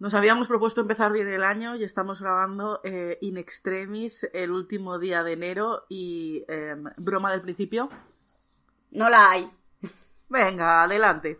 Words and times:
Nos 0.00 0.14
habíamos 0.14 0.48
propuesto 0.48 0.80
empezar 0.80 1.12
bien 1.12 1.28
el 1.28 1.44
año 1.44 1.76
y 1.76 1.84
estamos 1.84 2.22
grabando 2.22 2.80
eh, 2.84 3.18
in 3.20 3.36
extremis 3.36 4.26
el 4.32 4.50
último 4.50 4.98
día 4.98 5.22
de 5.22 5.34
enero 5.34 5.84
y 5.90 6.42
em, 6.48 6.84
broma 6.96 7.30
del 7.30 7.42
principio. 7.42 7.90
No 8.92 9.10
la 9.10 9.30
hay. 9.30 9.50
Venga, 10.30 10.84
adelante. 10.84 11.38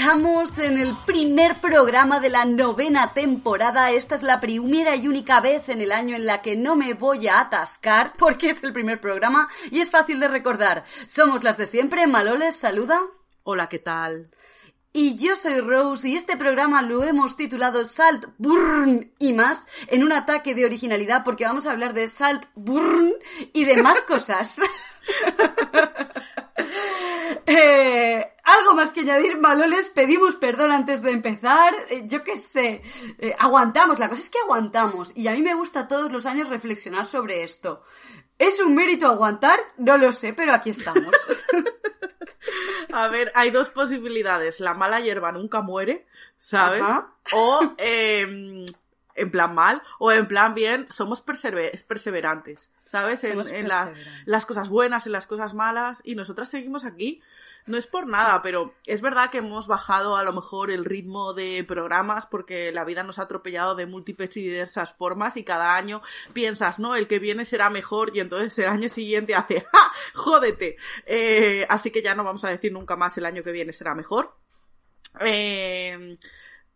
Estamos 0.00 0.56
en 0.56 0.78
el 0.78 0.96
primer 1.04 1.60
programa 1.60 2.20
de 2.20 2.30
la 2.30 2.46
novena 2.46 3.12
temporada. 3.12 3.90
Esta 3.90 4.14
es 4.14 4.22
la 4.22 4.40
primera 4.40 4.96
y 4.96 5.06
única 5.06 5.40
vez 5.40 5.68
en 5.68 5.82
el 5.82 5.92
año 5.92 6.16
en 6.16 6.24
la 6.24 6.40
que 6.40 6.56
no 6.56 6.74
me 6.74 6.94
voy 6.94 7.28
a 7.28 7.40
atascar 7.40 8.14
porque 8.18 8.48
es 8.48 8.64
el 8.64 8.72
primer 8.72 8.98
programa 8.98 9.50
y 9.70 9.80
es 9.80 9.90
fácil 9.90 10.18
de 10.18 10.28
recordar. 10.28 10.84
Somos 11.04 11.44
las 11.44 11.58
de 11.58 11.66
siempre. 11.66 12.06
Maloles, 12.06 12.56
saluda. 12.56 12.98
Hola, 13.42 13.68
¿qué 13.68 13.78
tal? 13.78 14.30
Y 14.94 15.18
yo 15.18 15.36
soy 15.36 15.60
Rose 15.60 16.08
y 16.08 16.16
este 16.16 16.38
programa 16.38 16.80
lo 16.80 17.04
hemos 17.04 17.36
titulado 17.36 17.84
Salt 17.84 18.24
Burn 18.38 19.12
y 19.18 19.34
más 19.34 19.68
en 19.88 20.02
un 20.02 20.12
ataque 20.12 20.54
de 20.54 20.64
originalidad 20.64 21.24
porque 21.24 21.44
vamos 21.44 21.66
a 21.66 21.72
hablar 21.72 21.92
de 21.92 22.08
Salt 22.08 22.46
Burn 22.54 23.12
y 23.52 23.66
de 23.66 23.82
más 23.82 24.00
cosas. 24.08 24.56
Eh, 27.46 28.32
algo 28.44 28.74
más 28.74 28.92
que 28.92 29.00
añadir, 29.00 29.38
Maloles, 29.38 29.88
pedimos 29.88 30.36
perdón 30.36 30.72
antes 30.72 31.02
de 31.02 31.10
empezar. 31.10 31.74
Eh, 31.90 32.02
yo 32.06 32.24
qué 32.24 32.36
sé, 32.36 32.82
eh, 33.18 33.34
aguantamos, 33.38 33.98
la 33.98 34.08
cosa 34.08 34.22
es 34.22 34.30
que 34.30 34.38
aguantamos. 34.38 35.12
Y 35.14 35.28
a 35.28 35.32
mí 35.32 35.42
me 35.42 35.54
gusta 35.54 35.88
todos 35.88 36.10
los 36.10 36.26
años 36.26 36.48
reflexionar 36.48 37.06
sobre 37.06 37.42
esto. 37.42 37.82
¿Es 38.38 38.58
un 38.60 38.74
mérito 38.74 39.06
aguantar? 39.06 39.58
No 39.76 39.98
lo 39.98 40.12
sé, 40.12 40.32
pero 40.32 40.52
aquí 40.52 40.70
estamos. 40.70 41.14
A 42.92 43.08
ver, 43.08 43.30
hay 43.34 43.50
dos 43.50 43.70
posibilidades. 43.70 44.60
La 44.60 44.74
mala 44.74 45.00
hierba 45.00 45.30
nunca 45.30 45.60
muere, 45.60 46.06
¿sabes? 46.38 46.82
Ajá. 46.82 47.14
O 47.32 47.74
em, 47.76 48.64
en 49.14 49.30
plan 49.30 49.54
mal, 49.54 49.82
o 49.98 50.12
en 50.12 50.26
plan 50.28 50.54
bien, 50.54 50.86
somos 50.90 51.24
persever- 51.24 51.84
perseverantes, 51.86 52.70
¿sabes? 52.84 53.22
En, 53.24 53.32
Somos 53.32 53.46
en 53.48 53.66
perseverantes. 53.66 54.06
las 54.26 54.46
cosas 54.46 54.68
buenas, 54.68 55.06
en 55.06 55.12
las 55.12 55.26
cosas 55.26 55.54
malas, 55.54 56.00
y 56.04 56.14
nosotras 56.14 56.48
seguimos 56.48 56.84
aquí. 56.84 57.20
No 57.66 57.76
es 57.76 57.86
por 57.86 58.06
nada, 58.06 58.40
pero 58.40 58.74
es 58.86 59.02
verdad 59.02 59.28
que 59.30 59.38
hemos 59.38 59.66
bajado 59.66 60.16
a 60.16 60.24
lo 60.24 60.32
mejor 60.32 60.70
el 60.70 60.84
ritmo 60.86 61.34
de 61.34 61.62
programas 61.62 62.24
porque 62.24 62.72
la 62.72 62.84
vida 62.84 63.02
nos 63.02 63.18
ha 63.18 63.24
atropellado 63.24 63.74
de 63.74 63.84
múltiples 63.84 64.34
y 64.38 64.42
diversas 64.42 64.94
formas 64.94 65.36
y 65.36 65.44
cada 65.44 65.76
año 65.76 66.00
piensas, 66.32 66.78
no, 66.78 66.96
el 66.96 67.06
que 67.06 67.18
viene 67.18 67.44
será 67.44 67.68
mejor 67.68 68.16
y 68.16 68.20
entonces 68.20 68.58
el 68.60 68.64
año 68.70 68.88
siguiente 68.88 69.34
hace, 69.34 69.60
¡ja! 69.72 69.92
¡Jódete! 70.14 70.78
Eh, 71.04 71.66
así 71.68 71.90
que 71.90 72.00
ya 72.02 72.14
no 72.14 72.24
vamos 72.24 72.44
a 72.44 72.48
decir 72.48 72.72
nunca 72.72 72.96
más 72.96 73.16
el 73.18 73.26
año 73.26 73.42
que 73.44 73.52
viene 73.52 73.74
será 73.74 73.94
mejor. 73.94 74.34
Eh, 75.20 76.16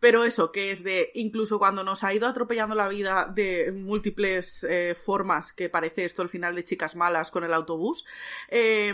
pero 0.05 0.25
eso, 0.25 0.53
que 0.53 0.71
es 0.71 0.83
de, 0.85 1.11
incluso 1.15 1.59
cuando 1.59 1.83
nos 1.83 2.05
ha 2.05 2.13
ido 2.13 2.27
atropellando 2.29 2.75
la 2.75 2.89
vida 2.89 3.27
de 3.35 3.73
múltiples 3.73 4.63
eh, 4.69 4.95
formas, 4.95 5.55
que 5.55 5.71
parece 5.71 6.05
esto 6.05 6.21
el 6.21 6.29
final 6.29 6.55
de 6.55 6.63
Chicas 6.63 6.95
Malas 6.95 7.31
con 7.31 7.43
el 7.43 7.55
autobús, 7.55 8.05
eh, 8.49 8.93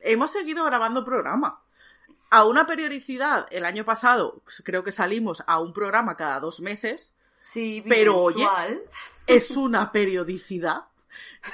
hemos 0.00 0.32
seguido 0.32 0.64
grabando 0.64 1.04
programa. 1.04 1.62
A 2.30 2.44
una 2.46 2.66
periodicidad, 2.66 3.46
el 3.52 3.64
año 3.64 3.84
pasado 3.84 4.42
creo 4.64 4.82
que 4.82 4.90
salimos 4.90 5.44
a 5.46 5.60
un 5.60 5.72
programa 5.72 6.16
cada 6.16 6.40
dos 6.40 6.58
meses, 6.60 7.14
Sí, 7.40 7.84
Pero, 7.88 8.16
oye, 8.16 8.44
es 9.28 9.52
una 9.52 9.92
periodicidad. 9.92 10.86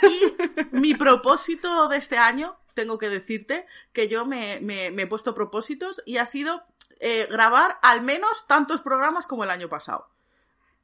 Y 0.03 0.75
mi 0.75 0.95
propósito 0.95 1.87
de 1.89 1.99
este 1.99 2.17
año, 2.17 2.57
tengo 2.73 2.97
que 2.99 3.11
decirte 3.11 3.67
que 3.93 4.09
yo 4.09 4.25
me, 4.25 4.59
me- 4.63 4.91
me 4.91 5.03
he 5.03 5.07
puesto 5.07 5.35
propósitos 5.35 6.03
y 6.07 6.17
ha 6.17 6.25
sido 6.27 6.63
eh, 7.01 7.27
grabar 7.31 7.79
al 7.83 8.03
menos 8.03 8.47
tantos 8.47 8.81
programas 8.81 9.27
como 9.27 9.45
el 9.45 9.51
año 9.51 9.69
pasado. 9.69 10.09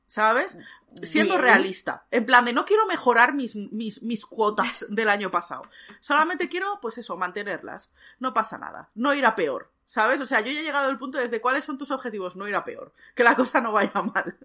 ¿Sabes? 0.06 0.58
Siendo 1.02 1.34
Bien. 1.34 1.42
realista. 1.42 2.04
En 2.10 2.26
plan 2.26 2.44
de 2.44 2.52
no 2.52 2.64
quiero 2.64 2.84
mejorar 2.86 3.32
mis, 3.32 3.54
mis, 3.54 4.02
mis 4.02 4.26
cuotas 4.26 4.84
del 4.88 5.08
año 5.08 5.30
pasado. 5.30 5.62
Solamente 6.00 6.48
quiero, 6.48 6.78
pues 6.82 6.98
eso, 6.98 7.16
mantenerlas. 7.16 7.90
No 8.18 8.34
pasa 8.34 8.58
nada. 8.58 8.90
No 8.94 9.14
ir 9.14 9.24
a 9.24 9.36
peor. 9.36 9.70
¿Sabes? 9.86 10.20
O 10.20 10.26
sea, 10.26 10.40
yo 10.40 10.52
ya 10.52 10.60
he 10.60 10.64
llegado 10.64 10.88
al 10.88 10.98
punto 10.98 11.18
desde 11.18 11.40
cuáles 11.40 11.64
son 11.64 11.76
tus 11.76 11.90
objetivos, 11.90 12.36
no 12.36 12.46
ir 12.46 12.54
a 12.54 12.64
peor. 12.64 12.92
Que 13.14 13.24
la 13.24 13.34
cosa 13.34 13.60
no 13.60 13.72
vaya 13.72 14.02
mal. 14.02 14.36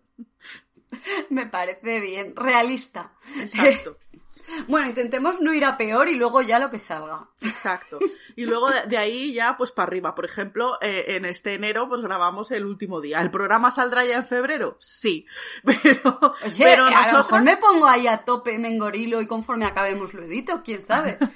Me 1.29 1.45
parece 1.47 1.99
bien, 1.99 2.35
realista. 2.35 3.13
Exacto. 3.37 3.97
Bueno, 4.67 4.87
intentemos 4.87 5.39
no 5.41 5.53
ir 5.53 5.65
a 5.65 5.77
peor 5.77 6.07
y 6.09 6.15
luego 6.15 6.41
ya 6.41 6.59
lo 6.59 6.69
que 6.69 6.79
salga. 6.79 7.29
Exacto. 7.41 7.99
Y 8.35 8.45
luego 8.45 8.69
de, 8.87 8.97
ahí 8.97 9.33
ya 9.33 9.55
pues 9.57 9.71
para 9.71 9.87
arriba. 9.87 10.15
Por 10.15 10.25
ejemplo, 10.25 10.77
eh, 10.81 11.05
en 11.09 11.25
este 11.25 11.53
enero 11.53 11.87
pues 11.87 12.01
grabamos 12.01 12.51
el 12.51 12.65
último 12.65 13.01
día. 13.01 13.21
¿El 13.21 13.31
programa 13.31 13.71
saldrá 13.71 14.05
ya 14.05 14.17
en 14.17 14.25
febrero? 14.25 14.77
Sí. 14.79 15.25
Pero, 15.63 16.19
Oye, 16.43 16.63
pero 16.63 16.85
a 16.85 17.11
lo 17.11 17.17
mejor 17.19 17.43
me 17.43 17.57
pongo 17.57 17.87
ahí 17.87 18.07
a 18.07 18.19
tope, 18.19 18.57
me 18.57 18.69
engorilo 18.69 19.21
y 19.21 19.27
conforme 19.27 19.65
acabemos 19.65 20.13
lo 20.13 20.23
edito, 20.23 20.61
quién 20.63 20.81
sabe. 20.81 21.17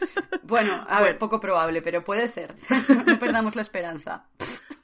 Bueno, 0.41 0.83
a 0.89 1.01
ver, 1.01 1.19
poco 1.19 1.39
probable, 1.39 1.83
pero 1.83 2.03
puede 2.03 2.27
ser. 2.27 2.55
No 3.05 3.19
perdamos 3.19 3.55
la 3.55 3.61
esperanza. 3.61 4.25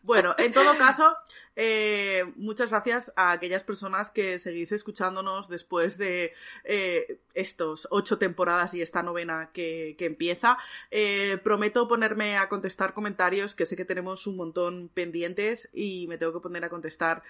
Bueno, 0.05 0.35
en 0.37 0.53
todo 0.53 0.77
caso, 0.77 1.17
eh, 1.55 2.31
muchas 2.35 2.69
gracias 2.69 3.11
a 3.15 3.31
aquellas 3.31 3.63
personas 3.63 4.11
que 4.11 4.37
seguís 4.37 4.71
escuchándonos 4.71 5.49
después 5.49 5.97
de 5.97 6.31
eh, 6.63 7.17
estos 7.33 7.87
ocho 7.89 8.19
temporadas 8.19 8.75
y 8.75 8.83
esta 8.83 9.01
novena 9.01 9.49
que, 9.51 9.95
que 9.97 10.05
empieza. 10.05 10.59
Eh, 10.91 11.39
prometo 11.43 11.87
ponerme 11.87 12.37
a 12.37 12.47
contestar 12.49 12.93
comentarios, 12.93 13.55
que 13.55 13.65
sé 13.65 13.75
que 13.75 13.83
tenemos 13.83 14.27
un 14.27 14.35
montón 14.35 14.91
pendientes 14.93 15.69
y 15.73 16.05
me 16.07 16.19
tengo 16.19 16.33
que 16.33 16.39
poner 16.39 16.63
a 16.65 16.69
contestar 16.69 17.23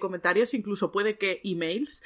comentarios, 0.00 0.52
incluso 0.52 0.90
puede 0.90 1.18
que 1.18 1.40
emails. 1.44 2.02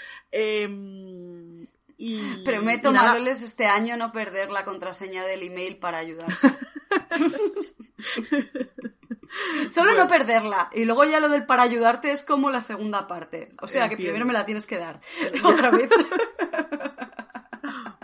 Y, 1.96 2.44
Prometo, 2.44 2.90
y. 2.90 2.92
Maloles, 2.92 3.42
este 3.42 3.64
año 3.64 3.96
no 3.96 4.12
perder 4.12 4.50
la 4.50 4.64
contraseña 4.64 5.24
del 5.24 5.44
email 5.44 5.78
para 5.78 5.96
ayudar. 5.96 6.28
Solo 9.70 9.94
no 9.94 10.06
perderla. 10.08 10.70
Y 10.72 10.84
luego 10.84 11.04
ya 11.04 11.20
lo 11.20 11.28
del 11.28 11.46
para 11.46 11.62
ayudarte 11.62 12.12
es 12.12 12.24
como 12.24 12.50
la 12.50 12.60
segunda 12.60 13.06
parte. 13.06 13.52
O 13.60 13.68
sea, 13.68 13.88
que 13.88 13.96
primero 13.96 14.24
me 14.26 14.32
la 14.32 14.44
tienes 14.44 14.66
que 14.66 14.78
dar. 14.78 15.00
Otra 15.44 15.70
vez. 15.70 15.90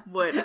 Bueno. 0.06 0.43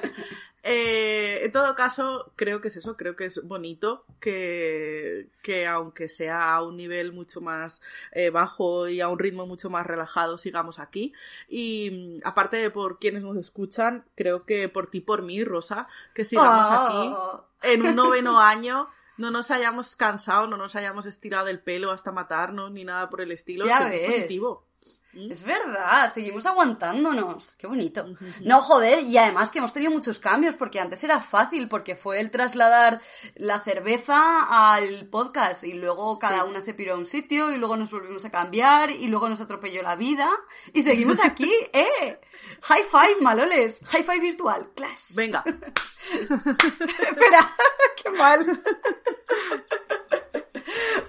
Eh, 0.64 1.40
En 1.46 1.52
todo 1.52 1.74
caso, 1.76 2.34
creo 2.36 2.62
que 2.62 2.68
es 2.68 2.76
eso, 2.78 2.96
creo 2.98 3.16
que 3.16 3.26
es 3.26 3.42
bonito 3.48 4.06
que, 4.20 5.30
que 5.42 5.66
aunque 5.66 6.08
sea 6.10 6.54
a 6.54 6.62
un 6.64 6.76
nivel 6.78 7.14
mucho 7.14 7.42
más 7.42 7.82
eh, 8.12 8.30
bajo 8.30 8.88
y 8.88 9.02
a 9.02 9.08
un 9.08 9.18
ritmo 9.18 9.48
mucho 9.48 9.70
más 9.70 9.88
relajado, 9.88 10.38
sigamos 10.38 10.78
aquí. 10.78 11.14
Y 11.50 12.20
mm, 12.22 12.28
aparte 12.28 12.58
de 12.58 12.70
por 12.70 13.00
quienes 13.00 13.24
nos 13.24 13.38
escuchan, 13.38 14.04
creo 14.16 14.46
que 14.46 14.68
por 14.70 14.88
ti, 14.92 15.00
por 15.02 15.22
mí, 15.24 15.44
Rosa, 15.44 15.88
que 16.14 16.26
sigamos 16.26 16.68
Oh. 16.70 17.46
aquí 17.62 17.74
en 17.74 17.84
un 17.86 17.96
noveno 17.96 18.40
año. 18.40 18.90
No 19.22 19.30
nos 19.30 19.52
hayamos 19.52 19.96
cansado, 19.96 20.48
no 20.48 20.58
nos 20.58 20.76
hayamos 20.76 21.06
estirado 21.06 21.48
el 21.48 21.60
pelo 21.60 21.92
hasta 21.92 22.12
matarnos, 22.12 22.72
ni 22.72 22.84
nada 22.84 23.08
por 23.08 23.22
el 23.22 23.32
estilo. 23.32 23.68
Ya 23.68 23.88
ves. 23.88 24.08
positivo. 24.08 24.66
¿Mm? 25.14 25.30
Es 25.32 25.44
verdad, 25.44 26.12
seguimos 26.14 26.46
aguantándonos. 26.46 27.56
Qué 27.56 27.68
bonito. 27.68 28.06
No, 28.42 28.62
joder, 28.62 29.02
y 29.04 29.18
además 29.18 29.52
que 29.52 29.60
hemos 29.60 29.74
tenido 29.74 29.92
muchos 29.92 30.20
cambios, 30.20 30.56
porque 30.56 30.80
antes 30.80 31.04
era 31.04 31.20
fácil, 31.20 31.68
porque 31.68 31.96
fue 31.98 32.20
el 32.22 32.32
trasladar 32.32 33.02
la 33.36 33.60
cerveza 33.60 34.44
al 34.74 35.10
podcast, 35.10 35.64
y 35.66 35.74
luego 35.74 36.18
cada 36.18 36.44
Sí. 36.44 36.50
una 36.50 36.62
se 36.62 36.74
piró 36.74 36.94
a 36.94 36.98
un 36.98 37.06
sitio, 37.06 37.52
y 37.52 37.58
luego 37.58 37.76
nos 37.76 37.92
volvimos 37.92 38.24
a 38.24 38.30
cambiar, 38.32 38.92
y 38.92 39.08
luego 39.08 39.28
nos 39.28 39.42
atropelló 39.42 39.82
la 39.84 39.96
vida, 39.98 40.30
y 40.74 40.82
seguimos 40.82 41.18
aquí, 41.24 41.52
¡eh! 41.74 42.20
High 42.62 42.84
five, 42.84 43.16
maloles. 43.22 43.82
High 43.88 44.04
five 44.04 44.20
virtual. 44.20 44.70
Class. 44.76 45.14
Venga, 45.16 45.44
Espera, 46.12 47.54
qué 48.04 48.10
mal. 48.12 48.64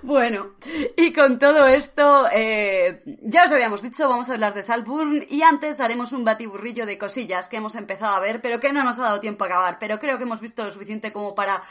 Bueno, 0.02 0.52
y 0.96 1.12
con 1.12 1.38
todo 1.38 1.66
esto, 1.66 2.26
eh, 2.32 3.02
ya 3.22 3.44
os 3.44 3.52
habíamos 3.52 3.82
dicho, 3.82 4.08
vamos 4.08 4.28
a 4.28 4.34
hablar 4.34 4.54
de 4.54 4.62
Saltburn 4.62 5.24
y 5.28 5.42
antes 5.42 5.80
haremos 5.80 6.12
un 6.12 6.24
batiburrillo 6.24 6.86
de 6.86 6.98
cosillas 6.98 7.48
que 7.48 7.56
hemos 7.56 7.74
empezado 7.74 8.14
a 8.14 8.20
ver, 8.20 8.40
pero 8.40 8.60
que 8.60 8.72
no 8.72 8.84
nos 8.84 8.98
ha 8.98 9.04
dado 9.04 9.20
tiempo 9.20 9.44
a 9.44 9.46
acabar, 9.46 9.78
pero 9.78 9.98
creo 9.98 10.18
que 10.18 10.24
hemos 10.24 10.40
visto 10.40 10.64
lo 10.64 10.70
suficiente 10.70 11.12
como 11.12 11.34
para 11.34 11.62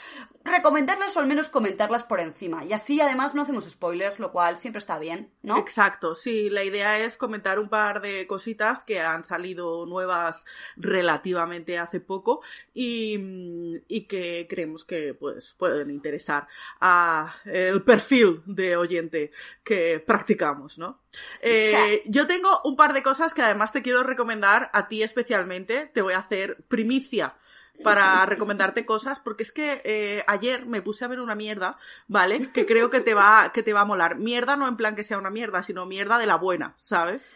recomendarlas 0.44 1.16
o 1.16 1.20
al 1.20 1.28
menos 1.28 1.50
comentarlas 1.50 2.04
por 2.04 2.20
encima. 2.20 2.64
Y 2.64 2.74
así 2.74 3.00
además 3.02 3.36
no 3.36 3.44
hacemos 3.44 3.70
spoilers, 3.70 4.20
lo 4.20 4.32
cual 4.32 4.58
siempre 4.58 4.80
está 4.80 4.98
bien, 4.98 5.30
¿no? 5.44 5.58
Exacto, 5.58 6.16
sí, 6.16 6.50
la 6.50 6.64
idea 6.64 7.00
es 7.00 7.18
comentar 7.18 7.60
un 7.60 7.70
par 7.70 8.02
de 8.02 8.28
cositas 8.28 8.84
que 8.84 9.00
han 9.02 9.24
salido 9.24 9.86
nuevas 9.86 10.46
relativamente 10.76 11.78
hace 11.78 12.00
poco 12.00 12.42
y, 12.74 13.82
que 14.08 14.48
creemos 14.50 14.84
que 14.84 15.14
pues 15.14 15.56
pueden 15.58 15.90
interesar 15.90 16.48
a 16.82 17.36
el 17.46 17.84
perfil 18.02 18.42
de 18.46 18.76
oyente 18.76 19.32
que 19.64 20.00
practicamos, 20.06 20.78
¿no? 20.78 21.02
Eh, 21.42 22.04
yo 22.06 22.28
tengo 22.28 22.62
un 22.64 22.76
par 22.76 22.94
de 22.94 23.04
cosas 23.04 23.34
que 23.34 23.42
además 23.42 23.72
te 23.72 23.82
quiero 23.82 24.04
recomendar 24.04 24.70
a 24.74 24.88
ti 24.88 25.04
especialmente, 25.04 25.90
te 25.94 26.02
voy 26.02 26.14
a 26.14 26.20
hacer 26.20 26.58
primicia 26.68 27.36
para 27.84 28.26
recomendarte 28.28 28.86
cosas, 28.86 29.20
porque 29.20 29.44
es 29.44 29.52
que 29.52 29.82
eh, 29.84 30.24
ayer 30.28 30.66
me 30.66 30.82
puse 30.82 31.06
a 31.06 31.08
ver 31.08 31.20
una 31.20 31.36
mierda, 31.36 31.78
¿vale? 32.08 32.50
Que 32.52 32.66
creo 32.66 32.90
que 32.90 33.02
te 33.02 33.14
va, 33.14 33.52
que 33.54 33.64
te 33.64 33.74
va 33.74 33.82
a 33.82 33.86
molar. 33.86 34.18
Mierda 34.18 34.56
no 34.56 34.68
en 34.68 34.78
plan 34.78 34.96
que 34.96 35.04
sea 35.04 35.18
una 35.18 35.30
mierda, 35.30 35.64
sino 35.64 35.86
mierda 35.86 36.18
de 36.18 36.28
la 36.28 36.36
buena, 36.36 36.76
¿sabes? 36.80 37.30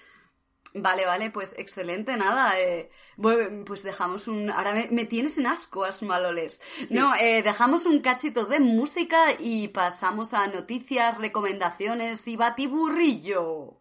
Vale, 0.77 1.05
vale, 1.05 1.29
pues 1.31 1.55
excelente, 1.57 2.17
nada. 2.17 2.59
eh, 2.59 2.89
bueno, 3.15 3.63
pues 3.65 3.81
dejamos 3.81 4.27
un. 4.27 4.49
Ahora 4.49 4.73
me, 4.73 4.89
me 4.91 5.05
tienes 5.05 5.37
en 5.37 5.47
asco, 5.47 5.85
Asmaloles. 5.85 6.59
No, 6.89 7.15
eh, 7.15 7.41
dejamos 7.43 7.85
un 7.85 8.01
cachito 8.01 8.45
de 8.45 8.59
música 8.59 9.27
y 9.39 9.69
pasamos 9.69 10.33
a 10.33 10.47
noticias, 10.47 11.17
recomendaciones 11.17 12.27
y 12.27 12.35
batiburrillo. 12.35 13.77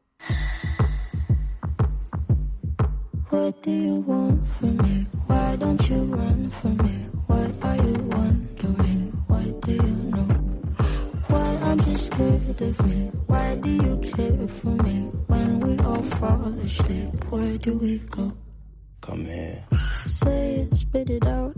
What 3.30 3.54
do 3.62 3.70
you 3.72 4.04
want 4.06 4.46
from 4.60 4.76
me? 4.76 5.06
Why 5.26 5.56
don't 5.56 5.88
you 5.88 5.96
run 6.04 6.50
from 6.60 6.76
me? 6.76 7.08
What 7.26 7.50
are 7.62 7.76
you 7.76 7.94
wondering? 8.14 9.12
What 9.26 9.60
do 9.62 9.72
you 9.72 9.82
know? 10.12 10.28
Why 11.28 11.56
aren't 11.56 11.86
you 11.88 11.96
scared 11.96 12.62
of 12.62 12.86
me? 12.86 13.10
Why 13.26 13.56
do 13.56 13.70
you 13.70 13.96
care 14.12 14.46
for 14.48 14.68
me? 14.84 15.03
When 16.04 16.20
we 16.20 16.26
all 16.26 16.36
fall 16.36 16.58
asleep, 16.60 17.24
where 17.30 17.58
do 17.58 17.78
we 17.78 17.98
go? 18.10 18.32
Come 19.00 19.24
here. 19.24 19.64
Say 20.04 20.66
it, 20.68 20.74
spit 20.76 21.08
it 21.08 21.26
out. 21.26 21.56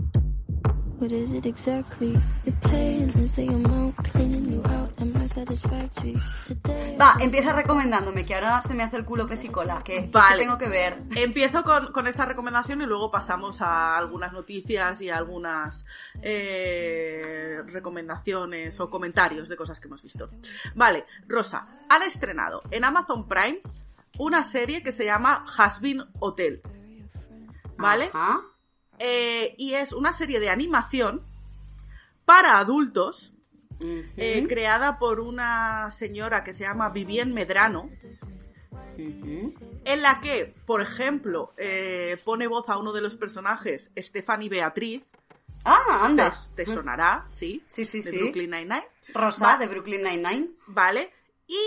What 0.99 1.11
is 1.11 1.33
it 1.33 1.45
exactly? 1.45 2.17
Your 2.45 2.55
pain 2.61 3.09
is 3.19 3.33
the 3.35 3.47
amount 3.47 3.97
cleaning 4.05 4.49
you 4.49 4.63
out. 4.63 4.93
Am 4.99 5.15
I 5.17 5.27
satisfactory? 5.27 6.15
Today 6.45 6.95
Va, 6.97 7.17
empieza 7.19 7.51
recomendándome, 7.53 8.25
que 8.25 8.35
ahora 8.35 8.61
se 8.61 8.73
me 8.73 8.83
hace 8.83 8.95
el 8.95 9.03
culo 9.05 9.27
que, 9.27 9.35
que 9.83 10.09
Vale. 10.11 10.39
tengo 10.39 10.57
que 10.57 10.69
ver. 10.69 10.97
Empiezo 11.15 11.63
con, 11.63 11.91
con 11.91 12.07
esta 12.07 12.25
recomendación 12.25 12.81
y 12.81 12.85
luego 12.85 13.11
pasamos 13.11 13.61
a 13.61 13.97
algunas 13.97 14.31
noticias 14.31 15.01
y 15.01 15.09
a 15.09 15.17
algunas 15.17 15.85
eh, 16.21 17.61
recomendaciones 17.67 18.79
o 18.79 18.89
comentarios 18.89 19.49
de 19.49 19.57
cosas 19.57 19.79
que 19.81 19.87
hemos 19.87 20.01
visto. 20.01 20.29
Vale, 20.73 21.05
Rosa, 21.27 21.67
han 21.89 22.03
estrenado 22.03 22.63
en 22.71 22.85
Amazon 22.85 23.27
Prime 23.27 23.61
una 24.19 24.43
serie 24.43 24.83
que 24.83 24.91
se 24.91 25.05
llama 25.05 25.45
Hasbin 25.57 26.03
Hotel. 26.19 26.61
¿Vale? 27.77 28.09
Ajá. 28.13 28.41
Eh, 28.99 29.53
y 29.57 29.73
es 29.75 29.93
una 29.93 30.11
serie 30.13 30.39
de 30.39 30.49
animación 30.49 31.23
para 32.25 32.57
adultos 32.57 33.33
eh, 33.79 34.43
creada 34.49 34.97
por 34.97 35.19
una 35.19 35.91
señora 35.91 36.43
que 36.43 36.51
se 36.53 36.63
llama 36.63 36.89
Vivien 36.89 37.31
Medrano. 37.33 37.91
en 38.97 40.01
la 40.01 40.19
que, 40.21 40.55
por 40.65 40.81
ejemplo, 40.81 41.53
eh, 41.57 42.17
pone 42.25 42.47
voz 42.47 42.67
a 42.69 42.77
uno 42.79 42.91
de 42.93 43.01
los 43.01 43.15
personajes, 43.15 43.91
Stephanie 43.95 44.49
Beatriz, 44.49 45.03
Ah, 45.63 46.01
anda. 46.03 46.33
te 46.55 46.65
sonará, 46.65 47.23
sí, 47.27 47.63
Sí, 47.67 47.85
sí, 47.85 48.01
de 48.01 48.09
sí. 48.11 48.17
Brooklyn 48.17 48.49
Nine-Nine, 48.49 48.87
Rosa, 49.13 49.45
Va. 49.45 49.57
de 49.59 49.67
Brooklyn 49.67 50.01
Nine-Nine. 50.01 50.49
¿vale? 50.67 51.13
Y 51.45 51.59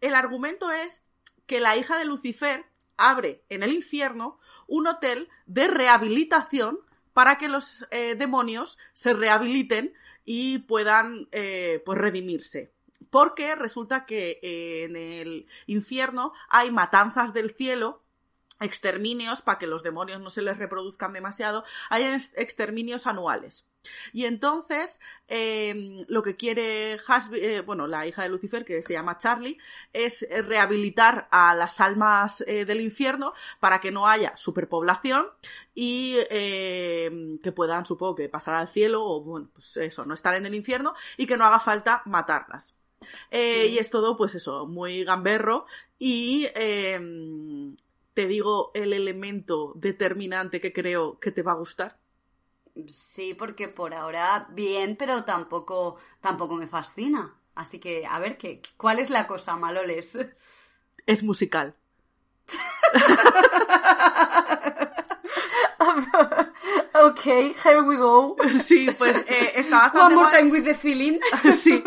el 0.00 0.14
argumento 0.14 0.72
es 0.72 1.03
que 1.46 1.60
la 1.60 1.76
hija 1.76 1.98
de 1.98 2.04
Lucifer 2.04 2.64
abre 2.96 3.42
en 3.48 3.62
el 3.62 3.72
infierno 3.72 4.38
un 4.66 4.86
hotel 4.86 5.28
de 5.46 5.68
rehabilitación 5.68 6.78
para 7.12 7.38
que 7.38 7.48
los 7.48 7.86
eh, 7.90 8.14
demonios 8.16 8.78
se 8.92 9.14
rehabiliten 9.14 9.94
y 10.24 10.58
puedan 10.58 11.28
eh, 11.32 11.82
pues 11.84 11.98
redimirse. 11.98 12.72
Porque 13.10 13.54
resulta 13.54 14.06
que 14.06 14.40
eh, 14.42 14.84
en 14.84 14.96
el 14.96 15.46
infierno 15.66 16.32
hay 16.48 16.70
matanzas 16.70 17.32
del 17.32 17.54
cielo, 17.54 18.02
exterminios 18.64 19.42
para 19.42 19.58
que 19.58 19.66
los 19.66 19.82
demonios 19.82 20.20
no 20.20 20.30
se 20.30 20.42
les 20.42 20.58
reproduzcan 20.58 21.12
demasiado, 21.12 21.64
hay 21.90 22.04
ex- 22.04 22.32
exterminios 22.36 23.06
anuales. 23.06 23.66
Y 24.14 24.24
entonces, 24.24 24.98
eh, 25.28 26.04
lo 26.08 26.22
que 26.22 26.36
quiere 26.36 26.98
Hasbi- 27.00 27.38
eh, 27.40 27.60
bueno, 27.60 27.86
la 27.86 28.06
hija 28.06 28.22
de 28.22 28.30
Lucifer, 28.30 28.64
que 28.64 28.82
se 28.82 28.94
llama 28.94 29.18
Charlie, 29.18 29.58
es 29.92 30.22
eh, 30.22 30.40
rehabilitar 30.42 31.28
a 31.30 31.54
las 31.54 31.80
almas 31.80 32.42
eh, 32.46 32.64
del 32.64 32.80
infierno 32.80 33.34
para 33.60 33.80
que 33.80 33.90
no 33.90 34.06
haya 34.08 34.34
superpoblación 34.36 35.26
y 35.74 36.16
eh, 36.30 37.38
que 37.42 37.52
puedan, 37.52 37.84
supongo 37.84 38.14
que, 38.14 38.28
pasar 38.28 38.54
al 38.56 38.68
cielo 38.68 39.04
o, 39.04 39.20
bueno, 39.22 39.50
pues 39.52 39.76
eso, 39.76 40.04
no 40.06 40.14
estar 40.14 40.34
en 40.34 40.46
el 40.46 40.54
infierno 40.54 40.94
y 41.16 41.26
que 41.26 41.36
no 41.36 41.44
haga 41.44 41.60
falta 41.60 42.02
matarlas. 42.06 42.74
Eh, 43.30 43.66
y 43.68 43.78
es 43.78 43.90
todo, 43.90 44.16
pues 44.16 44.34
eso, 44.34 44.66
muy 44.66 45.04
gamberro 45.04 45.66
y 45.98 46.46
eh, 46.54 46.98
te 48.14 48.26
digo 48.26 48.70
el 48.74 48.92
elemento 48.92 49.72
determinante 49.76 50.60
que 50.60 50.72
creo 50.72 51.18
que 51.18 51.32
te 51.32 51.42
va 51.42 51.52
a 51.52 51.56
gustar. 51.56 51.98
Sí, 52.88 53.34
porque 53.34 53.68
por 53.68 53.94
ahora 53.94 54.48
bien, 54.50 54.96
pero 54.96 55.24
tampoco, 55.24 55.96
tampoco 56.20 56.54
me 56.54 56.66
fascina. 56.66 57.34
Así 57.54 57.78
que, 57.78 58.04
a 58.06 58.18
ver, 58.18 58.36
¿qué, 58.36 58.60
¿cuál 58.76 58.98
es 58.98 59.10
la 59.10 59.26
cosa, 59.26 59.56
Maloles? 59.56 60.18
Es 61.06 61.22
musical. 61.22 61.76
ok, 66.94 67.20
here 67.24 67.82
we 67.82 67.96
go. 67.96 68.36
Sí, 68.58 68.88
pues 68.98 69.16
eh, 69.28 69.52
está 69.56 69.78
bastante 69.78 70.14
One 70.14 70.14
more 70.14 70.36
time 70.36 70.50
with 70.50 70.64
the 70.64 70.74
feeling. 70.74 71.18
Sí. 71.52 71.82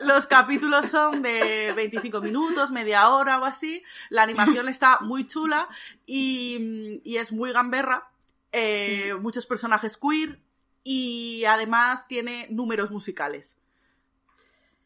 Los 0.00 0.26
capítulos 0.26 0.86
son 0.86 1.22
de 1.22 1.72
25 1.74 2.20
minutos, 2.20 2.70
media 2.70 3.08
hora 3.10 3.40
o 3.40 3.44
así. 3.44 3.82
La 4.10 4.22
animación 4.22 4.68
está 4.68 5.00
muy 5.00 5.26
chula 5.26 5.68
y, 6.06 7.00
y 7.04 7.16
es 7.16 7.32
muy 7.32 7.52
gamberra. 7.52 8.08
Eh, 8.52 9.14
muchos 9.20 9.46
personajes 9.46 9.96
queer 9.96 10.38
y 10.84 11.44
además 11.44 12.06
tiene 12.06 12.46
números 12.50 12.90
musicales. 12.90 13.58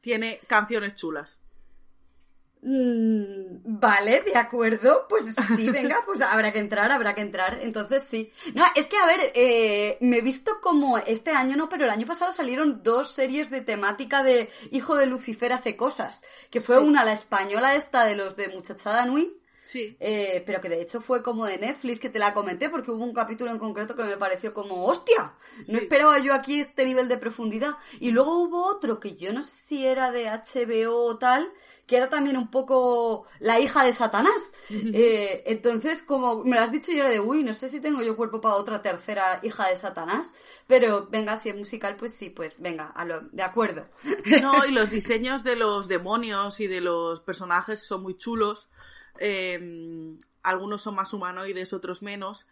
Tiene 0.00 0.40
canciones 0.46 0.94
chulas. 0.94 1.40
Mm, 2.68 3.78
vale, 3.78 4.22
de 4.22 4.36
acuerdo. 4.36 5.06
Pues 5.08 5.34
sí, 5.56 5.70
venga, 5.70 6.02
pues 6.06 6.20
habrá 6.20 6.52
que 6.52 6.58
entrar, 6.58 6.90
habrá 6.90 7.14
que 7.14 7.20
entrar. 7.20 7.58
Entonces 7.62 8.02
sí. 8.02 8.32
No, 8.54 8.64
es 8.74 8.86
que 8.86 8.96
a 8.96 9.06
ver, 9.06 9.20
eh, 9.34 9.98
me 10.00 10.18
he 10.18 10.20
visto 10.20 10.60
como 10.60 10.98
este 10.98 11.30
año 11.30 11.56
no, 11.56 11.68
pero 11.68 11.84
el 11.84 11.90
año 11.90 12.06
pasado 12.06 12.32
salieron 12.32 12.82
dos 12.82 13.12
series 13.12 13.50
de 13.50 13.60
temática 13.60 14.22
de 14.24 14.50
Hijo 14.72 14.96
de 14.96 15.06
Lucifer 15.06 15.52
hace 15.52 15.76
cosas. 15.76 16.24
Que 16.50 16.60
fue 16.60 16.76
Sí. 16.76 16.82
una, 16.82 17.04
la 17.04 17.12
española 17.12 17.74
esta 17.76 18.04
de 18.04 18.16
los 18.16 18.34
de 18.36 18.48
Muchachada 18.48 19.06
Nui. 19.06 19.36
Sí. 19.62 19.96
Eh, 19.98 20.44
pero 20.46 20.60
que 20.60 20.68
de 20.68 20.80
hecho 20.80 21.00
fue 21.00 21.24
como 21.24 21.44
de 21.44 21.58
Netflix 21.58 21.98
que 21.98 22.08
te 22.08 22.20
la 22.20 22.34
comenté 22.34 22.68
porque 22.70 22.92
hubo 22.92 23.02
un 23.02 23.12
capítulo 23.12 23.50
en 23.50 23.58
concreto 23.58 23.96
que 23.96 24.04
me 24.04 24.16
pareció 24.16 24.54
como 24.54 24.84
¡hostia! 24.86 25.34
No 25.66 25.78
esperaba 25.78 26.18
yo 26.20 26.34
aquí 26.34 26.60
este 26.60 26.84
nivel 26.84 27.08
de 27.08 27.16
profundidad. 27.18 27.74
Y 27.98 28.10
luego 28.12 28.38
hubo 28.42 28.64
otro 28.66 29.00
que 29.00 29.16
yo 29.16 29.32
no 29.32 29.42
sé 29.42 29.54
si 29.66 29.84
era 29.86 30.12
de 30.12 30.26
HBO 30.30 31.04
o 31.04 31.18
tal, 31.18 31.52
que 31.86 31.96
era 31.96 32.08
también 32.08 32.36
un 32.36 32.50
poco 32.50 33.26
la 33.38 33.60
hija 33.60 33.84
de 33.84 33.92
Satanás. 33.92 34.52
Eh, 34.70 35.44
entonces, 35.46 36.02
como 36.02 36.42
me 36.42 36.56
lo 36.56 36.62
has 36.62 36.72
dicho, 36.72 36.90
yo 36.90 36.98
era 36.98 37.10
de, 37.10 37.20
uy, 37.20 37.44
no 37.44 37.54
sé 37.54 37.68
si 37.68 37.80
tengo 37.80 38.02
yo 38.02 38.16
cuerpo 38.16 38.40
para 38.40 38.56
otra 38.56 38.82
tercera 38.82 39.38
hija 39.44 39.68
de 39.68 39.76
Satanás, 39.76 40.34
pero 40.66 41.06
venga, 41.06 41.36
si 41.36 41.50
es 41.50 41.56
musical, 41.56 41.96
pues 41.96 42.14
sí, 42.14 42.30
pues 42.30 42.56
venga, 42.58 42.86
a 42.88 43.04
lo, 43.04 43.20
de 43.20 43.42
acuerdo. 43.42 43.86
No, 44.42 44.66
y 44.66 44.72
los 44.72 44.90
diseños 44.96 45.44
de 45.44 45.56
los 45.56 45.88
demonios 45.88 46.60
y 46.60 46.66
de 46.66 46.80
los 46.80 47.20
personajes 47.20 47.86
son 47.86 48.02
muy 48.02 48.16
chulos. 48.16 48.68
Eh, 49.18 50.18
algunos 50.42 50.82
son 50.82 50.94
más 50.94 51.12
humanoides, 51.12 51.72
otros 51.72 52.02
menos. 52.02 52.46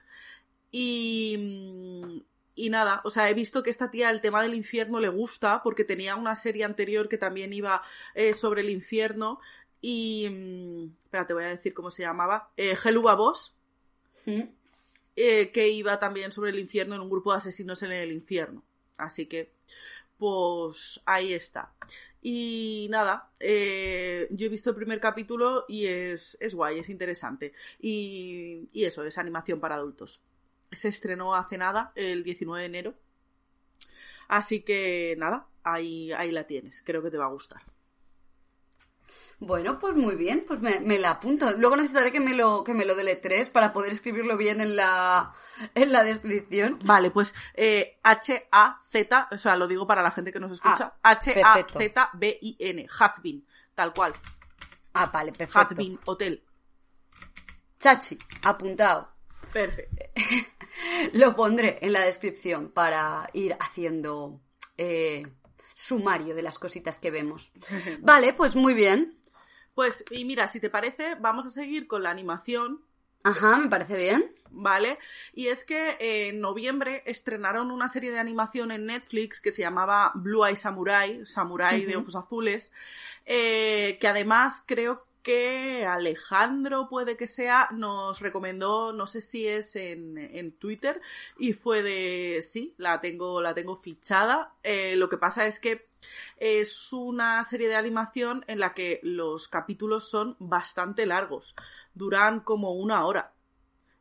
Y, 0.71 2.25
y 2.54 2.70
nada, 2.70 3.00
o 3.04 3.11
sea, 3.11 3.28
he 3.28 3.34
visto 3.34 3.62
que 3.62 3.70
esta 3.70 3.90
tía 3.90 4.11
el 4.11 4.20
tema 4.20 4.42
del 4.42 4.54
infierno 4.54 5.00
le 5.00 5.08
gusta 5.08 5.62
porque 5.62 5.84
tenía 5.84 6.16
una 6.16 6.37
serie 6.37 6.64
anterior 6.64 7.08
que 7.08 7.18
también 7.18 7.52
iba 7.52 7.82
eh, 8.14 8.34
sobre 8.34 8.61
el 8.62 8.70
infierno. 8.70 9.40
Y. 9.80 10.28
mm, 10.30 10.84
Espera, 11.04 11.26
te 11.26 11.34
voy 11.34 11.44
a 11.44 11.49
decir 11.49 11.75
cómo 11.75 11.90
se 11.90 12.02
llamaba. 12.02 12.50
Eh, 12.56 12.76
Boss, 13.16 13.54
¿Mm? 14.26 14.42
eh, 15.16 15.50
que 15.52 15.68
iba 15.68 15.99
también 15.99 16.32
sobre 16.32 16.50
el 16.50 16.58
infierno 16.58 16.94
en 16.94 17.00
un 17.02 17.11
grupo 17.11 17.32
de 17.32 17.38
asesinos 17.38 17.82
en 17.82 17.92
el 17.92 18.12
infierno. 18.12 18.62
Así 18.99 19.26
que, 19.26 19.52
pues 20.18 21.00
ahí 21.04 21.32
está. 21.32 21.73
Y 22.23 22.87
nada, 22.90 23.30
eh, 23.38 24.28
yo 24.30 24.46
he 24.46 24.49
visto 24.49 24.70
el 24.70 24.76
primer 24.76 24.99
capítulo 24.99 25.66
y 25.68 25.87
es, 25.87 26.38
es 26.40 26.54
guay, 26.54 26.78
es 26.78 26.88
interesante. 26.88 27.52
Y, 27.80 28.68
y 28.73 28.84
eso, 28.87 29.04
es 29.04 29.18
animación 29.18 29.61
para 29.61 29.75
adultos. 29.75 30.20
Se 30.75 30.88
estrenó 30.88 31.35
hace 31.35 31.59
nada, 31.59 31.93
el 31.95 32.25
19 32.25 32.62
de 32.62 32.66
enero. 32.66 32.95
Así 34.28 34.62
que 34.62 35.14
nada, 35.19 35.47
ahí, 35.62 36.12
ahí 36.12 36.31
la 36.31 36.47
tienes, 36.47 36.83
creo 36.83 37.02
que 37.02 37.11
te 37.11 37.19
va 37.19 37.26
a 37.26 37.31
gustar. 37.31 37.62
Bueno, 39.40 39.78
pues 39.78 39.95
muy 39.95 40.14
bien, 40.14 40.45
pues 40.47 40.61
me, 40.61 40.81
me 40.81 40.99
la 40.99 41.11
apunto. 41.11 41.50
Luego 41.59 41.76
necesitaré 41.76 42.12
que 42.12 42.21
me 42.21 42.35
lo, 42.35 42.64
que 42.64 42.73
me 42.73 42.85
lo 42.85 42.95
deletres 42.95 43.50
para 43.50 43.73
poder 43.73 43.93
escribirlo 43.93 44.37
bien 44.37 44.61
en 44.61 44.76
la, 44.76 45.35
en 45.75 45.93
la 45.93 46.04
descripción. 46.04 46.78
Vale, 46.85 47.11
pues 47.11 47.35
eh, 47.54 47.99
H-A-Z, 48.02 49.28
o 49.33 49.37
sea, 49.37 49.57
lo 49.57 49.66
digo 49.66 49.87
para 49.87 50.02
la 50.02 50.11
gente 50.11 50.33
que 50.33 50.40
nos 50.40 50.52
escucha. 50.52 50.95
Ah. 51.02 51.11
H-A-Z-B-I-N, 51.11 52.87
Hazbin, 52.99 53.47
tal 53.75 53.93
cual. 53.93 54.14
Ah, 54.95 55.11
vale, 55.12 55.33
perfecto. 55.33 55.75
Hazbin 55.75 55.99
Hotel. 56.07 56.43
Chachi, 57.78 58.16
apuntado. 58.43 59.09
Perfecto. 59.52 60.04
Lo 61.12 61.37
pondré 61.37 61.78
en 61.83 61.93
la 61.93 62.00
descripción 62.00 62.71
para 62.71 63.28
ir 63.33 63.57
haciendo 63.61 64.40
eh, 64.76 65.26
sumario 65.75 66.35
de 66.35 66.43
las 66.43 66.59
cositas 66.59 66.99
que 66.99 67.11
vemos. 67.11 67.52
Vale, 68.00 68.33
pues 68.33 68.57
muy 68.57 68.75
bien. 68.75 69.19
Pues, 69.75 70.04
y 70.11 70.25
mira, 70.25 70.47
si 70.49 70.61
te 70.61 70.71
parece, 70.71 71.16
vamos 71.16 71.47
a 71.47 71.50
seguir 71.50 71.87
con 71.87 72.02
la 72.02 72.11
animación, 72.11 72.85
Ajá, 73.25 73.57
me 73.57 73.71
parece 73.71 73.97
bien. 73.97 74.35
¿vale? 74.54 74.99
Y 75.33 75.49
es 75.49 75.64
que 75.64 75.97
eh, 75.99 76.28
en 76.28 76.40
noviembre 76.40 77.02
estrenaron 77.07 77.71
una 77.71 77.88
serie 77.88 78.11
de 78.11 78.19
animación 78.19 78.71
en 78.71 78.87
Netflix 78.87 79.40
que 79.40 79.52
se 79.52 79.62
llamaba 79.62 80.12
Blue 80.14 80.45
Eye 80.45 80.57
Samurai, 80.57 81.26
Samurai 81.26 81.85
de 81.85 81.97
ojos 81.97 82.16
azules, 82.16 82.73
eh, 83.26 83.99
que 84.00 84.09
además 84.09 84.62
creo 84.66 85.07
que 85.25 85.85
Alejandro 85.85 86.88
puede 86.88 87.16
que 87.16 87.26
sea, 87.26 87.69
nos 87.73 88.21
recomendó, 88.21 88.93
no 88.93 89.09
sé 89.09 89.21
si 89.21 89.49
es 89.49 89.75
en, 89.75 90.16
en 90.19 90.52
Twitter, 90.52 91.00
y 91.37 91.52
fue 91.54 91.83
de, 91.83 92.40
sí, 92.43 92.75
la 92.76 93.00
tengo, 93.00 93.43
la 93.43 93.54
tengo 93.54 93.75
fichada. 93.75 94.54
Eh, 94.62 94.95
lo 94.95 95.09
que 95.09 95.19
pasa 95.19 95.47
es 95.49 95.59
que 95.59 95.88
es 96.37 96.93
una 96.93 97.43
serie 97.43 97.66
de 97.66 97.75
animación 97.75 98.45
en 98.47 98.61
la 98.61 98.75
que 98.75 99.00
los 99.02 99.49
capítulos 99.49 100.09
son 100.09 100.37
bastante 100.38 101.07
largos, 101.07 101.57
duran 101.95 102.40
como 102.40 102.73
una 102.75 103.04
hora. 103.04 103.33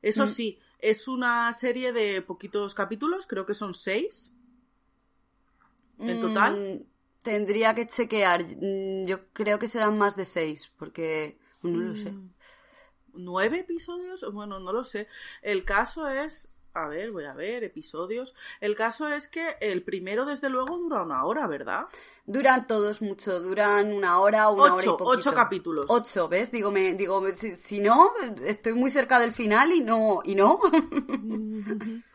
Eso 0.03 0.25
Mm. 0.25 0.27
sí, 0.27 0.59
es 0.79 1.07
una 1.07 1.51
serie 1.53 1.93
de 1.93 2.21
poquitos 2.21 2.75
capítulos, 2.75 3.25
creo 3.25 3.45
que 3.45 3.55
son 3.55 3.73
seis. 3.73 4.33
¿En 5.99 6.19
total? 6.19 6.85
Tendría 7.23 7.73
que 7.73 7.87
chequear. 7.87 8.43
Mm, 8.43 9.05
Yo 9.05 9.27
creo 9.33 9.57
que 9.59 9.67
serán 9.67 9.97
más 9.97 10.15
de 10.15 10.25
seis, 10.25 10.71
porque 10.77 11.37
no 11.61 11.77
lo 11.79 11.95
sé. 11.95 12.11
Mm, 12.11 12.29
¿Nueve 13.15 13.59
episodios? 13.59 14.25
Bueno, 14.31 14.59
no 14.59 14.71
lo 14.73 14.83
sé. 14.83 15.07
El 15.41 15.63
caso 15.65 16.07
es. 16.07 16.47
A 16.75 16.87
ver, 16.87 17.11
voy 17.11 17.25
a 17.25 17.33
ver, 17.35 17.63
episodios. 17.63 18.33
El 18.59 18.75
caso 18.75 19.07
es 19.07 19.27
que 19.27 19.57
el 19.61 19.83
primero, 19.83 20.25
desde 20.25 20.49
luego, 20.49 20.75
dura 20.79 21.03
una 21.03 21.23
hora, 21.23 21.45
¿verdad? 21.45 21.85
Duran 22.25 22.65
todos 22.65 22.99
mucho, 22.99 23.39
duran 23.41 23.93
una 23.93 24.19
hora, 24.19 24.49
una 24.49 24.63
hora 24.73 24.83
y 24.83 24.87
Ocho, 24.87 24.97
poquito. 24.97 25.09
ocho 25.19 25.33
capítulos. 25.35 25.85
Ocho, 25.87 26.27
¿ves? 26.27 26.51
Digo, 26.51 26.71
me, 26.71 26.95
digo 26.95 27.31
si, 27.31 27.55
si 27.55 27.79
no, 27.79 28.13
estoy 28.43 28.73
muy 28.73 28.89
cerca 28.89 29.19
del 29.19 29.33
final 29.33 29.71
y 29.71 29.81
no, 29.81 30.21
y 30.23 30.33
no. 30.33 30.59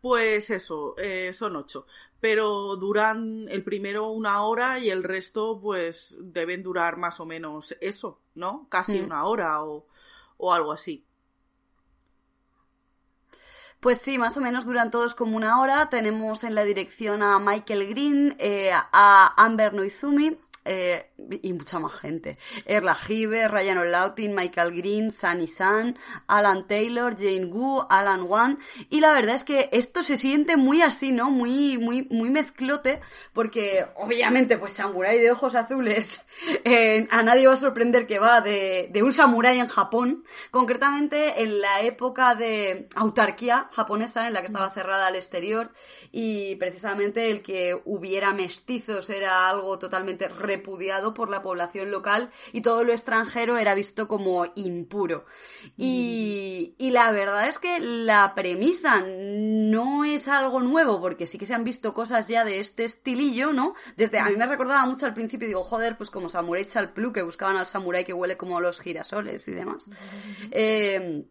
Pues 0.00 0.50
eso, 0.50 0.94
eh, 0.98 1.32
son 1.32 1.56
ocho. 1.56 1.86
Pero 2.20 2.76
duran 2.76 3.46
el 3.48 3.62
primero 3.64 4.10
una 4.10 4.42
hora 4.42 4.78
y 4.78 4.90
el 4.90 5.02
resto, 5.04 5.60
pues, 5.60 6.16
deben 6.20 6.62
durar 6.62 6.96
más 6.96 7.20
o 7.20 7.26
menos 7.26 7.76
eso, 7.80 8.20
¿no? 8.34 8.66
Casi 8.70 9.00
Mm. 9.00 9.04
una 9.04 9.24
hora 9.24 9.62
o, 9.64 9.86
o 10.36 10.52
algo 10.52 10.72
así. 10.72 11.04
Pues 13.80 14.00
sí, 14.00 14.18
más 14.18 14.36
o 14.36 14.40
menos 14.40 14.66
duran 14.66 14.90
todos 14.90 15.14
como 15.14 15.36
una 15.36 15.60
hora. 15.60 15.88
Tenemos 15.88 16.42
en 16.44 16.54
la 16.56 16.64
dirección 16.64 17.22
a 17.22 17.38
Michael 17.38 17.86
Green, 17.88 18.36
eh, 18.38 18.72
a 18.72 19.34
Amber 19.36 19.72
Noizumi 19.72 20.38
eh, 20.64 21.10
y 21.42 21.52
mucha 21.52 21.78
más 21.78 21.94
gente. 21.94 22.38
Erla 22.66 22.96
Hive, 23.08 23.48
Ryan 23.48 23.78
O'Lautin, 23.78 24.34
Michael 24.34 24.76
Green, 24.76 25.10
Sunny 25.10 25.46
Sun, 25.46 25.96
Alan 26.26 26.66
Taylor, 26.66 27.16
Jane 27.16 27.46
Wu, 27.46 27.82
Alan 27.88 28.22
Wan. 28.22 28.58
Y 28.90 29.00
la 29.00 29.12
verdad 29.12 29.36
es 29.36 29.44
que 29.44 29.68
esto 29.72 30.02
se 30.02 30.16
siente 30.16 30.56
muy 30.56 30.82
así, 30.82 31.12
¿no? 31.12 31.30
Muy, 31.30 31.78
muy, 31.78 32.06
muy 32.10 32.30
mezclote, 32.30 33.00
porque 33.32 33.86
obviamente, 33.96 34.58
pues 34.58 34.74
Samurai 34.74 35.18
de 35.18 35.30
ojos 35.30 35.54
azules, 35.54 36.26
eh, 36.64 37.06
a 37.10 37.22
nadie 37.22 37.46
va 37.46 37.54
a 37.54 37.56
sorprender 37.56 38.06
que 38.06 38.18
va 38.18 38.40
de, 38.40 38.88
de 38.92 39.02
un 39.02 39.12
samurái 39.12 39.58
en 39.58 39.68
Japón, 39.68 40.24
concretamente 40.50 41.42
en 41.42 41.60
la 41.60 41.80
época 41.82 42.34
de 42.34 42.88
autarquía 42.94 43.68
japonesa, 43.72 44.26
en 44.26 44.34
la 44.34 44.40
que 44.40 44.46
estaba 44.46 44.70
cerrada 44.70 45.06
al 45.06 45.16
exterior, 45.16 45.72
y 46.12 46.56
precisamente 46.56 47.30
el 47.30 47.42
que 47.42 47.80
hubiera 47.84 48.32
mestizos 48.32 49.10
era 49.10 49.48
algo 49.48 49.78
totalmente 49.78 50.28
repudiado 50.48 51.14
por 51.14 51.30
la 51.30 51.42
población 51.42 51.92
local 51.92 52.30
y 52.52 52.62
todo 52.62 52.82
lo 52.82 52.92
extranjero 52.92 53.56
era 53.58 53.74
visto 53.74 54.08
como 54.08 54.46
impuro. 54.56 55.26
Y, 55.76 56.74
y 56.78 56.90
la 56.90 57.12
verdad 57.12 57.46
es 57.46 57.58
que 57.58 57.78
la 57.78 58.34
premisa 58.34 59.04
no 59.06 60.04
es 60.04 60.26
algo 60.26 60.60
nuevo, 60.60 61.00
porque 61.00 61.26
sí 61.26 61.38
que 61.38 61.46
se 61.46 61.54
han 61.54 61.62
visto 61.62 61.94
cosas 61.94 62.26
ya 62.26 62.44
de 62.44 62.58
este 62.58 62.84
estilillo, 62.84 63.52
¿no? 63.52 63.74
Desde, 63.96 64.18
a 64.18 64.28
mí 64.30 64.36
me 64.36 64.46
recordaba 64.46 64.84
mucho 64.86 65.06
al 65.06 65.14
principio, 65.14 65.46
digo, 65.46 65.62
joder, 65.62 65.96
pues 65.96 66.10
como 66.10 66.28
Samurai 66.28 66.64
Champloo, 66.64 67.12
que 67.12 67.22
buscaban 67.22 67.56
al 67.56 67.66
samurái 67.66 68.04
que 68.04 68.12
huele 68.12 68.36
como 68.36 68.60
los 68.60 68.80
girasoles 68.80 69.46
y 69.48 69.52
demás. 69.52 69.88
Eh, 70.50 71.24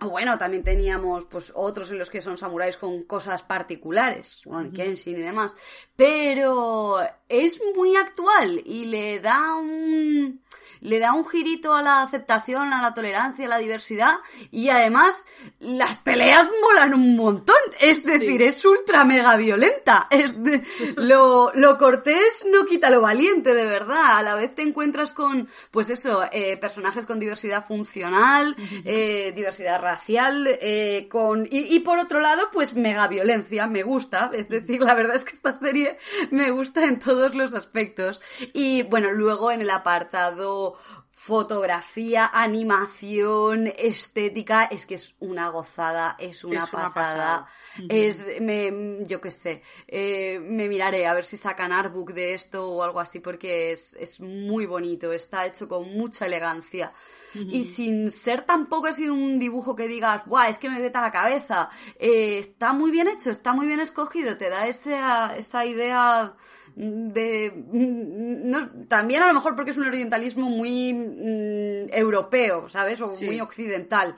bueno, 0.00 0.38
también 0.38 0.62
teníamos 0.62 1.26
pues 1.26 1.52
otros 1.54 1.90
en 1.90 1.98
los 1.98 2.10
que 2.10 2.22
son 2.22 2.36
samuráis 2.38 2.76
con 2.76 3.04
cosas 3.04 3.42
particulares, 3.42 4.42
bueno, 4.44 4.72
Kenshin 4.72 5.16
y 5.16 5.20
demás, 5.20 5.56
pero 5.94 6.98
es 7.32 7.58
muy 7.74 7.96
actual 7.96 8.62
y 8.64 8.84
le 8.86 9.20
da 9.20 9.54
un 9.54 10.40
le 10.80 10.98
da 10.98 11.12
un 11.12 11.24
girito 11.24 11.74
a 11.74 11.80
la 11.82 12.02
aceptación, 12.02 12.72
a 12.72 12.82
la 12.82 12.92
tolerancia, 12.92 13.46
a 13.46 13.48
la 13.48 13.58
diversidad 13.58 14.16
y 14.50 14.68
además 14.68 15.28
las 15.60 15.98
peleas 15.98 16.50
molan 16.60 16.92
un 16.94 17.14
montón, 17.14 17.54
es 17.78 18.02
decir, 18.04 18.42
es 18.42 18.64
ultra 18.64 19.04
mega 19.04 19.36
violenta, 19.36 20.08
es 20.10 20.42
de- 20.42 20.64
lo, 20.96 21.52
lo 21.54 21.78
cortés 21.78 22.44
no 22.50 22.64
quita 22.64 22.90
lo 22.90 23.00
valiente, 23.00 23.54
de 23.54 23.64
verdad, 23.64 24.18
a 24.18 24.22
la 24.22 24.34
vez 24.34 24.56
te 24.56 24.62
encuentras 24.62 25.12
con, 25.12 25.48
pues 25.70 25.88
eso, 25.88 26.24
eh, 26.32 26.56
personajes 26.56 27.06
con 27.06 27.20
diversidad 27.20 27.64
funcional, 27.64 28.56
eh, 28.84 29.32
diversidad 29.36 29.80
racial, 29.80 30.48
eh, 30.60 31.06
con 31.08 31.46
y, 31.46 31.76
y 31.76 31.78
por 31.78 32.00
otro 32.00 32.18
lado, 32.20 32.48
pues 32.52 32.74
mega 32.74 33.06
violencia, 33.06 33.68
me 33.68 33.84
gusta, 33.84 34.32
es 34.34 34.48
decir, 34.48 34.80
la 34.80 34.94
verdad 34.94 35.14
es 35.14 35.24
que 35.24 35.34
esta 35.36 35.52
serie 35.52 35.96
me 36.32 36.50
gusta 36.50 36.84
en 36.86 36.98
todos 37.22 37.36
los 37.36 37.54
aspectos 37.54 38.20
y 38.52 38.82
bueno, 38.82 39.12
luego 39.12 39.52
en 39.52 39.60
el 39.60 39.70
apartado 39.70 40.76
fotografía, 41.12 42.28
animación, 42.34 43.68
estética, 43.78 44.64
es 44.64 44.86
que 44.86 44.96
es 44.96 45.14
una 45.20 45.50
gozada, 45.50 46.16
es 46.18 46.42
una 46.42 46.64
Es 46.64 46.72
una 46.72 46.82
pasada. 46.82 47.46
pasada. 47.46 47.48
Es, 47.88 48.26
me, 48.40 49.04
yo 49.06 49.20
qué 49.20 49.30
sé, 49.30 49.62
eh, 49.86 50.40
me 50.40 50.68
miraré 50.68 51.06
a 51.06 51.14
ver 51.14 51.24
si 51.24 51.36
sacan 51.36 51.70
artbook 51.70 52.12
de 52.12 52.34
esto 52.34 52.68
o 52.68 52.82
algo 52.82 52.98
así 52.98 53.20
porque 53.20 53.70
es, 53.70 53.94
es 54.00 54.20
muy 54.20 54.66
bonito, 54.66 55.12
está 55.12 55.46
hecho 55.46 55.68
con 55.68 55.92
mucha 55.96 56.26
elegancia. 56.26 56.92
Y 57.34 57.64
sin 57.64 58.10
ser 58.10 58.42
tampoco 58.42 58.88
así 58.88 59.08
un 59.08 59.38
dibujo 59.38 59.74
que 59.74 59.88
digas, 59.88 60.26
¡buah! 60.26 60.48
Es 60.50 60.58
que 60.58 60.68
me 60.68 60.82
vete 60.82 60.98
a 60.98 61.00
la 61.00 61.10
cabeza. 61.10 61.70
Eh, 61.98 62.38
está 62.38 62.74
muy 62.74 62.90
bien 62.90 63.08
hecho, 63.08 63.30
está 63.30 63.54
muy 63.54 63.66
bien 63.66 63.80
escogido, 63.80 64.36
te 64.36 64.50
da 64.50 64.66
esa, 64.66 65.34
esa 65.34 65.64
idea 65.64 66.34
de 66.76 67.52
no, 67.72 68.70
también 68.88 69.22
a 69.22 69.28
lo 69.28 69.34
mejor 69.34 69.54
porque 69.56 69.72
es 69.72 69.76
un 69.76 69.86
orientalismo 69.86 70.48
muy 70.48 70.92
mm, 70.94 71.92
europeo, 71.92 72.68
¿sabes? 72.68 73.00
O 73.00 73.10
Sí. 73.10 73.26
muy 73.26 73.40
occidental. 73.40 74.16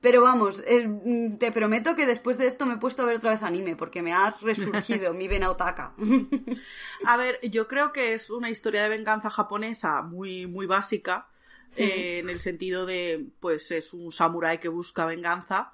Pero 0.00 0.20
vamos, 0.20 0.62
eh, 0.66 0.86
mm, 0.86 1.38
te 1.38 1.50
prometo 1.50 1.94
que 1.94 2.04
después 2.04 2.36
de 2.36 2.46
esto 2.46 2.66
me 2.66 2.74
he 2.74 2.76
puesto 2.78 3.02
a 3.02 3.06
ver 3.06 3.16
otra 3.16 3.30
vez 3.30 3.42
anime, 3.42 3.74
porque 3.74 4.02
me 4.02 4.12
ha 4.12 4.36
resurgido 4.42 5.14
mi 5.14 5.28
vena 5.28 5.50
otaka. 5.50 5.94
A 7.06 7.16
ver, 7.16 7.38
yo 7.42 7.66
creo 7.68 7.92
que 7.92 8.12
es 8.12 8.28
una 8.28 8.50
historia 8.50 8.82
de 8.82 8.90
venganza 8.90 9.30
japonesa 9.30 10.02
muy, 10.02 10.46
muy 10.46 10.66
básica, 10.66 11.28
eh, 11.76 12.18
en 12.22 12.28
el 12.28 12.38
sentido 12.38 12.84
de, 12.84 13.26
pues 13.40 13.70
es 13.70 13.94
un 13.94 14.12
samurái 14.12 14.58
que 14.58 14.68
busca 14.68 15.06
venganza, 15.06 15.72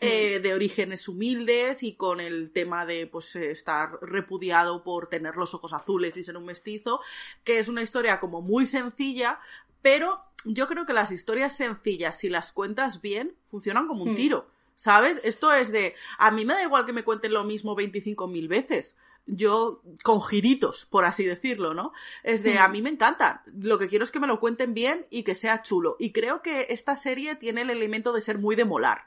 eh, 0.00 0.40
de 0.40 0.54
orígenes 0.54 1.08
humildes 1.08 1.82
y 1.82 1.94
con 1.94 2.20
el 2.20 2.50
tema 2.52 2.86
de, 2.86 3.06
pues, 3.06 3.36
estar 3.36 3.98
repudiado 4.02 4.82
por 4.82 5.08
tener 5.08 5.36
los 5.36 5.54
ojos 5.54 5.72
azules 5.72 6.16
y 6.16 6.22
ser 6.22 6.36
un 6.36 6.46
mestizo, 6.46 7.00
que 7.44 7.58
es 7.58 7.68
una 7.68 7.82
historia 7.82 8.20
como 8.20 8.40
muy 8.42 8.66
sencilla, 8.66 9.38
pero 9.82 10.22
yo 10.44 10.66
creo 10.68 10.86
que 10.86 10.92
las 10.92 11.10
historias 11.12 11.56
sencillas, 11.56 12.18
si 12.18 12.28
las 12.28 12.52
cuentas 12.52 13.00
bien, 13.02 13.34
funcionan 13.50 13.86
como 13.86 14.04
un 14.04 14.12
Hmm. 14.12 14.16
tiro. 14.16 14.46
¿Sabes? 14.74 15.20
Esto 15.24 15.52
es 15.52 15.70
de. 15.70 15.94
A 16.16 16.30
mí 16.30 16.46
me 16.46 16.54
da 16.54 16.62
igual 16.62 16.86
que 16.86 16.94
me 16.94 17.04
cuenten 17.04 17.34
lo 17.34 17.44
mismo 17.44 17.76
25.000 17.76 18.48
veces. 18.48 18.96
Yo, 19.26 19.82
con 20.02 20.22
giritos, 20.22 20.86
por 20.86 21.04
así 21.04 21.24
decirlo, 21.26 21.74
¿no? 21.74 21.92
Es 22.22 22.42
de, 22.42 22.54
Hmm. 22.54 22.62
a 22.62 22.68
mí 22.68 22.80
me 22.80 22.88
encanta. 22.88 23.42
Lo 23.60 23.78
que 23.78 23.88
quiero 23.90 24.04
es 24.04 24.10
que 24.10 24.20
me 24.20 24.26
lo 24.26 24.40
cuenten 24.40 24.72
bien 24.72 25.06
y 25.10 25.22
que 25.22 25.34
sea 25.34 25.60
chulo. 25.60 25.96
Y 25.98 26.12
creo 26.12 26.40
que 26.40 26.68
esta 26.70 26.96
serie 26.96 27.36
tiene 27.36 27.60
el 27.60 27.68
elemento 27.68 28.14
de 28.14 28.22
ser 28.22 28.38
muy 28.38 28.56
de 28.56 28.64
molar. 28.64 29.04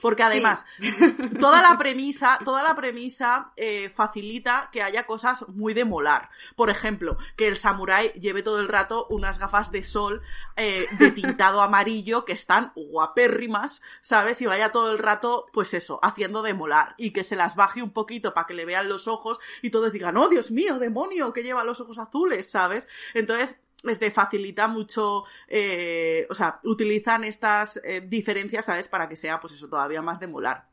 Porque 0.00 0.22
además, 0.22 0.64
toda 1.40 1.62
la 1.62 1.76
premisa, 1.76 2.38
toda 2.44 2.62
la 2.62 2.74
premisa 2.74 3.52
eh, 3.56 3.88
facilita 3.90 4.70
que 4.72 4.82
haya 4.82 5.06
cosas 5.06 5.46
muy 5.48 5.74
de 5.74 5.84
molar. 5.84 6.30
Por 6.56 6.70
ejemplo, 6.70 7.18
que 7.36 7.48
el 7.48 7.56
samurái 7.56 8.12
lleve 8.12 8.42
todo 8.42 8.60
el 8.60 8.68
rato 8.68 9.06
unas 9.10 9.38
gafas 9.38 9.72
de 9.72 9.82
sol 9.82 10.22
eh, 10.56 10.86
de 10.98 11.10
tintado 11.10 11.62
amarillo 11.62 12.24
que 12.24 12.32
están 12.32 12.72
guapérrimas, 12.74 13.82
¿sabes? 14.00 14.40
Y 14.40 14.46
vaya 14.46 14.70
todo 14.72 14.90
el 14.92 14.98
rato, 14.98 15.46
pues 15.52 15.74
eso, 15.74 15.98
haciendo 16.02 16.42
de 16.42 16.54
molar. 16.54 16.94
Y 16.96 17.12
que 17.12 17.24
se 17.24 17.36
las 17.36 17.56
baje 17.56 17.82
un 17.82 17.90
poquito 17.90 18.34
para 18.34 18.46
que 18.46 18.54
le 18.54 18.64
vean 18.64 18.88
los 18.88 19.08
ojos 19.08 19.38
y 19.62 19.70
todos 19.70 19.92
digan, 19.92 20.16
oh 20.16 20.28
Dios 20.28 20.50
mío, 20.50 20.78
demonio, 20.78 21.32
que 21.32 21.42
lleva 21.42 21.64
los 21.64 21.80
ojos 21.80 21.98
azules, 21.98 22.50
¿sabes? 22.50 22.86
Entonces, 23.14 23.56
este 23.84 24.10
facilita 24.10 24.66
mucho, 24.68 25.24
eh, 25.46 26.26
o 26.30 26.34
sea, 26.34 26.60
utilizan 26.64 27.24
estas 27.24 27.80
eh, 27.84 28.00
diferencias, 28.06 28.64
¿sabes? 28.66 28.88
Para 28.88 29.08
que 29.08 29.16
sea, 29.16 29.38
pues 29.40 29.52
eso, 29.54 29.68
todavía 29.68 30.02
más 30.02 30.18
de 30.20 30.26
molar. 30.26 30.66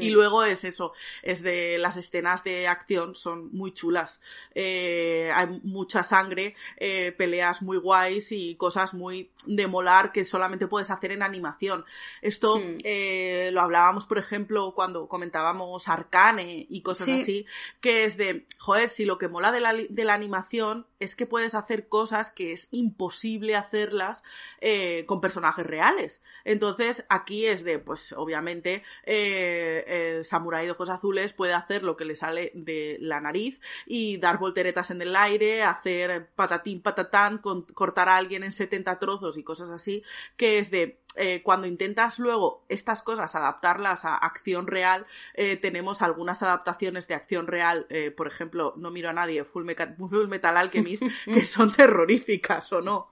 Y 0.00 0.08
luego 0.08 0.44
es 0.44 0.64
eso, 0.64 0.94
es 1.22 1.42
de 1.42 1.76
las 1.76 1.98
escenas 1.98 2.42
de 2.42 2.66
acción 2.68 3.14
son 3.14 3.50
muy 3.52 3.74
chulas. 3.74 4.18
Eh, 4.54 5.30
hay 5.34 5.60
mucha 5.62 6.02
sangre, 6.02 6.54
eh, 6.78 7.12
peleas 7.12 7.60
muy 7.60 7.76
guays 7.76 8.32
y 8.32 8.54
cosas 8.56 8.94
muy 8.94 9.30
de 9.44 9.66
molar 9.66 10.10
que 10.10 10.24
solamente 10.24 10.68
puedes 10.68 10.88
hacer 10.90 11.12
en 11.12 11.22
animación. 11.22 11.84
Esto 12.22 12.56
Mm. 12.60 12.76
eh, 12.82 13.50
lo 13.52 13.60
hablábamos, 13.60 14.06
por 14.06 14.16
ejemplo, 14.16 14.72
cuando 14.74 15.06
comentábamos 15.06 15.86
Arcane 15.86 16.66
y 16.66 16.80
cosas 16.80 17.06
Sí. 17.08 17.20
así, 17.20 17.46
que 17.82 18.04
es 18.04 18.16
de, 18.16 18.46
joder, 18.58 18.88
si 18.88 19.04
lo 19.04 19.18
que 19.18 19.28
mola 19.28 19.52
de 19.52 19.60
la, 19.60 19.74
de 19.74 20.04
la 20.04 20.14
animación 20.14 20.86
es 21.04 21.14
que 21.14 21.26
puedes 21.26 21.54
hacer 21.54 21.88
cosas 21.88 22.30
que 22.30 22.52
es 22.52 22.68
imposible 22.72 23.56
hacerlas 23.56 24.22
eh, 24.60 25.04
con 25.06 25.20
personajes 25.20 25.66
reales. 25.66 26.22
Entonces, 26.44 27.04
aquí 27.08 27.46
es 27.46 27.62
de, 27.62 27.78
pues 27.78 28.12
obviamente, 28.12 28.82
eh, 29.04 30.16
el 30.16 30.24
samurái 30.24 30.66
de 30.66 30.72
ojos 30.72 30.90
azules 30.90 31.32
puede 31.32 31.52
hacer 31.52 31.82
lo 31.82 31.96
que 31.96 32.04
le 32.04 32.16
sale 32.16 32.50
de 32.54 32.96
la 33.00 33.20
nariz 33.20 33.60
y 33.86 34.16
dar 34.18 34.38
volteretas 34.38 34.90
en 34.90 35.02
el 35.02 35.14
aire, 35.14 35.62
hacer 35.62 36.30
patatín 36.34 36.82
patatán, 36.82 37.38
cortar 37.38 38.08
a 38.08 38.16
alguien 38.16 38.42
en 38.42 38.52
70 38.52 38.98
trozos 38.98 39.38
y 39.38 39.44
cosas 39.44 39.70
así, 39.70 40.02
que 40.36 40.58
es 40.58 40.70
de, 40.70 41.03
eh, 41.16 41.42
cuando 41.42 41.66
intentas 41.66 42.18
luego 42.18 42.64
estas 42.68 43.02
cosas 43.02 43.34
adaptarlas 43.34 44.04
a 44.04 44.16
acción 44.16 44.66
real, 44.66 45.06
eh, 45.34 45.56
tenemos 45.56 46.02
algunas 46.02 46.42
adaptaciones 46.42 47.08
de 47.08 47.14
acción 47.14 47.46
real, 47.46 47.86
eh, 47.90 48.10
por 48.10 48.26
ejemplo, 48.26 48.74
no 48.76 48.90
miro 48.90 49.10
a 49.10 49.12
nadie, 49.12 49.44
Full, 49.44 49.64
Meca- 49.64 49.94
Full 49.96 50.28
Metal 50.28 50.56
Alchemist, 50.56 51.02
que 51.26 51.44
son 51.44 51.72
terroríficas 51.72 52.72
o 52.72 52.80
no. 52.80 53.10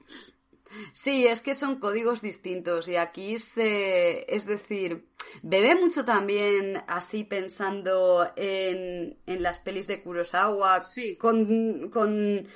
Sí, 0.92 1.26
es 1.26 1.42
que 1.42 1.54
son 1.54 1.78
códigos 1.78 2.22
distintos 2.22 2.88
y 2.88 2.96
aquí 2.96 3.38
se, 3.38 4.34
es 4.34 4.46
decir, 4.46 5.04
bebe 5.42 5.74
mucho 5.74 6.06
también 6.06 6.82
así 6.86 7.24
pensando 7.24 8.30
en, 8.36 9.18
en 9.26 9.42
las 9.42 9.58
pelis 9.58 9.86
de 9.86 10.02
Kurosawa 10.02 10.82
Sí. 10.82 11.16
con, 11.16 11.90
con, 11.90 12.48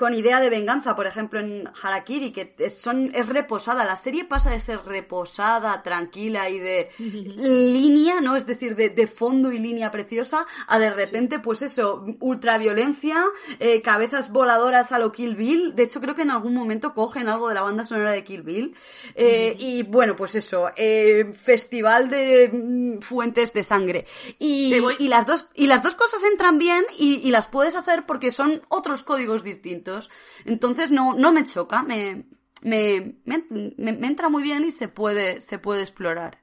con 0.00 0.14
idea 0.14 0.40
de 0.40 0.48
venganza, 0.48 0.96
por 0.96 1.06
ejemplo 1.06 1.40
en 1.40 1.68
Harakiri, 1.82 2.32
que 2.32 2.70
son, 2.70 3.10
es 3.14 3.28
reposada, 3.28 3.84
la 3.84 3.96
serie 3.96 4.24
pasa 4.24 4.48
de 4.48 4.58
ser 4.58 4.80
reposada, 4.86 5.82
tranquila 5.82 6.48
y 6.48 6.58
de 6.58 6.88
línea, 6.98 8.22
¿no? 8.22 8.34
Es 8.34 8.46
decir, 8.46 8.76
de, 8.76 8.88
de 8.88 9.06
fondo 9.06 9.52
y 9.52 9.58
línea 9.58 9.90
preciosa, 9.90 10.46
a 10.66 10.78
de 10.78 10.88
repente, 10.90 11.38
pues 11.38 11.60
eso, 11.60 12.06
ultraviolencia, 12.20 13.22
eh, 13.58 13.82
cabezas 13.82 14.32
voladoras 14.32 14.90
a 14.90 14.98
lo 14.98 15.12
Kill 15.12 15.36
Bill. 15.36 15.74
De 15.76 15.82
hecho, 15.82 16.00
creo 16.00 16.14
que 16.14 16.22
en 16.22 16.30
algún 16.30 16.54
momento 16.54 16.94
cogen 16.94 17.28
algo 17.28 17.50
de 17.50 17.56
la 17.56 17.62
banda 17.62 17.84
sonora 17.84 18.12
de 18.12 18.24
Kill 18.24 18.40
Bill. 18.42 18.74
Eh, 19.14 19.54
Y 19.58 19.82
bueno, 19.82 20.16
pues 20.16 20.34
eso, 20.34 20.70
eh, 20.76 21.30
festival 21.34 22.08
de 22.08 22.48
mm, 22.50 23.00
fuentes 23.02 23.52
de 23.52 23.64
sangre. 23.64 24.06
Y, 24.38 24.74
y 24.98 25.08
las 25.08 25.26
dos, 25.26 25.50
y 25.54 25.66
las 25.66 25.82
dos 25.82 25.94
cosas 25.94 26.22
entran 26.24 26.56
bien 26.56 26.86
y, 26.98 27.20
y 27.22 27.30
las 27.30 27.48
puedes 27.48 27.76
hacer 27.76 28.06
porque 28.06 28.30
son 28.30 28.62
otros 28.68 29.02
códigos 29.02 29.42
distintos. 29.42 29.89
Entonces 30.44 30.90
no, 30.90 31.14
no 31.14 31.32
me 31.32 31.44
choca, 31.44 31.82
me, 31.82 32.24
me, 32.62 33.14
me, 33.24 34.06
entra 34.06 34.28
muy 34.28 34.42
bien 34.42 34.64
y 34.64 34.70
se 34.70 34.88
puede, 34.88 35.40
se 35.40 35.58
puede 35.58 35.82
explorar. 35.82 36.42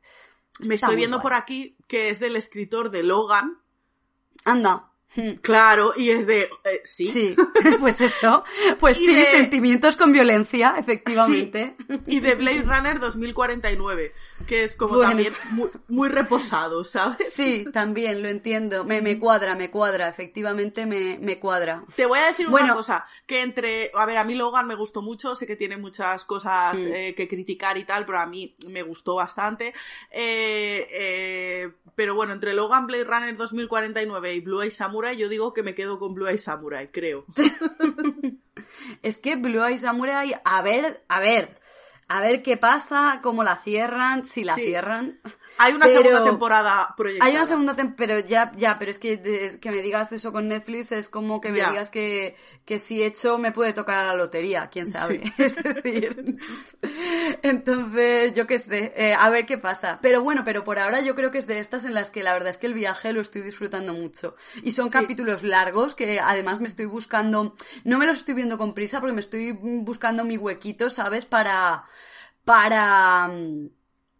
Me 0.60 0.76
estoy 0.76 0.96
viendo 0.96 1.18
guay. 1.18 1.24
por 1.24 1.34
aquí 1.34 1.78
que 1.88 2.10
es 2.10 2.20
del 2.20 2.36
escritor 2.36 2.90
de 2.90 3.04
Logan. 3.04 3.60
Anda. 4.46 4.92
Claro, 5.42 5.94
y 5.96 6.10
es 6.12 6.28
de. 6.28 6.44
eh, 6.64 6.82
sí. 6.84 7.06
Sí, 7.06 7.36
pues 7.80 8.02
eso. 8.02 8.44
Pues 8.80 8.98
sí, 8.98 9.14
de- 9.14 9.24
sentimientos 9.24 9.96
con 9.96 10.12
violencia, 10.12 10.76
efectivamente. 10.78 11.76
Y 12.06 12.20
de 12.20 12.36
Blade 12.36 12.62
Runner 12.64 13.00
2049, 13.00 14.14
que 14.48 14.64
es 14.64 14.76
como 14.76 14.96
Bueno. 14.96 15.10
también 15.10 15.34
muy, 15.52 15.70
muy 15.88 16.10
reposado, 16.10 16.84
¿sabes? 16.84 17.34
Sí, 17.34 17.66
también 17.74 18.24
lo 18.24 18.30
entiendo. 18.30 18.84
Me, 18.86 19.02
me 19.02 19.20
cuadra, 19.20 19.56
me 19.56 19.70
cuadra, 19.70 20.08
efectivamente 20.08 20.86
me, 20.86 21.18
me 21.20 21.40
cuadra. 21.40 21.84
Te 21.96 22.06
voy 22.06 22.18
a 22.20 22.28
decir 22.28 22.48
Bueno. 22.50 22.68
una 22.68 22.76
cosa, 22.76 23.06
que 23.28 23.42
entre, 23.42 23.92
a 23.94 24.06
ver, 24.06 24.18
a 24.18 24.24
mí 24.24 24.34
Logan 24.36 24.66
me 24.68 24.76
gustó 24.76 25.02
mucho, 25.02 25.36
sé 25.36 25.46
que 25.46 25.56
tiene 25.56 25.78
muchas 25.78 26.24
cosas 26.24 26.78
Mm. 26.80 26.88
eh, 26.94 27.14
que 27.16 27.28
criticar 27.28 27.78
y 27.78 27.84
tal, 27.84 28.06
pero 28.06 28.20
a 28.20 28.26
mí 28.26 28.56
me 28.68 28.82
gustó 28.84 29.16
bastante. 29.16 29.74
Eh, 30.12 30.88
eh, 30.92 31.72
pero 31.96 32.16
bueno, 32.16 32.32
entre 32.34 32.54
Logan, 32.54 32.88
Blade 32.88 33.04
Runner 33.04 33.36
2049 33.36 34.34
y 34.34 34.40
Blue 34.40 34.62
Eye 34.62 34.72
Samurai, 34.72 35.18
yo 35.18 35.30
digo 35.30 35.54
que 35.54 35.64
me 35.64 35.76
quedo 35.76 36.00
con 36.00 36.14
Blue 36.14 36.28
Eye 36.28 36.38
Samurai, 36.38 36.90
creo. 36.92 37.26
Es 39.02 39.18
que 39.18 39.36
Blue 39.36 39.64
Eye 39.64 39.78
Samurai, 39.78 40.34
a 40.44 40.62
ver, 40.62 41.04
a 41.08 41.20
ver, 41.20 41.60
a 42.08 42.22
ver 42.22 42.43
qué 42.43 42.58
pasa, 42.58 43.20
cómo 43.22 43.43
la 43.43 43.58
cierran, 43.58 44.24
si 44.26 44.43
la 44.43 44.56
Sí. 44.56 44.62
cierran. 44.65 45.20
Hay 45.58 45.74
una 45.74 45.86
Pero- 45.88 46.02
segunda 46.04 46.24
temporada 46.24 46.94
proyectada. 46.96 47.30
Hay 47.30 47.36
una 47.36 47.46
segunda 47.46 47.74
temporada, 47.74 47.96
pero 47.98 48.28
ya, 48.28 48.52
ya, 48.56 48.78
pero 48.78 48.92
es 48.92 49.00
que, 49.00 49.18
de- 49.18 49.60
que 49.60 49.72
me 49.72 49.82
digas 49.82 50.12
eso 50.12 50.32
con 50.32 50.48
Netflix 50.48 50.92
es 50.92 51.10
como 51.10 51.42
que 51.42 51.52
me 51.52 51.58
Ya. 51.60 51.70
digas 51.72 51.90
que, 51.90 52.36
que 52.66 52.78
si 52.80 53.02
hecho 53.04 53.38
me 53.40 53.52
puede 53.52 53.74
tocar 53.74 53.98
a 53.98 54.06
la 54.06 54.16
lotería, 54.16 54.70
quién 54.72 54.86
sabe. 54.92 55.22
Sí. 55.24 55.34
Es 55.44 55.56
decir, 55.56 56.38
entonces, 57.42 58.34
yo 58.34 58.48
qué 58.48 58.60
sé, 58.60 58.94
eh, 58.96 59.14
a 59.14 59.30
ver 59.30 59.46
qué 59.46 59.58
pasa. 59.58 60.00
Pero 60.02 60.22
bueno, 60.22 60.44
pero 60.46 60.64
por 60.64 60.80
ahora 60.80 61.02
yo 61.02 61.16
creo 61.16 61.32
que 61.32 61.38
es 61.40 61.48
de 61.48 61.60
estas 61.60 61.86
en 61.86 61.94
las 61.94 62.12
que 62.12 62.24
la 62.24 62.34
verdad 62.34 62.50
es 62.50 62.58
que 62.58 62.68
el 62.68 62.74
viaje 62.74 63.14
lo 63.14 63.22
estoy 63.22 63.42
disfrutando 63.42 63.94
mucho. 63.94 64.36
Y 64.64 64.72
son 64.72 64.90
capítulos 64.90 65.44
largos 65.44 65.96
que 65.96 66.20
además 66.20 66.60
me 66.60 66.68
estoy 66.68 66.86
buscando, 66.86 67.56
no 67.84 67.98
me 67.98 68.06
los 68.06 68.20
estoy 68.20 68.36
viendo 68.36 68.58
con 68.58 68.74
prisa 68.74 69.00
porque 69.00 69.14
me 69.14 69.22
estoy 69.22 69.52
buscando 69.54 70.24
mi 70.24 70.38
huequito, 70.38 70.90
¿sabes? 70.90 71.26
Para, 71.26 71.86
para, 72.46 73.30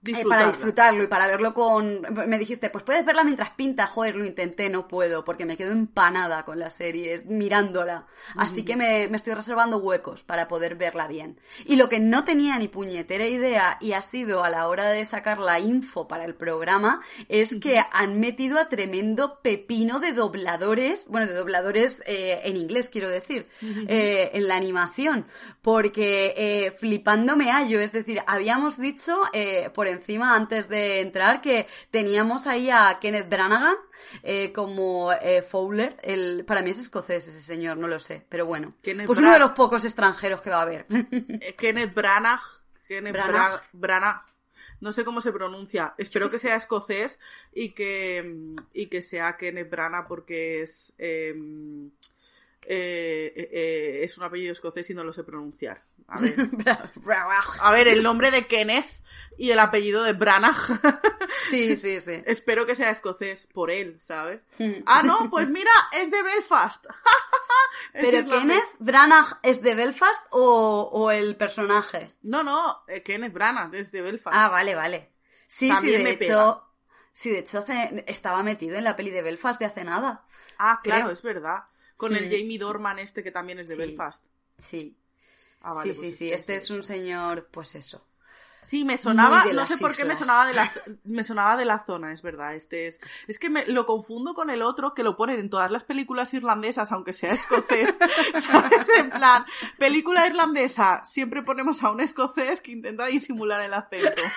eh, 0.06 0.26
para 0.26 0.46
Disfrutarla. 0.46 0.48
disfrutarlo 0.48 1.04
y 1.04 1.08
para 1.08 1.28
verlo 1.28 1.54
con... 1.54 2.02
Me 2.28 2.40
dijiste, 2.40 2.70
pues 2.70 2.84
puedes 2.84 3.06
verla 3.06 3.24
mientras 3.24 3.52
pinta. 3.52 3.88
Joder, 3.88 4.16
lo 4.16 4.26
intenté, 4.26 4.70
no 4.70 4.88
puedo, 4.88 5.24
porque 5.24 5.46
me 5.46 5.58
quedo 5.58 5.72
empanada 5.72 6.46
con 6.46 6.60
la 6.60 6.70
serie, 6.70 7.22
mirándola. 7.26 8.06
Así 8.36 8.64
que 8.64 8.76
me, 8.76 9.08
me 9.08 9.18
estoy 9.18 9.34
reservando 9.34 9.78
huecos 9.78 10.24
para 10.24 10.48
poder 10.48 10.76
verla 10.76 11.08
bien. 11.08 11.40
Y 11.66 11.76
lo 11.76 11.90
que 11.90 12.00
no 12.00 12.24
tenía 12.24 12.58
ni 12.58 12.68
puñetera 12.68 13.28
idea 13.28 13.78
y 13.82 13.94
ha 13.94 14.02
sido 14.02 14.44
a 14.44 14.50
la 14.50 14.68
hora 14.68 14.90
de 14.90 15.04
sacar 15.06 15.40
la 15.40 15.60
info 15.60 16.08
para 16.08 16.26
el 16.26 16.36
programa 16.36 17.02
es 17.28 17.56
que 17.60 17.82
han 17.92 18.20
metido 18.20 18.60
a 18.60 18.70
tremendo 18.70 19.40
pepino 19.42 20.00
de 20.00 20.14
dobladores, 20.14 21.08
bueno, 21.08 21.28
de 21.28 21.34
dobladores 21.34 22.02
eh, 22.06 22.42
en 22.44 22.58
inglés, 22.58 22.90
quiero 22.90 23.10
decir, 23.10 23.48
eh, 23.62 24.32
en 24.34 24.48
la 24.48 24.56
animación, 24.56 25.26
porque 25.62 26.34
eh, 26.38 26.72
flipando 26.72 27.36
me 27.36 27.52
hallo, 27.52 27.80
es 27.80 27.92
decir, 27.92 28.22
habíamos 28.28 28.78
dicho 28.78 29.22
eh, 29.34 29.70
por 29.88 29.96
encima 29.96 30.36
antes 30.36 30.68
de 30.68 31.00
entrar 31.00 31.42
que 31.42 31.68
teníamos 31.92 32.46
ahí 32.46 32.70
a 32.70 32.98
Kenneth 33.00 33.30
Branagh 33.30 33.78
eh, 34.22 34.52
como 34.52 35.14
eh, 35.14 35.42
Fowler, 35.42 35.96
el, 36.04 36.44
para 36.46 36.62
mí 36.62 36.72
es 36.72 36.80
escocés 36.80 37.28
ese 37.28 37.42
señor, 37.42 37.78
no 37.78 37.88
lo 37.88 38.00
sé, 38.00 38.26
pero 38.28 38.46
bueno, 38.46 38.74
Kenneth 38.84 39.08
pues 39.08 39.20
uno 39.20 39.32
de 39.32 39.40
los 39.40 39.52
pocos 39.52 39.86
extranjeros 39.86 40.42
que 40.42 40.50
va 40.50 40.60
a 40.60 40.62
haber. 40.64 40.86
Eh, 41.40 41.56
Kenneth 41.56 41.94
Branagh. 41.94 42.42
Kenneth 42.88 43.14
Branagh. 43.14 43.62
Branagh. 43.74 44.24
No 44.80 44.92
sé 44.92 45.04
cómo 45.04 45.22
se 45.22 45.32
pronuncia. 45.32 45.94
Espero 45.98 46.30
que 46.30 46.38
sea 46.38 46.56
escocés 46.56 47.20
y 47.54 47.74
que, 47.74 48.56
y 48.74 48.88
que 48.88 49.02
sea 49.02 49.38
Kenneth 49.38 49.70
Branagh 49.70 50.08
porque 50.08 50.62
es, 50.62 50.94
eh, 50.98 51.34
es 52.62 54.18
un 54.18 54.24
apellido 54.24 54.52
escocés 54.52 54.90
y 54.90 54.94
no 54.94 55.04
lo 55.04 55.14
sé 55.14 55.24
pronunciar. 55.24 55.84
A 56.08 56.22
ver, 56.22 56.36
a 57.62 57.72
ver, 57.72 57.88
el 57.88 58.04
nombre 58.04 58.32
de 58.32 58.46
Kenneth 58.48 59.07
y 59.38 59.52
el 59.52 59.60
apellido 59.60 60.04
de 60.04 60.14
Branagh. 60.14 60.58
sí, 61.50 61.76
sí, 61.78 62.02
sí. 62.02 62.24
Espero 62.26 62.66
que 62.66 62.76
sea 62.76 62.90
escocés 62.90 63.48
por 63.54 63.72
él, 63.72 64.00
¿sabes? 64.02 64.42
Mm. 64.60 64.84
Ah, 64.86 65.04
no, 65.04 65.30
pues 65.30 65.50
mira, 65.50 65.72
es 65.94 66.10
de 66.12 66.22
Belfast. 66.24 66.86
Pero. 67.94 68.30
Kenneth 68.30 68.64
Branagh 68.80 69.40
es 69.44 69.62
de 69.62 69.76
Belfast 69.76 70.26
o, 70.32 70.90
o 70.92 71.12
el 71.12 71.36
personaje. 71.36 72.14
No, 72.24 72.44
no, 72.44 72.84
eh, 72.88 73.02
Kenneth 73.04 73.34
Branagh 73.34 73.74
es 73.76 73.92
de 73.92 74.02
Belfast. 74.02 74.36
Ah, 74.38 74.50
vale, 74.50 74.76
vale. 74.76 75.12
Sí, 75.48 75.70
También 75.70 76.00
sí, 76.00 76.04
de 76.06 76.18
pega. 76.18 76.34
hecho, 76.34 76.64
sí, 77.14 77.30
de 77.32 77.40
hecho 77.40 77.60
hace- 77.60 78.04
estaba 78.08 78.44
metido 78.44 78.76
en 78.78 78.84
la 78.84 78.96
peli 78.96 79.12
de 79.12 79.22
Belfast 79.22 79.60
de 79.60 79.66
hace 79.66 79.84
nada. 79.84 80.26
Ah, 80.58 80.80
claro, 80.84 81.06
creo. 81.06 81.14
es 81.14 81.22
verdad. 81.22 81.64
Con 81.96 82.16
el 82.16 82.28
Mm. 82.28 82.32
Jamie 82.32 82.60
Dorman 82.60 83.00
este 83.00 83.24
que 83.24 83.32
también 83.32 83.60
es 83.60 83.68
de 83.70 83.76
Sí. 83.76 83.82
Belfast. 83.82 84.24
Sí. 84.58 84.98
Ah, 85.62 85.74
vale, 85.74 85.94
sí, 85.94 86.00
pues 86.00 86.12
sí, 86.12 86.18
sí. 86.18 86.34
Este 86.34 86.56
es 86.56 86.70
un 86.70 86.84
señor, 86.84 87.48
pues 87.52 87.76
eso. 87.76 88.06
Sí, 88.62 88.84
me 88.84 88.98
sonaba, 88.98 89.46
no 89.46 89.66
sé 89.66 89.78
por 89.78 89.96
qué 89.96 90.04
me 90.04 90.16
sonaba 90.16 90.46
de 90.48 90.54
la 90.54 90.72
me 91.06 91.24
sonaba 91.24 91.56
de 91.56 91.64
la 91.64 91.86
zona, 91.86 92.12
es 92.12 92.22
verdad. 92.22 92.54
Este 92.56 92.88
es 92.88 93.00
es 93.28 93.40
que 93.40 93.50
me 93.50 93.66
lo 93.66 93.86
confundo 93.86 94.34
con 94.34 94.50
el 94.50 94.62
otro 94.62 94.94
que 94.94 95.04
lo 95.04 95.16
ponen 95.16 95.40
en 95.40 95.50
todas 95.50 95.72
las 95.72 95.86
películas 95.86 96.34
irlandesas, 96.34 96.92
aunque 96.92 97.14
sea 97.14 97.32
escocés. 97.32 97.98
¿Sabes? 98.42 98.90
En 98.98 99.10
plan, 99.10 99.46
película 99.78 100.28
irlandesa, 100.28 101.06
siempre 101.06 101.44
ponemos 101.44 101.82
a 101.84 101.92
un 101.92 102.02
escocés 102.02 102.60
que 102.62 102.74
intenta 102.74 103.06
disimular 103.06 103.62
el 103.62 103.74
acento. 103.74 104.22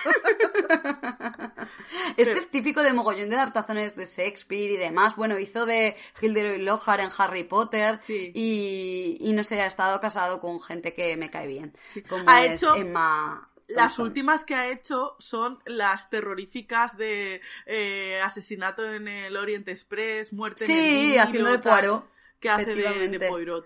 Este 2.11 2.25
Pero- 2.25 2.37
es 2.37 2.49
típico 2.49 2.81
del 2.83 2.93
mogollón 2.93 3.29
de 3.29 3.35
adaptaciones 3.35 3.95
de 3.95 4.05
Shakespeare 4.05 4.71
y 4.71 4.77
demás. 4.77 5.15
Bueno, 5.15 5.37
hizo 5.39 5.65
de 5.65 5.95
Gilderoy 6.19 6.59
Lockhart 6.61 7.01
en 7.01 7.09
Harry 7.17 7.43
Potter. 7.43 7.97
Sí. 7.99 8.31
Y, 8.33 9.17
y 9.19 9.33
no 9.33 9.43
sé, 9.43 9.61
ha 9.61 9.65
estado 9.65 9.99
casado 9.99 10.39
con 10.39 10.61
gente 10.61 10.93
que 10.93 11.17
me 11.17 11.29
cae 11.29 11.47
bien. 11.47 11.75
Sí. 11.89 12.01
Como 12.01 12.23
Ha 12.29 12.45
es 12.45 12.51
hecho 12.53 12.75
Emma. 12.75 13.49
Las 13.75 13.99
últimas 13.99 14.45
que 14.45 14.55
ha 14.55 14.69
hecho 14.69 15.15
son 15.19 15.59
las 15.65 16.09
terroríficas 16.09 16.97
de 16.97 17.41
eh, 17.65 18.19
asesinato 18.21 18.85
en 18.91 19.07
el 19.07 19.35
Orient 19.37 19.67
Express, 19.67 20.33
muerte 20.33 20.65
en 20.65 20.71
el 20.71 20.77
Sí, 20.77 21.07
Nilo, 21.11 21.21
haciendo 21.21 21.49
de 21.51 21.59
Poirot. 21.59 22.09
que 22.39 22.49
hace 22.49 22.75
de, 22.75 23.07
de. 23.09 23.27
Poirot. 23.27 23.65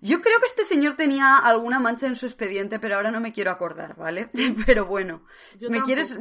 Yo 0.00 0.20
creo 0.20 0.38
que 0.38 0.46
este 0.46 0.64
señor 0.64 0.94
tenía 0.94 1.38
alguna 1.38 1.80
mancha 1.80 2.06
en 2.06 2.16
su 2.16 2.26
expediente, 2.26 2.78
pero 2.78 2.96
ahora 2.96 3.10
no 3.10 3.20
me 3.20 3.32
quiero 3.32 3.50
acordar, 3.50 3.96
¿vale? 3.96 4.28
Pero 4.66 4.86
bueno, 4.86 5.24
Yo 5.58 5.70
me 5.70 5.82
quieres... 5.82 6.18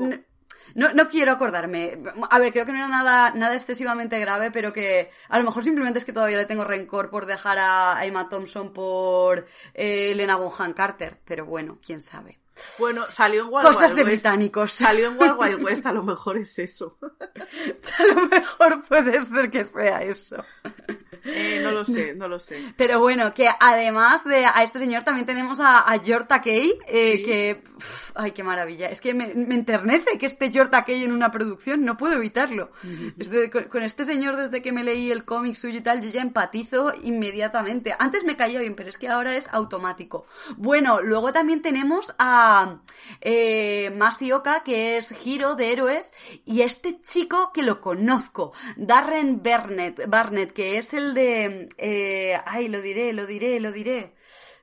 No, 0.74 0.94
no 0.94 1.08
quiero 1.08 1.32
acordarme. 1.32 2.02
A 2.32 2.40
ver, 2.40 2.52
creo 2.52 2.66
que 2.66 2.72
no 2.72 2.80
era 2.80 2.88
nada, 2.88 3.32
nada 3.32 3.54
excesivamente 3.54 4.20
grave, 4.20 4.50
pero 4.50 4.74
que 4.74 5.12
a 5.30 5.38
lo 5.38 5.44
mejor 5.44 5.64
simplemente 5.64 6.00
es 6.00 6.06
que 6.06 6.14
todavía 6.14 6.38
le 6.38 6.48
tengo 6.48 6.64
rencor 6.64 7.12
por 7.12 7.28
dejar 7.28 7.60
a 7.60 8.04
Emma 8.04 8.30
Thompson 8.30 8.74
por 8.74 9.46
eh, 9.76 10.12
Elena 10.12 10.38
Bonham 10.38 10.74
Carter. 10.74 11.20
Pero 11.24 11.46
bueno, 11.46 11.78
quién 11.86 12.02
sabe. 12.02 12.40
Bueno, 12.80 13.06
salió 13.10 13.44
en 13.44 13.48
Wild 13.54 13.68
Cosas 13.68 13.92
Wild 13.92 13.96
de 13.96 14.04
West. 14.04 14.24
británicos. 14.24 14.72
Salió 14.72 15.08
en 15.08 15.20
Wild 15.22 15.36
Wild 15.40 15.64
West, 15.64 15.86
a 15.86 15.92
lo 15.92 16.04
mejor 16.04 16.38
es 16.38 16.58
eso. 16.60 16.98
A 18.00 18.04
lo 18.14 18.28
mejor 18.28 18.84
puede 18.88 19.22
ser 19.22 19.50
que 19.52 19.66
sea 19.66 20.02
eso. 20.02 20.38
Eh, 21.26 21.60
no 21.64 21.72
lo 21.72 21.84
sé, 21.86 22.14
no 22.16 22.28
lo 22.28 22.40
sé. 22.40 22.58
Pero 22.78 23.00
bueno, 23.00 23.34
que 23.34 23.50
además 23.60 24.24
de 24.24 24.46
a 24.46 24.64
este 24.64 24.80
señor 24.80 25.04
también 25.04 25.26
tenemos 25.26 25.60
a, 25.60 25.80
a 25.80 26.00
George 26.00 26.28
Takei, 26.28 26.74
eh, 26.88 27.18
Sí. 27.18 27.24
que... 27.24 27.64
uf, 27.78 28.12
ay, 28.16 28.32
qué 28.32 28.44
maravilla. 28.44 28.88
Es 28.90 29.02
que 29.02 29.14
me, 29.14 29.34
me 29.34 29.56
enternece 29.56 30.18
que 30.18 30.26
esté 30.28 30.52
George 30.52 30.72
Takei 30.72 31.04
en 31.04 31.12
una 31.12 31.32
producción, 31.32 31.84
no 31.84 31.98
puedo 31.98 32.14
evitarlo. 32.14 32.72
Con, 33.52 33.64
con 33.66 33.84
este 33.84 34.06
señor, 34.06 34.36
desde 34.38 34.62
que 34.62 34.72
me 34.72 34.84
leí 34.84 35.12
el 35.12 35.26
cómic 35.26 35.56
suyo 35.56 35.80
y 35.80 35.82
tal, 35.82 36.02
yo 36.02 36.10
ya 36.10 36.22
empatizo 36.22 36.94
inmediatamente. 37.04 37.96
Antes 37.98 38.24
me 38.24 38.36
caía 38.36 38.60
bien, 38.60 38.76
pero 38.76 38.90
es 38.90 38.98
que 38.98 39.08
ahora 39.08 39.36
es 39.36 39.48
automático. 39.52 40.26
Bueno, 40.58 41.02
luego 41.02 41.32
también 41.34 41.62
tenemos 41.62 42.14
a 42.20 42.78
eh, 43.22 43.92
Masioka, 43.96 44.64
que 44.64 44.98
es 44.98 45.14
Hiro 45.26 45.56
de 45.56 45.72
Héroes, 45.72 46.14
y 46.46 46.62
este 46.62 47.02
chico 47.02 47.52
que 47.54 47.64
lo 47.64 47.82
conozco, 47.82 48.54
Darren 48.78 49.42
Barnett, 49.42 50.08
Barnett 50.08 50.54
que 50.54 50.78
es 50.78 50.94
el 50.94 51.15
de... 51.16 51.70
eh, 51.78 52.40
ay, 52.46 52.68
lo 52.68 52.82
diré, 52.82 53.12
lo 53.14 53.26
diré, 53.26 53.60
lo 53.60 53.72
diré. 53.72 54.14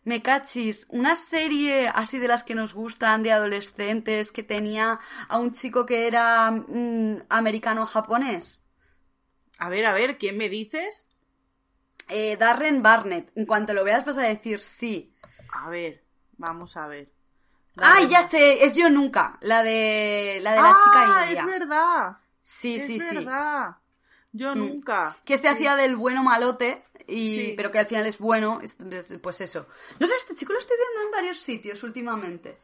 Me 0.04 0.20
cachis, 0.22 0.86
una 0.90 1.14
serie 1.16 1.88
así 1.88 2.18
de 2.18 2.28
las 2.28 2.42
que 2.44 2.54
nos 2.54 2.74
gustan 2.74 3.22
de 3.22 3.32
adolescentes 3.32 4.32
que 4.32 4.42
tenía 4.42 4.98
a 5.28 5.38
un 5.38 5.52
chico 5.52 5.86
que 5.86 6.06
era 6.08 6.50
mm, 6.50 7.24
americano-japonés. 7.28 8.64
A 9.58 9.68
ver, 9.68 9.86
a 9.86 9.92
ver, 9.92 10.18
¿quién 10.18 10.36
me 10.36 10.48
dices? 10.48 11.04
Eh, 12.08 12.36
Darren 12.36 12.82
Barnett. 12.82 13.30
En 13.36 13.46
cuanto 13.46 13.74
lo 13.74 13.84
veas 13.84 14.04
vas 14.04 14.18
a 14.18 14.22
decir 14.22 14.60
sí. 14.60 15.14
A 15.52 15.70
ver, 15.70 16.04
vamos 16.36 16.76
a 16.76 16.86
ver. 16.88 17.12
¡Ay, 17.76 18.04
Dale. 18.04 18.08
ya 18.08 18.22
sé! 18.28 18.64
Es 18.64 18.74
Yo 18.74 18.90
Nunca, 18.90 19.38
la 19.40 19.62
de 19.62 20.40
la, 20.42 20.50
de 20.52 20.56
la 20.62 20.70
ah, 20.70 20.80
chica 20.84 21.26
india. 21.28 21.40
es 21.40 21.46
verdad. 21.46 22.16
Sí, 22.42 22.76
es 22.76 22.86
sí, 22.86 22.98
sí. 23.00 23.26
Yo 24.32 24.54
Mm. 24.54 24.58
nunca. 24.58 25.16
Que 25.24 25.34
este 25.34 25.48
Sí. 25.48 25.54
hacía 25.54 25.76
del 25.76 25.96
bueno 25.96 26.22
malote, 26.22 26.84
y, 27.06 27.30
Sí. 27.30 27.54
pero 27.56 27.70
que 27.70 27.78
al 27.78 27.86
final 27.86 28.06
es 28.06 28.18
bueno, 28.18 28.60
es- 28.62 28.76
es- 28.80 29.18
pues 29.22 29.40
eso. 29.40 29.66
No 30.00 30.06
sé, 30.06 30.14
este 30.16 30.34
chico 30.34 30.52
lo 30.52 30.58
estoy 30.58 30.76
viendo 30.76 31.06
en 31.06 31.10
varios 31.12 31.38
sitios 31.38 31.82
últimamente. 31.82 32.58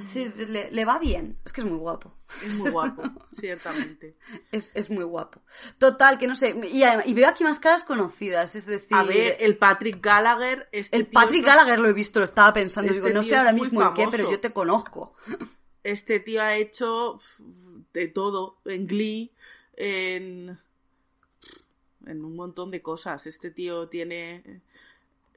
Sí, 0.00 0.30
le, 0.36 0.70
le 0.70 0.84
va 0.84 0.98
bien. 1.00 1.38
Es 1.44 1.52
que 1.52 1.60
es 1.62 1.66
muy 1.66 1.78
guapo. 1.78 2.14
Es 2.46 2.54
muy 2.56 2.70
guapo, 2.70 3.02
ciertamente. 3.32 4.16
Es, 4.52 4.70
es 4.74 4.90
muy 4.90 5.02
guapo. 5.02 5.40
Total, 5.78 6.18
que 6.18 6.28
no 6.28 6.36
sé. 6.36 6.50
Y, 6.70 7.14
veo 7.14 7.28
aquí 7.28 7.42
más 7.42 7.58
caras 7.58 7.82
conocidas, 7.82 8.54
es 8.54 8.66
decir... 8.66 8.96
A 8.96 9.02
ver, 9.02 9.38
el 9.40 9.56
Patrick 9.56 10.00
Gallagher. 10.00 10.68
Este 10.70 10.96
el 10.96 11.06
Patrick 11.08 11.44
Gallagher 11.44 11.80
lo 11.80 11.88
he 11.88 11.92
visto, 11.92 12.20
lo 12.20 12.26
estaba 12.26 12.52
pensando. 12.52 12.92
Este 12.92 13.02
Digo, 13.02 13.12
no 13.12 13.24
sé 13.24 13.34
ahora 13.34 13.52
mismo 13.52 13.82
en 13.82 13.94
qué, 13.94 14.06
pero 14.08 14.30
yo 14.30 14.38
te 14.38 14.52
conozco. 14.52 15.14
Este 15.82 16.20
tío 16.20 16.42
ha 16.42 16.54
hecho 16.54 17.18
de 17.92 18.06
todo, 18.06 18.60
en 18.66 18.86
Glee, 18.86 19.32
en, 19.74 20.60
en 22.08 22.24
un 22.24 22.34
montón 22.36 22.70
de 22.70 22.82
cosas. 22.82 23.26
Este 23.26 23.50
tío 23.50 23.88
tiene 23.88 24.62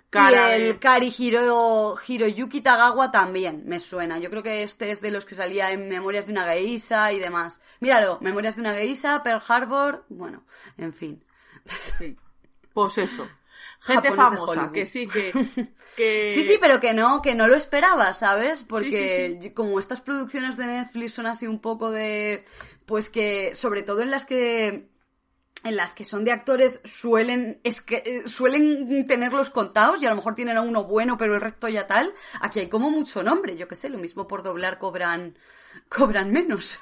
cara 0.10 0.58
y 0.58 0.62
el 0.62 0.68
de... 0.74 0.80
Kari 0.80 1.14
Hiro, 1.18 1.96
Hiroyuki 2.08 2.62
Tagawa 2.62 3.12
también 3.12 3.64
me 3.66 3.80
suena. 3.80 4.20
Yo 4.20 4.30
creo 4.30 4.44
que 4.44 4.64
este 4.64 4.92
es 4.92 5.02
de 5.02 5.12
los 5.12 5.26
que 5.26 5.36
salía 5.36 5.72
en 5.72 5.88
Memorias 5.88 6.26
de 6.28 6.34
una 6.34 6.46
geisha 6.46 7.12
y 7.14 7.20
demás. 7.20 7.62
Míralo, 7.80 8.18
Memorias 8.22 8.56
de 8.56 8.62
una 8.62 8.74
geisha, 8.74 9.24
Pearl 9.24 9.42
Harbor, 9.48 10.06
bueno, 10.10 10.44
en 10.78 10.94
fin. 10.94 11.24
Sí. 11.98 12.18
Pues 12.74 12.98
eso. 12.98 13.28
Gente 13.84 14.10
Japones 14.10 14.40
famosa, 14.40 14.72
que 14.72 14.86
sí, 14.86 15.08
que... 15.08 15.32
que- 15.96 16.32
Sí, 16.36 16.44
sí, 16.44 16.58
pero 16.62 16.80
que 16.80 16.94
no, 16.94 17.22
que 17.22 17.34
no 17.34 17.48
lo 17.48 17.56
esperaba, 17.56 18.14
¿sabes? 18.14 18.60
Sí, 18.60 18.66
Porque 18.68 19.40
sí, 19.42 19.52
como 19.52 19.80
estas 19.80 20.02
producciones 20.02 20.56
de 20.56 20.68
Netflix 20.68 21.14
son 21.14 21.26
así 21.26 21.48
un 21.48 21.60
poco 21.60 21.90
de, 21.90 22.46
pues 22.86 23.10
que, 23.10 23.56
sobre 23.56 23.82
todo 23.82 24.02
en 24.02 24.12
las 24.12 24.26
que, 24.28 24.91
en 25.64 25.76
las 25.76 25.94
que 25.94 26.06
son 26.06 26.24
de 26.24 26.32
actores 26.32 26.82
suelen, 26.86 27.60
es 27.64 27.82
que, 27.82 27.98
eh, 28.06 28.28
suelen 28.28 29.06
tenerlos 29.08 29.50
contados 29.50 30.02
y 30.02 30.06
a 30.06 30.10
lo 30.10 30.16
mejor 30.16 30.36
tienen 30.36 30.58
a 30.58 30.62
uno 30.62 30.86
bueno, 30.86 31.18
pero 31.18 31.36
el 31.36 31.42
resto 31.42 31.68
ya 31.68 31.88
tal. 31.88 32.14
Aquí 32.42 32.60
hay 32.60 32.70
como 32.70 32.90
mucho 32.90 33.24
nombre, 33.24 33.56
yo 33.56 33.68
qué 33.68 33.76
sé, 33.76 33.90
lo 33.90 33.98
mismo 34.00 34.28
por 34.28 34.44
doblar 34.44 34.80
cobran, 34.80 35.38
cobran 35.90 36.32
menos. 36.32 36.80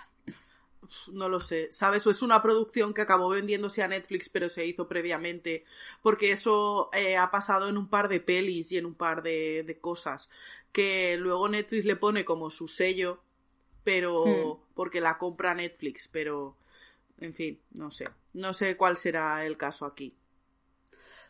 No 1.08 1.30
lo 1.30 1.40
sé, 1.40 1.68
¿sabes? 1.72 2.06
O 2.08 2.12
es 2.12 2.22
una 2.22 2.42
producción 2.42 2.94
que 2.94 3.02
acabó 3.02 3.30
vendiéndose 3.30 3.84
a 3.84 3.88
Netflix, 3.88 4.30
pero 4.30 4.50
se 4.50 4.66
hizo 4.66 4.88
previamente, 4.88 5.66
porque 6.02 6.32
eso 6.32 6.90
eh, 6.94 7.18
ha 7.18 7.30
pasado 7.32 7.70
en 7.70 7.78
un 7.78 7.90
par 7.90 8.08
de 8.08 8.20
pelis 8.20 8.72
y 8.72 8.78
en 8.78 8.86
un 8.86 8.96
par 8.96 9.22
de, 9.22 9.64
de 9.66 9.80
cosas, 9.80 10.30
que 10.72 11.18
luego 11.18 11.48
Netflix 11.50 11.86
le 11.86 11.96
pone 11.96 12.26
como 12.26 12.50
su 12.50 12.68
sello 12.68 13.22
pero 13.84 14.14
Hmm. 14.24 14.60
porque 14.76 15.02
la 15.02 15.18
compra 15.18 15.56
Netflix, 15.56 16.08
pero 16.10 16.58
en 17.20 17.34
fin, 17.34 17.62
no 17.72 17.92
sé. 17.92 18.08
No 18.34 18.54
sé 18.54 18.76
cuál 18.78 18.98
será 18.98 19.46
el 19.46 19.58
caso 19.58 19.86
aquí. 19.86 20.16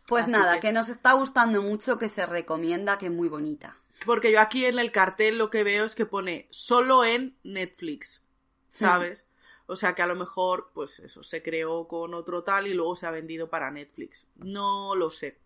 Pues 0.07 0.23
Así 0.23 0.31
nada, 0.31 0.55
que- 0.55 0.67
que... 0.67 0.73
nos 0.73 0.89
está 0.89 1.13
gustando 1.13 1.61
mucho, 1.61 1.97
que 1.99 2.09
se 2.09 2.25
recomienda, 2.25 2.97
que 2.97 3.07
es 3.07 3.11
muy 3.11 3.29
bonita. 3.29 3.77
Porque 4.05 4.31
yo 4.31 4.39
aquí 4.39 4.65
en 4.65 4.79
el 4.79 4.91
cartel 4.91 5.37
lo 5.37 5.49
que 5.49 5.63
veo 5.63 5.85
es 5.85 5.93
que 5.93 6.05
pone 6.05 6.47
solo 6.51 7.03
en 7.03 7.37
Netflix, 7.43 8.23
¿sabes? 8.71 9.25
O 9.67 9.75
sea 9.75 9.93
que 9.93 10.01
a 10.01 10.07
lo 10.07 10.15
mejor, 10.15 10.71
pues 10.73 10.99
eso, 10.99 11.21
se 11.21 11.43
creó 11.43 11.87
con 11.87 12.15
otro 12.15 12.43
tal 12.43 12.65
y 12.65 12.73
luego 12.73 12.95
se 12.95 13.05
ha 13.05 13.11
vendido 13.11 13.49
para 13.51 13.69
Netflix. 13.69 14.25
No 14.37 14.95
lo 14.95 15.11
sé. 15.11 15.37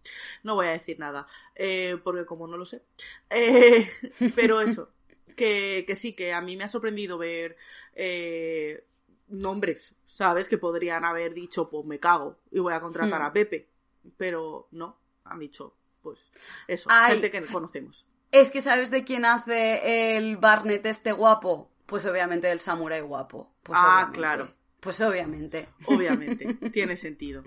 No 0.44 0.56
voy 0.56 0.68
a 0.68 0.72
decir 0.72 0.98
nada. 0.98 1.28
eh, 1.56 1.98
porque 2.04 2.26
como 2.26 2.48
no 2.48 2.56
lo 2.58 2.66
sé. 2.66 2.84
Eh, 3.30 3.90
pero 4.36 4.62
eso. 4.62 4.92
Que, 5.36 5.84
que 5.88 5.96
sí, 5.96 6.14
que 6.14 6.32
a 6.32 6.40
mí 6.40 6.56
me 6.56 6.64
ha 6.64 6.68
sorprendido 6.70 7.18
ver 7.18 7.58
eh, 7.96 8.86
nombres, 9.34 9.96
¿sabes? 10.06 10.48
Que 10.48 10.58
podrían 10.58 11.04
haber 11.06 11.34
dicho, 11.34 11.70
pues 11.70 11.86
me 11.86 12.00
cago 12.00 12.40
y 12.52 12.60
voy 12.60 12.74
a 12.74 12.80
contratar 12.82 13.22
Hmm. 13.22 13.26
a 13.26 13.34
Pepe. 13.34 13.70
Pero 14.18 14.68
no, 14.72 14.98
han 15.26 15.40
dicho, 15.40 15.76
pues 16.02 16.32
eso, 16.68 16.90
Ay. 16.92 17.14
gente 17.14 17.32
que 17.32 17.42
conocemos. 17.46 18.06
Es 18.32 18.50
que 18.52 18.62
¿sabes 18.62 18.90
de 18.92 19.04
quién 19.04 19.26
hace 19.26 20.18
el 20.18 20.38
Barnett 20.38 20.86
este 20.86 21.12
guapo? 21.12 21.70
Pues 21.86 22.06
obviamente 22.06 22.50
el 22.52 22.60
samurái 22.60 23.02
guapo. 23.02 23.54
Pues 23.64 23.78
Ah, 23.82 23.96
obviamente. 23.96 24.18
claro. 24.18 24.48
Pues 24.80 25.00
obviamente. 25.02 25.70
Obviamente, 25.86 26.46
tiene 26.74 26.98
sentido. 26.98 27.44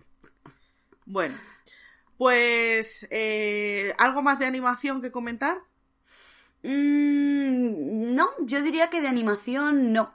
Bueno, 1.04 1.34
pues 2.16 3.06
eh, 3.10 3.94
algo 3.98 4.22
más 4.22 4.38
de 4.38 4.46
animación 4.46 5.02
que 5.02 5.10
comentar. 5.12 5.58
Mm, 6.62 8.14
no, 8.14 8.28
yo 8.40 8.62
diría 8.62 8.88
que 8.90 9.00
de 9.00 9.08
animación 9.08 9.92
no. 9.92 10.12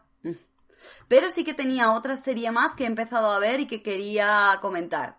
Pero 1.12 1.30
sí 1.30 1.43
que 1.43 1.54
tenía 1.54 1.91
otra 1.91 2.15
serie 2.15 2.52
más 2.52 2.74
que 2.74 2.86
he 2.86 2.88
empezado 2.88 3.32
a 3.32 3.39
ver 3.39 3.60
y 3.60 3.67
que 3.67 3.84
quería 3.84 4.58
comentar. 4.62 5.17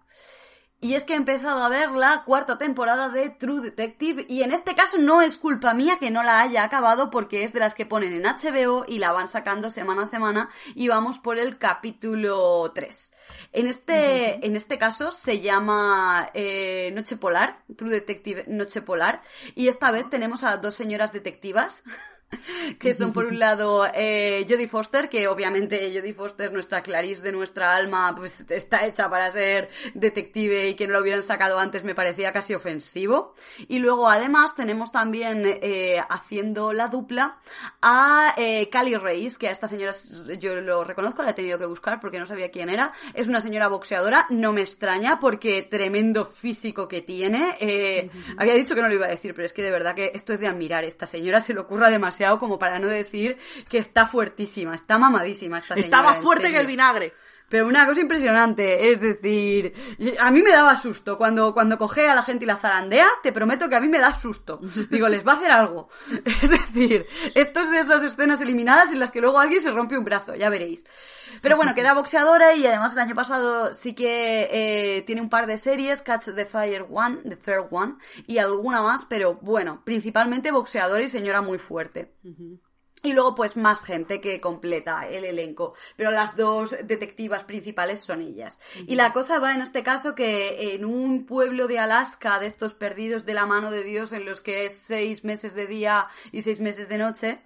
Y 0.81 0.94
es 0.94 1.05
que 1.05 1.12
he 1.12 1.16
empezado 1.16 1.62
a 1.62 1.68
ver 1.68 1.90
la 1.90 2.24
cuarta 2.24 2.57
temporada 2.57 3.11
de 3.11 3.28
True 3.28 3.61
Detective 3.61 4.24
y 4.26 4.42
en 4.42 4.52
este 4.52 4.74
caso 4.74 4.96
no 4.96 5.20
es 5.20 5.37
culpa 5.37 5.74
mía 5.74 5.98
que 6.00 6.11
no 6.11 6.22
la 6.22 6.40
haya 6.40 6.64
acabado 6.64 7.11
porque 7.11 7.44
es 7.44 7.52
de 7.52 7.61
las 7.61 7.74
que 7.74 7.85
ponen 7.85 8.14
en 8.14 8.22
HBO 8.22 8.87
y 8.88 9.00
la 9.00 9.12
van 9.12 9.28
sacando 9.28 9.70
semana 9.70 10.05
a 10.05 10.07
semana 10.07 10.48
y 10.74 10.88
vamos 10.88 11.18
por 11.18 11.38
el 11.38 11.59
capítulo 11.59 12.72
3. 12.74 13.12
En 13.52 13.66
este, 13.66 14.46
en 14.46 14.57
este 14.57 14.78
caso 14.78 15.12
se 15.12 15.42
llama 15.42 16.31
eh, 16.33 16.90
Noche 16.94 17.18
Polar, 17.18 17.62
True 17.76 17.90
Detective 17.90 18.46
Noche 18.48 18.81
Polar 18.81 19.20
y 19.55 19.68
esta 19.68 19.90
vez 19.90 20.09
tenemos 20.09 20.42
a 20.42 20.57
dos 20.57 20.74
señoras 20.74 21.12
detectivas 21.12 21.85
que 22.79 22.95
son 22.95 23.12
por 23.12 23.27
un 23.27 23.38
lado 23.38 23.87
eh, 23.95 24.47
Jodie 24.49 24.68
Foster, 24.68 25.09
que 25.09 25.29
obviamente 25.29 25.92
Jodie 25.95 26.14
Foster, 26.14 26.53
nuestra 26.53 26.83
Clarice 26.83 27.23
de 27.23 27.33
nuestra 27.33 27.77
alma, 27.77 28.14
pues 28.16 28.45
está 28.49 28.87
hecha 28.87 29.09
para 29.09 29.31
ser 29.31 29.68
detective 29.95 30.68
y 30.68 30.75
que 30.75 30.87
no 30.87 30.95
lo 30.95 31.01
hubieran 31.01 31.23
sacado 31.23 31.59
antes 31.59 31.85
me 31.85 31.95
parecía 31.95 32.33
casi 32.33 32.55
ofensivo. 32.55 33.35
Y 33.68 33.79
luego 33.79 34.09
además 34.09 34.55
tenemos 34.55 34.92
también 34.92 35.42
eh, 35.45 36.03
haciendo 36.09 36.73
la 36.73 36.88
dupla 36.88 37.38
a 37.81 38.35
eh, 38.37 38.68
Cali 38.71 38.97
Reis, 38.97 39.38
que 39.38 39.49
a 39.49 39.51
esta 39.51 39.68
señora 39.68 39.92
yo 40.38 40.61
lo 40.61 40.85
reconozco, 40.85 41.23
la 41.23 41.31
he 41.31 41.35
tenido 41.35 41.59
que 41.59 41.66
buscar 41.66 42.01
porque 42.01 42.18
no 42.18 42.27
sabía 42.27 42.51
quién 42.51 42.68
era. 42.68 42.92
Es 43.14 43.29
una 43.29 43.40
señora 43.40 43.68
boxeadora, 43.68 44.27
no 44.31 44.53
me 44.53 44.62
extraña 44.62 45.21
porque 45.21 45.62
tremendo 45.62 46.25
físico 46.25 46.88
que 46.88 47.03
tiene. 47.03 47.57
Eh, 47.61 48.11
había 48.37 48.55
dicho 48.55 48.75
que 48.75 48.83
no 48.83 48.88
lo 48.88 48.95
iba 48.95 49.07
a 49.07 49.11
decir, 49.11 49.35
pero 49.35 49.47
es 49.47 49.53
que 49.53 49.62
de 49.62 49.71
verdad 49.71 49.95
que 49.95 50.12
esto 50.14 50.33
es 50.33 50.40
de 50.40 50.49
admirar. 50.49 50.85
Esta 50.85 51.07
señora 51.07 51.40
se 51.40 51.55
le 51.55 51.61
ocurra 51.61 51.90
demasiado 51.90 52.21
como 52.38 52.58
para 52.58 52.78
no 52.78 52.88
decir 52.88 53.38
que 53.68 53.78
está 53.78 54.06
fuertísima, 54.06 54.74
está 54.74 54.98
mamadísima 54.98 55.58
esta 55.58 55.74
señora. 55.74 55.85
Estaba 55.87 56.16
en 56.16 56.22
fuerte 56.22 56.50
que 56.50 56.58
el 56.58 56.66
vinagre. 56.66 57.14
Pero 57.52 57.68
una 57.68 57.84
cosa 57.86 58.00
impresionante, 58.00 58.90
es 58.90 58.98
decir, 58.98 59.74
a 60.18 60.30
mí 60.30 60.40
me 60.40 60.52
daba 60.52 60.74
susto 60.78 61.18
cuando, 61.18 61.52
cuando 61.52 61.76
coge 61.76 62.08
a 62.08 62.14
la 62.14 62.22
gente 62.22 62.44
y 62.44 62.46
la 62.46 62.56
zarandea, 62.56 63.06
te 63.22 63.30
prometo 63.30 63.68
que 63.68 63.76
a 63.76 63.80
mí 63.80 63.88
me 63.88 63.98
da 63.98 64.14
susto. 64.14 64.58
Digo, 64.88 65.06
les 65.06 65.22
va 65.22 65.32
a 65.32 65.36
hacer 65.36 65.50
algo. 65.50 65.90
Es 66.24 66.48
decir, 66.48 67.04
esto 67.34 67.60
es 67.60 67.70
de 67.70 67.80
esas 67.80 68.02
escenas 68.04 68.40
eliminadas 68.40 68.90
en 68.90 68.98
las 68.98 69.10
que 69.10 69.20
luego 69.20 69.38
alguien 69.38 69.60
se 69.60 69.70
rompe 69.70 69.98
un 69.98 70.04
brazo, 70.04 70.34
ya 70.34 70.48
veréis. 70.48 70.86
Pero 71.42 71.58
bueno, 71.58 71.74
queda 71.74 71.92
boxeadora 71.92 72.54
y 72.54 72.66
además 72.66 72.94
el 72.94 73.00
año 73.00 73.14
pasado 73.14 73.74
sí 73.74 73.94
que 73.94 74.48
eh, 74.50 75.02
tiene 75.02 75.20
un 75.20 75.28
par 75.28 75.46
de 75.46 75.58
series, 75.58 76.00
Catch 76.00 76.34
the 76.34 76.46
Fire 76.46 76.86
One, 76.90 77.18
The 77.28 77.36
Fair 77.36 77.66
One, 77.70 77.96
y 78.26 78.38
alguna 78.38 78.80
más, 78.80 79.04
pero 79.04 79.34
bueno, 79.42 79.82
principalmente 79.84 80.52
boxeadora 80.52 81.02
y 81.02 81.10
señora 81.10 81.42
muy 81.42 81.58
fuerte. 81.58 82.14
Y 83.02 83.14
luego, 83.14 83.34
pues, 83.34 83.56
más 83.56 83.84
gente 83.84 84.20
que 84.20 84.40
completa 84.40 85.08
el 85.08 85.24
elenco. 85.24 85.74
Pero 85.96 86.10
las 86.10 86.36
dos 86.36 86.76
detectivas 86.84 87.44
principales 87.44 88.00
son 88.00 88.22
ellas. 88.22 88.60
Y 88.86 88.94
la 88.94 89.12
cosa 89.12 89.40
va 89.40 89.54
en 89.54 89.62
este 89.62 89.82
caso 89.82 90.14
que 90.14 90.74
en 90.74 90.84
un 90.84 91.26
pueblo 91.26 91.66
de 91.66 91.80
Alaska, 91.80 92.38
de 92.38 92.46
estos 92.46 92.74
perdidos 92.74 93.26
de 93.26 93.34
la 93.34 93.46
mano 93.46 93.70
de 93.70 93.82
Dios, 93.82 94.12
en 94.12 94.24
los 94.24 94.40
que 94.40 94.66
es 94.66 94.76
seis 94.76 95.24
meses 95.24 95.54
de 95.54 95.66
día 95.66 96.06
y 96.30 96.42
seis 96.42 96.60
meses 96.60 96.88
de 96.88 96.98
noche. 96.98 97.40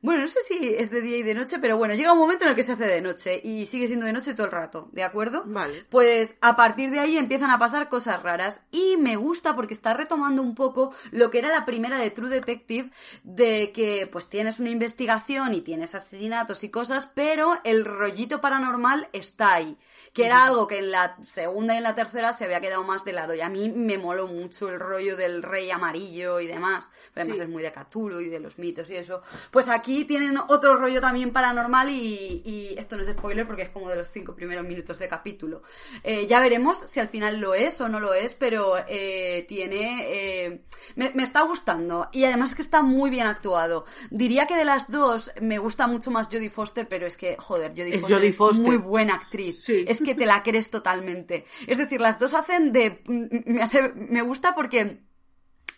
Bueno, 0.00 0.22
no 0.22 0.28
sé 0.28 0.40
si 0.42 0.74
es 0.74 0.90
de 0.90 1.00
día 1.00 1.16
y 1.16 1.22
de 1.24 1.34
noche, 1.34 1.58
pero 1.58 1.76
bueno, 1.76 1.94
llega 1.94 2.12
un 2.12 2.18
momento 2.18 2.44
en 2.44 2.50
el 2.50 2.56
que 2.56 2.62
se 2.62 2.72
hace 2.72 2.86
de 2.86 3.00
noche 3.00 3.40
y 3.42 3.66
sigue 3.66 3.88
siendo 3.88 4.06
de 4.06 4.12
noche 4.12 4.34
todo 4.34 4.46
el 4.46 4.52
rato, 4.52 4.88
¿de 4.92 5.02
acuerdo? 5.02 5.42
Vale. 5.46 5.84
Pues 5.90 6.36
a 6.40 6.54
partir 6.54 6.90
de 6.90 7.00
ahí 7.00 7.16
empiezan 7.16 7.50
a 7.50 7.58
pasar 7.58 7.88
cosas 7.88 8.22
raras 8.22 8.62
y 8.70 8.96
me 8.96 9.16
gusta 9.16 9.56
porque 9.56 9.74
está 9.74 9.94
retomando 9.94 10.40
un 10.40 10.54
poco 10.54 10.94
lo 11.10 11.30
que 11.30 11.38
era 11.38 11.48
la 11.48 11.64
primera 11.64 11.98
de 11.98 12.10
True 12.10 12.28
Detective 12.28 12.90
de 13.24 13.72
que 13.72 14.08
pues 14.10 14.28
tienes 14.28 14.60
una 14.60 14.70
investigación 14.70 15.52
y 15.52 15.62
tienes 15.62 15.96
asesinatos 15.96 16.62
y 16.62 16.68
cosas, 16.68 17.10
pero 17.12 17.58
el 17.64 17.84
rollito 17.84 18.40
paranormal 18.40 19.08
está 19.12 19.54
ahí, 19.54 19.76
que 20.12 20.26
era 20.26 20.44
algo 20.44 20.66
que 20.66 20.78
en 20.78 20.90
la 20.90 21.16
segunda 21.22 21.74
y 21.74 21.78
en 21.78 21.82
la 21.82 21.94
tercera 21.94 22.32
se 22.32 22.44
había 22.44 22.60
quedado 22.60 22.82
más 22.84 23.04
de 23.04 23.12
lado 23.12 23.34
y 23.34 23.40
a 23.40 23.48
mí 23.48 23.68
me 23.70 23.98
moló 23.98 24.26
mucho 24.26 24.68
el 24.68 24.80
rollo 24.80 25.16
del 25.16 25.42
rey 25.42 25.70
amarillo 25.70 26.40
y 26.40 26.46
demás, 26.46 26.90
pero 27.14 27.22
además 27.22 27.38
Sí. 27.38 27.42
es 27.44 27.48
muy 27.48 27.62
de 27.62 27.72
Cthulhu 27.72 28.20
y 28.20 28.28
de 28.28 28.40
los 28.40 28.58
mitos 28.58 28.90
y 28.90 28.96
eso. 28.96 29.22
Pues 29.50 29.68
aquí 29.68 30.04
tienen 30.04 30.36
otro 30.48 30.76
rollo 30.76 31.00
también 31.00 31.32
paranormal 31.32 31.90
y, 31.90 32.42
y 32.44 32.74
esto 32.78 32.96
no 32.96 33.02
es 33.02 33.08
spoiler 33.08 33.46
porque 33.46 33.62
es 33.62 33.68
como 33.70 33.88
de 33.88 33.96
los 33.96 34.08
cinco 34.10 34.34
primeros 34.34 34.64
minutos 34.66 34.98
de 34.98 35.08
capítulo. 35.08 35.62
Eh, 36.02 36.26
ya 36.26 36.40
veremos 36.40 36.78
si 36.80 37.00
al 37.00 37.08
final 37.08 37.38
lo 37.38 37.54
es 37.54 37.80
o 37.80 37.88
no 37.88 38.00
lo 38.00 38.14
es, 38.14 38.34
pero 38.34 38.74
eh, 38.88 39.44
tiene... 39.48 40.06
eh, 40.08 40.62
me, 40.96 41.10
me 41.14 41.22
está 41.22 41.42
gustando 41.42 42.08
y 42.12 42.24
además 42.24 42.54
que 42.54 42.62
está 42.62 42.82
muy 42.82 43.10
bien 43.10 43.26
actuado. 43.26 43.84
Diría 44.10 44.46
que 44.46 44.56
de 44.56 44.64
las 44.64 44.90
dos 44.90 45.30
me 45.40 45.58
gusta 45.58 45.86
mucho 45.86 46.10
más 46.10 46.26
Jodie 46.28 46.50
Foster, 46.50 46.88
pero 46.88 47.06
es 47.06 47.16
que, 47.16 47.36
joder, 47.38 47.70
Jodie 47.72 47.94
Es 47.94 48.00
Foster 48.00 48.16
Jodie 48.18 48.28
es 48.30 48.36
Foster. 48.36 48.64
muy 48.64 48.76
buena 48.76 49.14
actriz. 49.14 49.62
Sí. 49.62 49.84
Es 49.86 50.00
que 50.02 50.07
te 50.14 50.26
la 50.26 50.42
crees 50.42 50.70
totalmente. 50.70 51.44
Es 51.66 51.78
decir, 51.78 52.00
las 52.00 52.18
dos 52.18 52.34
hacen 52.34 52.72
de... 52.72 53.02
Me, 53.06 53.62
hace- 53.62 53.92
me 53.94 54.22
gusta 54.22 54.54
porque 54.54 55.00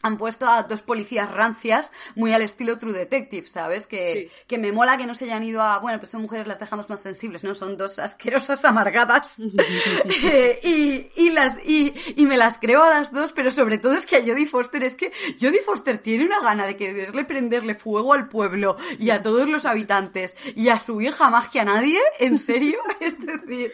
han 0.02 0.16
puesto 0.16 0.46
a 0.46 0.62
dos 0.62 0.82
policías 0.82 1.30
rancias 1.30 1.92
muy 2.14 2.32
al 2.32 2.42
estilo 2.42 2.78
True 2.78 2.92
Detective, 2.92 3.46
¿sabes? 3.46 3.86
Que, 3.86 4.00
Sí. 4.30 4.44
que 4.46 4.58
me 4.58 4.72
mola 4.72 4.96
que 4.96 5.06
no 5.06 5.14
se 5.14 5.24
hayan 5.26 5.42
ido 5.44 5.62
a... 5.62 5.78
Bueno, 5.78 5.98
pues 5.98 6.10
son 6.10 6.22
mujeres, 6.22 6.46
las 6.46 6.58
dejamos 6.58 6.88
más 6.88 7.00
sensibles, 7.02 7.44
¿no? 7.44 7.54
Son 7.54 7.76
dos 7.76 7.98
asquerosas 7.98 8.64
amargadas. 8.64 9.36
Eh, 10.22 10.60
y, 10.62 11.22
y 11.26 11.30
las, 11.30 11.58
y, 11.66 11.92
y 12.16 12.26
me 12.26 12.36
las 12.36 12.58
creo 12.58 12.82
a 12.84 12.90
las 12.90 13.12
dos, 13.12 13.32
pero 13.32 13.50
sobre 13.50 13.78
todo 13.78 13.94
es 13.94 14.06
que 14.06 14.16
a 14.16 14.20
Jodie 14.20 14.46
Foster, 14.46 14.82
es 14.84 14.94
que 14.94 15.12
Jodie 15.40 15.62
Foster 15.62 15.98
tiene 15.98 16.24
una 16.24 16.40
gana 16.40 16.66
de 16.66 16.76
quererle 16.76 17.24
prenderle 17.24 17.74
fuego 17.74 18.12
al 18.12 18.28
pueblo 18.28 18.76
y 18.98 19.10
a 19.10 19.22
todos 19.22 19.48
los 19.48 19.64
habitantes 19.64 20.36
y 20.54 20.68
a 20.68 20.78
su 20.78 21.00
hija 21.00 21.30
más 21.30 21.48
que 21.50 21.60
a 21.60 21.64
nadie, 21.64 21.98
¿en 22.18 22.38
serio? 22.38 22.78
Es 23.00 23.18
decir, 23.18 23.72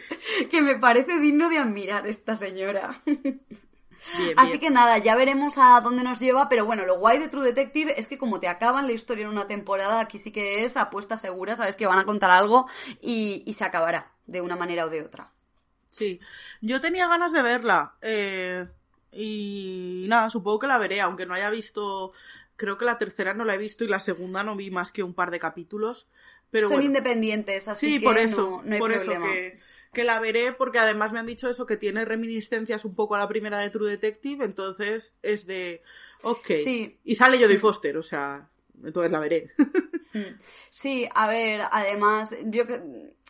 que 0.49 0.61
me 0.61 0.75
parece 0.75 1.19
digno 1.19 1.49
de 1.49 1.57
admirar 1.59 2.07
esta 2.07 2.35
señora. 2.35 2.95
Bien, 4.11 4.35
Así 4.35 4.51
bien. 4.51 4.59
que 4.59 4.69
nada, 4.69 4.97
ya 4.99 5.15
veremos 5.15 5.55
a 5.57 5.79
dónde 5.81 6.03
nos 6.03 6.19
lleva, 6.19 6.49
pero 6.49 6.65
bueno, 6.65 6.85
lo 6.85 6.97
guay 6.99 7.19
de 7.19 7.27
True 7.27 7.43
Detective 7.45 7.99
es 7.99 8.07
que 8.07 8.17
como 8.17 8.39
te 8.39 8.47
acaban 8.47 8.87
la 8.87 8.93
historia 8.93 9.25
en 9.25 9.31
una 9.31 9.47
temporada, 9.47 9.99
aquí 9.99 10.17
sí 10.19 10.31
que 10.31 10.63
es 10.65 10.77
apuesta 10.77 11.17
segura, 11.17 11.55
sabes 11.55 11.75
que 11.75 11.87
van 11.87 11.99
a 11.99 12.05
contar 12.05 12.31
algo 12.31 12.67
y, 13.01 13.43
y 13.45 13.53
se 13.53 13.65
acabará 13.65 14.13
de 14.25 14.41
una 14.41 14.55
manera 14.55 14.85
o 14.85 14.89
de 14.89 15.01
otra. 15.03 15.31
Sí, 15.89 16.19
yo 16.61 16.81
tenía 16.81 17.07
ganas 17.07 17.31
de 17.31 17.41
verla. 17.41 17.95
eh, 18.01 18.67
y 19.11 20.05
nada, 20.09 20.29
supongo 20.29 20.59
que 20.59 20.67
la 20.67 20.77
veré, 20.77 21.01
aunque 21.01 21.25
no 21.25 21.33
haya 21.33 21.49
visto. 21.49 22.11
Creo 22.55 22.77
que 22.77 22.85
la 22.85 22.97
tercera 22.97 23.33
no 23.33 23.45
la 23.45 23.55
he 23.55 23.57
visto 23.57 23.83
y 23.83 23.87
la 23.87 23.99
segunda 23.99 24.43
no 24.43 24.55
vi 24.55 24.69
más 24.69 24.91
que 24.91 25.01
un 25.03 25.13
par 25.13 25.31
de 25.31 25.39
capítulos. 25.39 26.07
Pero 26.51 26.67
Son 26.67 26.75
bueno. 26.75 26.87
independientes, 26.87 27.67
así 27.67 27.87
Sí, 27.87 27.99
que 27.99 28.05
por 28.05 28.17
eso, 28.17 28.41
no, 28.49 28.61
no 28.63 28.75
hay 28.75 28.79
por 28.79 28.91
problema. 28.91 29.25
eso 29.25 29.31
que, 29.31 29.59
que 29.97 30.03
la 30.03 30.19
veré, 30.19 30.53
porque 30.53 30.77
además 30.77 31.11
me 31.11 31.17
han 31.17 31.25
dicho 31.25 31.49
eso, 31.49 31.65
que 31.65 31.75
tiene 31.75 32.05
reminiscencias 32.05 32.85
un 32.85 32.93
poco 32.93 33.15
a 33.15 33.17
la 33.17 33.27
primera 33.27 33.59
de 33.59 33.71
True 33.71 33.89
Detective, 33.89 34.45
entonces 34.45 35.15
es 35.23 35.47
de, 35.47 35.81
ok. 36.21 36.45
Sí. 36.63 36.99
Y 37.03 37.15
sale 37.15 37.43
Jodie 37.43 37.57
Foster, 37.57 37.97
o 37.97 38.03
sea, 38.03 38.47
entonces 38.83 39.11
la 39.11 39.19
veré. 39.19 39.51
Mm. 40.13 40.39
Sí, 40.69 41.07
a 41.13 41.27
ver, 41.27 41.63
además, 41.69 42.33
yo 42.45 42.65
que, 42.65 42.81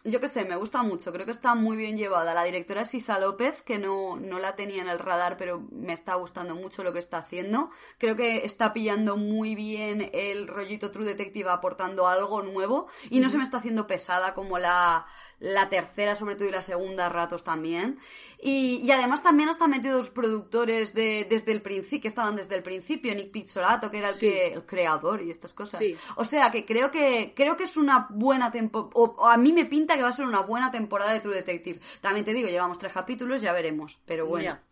yo 0.03 0.21
que 0.21 0.27
sé, 0.29 0.45
me 0.45 0.55
gusta 0.55 0.83
mucho, 0.83 1.11
creo 1.11 1.25
que 1.25 1.31
está 1.31 1.55
muy 1.55 1.75
bien 1.75 1.97
llevada. 1.97 2.35
La 2.35 2.43
directora 2.43 2.81
es 2.81 2.93
Isa 2.93 3.19
López, 3.19 3.63
que 3.63 3.79
no, 3.79 4.15
no 4.15 4.39
la 4.39 4.55
tenía 4.55 4.83
en 4.83 4.87
el 4.87 4.99
radar, 4.99 5.37
pero 5.37 5.67
me 5.71 5.91
está 5.91 6.13
gustando 6.15 6.53
mucho 6.55 6.83
lo 6.83 6.93
que 6.93 6.99
está 6.99 7.17
haciendo. 7.17 7.71
Creo 7.97 8.15
que 8.15 8.45
está 8.45 8.73
pillando 8.73 9.17
muy 9.17 9.55
bien 9.55 10.11
el 10.13 10.47
rollito 10.47 10.91
True 10.91 11.03
Detective 11.03 11.49
aportando 11.49 12.07
algo 12.07 12.43
nuevo 12.43 12.87
y 13.09 13.19
no 13.19 13.29
se 13.29 13.37
me 13.37 13.43
está 13.43 13.57
haciendo 13.57 13.87
pesada 13.87 14.35
como 14.35 14.59
la, 14.59 15.07
la 15.39 15.69
tercera 15.69 16.15
sobre 16.15 16.35
todo 16.35 16.47
y 16.47 16.51
la 16.51 16.61
segunda 16.63 17.09
ratos 17.09 17.43
también. 17.43 17.99
Y, 18.41 18.81
y 18.83 18.91
además 18.91 19.21
también 19.21 19.49
está 19.49 19.67
metido 19.67 19.99
los 19.99 20.09
productores 20.09 20.93
de, 20.95 21.27
desde 21.29 21.51
el 21.51 21.61
principio, 21.61 22.01
que 22.01 22.07
estaban 22.07 22.35
desde 22.35 22.55
el 22.55 22.63
principio, 22.63 23.13
Nick 23.13 23.31
Pizzolato, 23.31 23.91
que 23.91 23.99
era 23.99 24.09
el, 24.09 24.15
Sí. 24.15 24.27
que, 24.29 24.47
el 24.53 24.65
creador 24.65 25.21
y 25.21 25.29
estas 25.29 25.53
cosas. 25.53 25.79
Sí. 25.79 25.95
O 26.15 26.25
sea 26.25 26.49
que 26.49 26.65
creo 26.65 26.89
que 26.89 27.33
creo 27.35 27.55
que 27.55 27.65
es 27.65 27.77
una 27.77 28.07
buena 28.09 28.49
temporada, 28.51 28.91
o, 28.95 29.15
o 29.17 29.27
a 29.27 29.37
mí 29.37 29.53
me 29.53 29.65
pinta 29.65 29.95
que 29.95 30.01
va 30.01 30.09
a 30.09 30.13
ser 30.13 30.25
una 30.25 30.41
buena 30.41 30.71
temporada 30.71 31.13
de 31.13 31.19
True 31.19 31.35
Detective. 31.35 31.79
También 32.01 32.25
te 32.25 32.33
digo, 32.33 32.49
llevamos 32.49 32.79
tres 32.79 32.93
capítulos, 32.93 33.41
ya 33.41 33.53
veremos. 33.53 33.99
Pero 34.05 34.25
bueno, 34.25 34.43
Ya. 34.45 34.63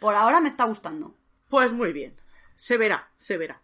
por 0.00 0.14
ahora 0.14 0.40
me 0.40 0.48
está 0.48 0.64
gustando. 0.64 1.14
Pues 1.50 1.72
muy 1.72 1.92
bien. 1.92 2.14
Se 2.54 2.76
verá, 2.78 3.10
se 3.18 3.36
verá. 3.36 3.62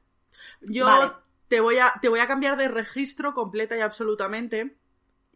Yo 0.60 0.84
Vale. 0.86 1.12
te, 1.48 1.60
voy 1.60 1.78
a, 1.78 1.94
te 2.00 2.08
voy 2.08 2.20
a 2.20 2.26
cambiar 2.26 2.56
de 2.56 2.68
registro 2.68 3.32
completa 3.34 3.76
y 3.76 3.80
absolutamente. 3.80 4.76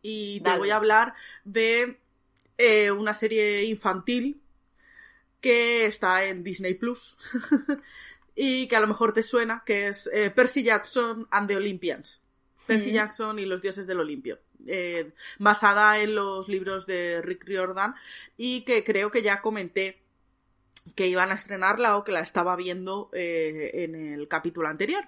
Y 0.02 0.40
te 0.40 0.50
Dale. 0.50 0.58
voy 0.60 0.70
a 0.70 0.76
hablar 0.76 1.14
de 1.44 1.98
eh, 2.56 2.90
una 2.90 3.14
serie 3.14 3.64
infantil 3.64 4.40
que 5.40 5.86
está 5.86 6.24
en 6.24 6.42
Disney 6.42 6.74
Plus. 6.74 7.16
y 8.34 8.68
que 8.68 8.76
a 8.76 8.80
lo 8.80 8.86
mejor 8.86 9.12
te 9.12 9.22
suena, 9.22 9.62
que 9.66 9.88
es 9.88 10.08
eh, 10.12 10.30
Percy 10.30 10.62
Jackson 10.62 11.26
and 11.30 11.48
the 11.48 11.56
Olympians. 11.56 12.20
Percy 12.66 12.90
Mm. 12.90 12.94
Jackson 12.94 13.38
y 13.38 13.46
los 13.46 13.60
dioses 13.62 13.86
del 13.86 14.00
Olimpio. 14.00 14.38
Eh, 14.66 15.12
basada 15.38 16.00
en 16.00 16.14
los 16.14 16.48
libros 16.48 16.86
de 16.86 17.22
Rick 17.22 17.44
Riordan 17.44 17.94
y 18.36 18.62
que 18.62 18.84
creo 18.84 19.10
que 19.10 19.22
ya 19.22 19.40
comenté 19.40 20.02
que 20.94 21.06
iban 21.06 21.30
a 21.30 21.34
estrenarla 21.34 21.96
o 21.96 22.04
que 22.04 22.12
la 22.12 22.20
estaba 22.20 22.56
viendo 22.56 23.10
en 23.12 23.94
el 23.94 24.26
capítulo 24.28 24.68
anterior. 24.68 25.04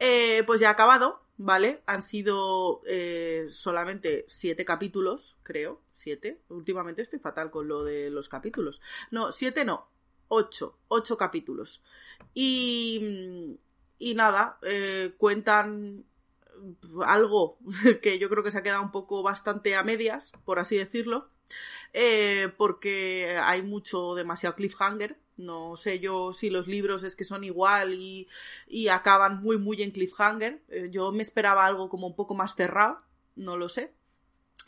Eh, 0.00 0.42
pues 0.46 0.60
ya 0.60 0.68
ha 0.68 0.72
acabado, 0.72 1.22
¿vale? 1.36 1.82
Han 1.86 2.02
sido 2.02 2.80
eh, 2.86 3.46
solamente 3.50 4.24
siete 4.28 4.64
capítulos, 4.64 5.36
creo. 5.42 5.82
Siete. 5.94 6.40
Últimamente 6.48 7.02
estoy 7.02 7.18
fatal 7.18 7.50
con 7.50 7.68
lo 7.68 7.84
de 7.84 8.08
los 8.08 8.28
capítulos. 8.30 8.80
No, 9.10 9.30
siete 9.32 9.66
no. 9.66 9.88
Ocho. 10.28 10.78
Ocho 10.88 11.18
capítulos. 11.18 11.82
Y, 12.32 13.58
y 13.98 14.14
nada, 14.14 14.58
eh, 14.62 15.12
cuentan 15.18 16.04
algo 17.04 17.58
que 18.02 18.18
yo 18.18 18.30
creo 18.30 18.42
que 18.42 18.50
se 18.50 18.58
ha 18.58 18.62
quedado 18.62 18.82
un 18.82 18.90
poco 18.90 19.22
bastante 19.22 19.76
a 19.76 19.82
medias, 19.82 20.32
por 20.46 20.58
así 20.58 20.76
decirlo, 20.76 21.28
eh, 21.92 22.52
porque 22.56 23.36
hay 23.42 23.62
mucho, 23.62 24.14
demasiado 24.14 24.56
cliffhanger. 24.56 25.16
No 25.36 25.76
sé 25.76 26.00
yo 26.00 26.32
si 26.32 26.50
los 26.50 26.68
libros 26.68 27.02
es 27.02 27.16
que 27.16 27.24
son 27.24 27.44
igual 27.44 27.94
y, 27.94 28.28
y 28.68 28.88
acaban 28.88 29.42
muy, 29.42 29.58
muy 29.58 29.82
en 29.82 29.90
cliffhanger. 29.90 30.60
Eh, 30.68 30.88
yo 30.90 31.12
me 31.12 31.22
esperaba 31.22 31.64
algo 31.64 31.88
como 31.88 32.06
un 32.06 32.14
poco 32.14 32.34
más 32.34 32.54
cerrado, 32.54 33.00
no 33.36 33.56
lo 33.56 33.68
sé. 33.68 33.92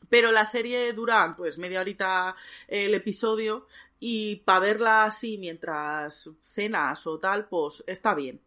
Pero 0.09 0.33
la 0.33 0.45
serie 0.45 0.93
dura 0.93 1.35
pues 1.37 1.59
media 1.59 1.81
horita 1.81 2.35
el 2.69 2.95
episodio 2.95 3.67
y 4.01 4.37
para 4.37 4.61
verla 4.61 5.05
así 5.05 5.39
mientras 5.39 6.29
cenas 6.43 7.07
o 7.07 7.19
tal, 7.19 7.49
pues 7.49 7.85
está 7.87 8.15
bien. 8.15 8.41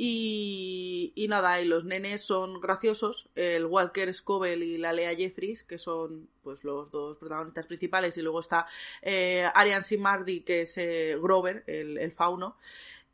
Y, 0.00 1.12
y 1.16 1.26
nada, 1.26 1.60
y 1.60 1.64
los 1.66 1.84
nenes 1.84 2.22
son 2.22 2.60
graciosos, 2.60 3.28
el 3.34 3.66
Walker 3.66 4.14
Scoville 4.14 4.64
y 4.64 4.78
la 4.78 4.92
Lea 4.92 5.12
Jeffries, 5.16 5.64
que 5.64 5.76
son 5.76 6.28
pues 6.44 6.62
los 6.62 6.92
dos 6.92 7.18
protagonistas 7.18 7.66
principales, 7.66 8.16
y 8.16 8.22
luego 8.22 8.38
está 8.38 8.68
eh, 9.02 9.48
Arian 9.52 9.82
Simardi, 9.82 10.42
que 10.42 10.60
es 10.60 10.78
eh, 10.78 11.16
Grover, 11.20 11.64
el, 11.66 11.98
el 11.98 12.12
fauno, 12.12 12.56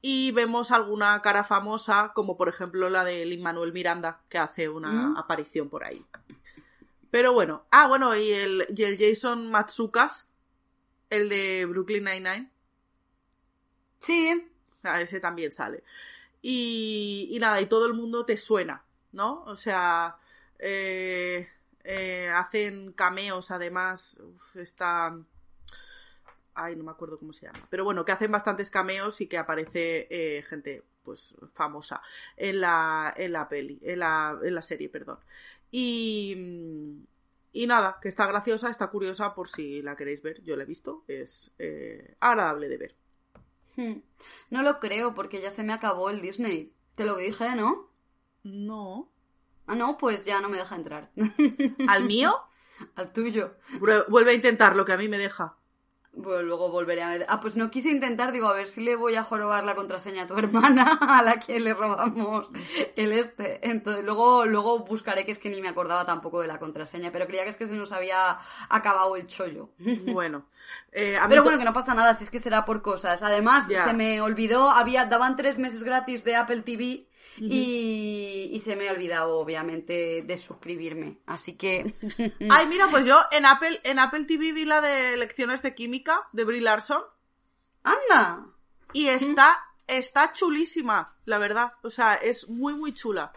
y 0.03 0.31
vemos 0.33 0.71
alguna 0.73 1.23
cara 1.23 1.45
famosa, 1.45 2.13
como 2.15 2.37
por 2.37 2.51
ejemplo 2.51 2.91
la 2.91 3.03
de 3.03 3.25
Lin 3.25 3.43
Manuel 3.43 3.73
Miranda, 3.73 4.21
que 4.29 4.37
hace 4.37 4.69
una 4.69 4.91
Mm. 4.91 5.17
aparición 5.17 5.71
por 5.71 5.85
ahí. 5.85 6.05
Pero 7.11 7.33
bueno, 7.33 7.65
ah, 7.71 7.89
bueno, 7.89 8.15
y 8.15 8.31
el, 8.31 8.67
y 8.77 8.83
el 8.83 8.99
Jason 8.99 9.51
Matsukas, 9.51 10.29
el 11.09 11.31
de 11.31 11.65
Brooklyn 11.65 12.05
Nine-Nine, 12.05 12.51
Sí, 14.01 14.31
sea, 14.85 15.01
ese 15.01 15.19
también 15.21 15.51
sale. 15.51 15.83
Y, 16.47 17.39
nada, 17.41 17.59
y 17.63 17.67
todo 17.67 17.87
el 17.87 17.95
mundo 17.95 18.27
te 18.27 18.37
suena, 18.37 18.85
¿no? 19.13 19.45
O 19.45 19.57
sea, 19.57 20.19
eh, 20.59 21.49
eh, 21.83 22.29
hacen 22.29 22.93
cameos 22.93 23.51
además. 23.51 24.21
Está. 24.55 25.19
Ay, 26.53 26.77
no 26.77 26.85
me 26.85 26.91
acuerdo 26.91 27.19
cómo 27.19 27.33
se 27.33 27.47
llama. 27.47 27.67
Pero 27.71 27.85
bueno, 27.85 28.05
que 28.05 28.13
hacen 28.13 28.31
bastantes 28.31 28.69
cameos 28.69 29.23
y 29.23 29.27
que 29.27 29.39
aparece 29.39 30.07
eh, 30.11 30.43
gente, 30.43 30.83
pues, 31.03 31.35
famosa 31.55 32.03
en 32.37 32.61
la, 32.61 33.15
en 33.17 33.33
la 33.33 33.49
peli, 33.49 33.81
en 33.83 34.01
la, 34.01 34.39
en 34.43 34.55
la 34.55 34.63
serie, 34.63 34.91
perdón. 34.91 35.21
Y, 35.71 36.37
y 37.55 37.67
nada, 37.67 37.99
que 38.03 38.11
está 38.11 38.27
graciosa, 38.27 38.69
está 38.69 38.89
curiosa 38.89 39.35
por 39.35 39.49
si 39.49 39.81
la 39.81 39.97
queréis 39.97 40.21
ver. 40.21 40.43
Yo 40.43 40.57
la 40.57 40.65
he 40.65 40.67
visto, 40.67 41.05
es 41.09 41.53
agradable 42.21 42.69
de 42.69 42.77
ver. 42.77 43.04
Hmm. 43.77 44.03
no 44.51 44.63
lo 44.63 44.79
creo 44.79 45.15
porque 45.15 45.41
ya 45.41 45.51
se 45.51 45.65
me 45.65 45.73
acabó 45.73 46.11
el 46.11 46.21
Disney. 46.21 46.73
Te 46.95 47.05
lo 47.05 47.17
dije, 47.17 47.57
¿no? 47.57 47.91
No. 48.45 49.11
Ah, 49.67 49.75
no, 49.75 49.99
pues 49.99 50.25
ya 50.25 50.41
no 50.41 50.49
me 50.49 50.59
deja 50.59 50.77
entrar. 50.77 51.11
¿Al 51.89 52.05
mío? 52.05 52.37
Al 52.95 53.13
tuyo. 53.13 53.57
Vuelve 54.09 54.31
a 54.31 54.35
intentar 54.35 54.77
lo 54.77 54.85
que 54.85 54.93
a 54.93 54.97
mí 54.97 55.09
me 55.09 55.19
deja. 55.19 55.57
Bueno, 56.17 56.43
luego 56.43 56.71
volveré 56.71 57.03
a. 57.03 57.19
Ah, 57.29 57.41
pues 57.41 57.57
no 57.57 57.71
quise 57.71 57.91
intentar, 57.91 58.31
digo, 58.31 58.47
a 58.47 58.53
ver 58.53 58.69
si 58.69 58.81
le 58.81 58.95
voy 58.95 59.17
a 59.17 59.25
jorobar 59.25 59.65
la 59.65 59.75
contraseña 59.75 60.23
a 60.23 60.27
tu 60.27 60.35
hermana, 60.39 60.99
a 61.01 61.23
la 61.23 61.41
que 61.41 61.59
le 61.59 61.75
robamos 61.75 62.51
el 62.97 63.13
este. 63.13 63.69
Entonces, 63.69 64.05
luego, 64.05 64.45
luego 64.45 64.81
buscaré, 64.81 65.27
que 65.27 65.33
es 65.33 65.39
que 65.39 65.51
ni 65.51 65.61
me 65.61 65.69
acordaba 65.69 66.05
tampoco 66.05 66.41
de 66.41 66.47
la 66.47 66.59
contraseña, 66.59 67.11
pero 67.11 67.27
creía 67.27 67.43
que 67.43 67.51
es 67.51 67.57
que 67.57 67.67
se 67.67 67.75
nos 67.75 67.91
había 67.93 68.39
acabado 68.69 69.17
el 69.17 69.27
chollo. 69.27 69.71
Bueno. 70.15 70.47
eh, 70.93 71.17
a 71.17 71.27
Pero 71.29 71.43
bueno, 71.43 71.59
que 71.59 71.65
no 71.65 71.73
pasa 71.73 71.95
nada, 71.95 72.15
si 72.15 72.25
es 72.25 72.31
que 72.31 72.39
será 72.39 72.65
por 72.65 72.83
cosas. 72.83 73.23
Además, 73.23 73.67
se 73.67 73.93
me 73.95 74.21
olvidó, 74.21 74.71
había, 74.71 75.07
daban 75.07 75.35
tres 75.35 75.59
meses 75.59 75.83
gratis 75.83 76.23
de 76.23 76.37
Apple 76.37 76.63
TV 76.63 77.09
y, 77.39 78.51
y 78.53 78.61
se 78.61 78.77
me 78.77 78.89
ha 78.89 78.93
olvidado, 78.93 79.39
obviamente, 79.39 80.23
de 80.23 80.37
suscribirme. 80.37 81.19
Así 81.27 81.55
que. 81.57 81.95
Ay, 82.51 82.67
mira, 82.69 82.89
pues 82.91 83.05
yo 83.07 83.19
en 83.33 83.45
Apple, 83.47 83.81
en 83.85 83.99
Apple 83.99 84.25
TV 84.25 84.53
vi 84.53 84.65
la 84.65 84.81
de 84.81 85.17
lecciones 85.17 85.63
de 85.63 85.75
química 85.75 86.29
de 86.33 86.45
Brie 86.45 86.61
Larson 86.61 87.03
¡Anda! 87.83 88.47
y 88.93 89.09
está, 89.09 89.63
está 89.87 90.33
chulísima, 90.33 91.17
la 91.25 91.39
verdad. 91.39 91.73
O 91.83 91.91
sea, 91.91 92.15
es 92.15 92.49
muy, 92.49 92.75
muy 92.75 92.95
chula. 92.95 93.33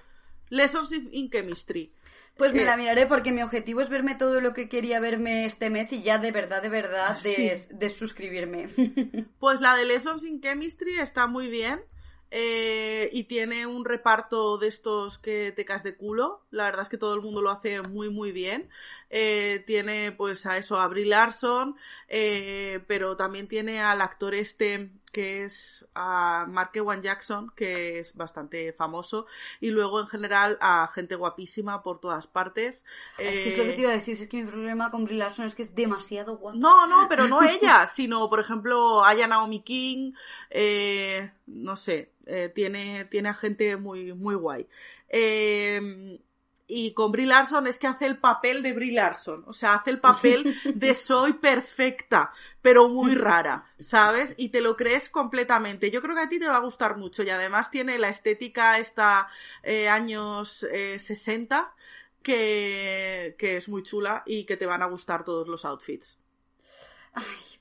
Lessons 0.49 0.91
in 0.91 1.29
Chemistry. 1.29 1.93
Pues 2.37 2.53
me 2.53 2.61
Eh, 2.61 2.65
la 2.65 2.77
miraré 2.77 3.07
porque 3.07 3.31
mi 3.31 3.41
objetivo 3.41 3.81
es 3.81 3.89
verme 3.89 4.13
todo 4.13 4.39
lo 4.41 4.53
que 4.53 4.69
quería 4.69 4.99
verme 4.99 5.45
este 5.45 5.71
mes 5.71 5.91
y 5.91 6.03
ya 6.03 6.19
de 6.19 6.31
verdad, 6.31 6.61
de 6.61 6.69
verdad, 6.69 7.19
de, 7.21 7.57
Sí. 7.57 7.69
de 7.73 7.89
suscribirme. 7.89 8.67
Pues 9.39 9.59
la 9.59 9.75
de 9.75 9.85
Lessons 9.85 10.23
in 10.23 10.39
Chemistry 10.39 10.99
está 10.99 11.25
muy 11.25 11.49
bien. 11.49 11.81
Eh, 12.31 13.09
y 13.13 13.25
tiene 13.25 13.65
un 13.65 13.85
reparto 13.85 14.57
de 14.57 14.67
estos 14.67 15.17
que 15.17 15.53
te 15.55 15.65
caes 15.65 15.83
de 15.83 15.95
culo. 15.95 16.41
La 16.51 16.65
verdad 16.65 16.81
es 16.83 16.89
que 16.89 16.97
todo 16.97 17.13
el 17.15 17.21
mundo 17.21 17.41
lo 17.41 17.51
hace 17.51 17.81
muy, 17.81 18.09
muy 18.09 18.31
bien. 18.31 18.69
Eh, 19.09 19.63
tiene 19.65 20.11
pues 20.11 20.45
a 20.45 20.57
eso, 20.57 20.79
a 20.79 20.87
Brie 20.87 21.05
Larson, 21.05 21.75
eh, 22.07 22.83
pero 22.87 23.15
también 23.15 23.47
tiene 23.47 23.81
al 23.81 24.01
actor 24.01 24.35
este 24.35 24.91
que 25.11 25.45
es 25.45 25.87
a 25.95 26.45
Mark 26.47 26.71
Ewan 26.75 27.01
Jackson, 27.01 27.51
que 27.55 27.99
es 27.99 28.13
bastante 28.15 28.73
famoso, 28.73 29.25
y 29.59 29.71
luego 29.71 29.99
en 29.99 30.07
general 30.07 30.57
a 30.61 30.87
gente 30.93 31.15
guapísima 31.15 31.81
por 31.81 31.99
todas 31.99 32.27
partes. 32.27 32.85
Es 33.17 33.39
que 33.39 33.49
es 33.49 33.57
lo 33.57 33.65
que 33.65 33.71
Eh, 33.71 33.73
te 33.73 33.81
iba 33.81 33.91
a 33.91 33.93
decir, 33.95 34.15
es 34.21 34.27
que 34.27 34.37
mi 34.43 34.49
problema 34.49 34.91
con 34.91 35.05
Brie 35.05 35.17
Larson 35.17 35.45
es 35.45 35.55
que 35.55 35.63
es 35.63 35.73
demasiado 35.73 36.37
guapa. 36.37 36.57
no, 36.59 36.85
no, 36.87 37.07
pero 37.09 37.27
no 37.27 37.41
ella, 37.43 37.87
sino, 37.87 38.29
por 38.29 38.39
ejemplo, 38.39 39.03
Aya 39.03 39.27
Naomi 39.27 39.61
King, 39.61 40.13
eh, 40.49 41.31
no 41.47 41.75
sé, 41.77 42.11
eh, 42.25 42.51
tiene, 42.53 43.05
tiene 43.05 43.29
a 43.29 43.33
gente 43.33 43.77
muy, 43.77 44.13
muy 44.13 44.35
guay. 44.35 44.67
Eh, 45.09 46.19
y 46.67 46.93
con 46.93 47.11
Brie 47.13 47.25
Larson 47.25 47.65
es 47.67 47.79
que 47.79 47.87
hace 47.87 48.05
el 48.05 48.17
papel 48.17 48.61
de 48.61 48.73
Brie 48.73 48.91
Larson, 48.91 49.43
o 49.47 49.53
sea, 49.53 49.75
hace 49.75 49.89
el 49.89 49.99
papel 49.99 50.53
de 50.75 50.93
soy 50.93 51.33
perfecta, 51.33 52.33
pero 52.61 52.89
muy 52.89 53.15
rara, 53.15 53.71
¿sabes? 53.79 54.33
Y 54.37 54.49
te 54.49 54.59
lo 54.59 54.75
crees 54.75 55.09
completamente. 55.09 55.89
Yo 55.89 56.01
creo 56.01 56.15
que 56.15 56.21
a 56.21 56.29
ti 56.29 56.39
te 56.39 56.47
va 56.47 56.57
a 56.57 56.61
gustar 56.61 56.97
mucho 56.97 57.23
y 57.23 57.29
además 57.29 57.71
tiene 57.71 57.97
la 57.97 58.09
estética 58.09 58.79
esta 58.79 59.29
eh, 59.63 59.87
años 59.87 60.63
eh, 60.69 60.99
60 60.99 61.73
que, 62.21 63.35
que 63.37 63.57
es 63.57 63.69
muy 63.69 63.83
chula 63.83 64.23
y 64.25 64.45
que 64.45 64.57
te 64.57 64.65
van 64.65 64.81
a 64.81 64.87
gustar 64.87 65.23
todos 65.23 65.47
los 65.47 65.63
outfits. 65.63 66.17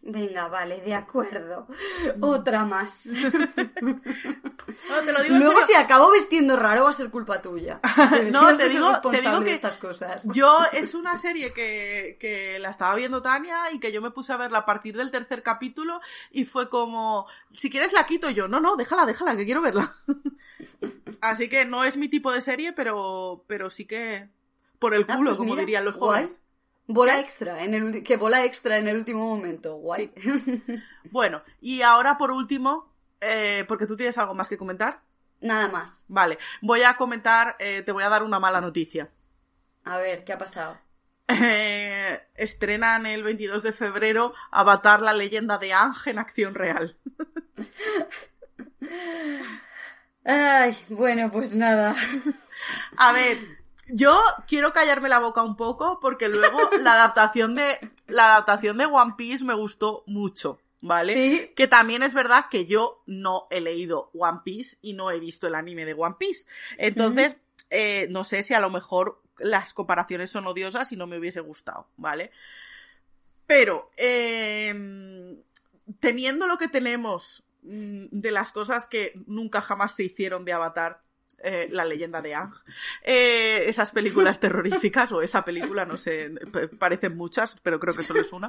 Venga, 0.08 0.46
vale, 0.46 0.80
de 0.82 0.94
acuerdo. 0.94 1.66
Otra 2.20 2.64
más. 2.64 3.08
No, 4.90 4.96
te 5.04 5.12
lo 5.12 5.22
digo 5.22 5.38
Luego 5.38 5.66
si 5.66 5.74
acabo 5.74 6.10
vestiendo 6.10 6.54
raro 6.56 6.84
va 6.84 6.90
a 6.90 6.92
ser 6.92 7.10
culpa 7.10 7.40
tuya. 7.40 7.80
No, 8.30 8.56
te 8.56 8.68
digo, 8.68 9.00
te 9.10 9.20
digo 9.20 9.42
que 9.42 9.52
estas 9.52 9.76
cosas. 9.78 10.22
yo 10.24 10.58
es 10.72 10.94
una 10.94 11.16
serie 11.16 11.52
que, 11.52 12.16
que 12.20 12.58
la 12.58 12.70
estaba 12.70 12.94
viendo 12.94 13.22
Tania 13.22 13.72
y 13.72 13.78
que 13.80 13.92
yo 13.92 14.02
me 14.02 14.10
puse 14.10 14.32
a 14.32 14.36
verla 14.36 14.58
a 14.58 14.66
partir 14.66 14.96
del 14.96 15.10
tercer 15.10 15.42
capítulo 15.42 16.00
y 16.30 16.44
fue 16.44 16.68
como, 16.68 17.26
si 17.52 17.70
quieres 17.70 17.92
la 17.92 18.04
quito 18.06 18.28
yo, 18.30 18.48
no, 18.48 18.60
no, 18.60 18.76
déjala, 18.76 19.06
déjala, 19.06 19.36
que 19.36 19.44
quiero 19.46 19.62
verla. 19.62 19.94
Así 21.20 21.48
que 21.48 21.64
no 21.64 21.84
es 21.84 21.96
mi 21.96 22.08
tipo 22.08 22.32
de 22.32 22.42
serie, 22.42 22.72
pero, 22.72 23.44
pero 23.46 23.70
sí 23.70 23.86
que 23.86 24.28
por 24.78 24.94
el 24.94 25.06
Ah, 25.08 25.16
culo, 25.16 25.30
pues 25.30 25.38
como 25.38 25.50
mira, 25.52 25.60
dirían 25.60 25.84
los 25.84 25.94
jóvenes. 25.96 26.30
Bola 26.88 27.18
extra, 27.18 27.64
en 27.64 27.74
el, 27.74 28.04
que 28.04 28.16
bola 28.16 28.44
extra 28.44 28.78
en 28.78 28.86
el 28.86 28.96
último 28.96 29.26
momento. 29.26 29.76
Guay. 29.76 30.12
Bueno, 31.10 31.42
y 31.60 31.82
ahora 31.82 32.18
por 32.18 32.32
último, 32.32 32.92
eh, 33.20 33.64
porque 33.68 33.86
tú 33.86 33.96
tienes 33.96 34.18
algo 34.18 34.34
más 34.34 34.48
que 34.48 34.58
comentar. 34.58 35.02
Nada 35.40 35.68
más. 35.68 36.02
Vale, 36.08 36.38
voy 36.60 36.82
a 36.82 36.94
comentar, 36.94 37.56
eh, 37.60 37.82
te 37.82 37.92
voy 37.92 38.02
a 38.02 38.08
dar 38.08 38.24
una 38.24 38.40
mala 38.40 38.60
noticia. 38.60 39.10
A 39.84 39.98
ver, 39.98 40.24
¿qué 40.24 40.32
ha 40.32 40.38
pasado? 40.38 40.78
Eh, 41.28 42.20
estrenan 42.34 43.06
el 43.06 43.22
22 43.22 43.62
de 43.62 43.72
febrero 43.72 44.34
Avatar, 44.50 45.00
la 45.00 45.12
leyenda 45.12 45.58
de 45.58 45.72
Ángel 45.72 46.14
en 46.14 46.18
acción 46.18 46.54
real. 46.54 46.96
Ay, 50.24 50.76
bueno, 50.88 51.30
pues 51.30 51.54
nada. 51.54 51.94
A 52.96 53.12
ver, 53.12 53.38
yo 53.88 54.20
quiero 54.46 54.72
callarme 54.72 55.08
la 55.08 55.18
boca 55.18 55.42
un 55.42 55.56
poco 55.56 55.98
porque 56.00 56.28
luego 56.28 56.58
la 56.80 56.94
adaptación 56.94 57.54
de 57.54 57.78
la 58.06 58.32
adaptación 58.32 58.78
de 58.78 58.86
One 58.86 59.14
Piece 59.16 59.44
me 59.44 59.54
gustó 59.54 60.04
mucho, 60.06 60.60
¿vale? 60.80 61.14
Sí. 61.14 61.52
Que 61.54 61.68
también 61.68 62.02
es 62.02 62.14
verdad 62.14 62.46
que 62.50 62.66
yo 62.66 63.02
no 63.06 63.46
he 63.50 63.60
leído 63.60 64.10
One 64.14 64.40
Piece 64.44 64.78
y 64.82 64.92
no 64.92 65.10
he 65.10 65.18
visto 65.18 65.46
el 65.46 65.54
anime 65.54 65.84
de 65.84 65.94
One 65.94 66.16
Piece. 66.18 66.46
Entonces, 66.78 67.36
eh, 67.70 68.06
no 68.10 68.24
sé 68.24 68.42
si 68.42 68.54
a 68.54 68.60
lo 68.60 68.70
mejor 68.70 69.22
las 69.38 69.74
comparaciones 69.74 70.30
son 70.30 70.46
odiosas 70.46 70.90
y 70.92 70.96
no 70.96 71.06
me 71.06 71.18
hubiese 71.18 71.40
gustado, 71.40 71.88
¿vale? 71.96 72.30
Pero, 73.46 73.90
eh, 73.96 75.36
teniendo 76.00 76.46
lo 76.46 76.58
que 76.58 76.68
tenemos 76.68 77.44
mm, 77.62 78.06
de 78.10 78.30
las 78.30 78.52
cosas 78.52 78.86
que 78.86 79.12
nunca 79.26 79.60
jamás 79.60 79.94
se 79.94 80.04
hicieron 80.04 80.44
de 80.44 80.52
Avatar, 80.52 81.02
eh, 81.38 81.68
la 81.70 81.84
leyenda 81.84 82.22
de 82.22 82.34
Ang, 82.34 82.54
eh, 83.02 83.64
esas 83.66 83.92
películas 83.92 84.40
terroríficas 84.40 85.12
o 85.12 85.20
esa 85.20 85.44
película, 85.44 85.84
no 85.84 85.96
sé, 85.96 86.30
parecen 86.78 87.16
muchas, 87.16 87.58
pero 87.62 87.78
creo 87.78 87.94
que 87.94 88.02
solo 88.02 88.20
es 88.20 88.32
una. 88.32 88.48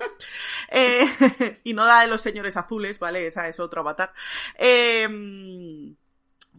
Eh, 0.72 1.06
y 1.64 1.74
no 1.74 1.86
la 1.86 2.02
de 2.02 2.08
los 2.08 2.22
señores 2.22 2.56
azules, 2.56 2.98
¿vale? 2.98 3.28
Esa 3.28 3.48
es 3.48 3.60
otro 3.60 3.82
Avatar. 3.82 4.14
Eh, 4.58 5.96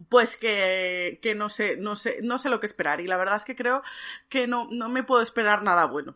pues 0.07 0.37
que, 0.37 1.19
que 1.21 1.35
no 1.35 1.49
sé, 1.49 1.77
no 1.77 1.95
sé, 1.95 2.19
no 2.21 2.37
sé 2.37 2.49
lo 2.49 2.59
que 2.59 2.67
esperar. 2.67 3.01
Y 3.01 3.07
la 3.07 3.17
verdad 3.17 3.35
es 3.35 3.43
que 3.43 3.55
creo 3.55 3.81
que 4.29 4.47
no, 4.47 4.69
no 4.71 4.87
me 4.87 5.03
puedo 5.03 5.21
esperar 5.21 5.63
nada 5.63 5.85
bueno. 5.85 6.15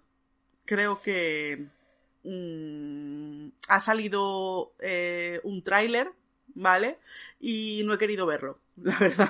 Creo 0.65 1.01
que 1.01 1.65
mm, 2.23 3.47
ha 3.67 3.79
salido 3.79 4.73
un 5.43 5.63
tráiler, 5.63 6.11
¿vale? 6.55 6.99
Y 7.45 7.81
no 7.83 7.93
he 7.93 7.97
querido 7.97 8.25
verlo, 8.25 8.61
la 8.77 8.97
verdad. 8.97 9.29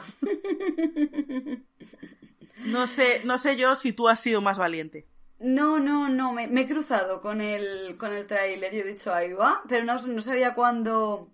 No 2.65 2.85
sé, 2.85 3.21
no 3.25 3.39
sé 3.39 3.55
yo 3.57 3.75
si 3.75 3.91
tú 3.91 4.07
has 4.07 4.19
sido 4.19 4.39
más 4.39 4.59
valiente. 4.59 5.07
No, 5.39 5.79
no, 5.79 6.07
no, 6.09 6.31
me, 6.31 6.43
he 6.43 6.67
cruzado 6.67 7.21
con 7.21 7.41
el, 7.41 7.97
con 7.97 8.13
el 8.13 8.27
tráiler 8.27 8.71
y 8.73 8.79
he 8.79 8.83
dicho, 8.83 9.11
ahí 9.13 9.33
va, 9.33 9.63
pero 9.67 9.83
no, 9.83 9.99
no 10.05 10.21
sabía 10.21 10.53
cuándo, 10.53 11.31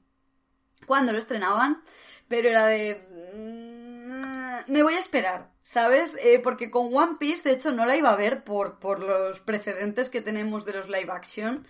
cuándo 0.88 1.12
lo 1.12 1.20
estrenaban, 1.20 1.84
pero 2.30 2.48
era 2.48 2.66
de... 2.68 2.96
mm, 3.36 4.72
Me 4.72 4.82
voy 4.82 4.94
a 4.94 5.00
esperar, 5.00 5.52
¿sabes? 5.70 6.17
Eh, 6.24 6.39
porque 6.39 6.72
con 6.72 6.91
One 6.91 7.17
Piece, 7.20 7.47
de 7.47 7.51
hecho, 7.51 7.72
no 7.72 7.86
la 7.86 7.95
iba 7.95 8.09
a 8.09 8.15
ver 8.15 8.43
por, 8.43 8.80
por 8.80 8.99
los 9.01 9.39
precedentes 9.39 10.09
que 10.09 10.20
tenemos 10.20 10.65
de 10.65 10.74
los 10.74 10.89
live 10.89 11.11
action, 11.11 11.67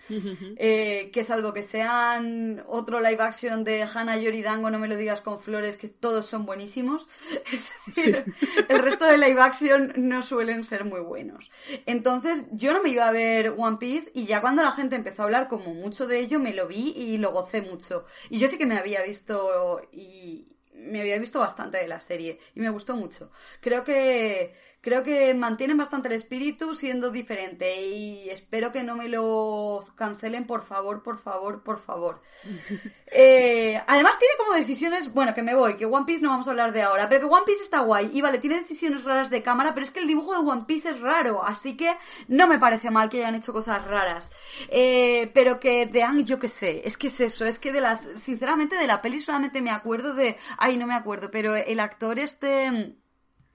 eh, 0.56 1.10
que 1.12 1.22
salvo 1.22 1.52
que 1.52 1.62
sean 1.62 2.64
otro 2.66 3.00
live 3.00 3.22
action 3.22 3.62
de 3.62 3.82
Hannah 3.82 4.16
Yoridango, 4.16 4.70
no 4.70 4.78
me 4.78 4.88
lo 4.88 4.96
digas 4.96 5.20
con 5.20 5.38
flores, 5.38 5.76
que 5.76 5.86
todos 5.88 6.24
son 6.24 6.46
buenísimos. 6.46 7.10
Es 7.52 7.70
decir, 7.94 8.24
el 8.68 8.78
resto 8.78 9.04
de 9.04 9.18
live 9.18 9.40
action 9.40 9.92
no 9.96 10.22
suelen 10.22 10.64
ser 10.64 10.86
muy 10.86 11.00
buenos. 11.00 11.50
Entonces, 11.84 12.46
yo 12.52 12.72
no 12.72 12.82
me 12.82 12.88
iba 12.88 13.06
a 13.06 13.12
ver 13.12 13.54
One 13.58 13.76
Piece 13.76 14.10
y 14.14 14.24
ya 14.24 14.40
cuando 14.40 14.62
la 14.62 14.72
gente 14.72 14.96
empezó 14.96 15.22
a 15.22 15.24
hablar 15.26 15.46
como 15.48 15.74
mucho 15.74 16.06
de 16.06 16.20
ello, 16.20 16.38
me 16.38 16.54
lo 16.54 16.66
vi 16.66 16.94
y 16.96 17.18
lo 17.18 17.32
gocé 17.32 17.60
mucho. 17.60 18.06
Y 18.30 18.38
yo 18.38 18.48
sí 18.48 18.56
que 18.56 18.64
me 18.64 18.78
había 18.78 19.02
visto 19.02 19.82
y 19.92 20.49
me 20.80 21.00
había 21.00 21.18
visto 21.18 21.38
bastante 21.40 21.78
de 21.78 21.88
la 21.88 22.00
serie 22.00 22.38
y 22.54 22.60
me 22.60 22.70
gustó 22.70 22.96
mucho. 22.96 23.30
Creo 23.60 23.84
que 23.84 24.54
creo 24.80 25.02
que 25.02 25.34
mantienen 25.34 25.76
bastante 25.76 26.08
el 26.08 26.14
espíritu 26.14 26.74
siendo 26.74 27.10
diferente 27.10 27.82
y 27.82 28.30
espero 28.30 28.72
que 28.72 28.82
no 28.82 28.96
me 28.96 29.08
lo 29.08 29.84
cancelen, 29.94 30.46
por 30.46 30.62
favor, 30.62 31.02
por 31.02 31.18
favor, 31.18 31.62
por 31.62 31.80
favor. 31.80 32.22
Eh, 33.12 33.82
además 33.88 34.16
tiene 34.20 34.34
como 34.38 34.52
decisiones, 34.52 35.12
bueno, 35.12 35.34
que 35.34 35.42
me 35.42 35.56
voy, 35.56 35.76
que 35.76 35.84
One 35.84 36.06
Piece 36.06 36.22
no 36.22 36.28
vamos 36.28 36.46
a 36.46 36.52
hablar 36.52 36.72
de 36.72 36.82
ahora, 36.82 37.08
pero 37.08 37.22
que 37.22 37.34
One 37.34 37.42
Piece 37.44 37.64
está 37.64 37.80
guay 37.80 38.08
y 38.14 38.20
vale, 38.20 38.38
tiene 38.38 38.60
decisiones 38.60 39.02
raras 39.02 39.30
de 39.30 39.42
cámara, 39.42 39.74
pero 39.74 39.84
es 39.84 39.90
que 39.90 39.98
el 39.98 40.06
dibujo 40.06 40.32
de 40.32 40.48
One 40.48 40.62
Piece 40.64 40.90
es 40.90 41.00
raro, 41.00 41.42
así 41.44 41.76
que 41.76 41.92
no 42.28 42.46
me 42.46 42.60
parece 42.60 42.88
mal 42.92 43.10
que 43.10 43.18
hayan 43.18 43.34
hecho 43.34 43.52
cosas 43.52 43.84
raras. 43.84 44.30
Eh, 44.68 45.28
pero 45.34 45.58
que 45.58 45.86
de 45.86 46.04
Ang, 46.04 46.24
yo 46.24 46.38
qué 46.38 46.46
sé, 46.46 46.82
es 46.84 46.96
que 46.96 47.08
es 47.08 47.20
eso, 47.20 47.46
es 47.46 47.58
que 47.58 47.72
de 47.72 47.80
las, 47.80 48.06
sinceramente 48.14 48.76
de 48.76 48.86
la 48.86 49.02
peli 49.02 49.18
solamente 49.18 49.60
me 49.60 49.72
acuerdo 49.72 50.14
de, 50.14 50.36
ay, 50.56 50.76
no 50.76 50.86
me 50.86 50.94
acuerdo, 50.94 51.32
pero 51.32 51.56
el 51.56 51.80
actor 51.80 52.20
este... 52.20 52.94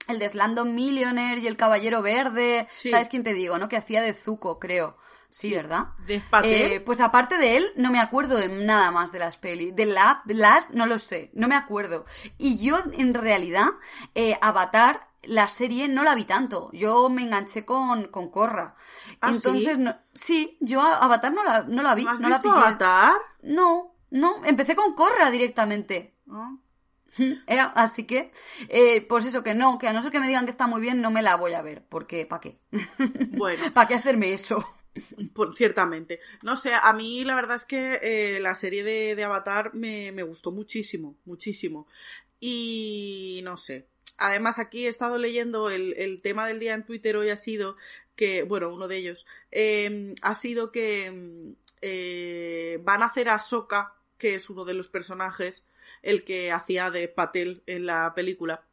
El 0.08 0.20
de 0.20 0.30
Slandon 0.30 0.76
Millionaire 0.76 1.42
y 1.42 1.48
el 1.48 1.58
Caballero 1.58 2.02
Verde, 2.02 2.68
Sí. 2.72 2.92
¿sabes 2.92 3.10
quién 3.10 3.24
te 3.24 3.34
digo, 3.34 3.58
no? 3.58 3.68
Que 3.70 3.78
hacía 3.78 4.02
de 4.02 4.14
Zuko, 4.14 4.60
creo. 4.60 4.98
Sí, 5.30 5.50
Sí. 5.50 5.54
¿verdad? 5.56 5.88
¿De? 6.06 6.22
Eh, 6.44 6.80
pues 6.80 7.02
aparte 7.02 7.38
de 7.38 7.58
él, 7.58 7.66
no 7.76 7.92
me 7.92 8.00
acuerdo 8.00 8.38
de 8.38 8.48
nada 8.48 8.92
más 8.92 9.12
de 9.12 9.20
las 9.20 9.38
pelis. 9.38 9.76
De 9.76 9.86
la, 9.86 10.22
las, 10.26 10.72
no 10.72 10.86
lo 10.86 10.98
sé, 11.00 11.30
no 11.34 11.48
me 11.50 11.56
acuerdo. 11.56 12.06
Y 12.38 12.58
yo, 12.60 12.78
en 12.94 13.14
realidad, 13.14 13.66
eh, 14.14 14.38
Avatar, 14.42 15.08
la 15.24 15.48
serie, 15.48 15.88
no 15.90 16.04
la 16.04 16.14
vi 16.16 16.24
tanto. 16.26 16.70
Yo 16.72 17.10
me 17.10 17.24
enganché 17.24 17.66
con, 17.66 18.08
con 18.10 18.30
Corra. 18.30 18.76
¿Ah, 19.20 19.32
Entonces, 19.32 19.74
sí? 19.76 19.80
no- 19.80 19.98
sí, 20.14 20.58
yo 20.62 20.82
Avatar 20.82 21.34
no 21.34 21.44
la, 21.44 21.64
no 21.64 21.82
la 21.82 21.96
vi, 21.96 22.06
¿No 22.06 22.12
has 22.12 22.20
no 22.22 22.30
la 22.30 22.40
pillé. 22.40 22.54
Avatar? 22.54 23.16
No, 23.42 23.96
no, 24.12 24.46
empecé 24.46 24.76
con 24.76 24.94
Corra 24.94 25.32
directamente. 25.32 26.14
¿No? 26.28 26.60
Eh, 27.48 27.60
así 27.76 28.04
que, 28.06 28.32
eh, 28.70 29.02
pues 29.08 29.26
eso, 29.26 29.44
que 29.44 29.54
no, 29.54 29.78
que 29.78 29.88
a 29.88 29.94
no 29.94 30.02
ser 30.02 30.12
que 30.12 30.20
me 30.20 30.28
digan 30.28 30.46
que 30.46 30.52
está 30.52 30.68
muy 30.68 30.82
bien, 30.82 31.02
no 31.02 31.12
me 31.12 31.22
la 31.22 31.36
voy 31.36 31.54
a 31.54 31.62
ver, 31.62 31.84
porque 31.88 32.26
¿para 32.26 32.42
qué? 32.42 32.58
Bueno, 33.38 33.64
¿Para 33.74 33.88
qué 33.88 33.94
hacerme 33.96 34.34
eso? 34.34 34.66
por- 35.34 35.56
ciertamente. 35.56 36.20
No 36.44 36.56
sé, 36.56 36.72
a 36.74 36.94
mí 36.94 37.24
la 37.24 37.36
verdad 37.36 37.58
es 37.58 37.66
que 37.66 38.00
eh, 38.02 38.40
la 38.40 38.56
serie 38.56 38.84
de, 38.84 39.16
de 39.16 39.24
Avatar 39.24 39.74
me, 39.74 40.12
me 40.12 40.24
gustó 40.24 40.52
muchísimo, 40.52 41.18
muchísimo. 41.26 41.88
Y 42.40 43.42
no 43.44 43.58
sé. 43.58 43.88
Además, 44.18 44.60
aquí 44.60 44.86
he 44.86 44.90
estado 44.90 45.18
leyendo 45.18 45.70
el, 45.70 45.94
el 45.98 46.22
tema 46.22 46.48
del 46.48 46.60
día 46.60 46.74
en 46.74 46.86
Twitter 46.86 47.18
hoy 47.18 47.30
ha 47.30 47.36
sido 47.36 47.76
que, 48.16 48.44
bueno, 48.44 48.74
uno 48.74 48.88
de 48.88 48.98
ellos, 48.98 49.26
eh, 49.52 50.14
ha 50.22 50.36
sido 50.36 50.72
que 50.72 51.12
mm, 51.12 51.52
eh, 51.82 52.80
van 52.84 53.04
a 53.04 53.08
hacer 53.08 53.28
a 53.30 53.40
Sokka, 53.40 53.96
que 54.18 54.36
es 54.36 54.50
uno 54.50 54.64
de 54.64 54.74
los 54.74 54.88
personajes, 54.88 55.66
el 56.06 56.24
que 56.24 56.52
hacía 56.52 56.90
de 56.92 57.08
Patel 57.10 57.64
en 57.66 57.86
la 57.86 58.14
película, 58.16 58.64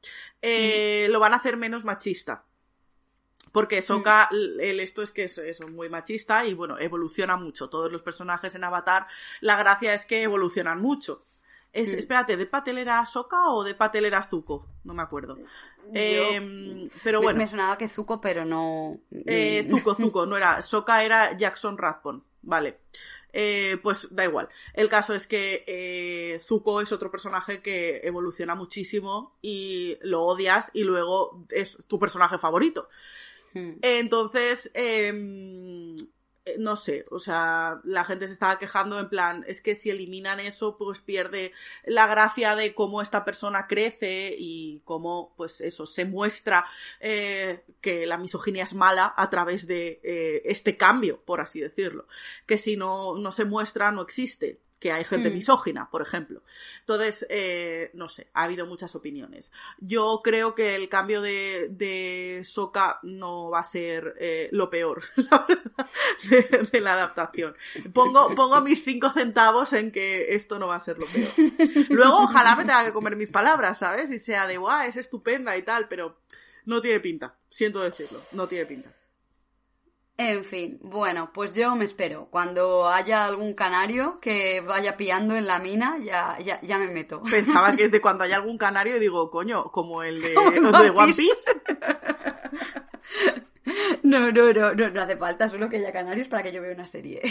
eh, 0.40 1.08
lo 1.10 1.18
van 1.20 1.32
a 1.32 1.36
hacer 1.36 1.56
menos 1.56 1.84
machista. 1.84 2.44
Porque 3.52 3.82
Sokka, 3.82 4.30
el 4.32 4.80
esto 4.80 5.02
es 5.02 5.10
que 5.10 5.24
es, 5.24 5.36
es 5.36 5.60
muy 5.68 5.90
machista 5.90 6.46
y 6.46 6.54
bueno, 6.54 6.78
evoluciona 6.78 7.36
mucho. 7.36 7.68
Todos 7.68 7.92
los 7.92 8.02
personajes 8.02 8.54
en 8.54 8.64
Avatar, 8.64 9.06
la 9.40 9.56
gracia 9.56 9.92
es 9.92 10.06
que 10.06 10.22
evolucionan 10.22 10.80
mucho. 10.80 11.26
Es, 11.72 11.92
Mm. 11.94 11.98
Espérate, 11.98 12.36
¿de 12.36 12.46
Patel 12.46 12.78
era 12.78 13.04
Sokka 13.06 13.48
o 13.50 13.62
de 13.64 13.74
Patel 13.74 14.04
era 14.06 14.22
Zuko? 14.22 14.66
No 14.84 14.94
me 14.94 15.02
acuerdo. 15.02 15.38
Eh, 15.94 16.88
pero 17.02 17.20
Me- 17.20 17.24
bueno, 17.24 17.38
Me, 17.38 17.48
sonaba 17.48 17.76
que 17.78 17.88
Zuko, 17.88 18.20
pero 18.20 18.44
no. 18.44 18.98
eh, 19.26 19.66
Zuko, 19.68 19.94
Zuko, 19.96 20.24
no 20.26 20.36
era. 20.36 20.62
Sokka 20.62 21.04
era 21.04 21.36
Jackson 21.36 21.76
Rathbone. 21.76 22.22
Vale. 22.42 22.80
Eh, 23.32 23.78
pues 23.82 24.08
da 24.10 24.24
igual. 24.24 24.48
El 24.74 24.88
caso 24.88 25.14
es 25.14 25.26
que 25.26 25.64
eh, 25.66 26.38
Zuko 26.38 26.80
es 26.80 26.92
otro 26.92 27.10
personaje 27.10 27.62
que 27.62 28.00
evoluciona 28.04 28.54
muchísimo 28.54 29.38
y 29.40 29.96
lo 30.02 30.22
odias 30.22 30.70
y 30.74 30.82
luego 30.82 31.46
es 31.50 31.78
tu 31.86 31.98
personaje 31.98 32.38
favorito. 32.38 32.88
Mm. 33.54 33.72
Entonces, 33.80 34.70
em, 34.74 35.96
eh, 35.96 36.06
no 36.58 36.76
sé, 36.76 37.04
o 37.10 37.20
sea, 37.20 37.80
la 37.84 38.04
gente 38.04 38.26
se 38.26 38.34
estaba 38.34 38.58
quejando 38.58 38.98
en 38.98 39.08
plan, 39.08 39.44
es 39.46 39.60
que 39.60 39.74
si 39.74 39.90
eliminan 39.90 40.40
eso, 40.40 40.76
pues 40.76 41.00
pierde 41.00 41.52
la 41.84 42.06
gracia 42.06 42.56
de 42.56 42.74
cómo 42.74 43.00
esta 43.00 43.24
persona 43.24 43.66
crece 43.68 44.34
y 44.36 44.80
cómo, 44.84 45.34
pues 45.36 45.60
eso, 45.60 45.86
se 45.86 46.04
muestra 46.04 46.66
eh, 47.00 47.64
que 47.80 48.06
la 48.06 48.18
misoginia 48.18 48.64
es 48.64 48.74
mala 48.74 49.14
a 49.16 49.30
través 49.30 49.66
de 49.66 50.00
eh, 50.02 50.42
este 50.44 50.76
cambio, 50.76 51.22
por 51.24 51.40
así 51.40 51.60
decirlo. 51.60 52.06
Que 52.46 52.58
si 52.58 52.76
no, 52.76 53.16
no 53.16 53.30
se 53.30 53.44
muestra, 53.44 53.92
no 53.92 54.02
existe. 54.02 54.60
Que 54.82 54.90
hay 54.90 55.04
gente 55.04 55.30
Mm. 55.30 55.34
misógina, 55.34 55.88
por 55.88 56.02
ejemplo. 56.02 56.42
Entonces, 56.80 57.24
eh, 57.30 57.90
no 57.94 58.08
sé, 58.08 58.26
ha 58.34 58.42
habido 58.42 58.66
muchas 58.66 58.94
opiniones. 58.96 59.52
Yo 59.78 60.20
creo 60.24 60.56
que 60.56 60.74
el 60.74 60.88
cambio 60.88 61.22
de, 61.22 61.68
de 61.70 62.42
Soka 62.44 62.98
no 63.04 63.48
va 63.50 63.60
a 63.60 63.64
ser 63.64 64.16
eh, 64.18 64.48
lo 64.50 64.68
peor, 64.68 65.04
la 65.30 65.46
verdad, 65.48 65.86
de, 66.28 66.68
de 66.72 66.80
la 66.80 66.94
adaptación. 66.94 67.54
Pongo, 67.94 68.34
pongo 68.34 68.60
mis 68.60 68.82
cinco 68.82 69.10
centavos 69.12 69.72
en 69.72 69.92
que 69.92 70.34
esto 70.34 70.58
no 70.58 70.66
va 70.66 70.74
a 70.74 70.80
ser 70.80 70.98
lo 70.98 71.06
peor. 71.06 71.86
Luego, 71.88 72.16
ojalá 72.24 72.56
me 72.56 72.64
tenga 72.64 72.84
que 72.84 72.92
comer 72.92 73.14
mis 73.14 73.30
palabras, 73.30 73.78
¿sabes? 73.78 74.10
Y 74.10 74.18
sea 74.18 74.48
de, 74.48 74.56
guau, 74.58 74.88
es 74.88 74.96
estupenda 74.96 75.56
y 75.56 75.62
tal, 75.62 75.86
pero 75.86 76.18
no 76.64 76.80
tiene 76.82 76.98
pinta. 76.98 77.36
Siento 77.48 77.80
decirlo, 77.80 78.20
no 78.32 78.48
tiene 78.48 78.66
pinta. 78.66 78.90
En 80.30 80.44
fin, 80.44 80.78
bueno, 80.82 81.30
pues 81.32 81.52
yo 81.52 81.74
me 81.74 81.84
espero. 81.84 82.28
Cuando 82.30 82.88
haya 82.88 83.24
algún 83.24 83.54
canario 83.54 84.20
que 84.20 84.60
vaya 84.60 84.96
pillando 84.96 85.34
en 85.34 85.46
la 85.46 85.58
mina, 85.58 85.98
ya, 86.02 86.38
ya, 86.38 86.60
ya 86.60 86.78
me 86.78 86.88
meto. 86.88 87.22
Pensaba 87.30 87.74
que 87.74 87.84
es 87.84 87.90
de 87.90 88.00
cuando 88.00 88.24
hay 88.24 88.32
algún 88.32 88.56
canario 88.56 88.96
y 88.96 89.00
digo, 89.00 89.30
coño, 89.30 89.64
como 89.64 90.02
el 90.02 90.22
de, 90.22 90.34
el 90.56 90.66
One. 90.66 91.14
Piece. 91.14 91.50
No, 94.02 94.32
no, 94.32 94.52
no, 94.52 94.74
no, 94.74 94.90
no 94.90 95.02
hace 95.02 95.16
falta 95.16 95.48
solo 95.48 95.70
que 95.70 95.76
haya 95.76 95.92
canarios 95.92 96.26
para 96.26 96.42
que 96.42 96.52
yo 96.52 96.60
vea 96.60 96.74
una 96.74 96.86
serie. 96.86 97.22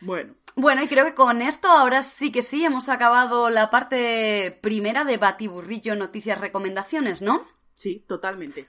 Bueno, 0.00 0.34
Bueno, 0.56 0.82
y 0.82 0.88
creo 0.88 1.04
que 1.04 1.14
con 1.14 1.42
esto 1.42 1.68
ahora 1.68 2.02
sí 2.02 2.32
que 2.32 2.42
sí 2.42 2.64
hemos 2.64 2.88
acabado 2.88 3.50
la 3.50 3.68
parte 3.68 4.58
primera 4.62 5.04
de 5.04 5.18
Batiburrillo 5.18 5.94
Noticias 5.96 6.40
Recomendaciones, 6.40 7.20
¿no? 7.20 7.46
sí, 7.74 8.04
totalmente. 8.08 8.68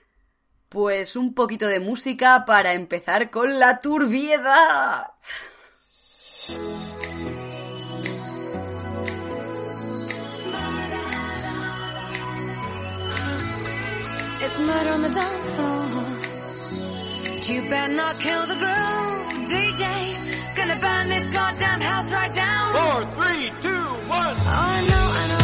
Pues 0.72 1.16
un 1.16 1.34
poquito 1.34 1.66
de 1.66 1.80
música 1.80 2.44
para 2.46 2.72
empezar 2.72 3.30
con 3.30 3.58
la 3.60 3.78
turbiedad. 3.80 5.08
It's 14.40 14.58
murder 14.58 14.92
on 14.92 15.02
the 15.02 15.10
dance 15.10 15.50
floor. 15.52 15.84
But 17.34 17.48
you 17.50 17.60
better 17.68 17.92
not 17.92 18.18
kill 18.18 18.46
the 18.46 18.54
groove, 18.54 19.48
DJ. 19.52 20.56
Gonna 20.56 20.76
burn 20.80 21.08
this 21.08 21.26
goddamn 21.26 21.80
house 21.82 22.12
right 22.14 22.32
down. 22.32 22.72
Four, 22.74 23.04
three, 23.16 23.52
two, 23.60 23.84
one. 24.08 24.36
Oh, 24.36 24.48
I 24.48 24.86
know, 24.88 25.06
I 25.20 25.26
know, 25.28 25.41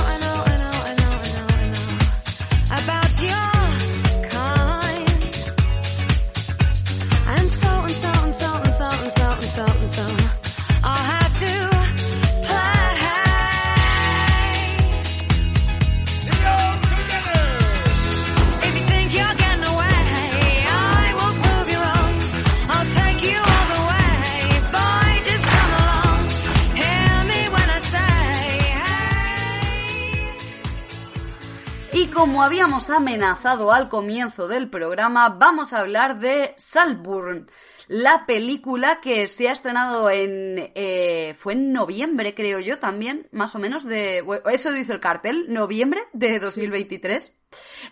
como 32.39 32.47
habíamos 32.47 32.89
amenazado 32.89 33.72
al 33.72 33.89
comienzo 33.89 34.47
del 34.47 34.70
programa, 34.70 35.28
vamos 35.28 35.72
a 35.72 35.80
hablar 35.80 36.20
de 36.20 36.55
Saltburn, 36.57 37.51
la 37.89 38.26
película 38.26 39.01
que 39.01 39.26
se 39.26 39.49
ha 39.49 39.53
estrenado 39.53 40.09
en... 40.09 40.70
eh, 40.76 41.34
fue 41.36 41.55
en 41.55 41.72
noviembre, 41.72 42.36
creo 42.36 42.61
yo, 42.61 42.78
también, 42.78 43.26
más 43.32 43.57
o 43.57 43.59
menos, 43.59 43.82
de... 43.82 44.24
Eso 44.53 44.70
dice 44.70 44.93
el 44.93 45.01
cartel, 45.01 45.53
noviembre 45.53 46.05
de 46.12 46.39
2023. 46.39 47.32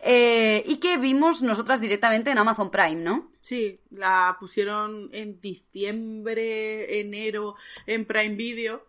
Eh, 0.05 0.63
y 0.65 0.77
que 0.77 0.97
vimos 0.97 1.43
nosotras 1.43 1.81
directamente 1.81 2.31
en 2.31 2.39
Amazon 2.39 2.71
Prime, 2.71 3.03
¿no? 3.03 3.33
Sí, 3.41 3.81
la 3.91 4.37
pusieron 4.39 5.11
en 5.13 5.41
diciembre, 5.41 7.01
enero 7.01 7.57
en 7.85 8.05
Prime 8.05 8.37
Video 8.37 8.85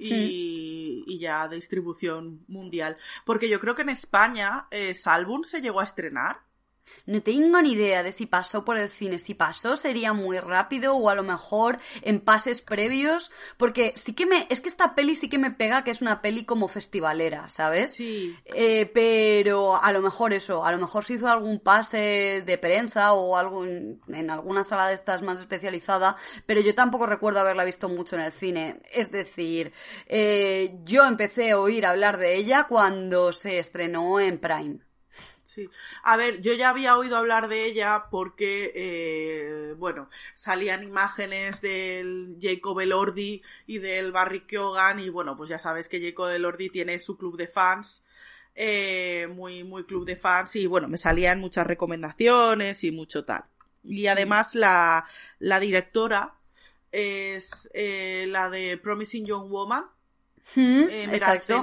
y, 0.00 1.04
y 1.06 1.18
ya 1.18 1.48
distribución 1.48 2.44
mundial. 2.48 2.96
Porque 3.24 3.48
yo 3.48 3.60
creo 3.60 3.74
que 3.74 3.82
en 3.82 3.90
España 3.90 4.66
eh, 4.70 4.94
Salbun 4.94 5.44
se 5.44 5.60
llegó 5.60 5.80
a 5.80 5.84
estrenar. 5.84 6.40
No 7.06 7.22
tengo 7.22 7.60
ni 7.62 7.72
idea 7.72 8.02
de 8.02 8.12
si 8.12 8.26
pasó 8.26 8.64
por 8.64 8.76
el 8.76 8.90
cine. 8.90 9.18
Si 9.18 9.34
pasó 9.34 9.76
sería 9.76 10.12
muy 10.12 10.38
rápido 10.38 10.96
o 10.96 11.08
a 11.08 11.14
lo 11.14 11.22
mejor 11.22 11.78
en 12.02 12.20
pases 12.20 12.62
previos. 12.62 13.30
Porque 13.56 13.92
sí 13.96 14.14
que 14.14 14.26
me... 14.26 14.46
Es 14.50 14.60
que 14.60 14.68
esta 14.68 14.94
peli 14.94 15.14
sí 15.14 15.28
que 15.28 15.38
me 15.38 15.50
pega 15.50 15.84
que 15.84 15.90
es 15.90 16.02
una 16.02 16.20
peli 16.20 16.44
como 16.44 16.68
festivalera, 16.68 17.48
¿sabes? 17.48 17.94
Sí. 17.94 18.36
Eh, 18.44 18.90
pero 18.92 19.82
a 19.82 19.92
lo 19.92 20.00
mejor 20.00 20.32
eso, 20.32 20.64
a 20.64 20.72
lo 20.72 20.78
mejor 20.78 21.04
se 21.04 21.14
hizo 21.14 21.28
algún 21.28 21.60
pase 21.60 22.42
de 22.44 22.58
prensa 22.58 23.12
o 23.12 23.36
algo 23.36 23.64
en, 23.64 24.00
en 24.08 24.30
alguna 24.30 24.64
sala 24.64 24.88
de 24.88 24.94
estas 24.94 25.22
más 25.22 25.38
especializada, 25.40 26.16
pero 26.46 26.60
yo 26.60 26.74
tampoco 26.74 27.06
recuerdo 27.06 27.40
haberla 27.40 27.64
visto 27.64 27.88
mucho 27.88 28.16
en 28.16 28.22
el 28.22 28.32
cine. 28.32 28.80
Es 28.92 29.10
decir, 29.10 29.72
eh, 30.06 30.78
yo 30.84 31.04
empecé 31.04 31.52
a 31.52 31.58
oír 31.58 31.86
hablar 31.86 32.18
de 32.18 32.36
ella 32.36 32.66
cuando 32.68 33.32
se 33.32 33.58
estrenó 33.58 34.20
en 34.20 34.38
Prime. 34.38 34.89
Sí. 35.50 35.68
A 36.04 36.16
ver, 36.16 36.40
yo 36.40 36.52
ya 36.52 36.68
había 36.68 36.96
oído 36.96 37.16
hablar 37.16 37.48
de 37.48 37.64
ella 37.64 38.04
porque, 38.08 38.70
eh, 38.72 39.74
bueno, 39.76 40.08
salían 40.34 40.84
imágenes 40.84 41.60
del 41.60 42.36
Jacob 42.40 42.78
Elordi 42.78 43.42
y 43.66 43.78
del 43.78 44.12
Barry 44.12 44.42
Keoghan 44.46 45.00
y 45.00 45.08
bueno, 45.08 45.36
pues 45.36 45.50
ya 45.50 45.58
sabes 45.58 45.88
que 45.88 46.00
Jacob 46.00 46.28
Elordi 46.28 46.70
tiene 46.70 47.00
su 47.00 47.18
club 47.18 47.36
de 47.36 47.48
fans, 47.48 48.04
eh, 48.54 49.26
muy, 49.34 49.64
muy 49.64 49.82
club 49.82 50.04
de 50.06 50.14
fans 50.14 50.54
y 50.54 50.68
bueno, 50.68 50.86
me 50.86 50.98
salían 50.98 51.40
muchas 51.40 51.66
recomendaciones 51.66 52.84
y 52.84 52.92
mucho 52.92 53.24
tal. 53.24 53.42
Y 53.82 54.06
además 54.06 54.54
la, 54.54 55.04
la 55.40 55.58
directora 55.58 56.34
es 56.92 57.68
eh, 57.74 58.26
la 58.28 58.48
de 58.50 58.76
Promising 58.76 59.26
Young 59.26 59.48
Woman, 59.50 59.84
Mm, 60.54 60.86
Meral 60.86 61.14
Exacto. 61.14 61.62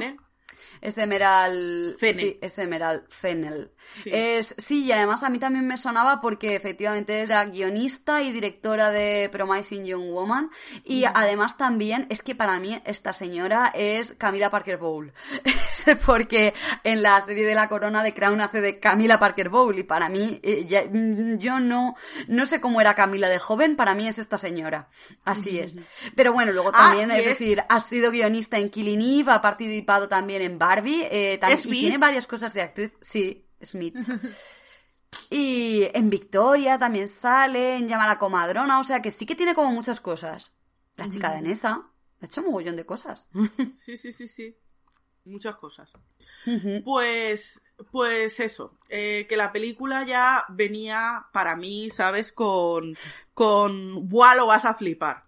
Es 0.82 0.98
Emerald 0.98 1.98
Fennel. 1.98 2.16
Sí, 2.20 2.38
es 2.42 2.58
Emerald 2.60 3.04
Fennel. 3.10 3.72
Sí. 4.04 4.10
Es, 4.14 4.54
sí, 4.58 4.84
y 4.86 4.92
además 4.92 5.24
a 5.24 5.30
mí 5.30 5.40
también 5.40 5.66
me 5.66 5.78
sonaba 5.78 6.20
porque 6.22 6.56
efectivamente 6.56 7.20
era 7.22 7.46
guionista 7.46 8.22
y 8.22 8.32
directora 8.32 8.92
de 8.92 9.30
Promising 9.32 9.86
Young 9.86 10.12
Woman. 10.12 10.50
Y 10.84 11.06
además 11.06 11.58
también 11.58 12.06
es 12.10 12.22
que 12.22 12.36
para 12.36 12.60
mí 12.60 12.80
esta 12.86 13.14
señora 13.14 13.72
es 13.74 14.14
Camila 14.14 14.50
Parker 14.52 14.78
Bowl. 14.78 15.14
porque 16.06 16.54
en 16.84 17.02
la 17.02 17.22
serie 17.22 17.46
de 17.46 17.56
la 17.56 17.70
corona 17.70 18.04
de 18.04 18.14
Crown 18.14 18.42
hace 18.42 18.62
de 18.62 18.80
Camila 18.80 19.20
Parker 19.20 19.50
Bowl. 19.50 19.78
Y 19.78 19.84
para 19.84 20.10
mí, 20.10 20.40
eh, 20.44 20.90
mm, 20.92 21.38
yo 21.38 21.60
no, 21.60 21.96
no 22.28 22.46
sé 22.46 22.60
cómo 22.62 22.82
era 22.82 22.94
Camila 22.96 23.30
de 23.30 23.40
joven, 23.40 23.76
para 23.76 23.96
mí 23.96 24.08
es 24.08 24.20
esta 24.20 24.38
señora. 24.38 24.88
Así 25.24 25.60
es. 25.60 25.80
Pero 26.16 26.34
bueno, 26.34 26.52
luego 26.52 26.72
Ah, 26.74 26.90
también, 26.90 27.12
es 27.12 27.20
es- 27.20 27.26
decir, 27.26 27.64
ha 27.70 27.80
sido 27.80 28.12
guionista 28.12 28.58
en 28.58 28.70
Killing 28.70 29.02
Eve, 29.22 29.32
ha 29.32 29.42
participado 29.42 30.10
también 30.10 30.42
en 30.42 30.57
Barbie, 30.58 31.08
eh, 31.10 31.40
tam- 31.42 31.52
y 31.54 31.58
Smiths. 31.58 31.80
tiene 31.80 31.98
varias 31.98 32.28
cosas 32.28 32.54
de 32.54 32.62
actriz. 32.62 32.92
Sí, 33.02 33.46
Smith. 33.64 33.96
Y 35.30 35.84
en 35.94 36.10
Victoria 36.10 36.78
también 36.78 37.08
sale, 37.08 37.78
en 37.78 37.88
Llama 37.88 38.04
a 38.04 38.08
la 38.08 38.20
Comadrona, 38.20 38.80
o 38.80 38.84
sea 38.84 39.02
que 39.02 39.10
sí 39.10 39.26
que 39.26 39.36
tiene 39.36 39.56
como 39.56 39.72
muchas 39.72 40.00
cosas. 40.02 40.52
La 40.96 41.10
chica 41.10 41.32
de 41.34 41.42
Nessa 41.42 41.82
ha 42.22 42.26
hecho 42.26 42.42
un 42.42 42.48
mogollón 42.48 42.76
de 42.76 42.86
cosas. 42.86 43.30
Sí, 43.78 43.96
sí, 43.98 44.12
sí, 44.12 44.28
sí. 44.28 44.56
Muchas 45.26 45.56
cosas. 45.58 45.92
Pues, 46.86 47.62
pues 47.92 48.40
eso, 48.40 48.78
eh, 48.90 49.26
que 49.28 49.36
la 49.38 49.52
película 49.52 50.06
ya 50.06 50.46
venía 50.50 51.26
para 51.34 51.56
mí, 51.56 51.90
¿sabes? 51.90 52.32
Con, 52.32 52.96
con, 53.34 54.08
buah, 54.08 54.36
lo 54.36 54.46
vas 54.48 54.64
a 54.66 54.74
flipar. 54.76 55.24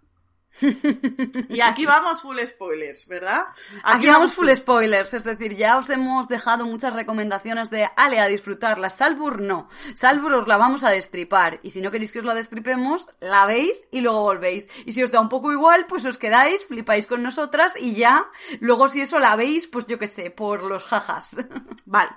Y 1.50 1.62
aquí 1.62 1.86
vamos 1.86 2.22
full 2.22 2.38
spoilers, 2.46 3.08
¿verdad? 3.08 3.48
Aquí 3.84 4.08
vamos 4.08 4.34
full 4.34 4.50
spoilers, 4.56 5.14
es 5.14 5.24
decir, 5.24 5.56
ya 5.56 5.78
os 5.78 5.90
hemos 5.90 6.28
dejado 6.28 6.66
muchas 6.66 6.94
recomendaciones 6.94 7.70
de 7.70 7.90
Ale 7.96 8.20
a 8.20 8.28
disfrutarla. 8.28 8.90
Salbur 8.90 9.42
no. 9.42 9.70
Salbur 9.96 10.34
os 10.34 10.48
la 10.48 10.58
vamos 10.58 10.84
a 10.84 10.90
destripar. 10.90 11.60
Y 11.64 11.72
si 11.72 11.82
no 11.82 11.92
queréis 11.92 12.12
que 12.12 12.20
os 12.20 12.26
la 12.26 12.34
destripemos, 12.34 13.08
la 13.20 13.46
veis 13.46 13.84
y 13.92 14.02
luego 14.02 14.22
volvéis. 14.22 14.70
Y 14.86 14.94
si 14.94 15.04
os 15.04 15.12
da 15.12 15.22
un 15.22 15.30
poco 15.30 15.52
igual, 15.52 15.86
pues 15.88 16.06
os 16.06 16.18
quedáis, 16.18 16.66
flipáis 16.66 17.08
con 17.08 17.24
nosotras 17.24 17.74
y 17.80 17.96
ya. 17.96 18.28
Luego 18.60 18.90
si 18.90 19.02
eso 19.02 19.20
la 19.20 19.36
veis, 19.36 19.68
pues 19.68 19.86
yo 19.86 19.98
qué 19.98 20.08
sé, 20.08 20.32
por 20.32 20.64
los 20.64 20.84
jajas. 20.84 21.36
Vale, 21.86 22.12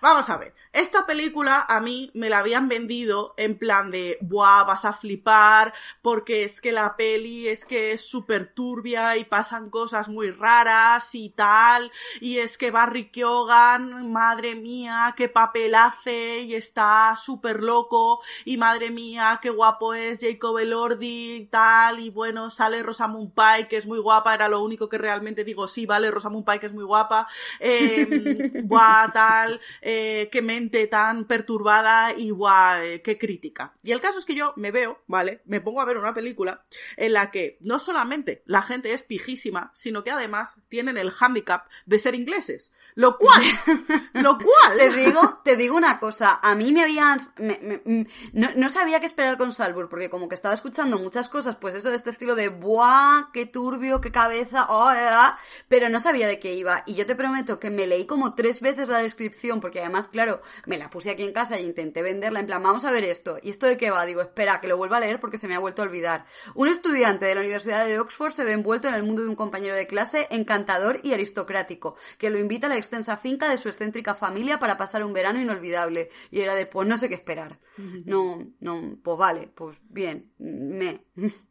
vamos 0.00 0.28
a 0.30 0.36
ver. 0.36 0.54
Esta 0.72 1.06
película 1.06 1.64
a 1.66 1.80
mí 1.80 2.10
me 2.14 2.28
la 2.28 2.38
habían 2.38 2.68
vendido 2.68 3.34
en 3.36 3.58
plan 3.58 3.90
de, 3.90 4.18
buah, 4.20 4.64
vas 4.64 4.84
a 4.84 4.92
flipar, 4.92 5.72
porque 6.02 6.44
es 6.44 6.60
que 6.60 6.72
la 6.72 6.94
peli 6.94 7.48
es 7.48 7.64
que 7.64 7.92
es 7.92 8.08
súper 8.08 8.52
turbia 8.54 9.16
y 9.16 9.24
pasan 9.24 9.70
cosas 9.70 10.08
muy 10.08 10.30
raras 10.30 11.14
y 11.14 11.30
tal, 11.30 11.90
y 12.20 12.38
es 12.38 12.58
que 12.58 12.70
Barry 12.70 13.10
Keoghan, 13.10 14.12
madre 14.12 14.54
mía, 14.54 15.14
qué 15.16 15.28
papel 15.28 15.74
hace 15.74 16.40
y 16.40 16.54
está 16.54 17.16
súper 17.16 17.62
loco, 17.62 18.20
y 18.44 18.56
madre 18.58 18.90
mía, 18.90 19.38
qué 19.40 19.50
guapo 19.50 19.94
es 19.94 20.18
Jacob 20.20 20.58
Elordi 20.58 21.32
y 21.32 21.46
tal, 21.46 21.98
y 21.98 22.10
bueno, 22.10 22.50
sale 22.50 22.82
Rosamund 22.82 23.32
Pike, 23.34 23.68
que 23.68 23.76
es 23.78 23.86
muy 23.86 23.98
guapa, 23.98 24.34
era 24.34 24.48
lo 24.48 24.62
único 24.62 24.88
que 24.88 24.98
realmente 24.98 25.44
digo, 25.44 25.66
sí, 25.66 25.86
vale, 25.86 26.10
Rosamund 26.10 26.44
Pike 26.44 26.66
es 26.66 26.72
muy 26.74 26.84
guapa, 26.84 27.26
eh, 27.58 28.62
buah, 28.64 29.10
tal, 29.12 29.60
eh, 29.80 29.87
qué 30.30 30.42
mente 30.42 30.86
tan 30.86 31.24
perturbada 31.26 32.12
y 32.12 32.30
guau, 32.30 32.82
eh, 32.82 33.02
qué 33.02 33.18
crítica. 33.18 33.72
Y 33.82 33.92
el 33.92 34.00
caso 34.00 34.18
es 34.18 34.24
que 34.24 34.34
yo 34.34 34.52
me 34.56 34.70
veo, 34.70 35.00
¿vale? 35.06 35.40
Me 35.46 35.60
pongo 35.60 35.80
a 35.80 35.84
ver 35.84 35.96
una 35.98 36.14
película 36.14 36.62
en 36.96 37.12
la 37.12 37.30
que 37.30 37.56
no 37.60 37.78
solamente 37.78 38.42
la 38.46 38.62
gente 38.62 38.92
es 38.92 39.02
pijísima, 39.02 39.70
sino 39.74 40.04
que 40.04 40.10
además 40.10 40.56
tienen 40.68 40.96
el 40.98 41.10
hándicap 41.10 41.66
de 41.86 41.98
ser 41.98 42.14
ingleses. 42.14 42.72
Lo 42.94 43.16
cual, 43.16 43.42
lo 44.14 44.36
cual... 44.38 44.76
Te 44.78 44.90
digo, 44.90 45.40
te 45.44 45.56
digo 45.56 45.76
una 45.76 45.98
cosa, 46.00 46.38
a 46.42 46.54
mí 46.54 46.72
me 46.72 46.82
habían... 46.82 47.18
me- 47.38 47.58
me- 47.62 47.82
mm, 47.84 48.06
no, 48.32 48.48
no 48.56 48.68
sabía 48.68 49.00
qué 49.00 49.06
esperar 49.06 49.38
con 49.38 49.52
Salzburg, 49.52 49.88
porque 49.88 50.10
como 50.10 50.28
que 50.28 50.34
estaba 50.34 50.54
escuchando 50.54 50.98
muchas 50.98 51.28
cosas, 51.28 51.56
pues 51.56 51.74
eso 51.74 51.90
de 51.90 51.96
este 51.96 52.10
estilo 52.10 52.34
de 52.34 52.48
¡buah! 52.48 53.30
¡Qué 53.32 53.46
turbio! 53.46 54.00
¡Qué 54.00 54.10
cabeza! 54.12 54.66
oh, 54.68 54.90
eh, 54.92 54.98
ah", 55.10 55.38
pero 55.68 55.88
no 55.88 56.00
sabía 56.00 56.26
de 56.28 56.38
qué 56.38 56.54
iba. 56.54 56.82
Y 56.86 56.94
yo 56.94 57.06
te 57.06 57.14
prometo 57.16 57.58
que 57.60 57.70
me 57.70 57.86
leí 57.86 58.06
como 58.06 58.34
tres 58.34 58.60
veces 58.60 58.88
la 58.88 58.98
descripción, 58.98 59.60
porque 59.60 59.77
además, 59.78 60.08
claro, 60.08 60.42
me 60.66 60.78
la 60.78 60.90
puse 60.90 61.10
aquí 61.10 61.22
en 61.22 61.32
casa 61.32 61.56
e 61.56 61.62
intenté 61.62 62.02
venderla 62.02 62.40
en 62.40 62.46
plan, 62.46 62.62
vamos 62.62 62.84
a 62.84 62.90
ver 62.90 63.04
esto. 63.04 63.38
¿Y 63.42 63.50
esto 63.50 63.66
de 63.66 63.76
qué 63.76 63.90
va? 63.90 64.04
Digo, 64.06 64.20
espera, 64.20 64.60
que 64.60 64.68
lo 64.68 64.76
vuelva 64.76 64.98
a 64.98 65.00
leer 65.00 65.20
porque 65.20 65.38
se 65.38 65.48
me 65.48 65.54
ha 65.54 65.58
vuelto 65.58 65.82
a 65.82 65.86
olvidar. 65.86 66.24
Un 66.54 66.68
estudiante 66.68 67.26
de 67.26 67.34
la 67.34 67.40
Universidad 67.40 67.86
de 67.86 67.98
Oxford 67.98 68.32
se 68.32 68.44
ve 68.44 68.52
envuelto 68.52 68.88
en 68.88 68.94
el 68.94 69.02
mundo 69.02 69.22
de 69.22 69.28
un 69.28 69.36
compañero 69.36 69.74
de 69.74 69.86
clase 69.86 70.26
encantador 70.30 71.00
y 71.02 71.12
aristocrático, 71.12 71.96
que 72.18 72.30
lo 72.30 72.38
invita 72.38 72.66
a 72.66 72.70
la 72.70 72.76
extensa 72.76 73.16
finca 73.16 73.48
de 73.48 73.58
su 73.58 73.68
excéntrica 73.68 74.14
familia 74.14 74.58
para 74.58 74.76
pasar 74.76 75.04
un 75.04 75.12
verano 75.12 75.40
inolvidable. 75.40 76.10
Y 76.30 76.40
era 76.40 76.54
de, 76.54 76.66
pues 76.66 76.86
no 76.88 76.98
sé 76.98 77.08
qué 77.08 77.14
esperar. 77.14 77.58
No, 78.08 78.46
no, 78.60 78.98
pues 79.02 79.18
vale, 79.18 79.48
pues 79.54 79.76
bien, 79.88 80.30
me. 80.38 81.04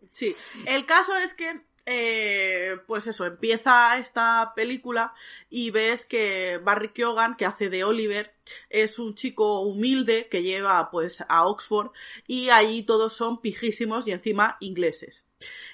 Sí, 0.10 0.36
el 0.66 0.86
caso 0.86 1.16
es 1.18 1.34
que, 1.34 1.62
eh, 1.90 2.80
pues 2.86 3.08
eso, 3.08 3.26
empieza 3.26 3.98
esta 3.98 4.52
película 4.54 5.14
y 5.50 5.72
ves 5.72 6.06
que 6.06 6.60
Barry 6.62 6.90
Keoghan, 6.90 7.38
que 7.38 7.46
hace 7.46 7.70
de 7.70 7.86
Oliver, 7.86 8.34
es 8.70 9.00
un 9.00 9.16
chico 9.16 9.62
humilde 9.62 10.28
que 10.30 10.44
lleva 10.44 10.92
pues 10.92 11.24
a 11.30 11.46
Oxford 11.46 11.92
y 12.28 12.50
allí 12.50 12.84
todos 12.84 13.14
son 13.14 13.40
pijísimos 13.40 14.06
y 14.06 14.12
encima 14.12 14.58
ingleses. 14.60 15.24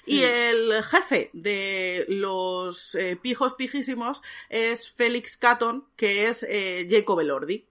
Y 0.06 0.22
el 0.22 0.84
jefe 0.84 1.30
de 1.32 2.04
los 2.06 2.94
eh, 2.94 3.16
pijos 3.16 3.54
pijísimos 3.54 4.22
es 4.48 4.92
Felix 4.92 5.36
Catton, 5.36 5.88
que 5.96 6.28
es 6.28 6.46
eh, 6.48 6.86
Jacob 6.88 7.18
Elordi. 7.18 7.66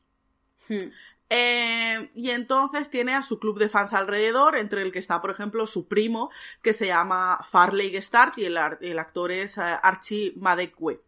Hmm. 0.68 0.92
Eh, 1.30 2.12
y 2.14 2.30
entonces 2.32 2.90
tiene 2.90 3.16
a 3.16 3.24
su 3.24 3.40
club 3.40 3.58
de 3.58 3.70
fans 3.70 3.94
alrededor, 3.94 4.56
entre 4.56 4.82
el 4.82 4.92
que 4.92 5.00
está, 5.00 5.22
por 5.22 5.32
ejemplo, 5.32 5.66
su 5.66 5.88
primo, 5.88 6.30
que 6.62 6.74
se 6.74 6.88
llama 6.88 7.40
Farley 7.50 7.96
Stark, 7.98 8.34
y 8.38 8.46
el, 8.46 8.58
el 8.82 9.00
actor 9.00 9.32
es 9.32 9.58
eh, 9.58 9.62
Archie 9.62 10.34
Madekwe. 10.36 11.02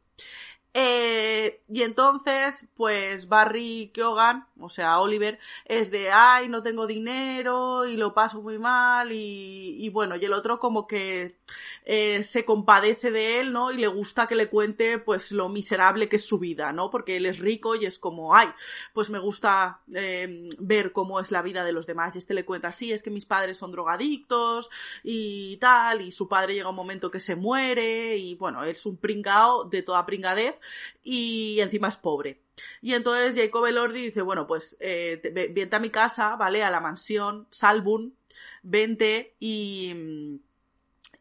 Eh, 0.77 1.61
y 1.69 1.83
entonces, 1.83 2.67
pues 2.75 3.29
Barry 3.29 3.91
Keoghan, 3.93 4.45
o 4.59 4.67
sea, 4.67 4.99
Oliver, 4.99 5.39
es 5.63 5.89
de, 5.89 6.11
ay, 6.11 6.49
no 6.49 6.61
tengo 6.61 6.85
dinero 6.85 7.85
y 7.85 7.95
lo 7.95 8.13
paso 8.13 8.41
muy 8.41 8.59
mal 8.59 9.13
y, 9.13 9.77
y 9.79 9.87
bueno, 9.87 10.17
y 10.17 10.25
el 10.25 10.33
otro 10.33 10.59
como 10.59 10.85
que 10.85 11.37
eh, 11.85 12.23
se 12.23 12.43
compadece 12.43 13.09
de 13.11 13.39
él, 13.39 13.53
¿no? 13.53 13.71
Y 13.71 13.77
le 13.77 13.87
gusta 13.87 14.27
que 14.27 14.35
le 14.35 14.49
cuente, 14.49 14.99
pues, 14.99 15.31
lo 15.31 15.47
miserable 15.47 16.09
que 16.09 16.17
es 16.17 16.25
su 16.25 16.39
vida, 16.39 16.73
¿no? 16.73 16.89
Porque 16.89 17.15
él 17.15 17.25
es 17.25 17.39
rico 17.39 17.75
y 17.75 17.85
es 17.85 17.97
como, 17.97 18.35
ay, 18.35 18.49
pues 18.91 19.09
me 19.09 19.19
gusta 19.19 19.79
eh, 19.93 20.49
ver 20.59 20.91
cómo 20.91 21.21
es 21.21 21.31
la 21.31 21.41
vida 21.41 21.63
de 21.63 21.71
los 21.71 21.85
demás. 21.85 22.15
Y 22.15 22.19
este 22.19 22.33
le 22.33 22.43
cuenta, 22.43 22.73
sí, 22.73 22.91
es 22.91 23.01
que 23.01 23.11
mis 23.11 23.25
padres 23.25 23.57
son 23.57 23.71
drogadictos 23.71 24.69
y 25.03 25.55
tal, 25.57 26.01
y 26.01 26.11
su 26.11 26.27
padre 26.27 26.53
llega 26.53 26.69
un 26.69 26.75
momento 26.75 27.09
que 27.09 27.21
se 27.21 27.37
muere 27.37 28.17
y 28.17 28.35
bueno, 28.35 28.65
es 28.65 28.85
un 28.85 28.97
pringao 28.97 29.63
de 29.63 29.81
toda 29.81 30.05
pringadez 30.05 30.55
y 31.03 31.59
encima 31.59 31.87
es 31.89 31.95
pobre. 31.97 32.41
Y 32.81 32.93
entonces 32.93 33.35
Jacob 33.35 33.65
Elordi 33.65 34.03
dice, 34.05 34.21
bueno, 34.21 34.47
pues 34.47 34.77
eh, 34.79 35.19
te- 35.21 35.31
ve- 35.31 35.49
vente 35.53 35.75
a 35.75 35.79
mi 35.79 35.89
casa, 35.89 36.35
¿vale? 36.35 36.63
A 36.63 36.69
la 36.71 36.79
mansión 36.79 37.47
Salbun, 37.51 38.15
vente 38.63 39.35
y... 39.39 40.39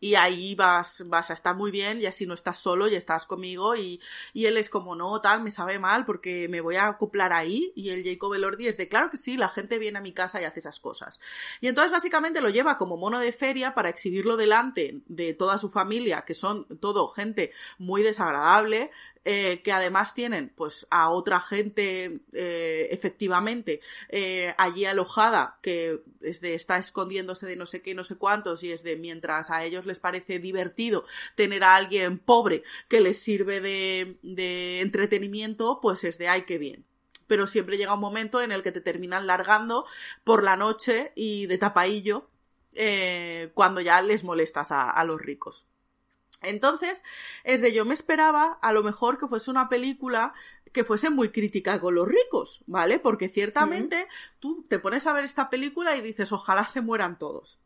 y 0.00 0.16
ahí 0.16 0.54
vas, 0.54 1.02
vas 1.06 1.30
a 1.30 1.32
estar 1.32 1.56
muy 1.56 1.70
bien 1.70 2.00
y 2.00 2.06
así 2.06 2.26
no 2.26 2.34
estás 2.34 2.58
solo 2.58 2.88
y 2.88 2.94
estás 2.94 3.24
conmigo 3.24 3.74
y, 3.74 4.00
y 4.34 4.44
él 4.46 4.58
es 4.58 4.68
como, 4.68 4.94
no, 4.94 5.20
tal, 5.22 5.42
me 5.42 5.50
sabe 5.50 5.78
mal 5.78 6.04
porque 6.04 6.46
me 6.48 6.60
voy 6.60 6.76
a 6.76 6.88
acoplar 6.88 7.32
ahí 7.32 7.72
y 7.74 7.88
el 7.90 8.04
Jacob 8.04 8.34
Elordi 8.34 8.66
es 8.68 8.76
de, 8.76 8.88
claro 8.88 9.08
que 9.10 9.16
sí, 9.16 9.36
la 9.38 9.48
gente 9.48 9.78
viene 9.78 9.98
a 9.98 10.02
mi 10.02 10.12
casa 10.12 10.42
y 10.42 10.44
hace 10.44 10.58
esas 10.60 10.78
cosas. 10.78 11.20
Y 11.62 11.68
entonces 11.68 11.90
básicamente 11.92 12.42
lo 12.42 12.50
lleva 12.50 12.76
como 12.76 12.98
mono 12.98 13.18
de 13.18 13.32
feria 13.32 13.72
para 13.74 13.88
exhibirlo 13.88 14.36
delante 14.36 15.00
de 15.06 15.32
toda 15.32 15.56
su 15.56 15.70
familia, 15.70 16.24
que 16.26 16.34
son 16.34 16.66
todo 16.80 17.08
gente 17.08 17.52
muy 17.78 18.02
desagradable, 18.02 18.90
eh, 19.26 19.62
que 19.62 19.72
además 19.72 20.12
tienen 20.12 20.52
pues 20.54 20.86
a 20.90 21.08
otra 21.08 21.40
gente 21.40 22.20
eh, 22.34 22.88
efectivamente 22.90 23.80
eh, 24.10 24.54
allí 24.58 24.84
alojada 24.84 25.58
que 25.62 26.02
es 26.20 26.42
de 26.42 26.54
está 26.54 26.76
escondiéndose 26.76 27.46
de 27.46 27.56
no 27.56 27.64
sé 27.64 27.80
qué 27.80 27.94
no 27.94 28.04
sé 28.04 28.16
cuántos 28.16 28.62
y 28.62 28.72
es 28.72 28.82
de 28.82 28.96
mientras 28.96 29.50
a 29.50 29.64
ellos 29.64 29.86
les 29.86 29.98
parece 29.98 30.40
divertido 30.40 31.06
tener 31.36 31.64
a 31.64 31.74
alguien 31.74 32.18
pobre 32.18 32.64
que 32.86 33.00
les 33.00 33.16
sirve 33.16 33.62
de, 33.62 34.18
de 34.22 34.80
entretenimiento 34.82 35.78
pues 35.80 36.04
es 36.04 36.18
de 36.18 36.28
ay 36.28 36.42
qué 36.42 36.58
bien 36.58 36.84
pero 37.26 37.46
siempre 37.46 37.78
llega 37.78 37.94
un 37.94 38.00
momento 38.00 38.42
en 38.42 38.52
el 38.52 38.62
que 38.62 38.72
te 38.72 38.82
terminan 38.82 39.26
largando 39.26 39.86
por 40.24 40.44
la 40.44 40.58
noche 40.58 41.12
y 41.14 41.46
de 41.46 41.56
tapaillo 41.56 42.28
cuando 43.54 43.80
ya 43.80 44.02
les 44.02 44.24
molestas 44.24 44.72
a 44.72 45.04
los 45.04 45.18
ricos. 45.18 45.64
Entonces, 46.46 47.02
es 47.44 47.60
de 47.60 47.72
yo 47.72 47.84
me 47.84 47.94
esperaba 47.94 48.58
a 48.62 48.72
lo 48.72 48.82
mejor 48.82 49.18
que 49.18 49.28
fuese 49.28 49.50
una 49.50 49.68
película 49.68 50.34
que 50.74 50.84
fuese 50.84 51.08
muy 51.08 51.30
crítica 51.30 51.80
con 51.80 51.94
los 51.94 52.06
ricos, 52.06 52.62
¿vale? 52.66 52.98
Porque 52.98 53.28
ciertamente 53.28 54.08
tú 54.40 54.66
te 54.68 54.80
pones 54.80 55.06
a 55.06 55.12
ver 55.12 55.24
esta 55.24 55.48
película 55.48 55.96
y 55.96 56.02
dices, 56.02 56.32
ojalá 56.32 56.66
se 56.66 56.80
mueran 56.80 57.16
todos. 57.16 57.60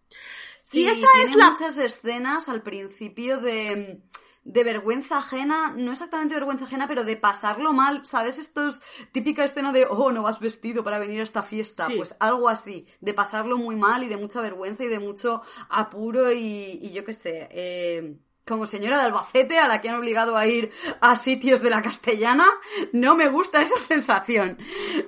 Sí, 0.62 0.82
y 0.82 0.86
esa 0.88 1.06
tiene 1.14 1.30
es 1.30 1.34
la... 1.34 1.50
muchas 1.50 1.78
escenas 1.78 2.50
al 2.50 2.62
principio 2.62 3.40
de, 3.40 4.02
de 4.44 4.64
vergüenza 4.64 5.16
ajena, 5.16 5.72
no 5.74 5.92
exactamente 5.92 6.34
vergüenza 6.34 6.66
ajena, 6.66 6.86
pero 6.86 7.02
de 7.04 7.16
pasarlo 7.16 7.72
mal, 7.72 8.04
¿sabes? 8.04 8.38
Esto 8.38 8.68
es 8.68 8.82
típica 9.12 9.42
escena 9.42 9.72
de, 9.72 9.86
oh, 9.88 10.12
no 10.12 10.22
vas 10.22 10.38
vestido 10.38 10.84
para 10.84 10.98
venir 10.98 11.20
a 11.20 11.24
esta 11.24 11.42
fiesta. 11.42 11.86
Sí. 11.86 11.94
Pues 11.96 12.14
algo 12.20 12.50
así, 12.50 12.86
de 13.00 13.14
pasarlo 13.14 13.56
muy 13.56 13.76
mal 13.76 14.04
y 14.04 14.08
de 14.08 14.18
mucha 14.18 14.42
vergüenza 14.42 14.84
y 14.84 14.88
de 14.88 14.98
mucho 14.98 15.40
apuro 15.70 16.30
y, 16.30 16.78
y 16.82 16.92
yo 16.92 17.06
qué 17.06 17.14
sé. 17.14 17.48
Eh, 17.52 18.18
como 18.48 18.66
señora 18.66 18.96
de 18.98 19.04
Albacete 19.04 19.58
a 19.58 19.68
la 19.68 19.80
que 19.80 19.88
han 19.90 19.96
obligado 19.96 20.36
a 20.36 20.46
ir 20.46 20.72
a 21.00 21.16
sitios 21.16 21.60
de 21.62 21.70
la 21.70 21.82
castellana, 21.82 22.46
no 22.92 23.14
me 23.14 23.28
gusta 23.28 23.62
esa 23.62 23.78
sensación. 23.78 24.58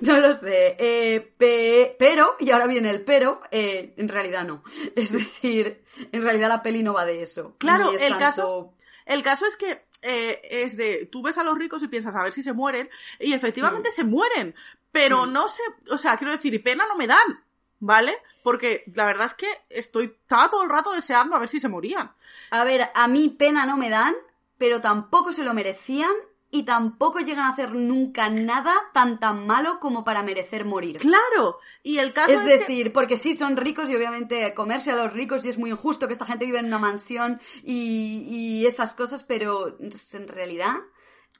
No 0.02 0.18
lo 0.20 0.36
sé. 0.36 0.76
Eh, 0.78 1.32
pe- 1.36 1.96
pero, 1.98 2.36
y 2.38 2.50
ahora 2.50 2.66
viene 2.66 2.90
el 2.90 3.02
pero, 3.02 3.40
eh, 3.50 3.94
en 3.96 4.08
realidad 4.08 4.44
no. 4.44 4.62
Es 4.94 5.10
decir, 5.12 5.82
en 6.12 6.22
realidad 6.22 6.48
la 6.48 6.62
peli 6.62 6.82
no 6.82 6.92
va 6.94 7.04
de 7.04 7.22
eso. 7.22 7.56
Claro, 7.58 7.90
es 7.92 8.02
el 8.02 8.10
tanto- 8.10 8.18
caso- 8.26 8.74
El 9.06 9.22
caso 9.22 9.46
es 9.46 9.56
que 9.56 9.84
eh, 10.02 10.40
es 10.50 10.76
de, 10.76 11.06
tú 11.10 11.20
ves 11.22 11.36
a 11.38 11.42
los 11.44 11.58
ricos 11.58 11.82
y 11.82 11.88
piensas 11.88 12.14
a 12.16 12.22
ver 12.22 12.32
si 12.32 12.42
se 12.42 12.52
mueren, 12.52 12.88
y 13.18 13.32
efectivamente 13.34 13.90
se 13.90 14.04
mueren, 14.04 14.54
pero 14.92 15.26
no 15.26 15.46
se, 15.48 15.62
o 15.90 15.98
sea, 15.98 16.16
quiero 16.16 16.32
decir, 16.32 16.54
y 16.54 16.58
pena 16.58 16.86
no 16.88 16.96
me 16.96 17.06
dan, 17.06 17.44
¿vale? 17.80 18.16
Porque 18.44 18.84
la 18.94 19.06
verdad 19.06 19.26
es 19.26 19.34
que 19.34 19.48
estoy, 19.68 20.04
estaba 20.06 20.48
todo 20.48 20.62
el 20.62 20.70
rato 20.70 20.92
deseando 20.92 21.34
a 21.34 21.38
ver 21.40 21.48
si 21.48 21.58
se 21.60 21.68
morían. 21.68 22.12
A 22.50 22.64
ver, 22.64 22.90
a 22.94 23.08
mí 23.08 23.28
pena 23.30 23.66
no 23.66 23.76
me 23.76 23.90
dan, 23.90 24.14
pero 24.58 24.80
tampoco 24.80 25.32
se 25.32 25.42
lo 25.44 25.52
merecían 25.54 26.12
y 26.52 26.64
tampoco 26.64 27.20
llegan 27.20 27.46
a 27.46 27.50
hacer 27.50 27.72
nunca 27.74 28.28
nada 28.28 28.74
tan 28.92 29.20
tan 29.20 29.46
malo 29.46 29.78
como 29.78 30.02
para 30.04 30.22
merecer 30.24 30.64
morir. 30.64 30.98
Claro, 30.98 31.58
y 31.84 31.98
el 31.98 32.12
caso 32.12 32.32
es, 32.32 32.40
Es 32.40 32.44
que- 32.44 32.58
decir, 32.58 32.92
porque 32.92 33.16
sí 33.16 33.36
son 33.36 33.56
ricos 33.56 33.88
y 33.88 33.94
obviamente 33.94 34.52
comerse 34.54 34.90
a 34.90 34.96
los 34.96 35.12
ricos 35.12 35.44
y 35.44 35.48
es 35.48 35.58
muy 35.58 35.70
injusto 35.70 36.06
que 36.08 36.12
esta 36.12 36.26
gente 36.26 36.46
viva 36.46 36.58
en 36.58 36.66
una 36.66 36.78
mansión 36.80 37.40
y, 37.62 38.24
y 38.28 38.66
esas 38.66 38.94
cosas, 38.94 39.22
pero 39.22 39.76
en 39.78 40.28
realidad 40.28 40.74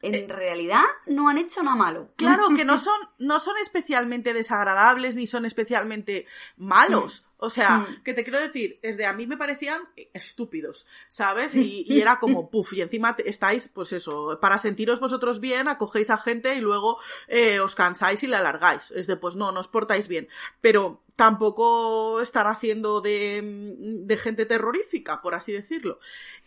en 0.03 0.29
realidad 0.29 0.85
no 1.07 1.29
han 1.29 1.39
hecho 1.39 1.63
nada 1.63 1.77
malo. 1.77 2.11
Claro 2.17 2.49
que 2.57 2.65
no 2.65 2.79
son, 2.79 2.99
no 3.19 3.41
son 3.41 3.57
especialmente 3.63 4.33
desagradables 4.35 5.15
ni 5.15 5.27
son 5.27 5.45
especialmente 5.45 6.27
malos. 6.57 7.25
O 7.43 7.49
sea, 7.49 7.79
Mm. 7.79 8.03
que 8.03 8.13
te 8.13 8.23
quiero 8.23 8.39
decir, 8.39 8.79
es 8.83 8.99
de 8.99 9.07
a 9.07 9.15
mí 9.15 9.27
me 9.27 9.39
parecían 9.39 9.81
estúpidos, 10.13 10.87
¿sabes? 11.07 11.55
Y, 11.55 11.85
y 11.89 12.01
era 12.03 12.19
como, 12.21 12.51
puff, 12.51 12.75
y 12.75 12.83
encima 12.83 13.17
estáis, 13.25 13.69
pues 13.69 13.95
eso, 13.95 14.39
para 14.43 14.59
sentiros 14.59 15.01
vosotros 15.01 15.41
bien, 15.41 15.67
acogéis 15.69 16.11
a 16.11 16.19
gente 16.19 16.55
y 16.55 16.61
luego 16.61 16.99
eh, 17.29 17.61
os 17.61 17.75
cansáis 17.75 18.23
y 18.23 18.27
la 18.27 18.39
alargáis. 18.41 18.91
Es 18.91 19.07
de, 19.07 19.17
pues 19.17 19.37
no, 19.37 19.53
no 19.53 19.61
os 19.61 19.69
portáis 19.69 20.07
bien. 20.07 20.29
Pero 20.61 21.03
tampoco 21.17 22.21
están 22.21 22.47
haciendo 22.47 23.01
de, 23.01 23.41
de 23.43 24.17
gente 24.19 24.45
terrorífica, 24.45 25.23
por 25.23 25.35
así 25.35 25.53
decirlo. 25.53 25.99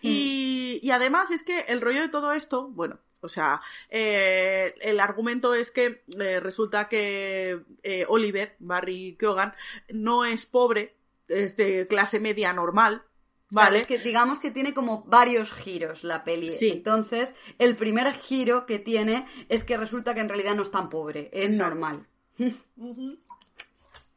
Y, 0.01 0.79
y 0.83 0.91
además 0.91 1.31
es 1.31 1.43
que 1.43 1.61
el 1.69 1.81
rollo 1.81 2.01
de 2.01 2.09
todo 2.09 2.33
esto, 2.33 2.67
bueno, 2.69 2.99
o 3.23 3.29
sea, 3.29 3.61
eh, 3.89 4.73
el 4.81 4.99
argumento 4.99 5.53
es 5.53 5.71
que 5.71 6.03
eh, 6.19 6.39
resulta 6.39 6.87
que 6.87 7.61
eh, 7.81 8.05
Oliver, 8.07 8.55
Barry 8.59 9.15
Keoghan, 9.19 9.53
no 9.89 10.25
es 10.25 10.45
pobre, 10.45 10.95
es 11.27 11.55
de 11.57 11.87
clase 11.87 12.19
media 12.19 12.53
normal, 12.53 13.03
Claro, 13.49 13.67
¿vale? 13.67 13.79
es 13.81 13.87
que 13.87 13.99
digamos 13.99 14.39
que 14.39 14.49
tiene 14.49 14.73
como 14.73 15.03
varios 15.03 15.53
giros 15.53 16.03
la 16.03 16.23
peli. 16.23 16.49
Sí. 16.49 16.71
Entonces, 16.71 17.35
el 17.59 17.75
primer 17.75 18.11
giro 18.13 18.65
que 18.65 18.79
tiene 18.79 19.27
es 19.47 19.63
que 19.63 19.77
resulta 19.77 20.15
que 20.15 20.21
en 20.21 20.29
realidad 20.29 20.55
no 20.55 20.63
es 20.63 20.71
tan 20.71 20.89
pobre, 20.89 21.29
es 21.31 21.51
Exacto. 21.51 21.69
normal. 21.75 22.07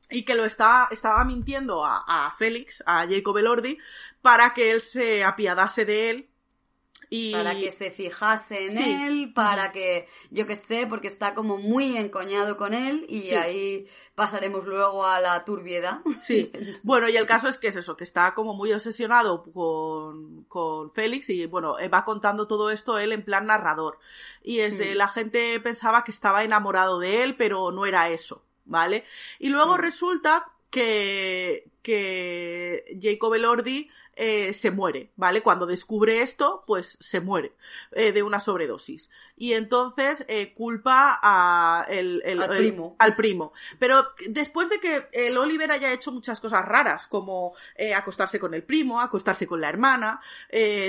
Y 0.08 0.24
que 0.24 0.34
lo 0.34 0.44
está, 0.46 0.88
estaba 0.90 1.22
mintiendo 1.24 1.84
a, 1.84 2.04
a 2.06 2.34
Félix, 2.36 2.82
a 2.86 3.06
Jacob 3.06 3.36
Elordi, 3.36 3.76
para 4.22 4.54
que 4.54 4.70
él 4.70 4.80
se 4.80 5.22
apiadase 5.22 5.84
de 5.84 6.10
él. 6.10 6.28
Y... 7.08 7.32
Para 7.32 7.54
que 7.54 7.70
se 7.70 7.90
fijase 7.90 8.66
en 8.66 8.76
Sí. 8.76 8.98
él, 9.06 9.32
para 9.34 9.70
que, 9.72 10.08
yo 10.30 10.46
que 10.46 10.56
sé, 10.56 10.86
porque 10.88 11.06
está 11.08 11.34
como 11.34 11.56
muy 11.56 11.96
encoñado 11.96 12.56
con 12.56 12.74
él 12.74 13.04
y 13.08 13.20
Sí. 13.22 13.34
ahí 13.34 13.88
pasaremos 14.14 14.64
luego 14.66 15.06
a 15.06 15.20
la 15.20 15.44
turbiedad. 15.44 16.00
Sí, 16.18 16.50
bueno, 16.82 17.08
y 17.08 17.16
el 17.16 17.26
caso 17.26 17.48
es 17.48 17.58
que 17.58 17.68
es 17.68 17.76
eso, 17.76 17.96
que 17.96 18.04
está 18.04 18.34
como 18.34 18.54
muy 18.54 18.72
obsesionado 18.72 19.44
con, 19.52 20.44
con 20.44 20.90
Félix 20.92 21.30
y 21.30 21.46
bueno, 21.46 21.78
eh, 21.78 21.88
va 21.88 22.04
contando 22.04 22.46
todo 22.46 22.70
esto 22.70 22.98
él 22.98 23.12
en 23.12 23.22
plan 23.24 23.46
narrador. 23.46 23.98
Y 24.42 24.60
es 24.60 24.76
de 24.78 24.94
Mm. 24.94 24.98
la 24.98 25.08
gente 25.08 25.60
pensaba 25.60 26.02
que 26.02 26.10
estaba 26.10 26.42
enamorado 26.44 26.98
de 26.98 27.22
él, 27.22 27.36
pero 27.36 27.70
no 27.72 27.86
era 27.86 28.08
eso, 28.10 28.42
¿vale? 28.64 29.04
Y 29.38 29.48
luego 29.50 29.76
resulta 29.76 30.50
que, 30.70 31.68
que 31.82 32.98
Jacob 33.00 33.34
Elordi 33.34 33.88
eh, 34.16 34.52
se 34.54 34.70
muere, 34.70 35.10
¿vale? 35.16 35.42
Cuando 35.42 35.66
descubre 35.66 36.22
esto, 36.22 36.64
pues 36.66 36.96
se 37.00 37.20
muere 37.20 37.52
eh, 37.92 38.12
de 38.12 38.22
una 38.22 38.40
sobredosis. 38.40 39.10
Y 39.36 39.52
entonces 39.52 40.24
eh, 40.28 40.54
culpa 40.54 41.18
a 41.22 41.84
el, 41.88 42.22
el- 42.24 42.42
Al 42.42 42.50
el- 42.52 42.56
primo. 42.58 42.96
al 42.98 43.14
primo. 43.14 43.52
Pero 43.78 44.08
después 44.28 44.70
de 44.70 44.80
que 44.80 45.08
el 45.12 45.36
Oliver 45.36 45.70
haya 45.70 45.92
hecho 45.92 46.10
muchas 46.12 46.40
cosas 46.40 46.64
raras, 46.64 47.06
como 47.06 47.54
acostarse 47.94 48.40
con 48.40 48.54
el 48.54 48.62
primo, 48.62 49.00
acostarse 49.00 49.46
con 49.46 49.60
la 49.60 49.68
hermana, 49.68 50.20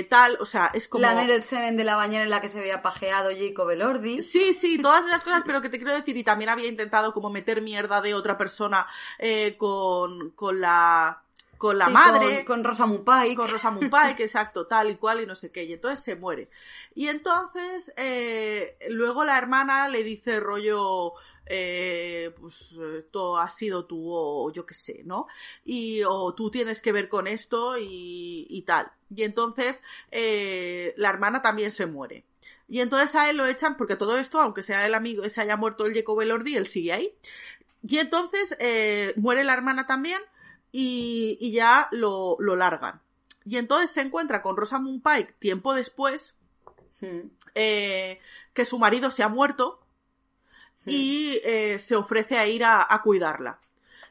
tal, 0.08 0.38
o 0.40 0.46
sea, 0.46 0.70
es 0.72 0.88
como... 0.88 1.02
Lamer 1.02 1.30
el 1.30 1.42
semen 1.42 1.76
de 1.76 1.84
la 1.84 1.96
bañera 1.96 2.24
en 2.24 2.30
la 2.30 2.40
que 2.40 2.48
se 2.48 2.58
había 2.58 2.80
pajeado 2.82 3.30
Jacob 3.30 3.68
Elordi. 3.70 4.22
Sí, 4.22 4.54
sí, 4.54 4.80
todas 4.80 5.04
esas 5.06 5.22
cosas, 5.22 5.42
pero 5.46 5.60
que 5.60 5.68
te 5.68 5.76
quiero 5.78 5.92
decir, 5.92 6.16
y 6.16 6.24
también 6.24 6.48
había 6.48 6.68
intentado 6.68 7.12
como 7.12 7.28
meter 7.28 7.60
mierda 7.60 8.00
de 8.00 8.14
otra 8.14 8.38
persona 8.38 8.86
con, 9.58 10.30
con 10.30 10.60
la 10.60 11.22
con 11.58 11.76
la 11.76 11.86
Sí, 11.86 11.92
madre, 11.92 12.44
Con, 12.44 12.62
con 12.62 12.64
Rosamund 12.64 13.04
Pike. 13.04 13.34
con 13.34 13.50
Rosamund 13.50 13.90
Pike, 13.90 14.22
exacto, 14.24 14.66
tal 14.66 14.90
y 14.90 14.96
cual 14.96 15.20
y 15.22 15.26
no 15.26 15.34
sé 15.34 15.50
qué, 15.52 15.64
y 15.64 15.72
entonces 15.74 16.02
se 16.04 16.14
muere. 16.14 16.48
Y 16.94 17.08
entonces, 17.08 17.92
eh, 17.96 18.76
luego 18.90 19.24
la 19.24 19.36
hermana 19.36 19.88
le 19.88 20.02
dice 20.04 20.38
rollo, 20.40 21.12
eh, 21.46 22.32
pues 22.40 22.72
esto 22.98 23.38
ha 23.38 23.48
sido 23.48 23.86
tú 23.86 24.10
o 24.12 24.52
yo 24.52 24.64
qué 24.66 24.74
sé, 24.74 25.02
¿no? 25.04 25.26
Y 25.64 26.02
o 26.04 26.32
tú 26.34 26.50
tienes 26.50 26.80
que 26.80 26.92
ver 26.92 27.08
con 27.08 27.26
esto 27.26 27.76
y, 27.78 28.46
y 28.48 28.62
tal. 28.62 28.90
Y 29.14 29.22
entonces 29.22 29.82
eh, 30.10 30.94
la 30.96 31.10
hermana 31.10 31.42
también 31.42 31.70
se 31.70 31.86
muere. 31.86 32.24
Y 32.68 32.80
entonces 32.80 33.14
a 33.14 33.30
él 33.30 33.38
lo 33.38 33.46
echan 33.46 33.76
porque 33.78 33.96
todo 33.96 34.18
esto, 34.18 34.40
aunque 34.40 34.60
sea 34.62 34.84
el 34.84 34.94
amigo, 34.94 35.26
se 35.28 35.40
haya 35.40 35.56
muerto 35.56 35.86
el 35.86 35.94
Jacob 35.94 36.20
Elordi, 36.20 36.54
él 36.54 36.66
sigue 36.66 36.92
ahí. 36.92 37.14
Y 37.82 37.98
entonces 37.98 38.54
eh, 38.60 39.14
muere 39.16 39.42
la 39.44 39.54
hermana 39.54 39.86
también 39.86 40.20
y, 40.72 41.36
y 41.40 41.52
ya 41.52 41.88
lo, 41.92 42.36
lo 42.40 42.56
largan. 42.56 43.00
Y 43.44 43.56
entonces 43.56 43.90
se 43.90 44.02
encuentra 44.02 44.42
con 44.42 44.56
Rosamund 44.56 45.02
Pike 45.02 45.34
tiempo 45.38 45.74
después, 45.74 46.34
Mm. 47.00 47.28
eh, 47.54 48.18
que 48.52 48.64
su 48.64 48.76
marido 48.78 49.12
se 49.12 49.22
ha 49.22 49.28
muerto 49.28 49.80
y 50.84 51.38
eh, 51.44 51.78
se 51.78 51.94
ofrece 51.94 52.36
a 52.38 52.46
ir 52.48 52.64
a, 52.64 52.84
a 52.92 53.02
cuidarla. 53.02 53.60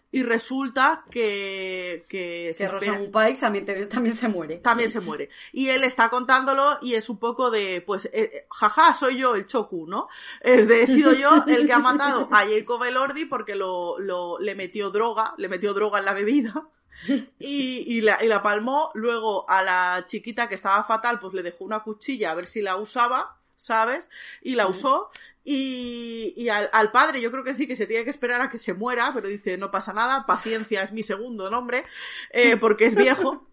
Y 0.09 0.23
resulta 0.23 1.03
que, 1.11 2.05
que 2.07 2.53
se 2.53 2.65
Que 2.65 2.71
Rosamund 2.71 3.11
Pike 3.11 3.39
también, 3.39 3.89
también 3.89 4.15
se 4.15 4.27
muere. 4.29 4.57
también 4.57 4.89
se 4.89 5.01
muere. 5.01 5.29
Y 5.51 5.67
él 5.69 5.83
está 5.83 6.09
contándolo 6.09 6.77
y 6.81 6.93
es 6.93 7.09
un 7.09 7.19
poco 7.19 7.51
de, 7.51 7.81
pues, 7.85 8.05
eh, 8.05 8.11
eh, 8.13 8.47
jaja, 8.49 8.93
soy 8.93 9.17
yo 9.17 9.35
el 9.35 9.47
Choku, 9.47 9.85
¿no? 9.85 10.07
Es 10.39 10.67
de, 10.67 10.83
he 10.83 10.87
sido 10.87 11.11
yo 11.13 11.43
el 11.47 11.67
que 11.67 11.73
ha 11.73 11.79
matado 11.79 12.29
a 12.31 12.45
Jacob 12.45 12.83
Elordi 12.83 13.25
porque 13.25 13.55
lo, 13.55 13.99
lo, 13.99 14.39
le 14.39 14.55
metió 14.55 14.91
droga, 14.91 15.33
le 15.37 15.49
metió 15.49 15.73
droga 15.73 15.99
en 15.99 16.05
la 16.05 16.13
bebida. 16.13 16.67
Y, 17.39 17.83
y, 17.95 18.01
la, 18.01 18.23
y 18.23 18.27
la 18.27 18.41
palmó, 18.41 18.89
luego 18.95 19.47
a 19.47 19.61
la 19.61 20.03
chiquita 20.07 20.49
que 20.49 20.55
estaba 20.55 20.83
fatal, 20.83 21.19
pues 21.19 21.31
le 21.33 21.43
dejó 21.43 21.63
una 21.63 21.83
cuchilla 21.83 22.31
a 22.31 22.35
ver 22.35 22.47
si 22.47 22.61
la 22.63 22.75
usaba, 22.75 23.37
¿sabes? 23.55 24.09
Y 24.41 24.55
la 24.55 24.67
usó. 24.67 25.11
Y, 25.49 26.49
al, 26.49 26.69
al 26.73 26.91
padre 26.91 27.21
yo 27.21 27.31
creo 27.31 27.41
que 27.41 27.53
sí 27.53 27.67
que 27.67 27.77
se 27.77 27.87
tiene 27.87 28.03
que 28.03 28.09
esperar 28.09 28.41
a 28.41 28.49
que 28.49 28.57
se 28.57 28.73
muera, 28.73 29.11
pero 29.13 29.29
dice, 29.29 29.57
no 29.57 29.71
pasa 29.71 29.93
nada, 29.93 30.25
paciencia 30.25 30.83
es 30.83 30.91
mi 30.91 31.03
segundo 31.03 31.49
nombre, 31.49 31.85
eh, 32.31 32.57
porque 32.57 32.85
es 32.85 32.95
viejo 32.95 33.47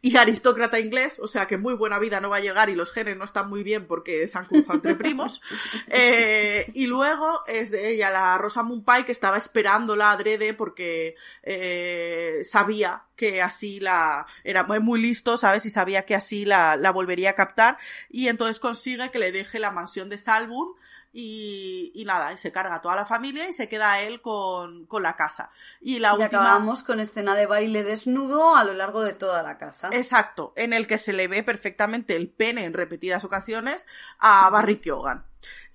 y 0.00 0.16
aristócrata 0.16 0.80
inglés, 0.80 1.18
o 1.18 1.26
sea 1.26 1.46
que 1.46 1.58
muy 1.58 1.74
buena 1.74 1.98
vida 1.98 2.20
no 2.20 2.30
va 2.30 2.36
a 2.36 2.40
llegar 2.40 2.70
y 2.70 2.74
los 2.74 2.92
genes 2.92 3.16
no 3.16 3.24
están 3.24 3.50
muy 3.50 3.62
bien 3.62 3.86
porque 3.86 4.26
se 4.26 4.38
han 4.38 4.46
cruzado 4.46 4.76
entre 4.76 4.94
primos. 4.94 5.42
Eh, 5.88 6.70
y 6.74 6.86
luego 6.86 7.42
es 7.46 7.70
de 7.70 7.90
ella, 7.90 8.10
la 8.10 8.38
Rosamund 8.38 8.84
Pike, 8.84 9.06
que 9.06 9.12
estaba 9.12 9.36
esperándola 9.36 10.12
adrede 10.12 10.54
porque 10.54 11.16
eh, 11.42 12.40
sabía 12.42 13.04
que 13.16 13.42
así 13.42 13.80
la... 13.80 14.26
Era 14.44 14.64
muy, 14.64 14.80
muy 14.80 15.00
listo, 15.00 15.36
¿sabes? 15.36 15.66
Y 15.66 15.70
sabía 15.70 16.06
que 16.06 16.14
así 16.14 16.44
la, 16.44 16.76
la 16.76 16.90
volvería 16.90 17.30
a 17.30 17.34
captar 17.34 17.76
y 18.08 18.28
entonces 18.28 18.60
consigue 18.60 19.10
que 19.10 19.18
le 19.18 19.32
deje 19.32 19.58
la 19.58 19.70
mansión 19.70 20.08
de 20.08 20.18
Salbun 20.18 20.74
y, 21.18 21.92
y 21.94 22.04
nada, 22.04 22.30
y 22.34 22.36
se 22.36 22.52
carga 22.52 22.74
a 22.74 22.80
toda 22.82 22.94
la 22.94 23.06
familia 23.06 23.48
y 23.48 23.54
se 23.54 23.70
queda 23.70 24.00
él 24.00 24.20
con, 24.20 24.84
con 24.84 25.02
la 25.02 25.16
casa. 25.16 25.50
Y 25.80 25.98
la 25.98 26.10
Y 26.10 26.12
última... 26.12 26.26
acabamos 26.26 26.82
con 26.82 27.00
escena 27.00 27.34
de 27.34 27.46
baile 27.46 27.84
desnudo 27.84 28.54
a 28.54 28.64
lo 28.64 28.74
largo 28.74 29.00
de 29.00 29.14
toda 29.14 29.42
la 29.42 29.56
casa. 29.56 29.88
Exacto, 29.92 30.52
en 30.56 30.74
el 30.74 30.86
que 30.86 30.98
se 30.98 31.14
le 31.14 31.26
ve 31.26 31.42
perfectamente 31.42 32.16
el 32.16 32.28
pene 32.28 32.66
en 32.66 32.74
repetidas 32.74 33.24
ocasiones 33.24 33.86
a 34.18 34.50
Barry 34.50 34.78
Keoghan. 34.78 35.24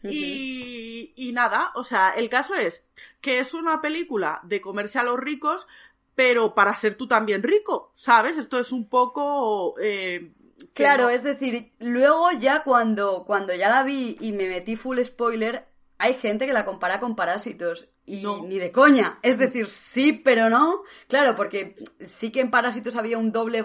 y, 0.03 1.11
y 1.15 1.31
nada, 1.31 1.71
o 1.73 1.83
sea, 1.83 2.11
el 2.11 2.29
caso 2.29 2.53
es 2.53 2.85
que 3.19 3.39
es 3.39 3.55
una 3.55 3.81
película 3.81 4.41
de 4.43 4.61
comerse 4.61 4.99
a 4.99 5.03
los 5.03 5.19
ricos, 5.19 5.67
pero 6.13 6.53
para 6.53 6.75
ser 6.75 6.93
tú 6.93 7.07
también 7.07 7.41
rico, 7.41 7.93
¿sabes? 7.95 8.37
Esto 8.37 8.59
es 8.59 8.71
un 8.71 8.87
poco... 8.87 9.73
eh, 9.81 10.33
Claro, 10.73 11.03
no- 11.03 11.09
es 11.09 11.23
decir, 11.23 11.71
luego 11.79 12.31
ya 12.31 12.63
cuando, 12.63 13.23
cuando 13.25 13.53
ya 13.55 13.69
la 13.69 13.83
vi 13.83 14.17
y 14.19 14.31
me 14.31 14.47
metí 14.47 14.75
full 14.75 14.99
spoiler, 15.03 15.65
hay 15.97 16.13
gente 16.15 16.45
que 16.47 16.53
la 16.53 16.65
compara 16.65 16.99
con 16.99 17.15
Parásitos. 17.15 17.89
Y 18.03 18.23
No. 18.23 18.43
ni 18.43 18.57
de 18.57 18.71
coña. 18.71 19.19
Es 19.21 19.37
decir, 19.37 19.67
sí, 19.67 20.11
pero 20.11 20.49
no. 20.49 20.81
Claro, 21.07 21.35
porque 21.35 21.75
sí 21.99 22.31
que 22.31 22.41
en 22.41 22.49
Parásitos 22.49 22.95
había 22.95 23.17
un 23.17 23.31
doble. 23.31 23.63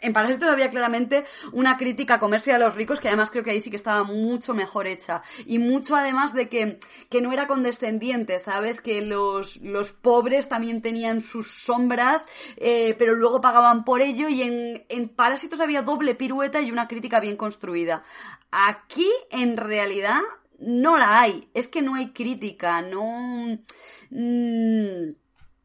En 0.00 0.12
Parásitos 0.12 0.48
había 0.48 0.70
claramente 0.70 1.24
una 1.52 1.76
crítica 1.76 2.14
a 2.14 2.20
comerse 2.20 2.52
a 2.52 2.58
los 2.58 2.74
ricos, 2.76 3.00
que 3.00 3.08
además 3.08 3.30
creo 3.30 3.42
que 3.42 3.50
ahí 3.50 3.60
sí 3.60 3.70
que 3.70 3.76
estaba 3.76 4.04
mucho 4.04 4.54
mejor 4.54 4.86
hecha. 4.86 5.22
Y 5.46 5.58
mucho 5.58 5.96
además 5.96 6.32
de 6.32 6.48
que, 6.48 6.78
que 7.10 7.20
no 7.20 7.32
era 7.32 7.48
condescendiente, 7.48 8.38
¿sabes? 8.38 8.80
Que 8.80 9.02
los, 9.02 9.56
los 9.56 9.92
pobres 9.92 10.48
también 10.48 10.80
tenían 10.80 11.20
sus 11.20 11.64
sombras, 11.64 12.28
eh, 12.56 12.94
pero 12.98 13.14
luego 13.14 13.40
pagaban 13.40 13.84
por 13.84 14.00
ello. 14.00 14.28
Y 14.28 14.42
en, 14.42 14.84
en 14.88 15.08
Parásitos 15.08 15.60
había 15.60 15.82
doble 15.82 16.14
pirueta 16.14 16.60
y 16.60 16.70
una 16.70 16.86
crítica 16.88 17.18
bien 17.20 17.36
construida. 17.36 18.04
Aquí, 18.52 19.10
en 19.30 19.56
realidad, 19.56 20.20
no 20.62 20.96
la 20.96 21.20
hay. 21.20 21.48
Es 21.54 21.68
que 21.68 21.82
no 21.82 21.94
hay 21.94 22.12
crítica, 22.12 22.82
no. 22.82 23.58
mm, 24.10 25.12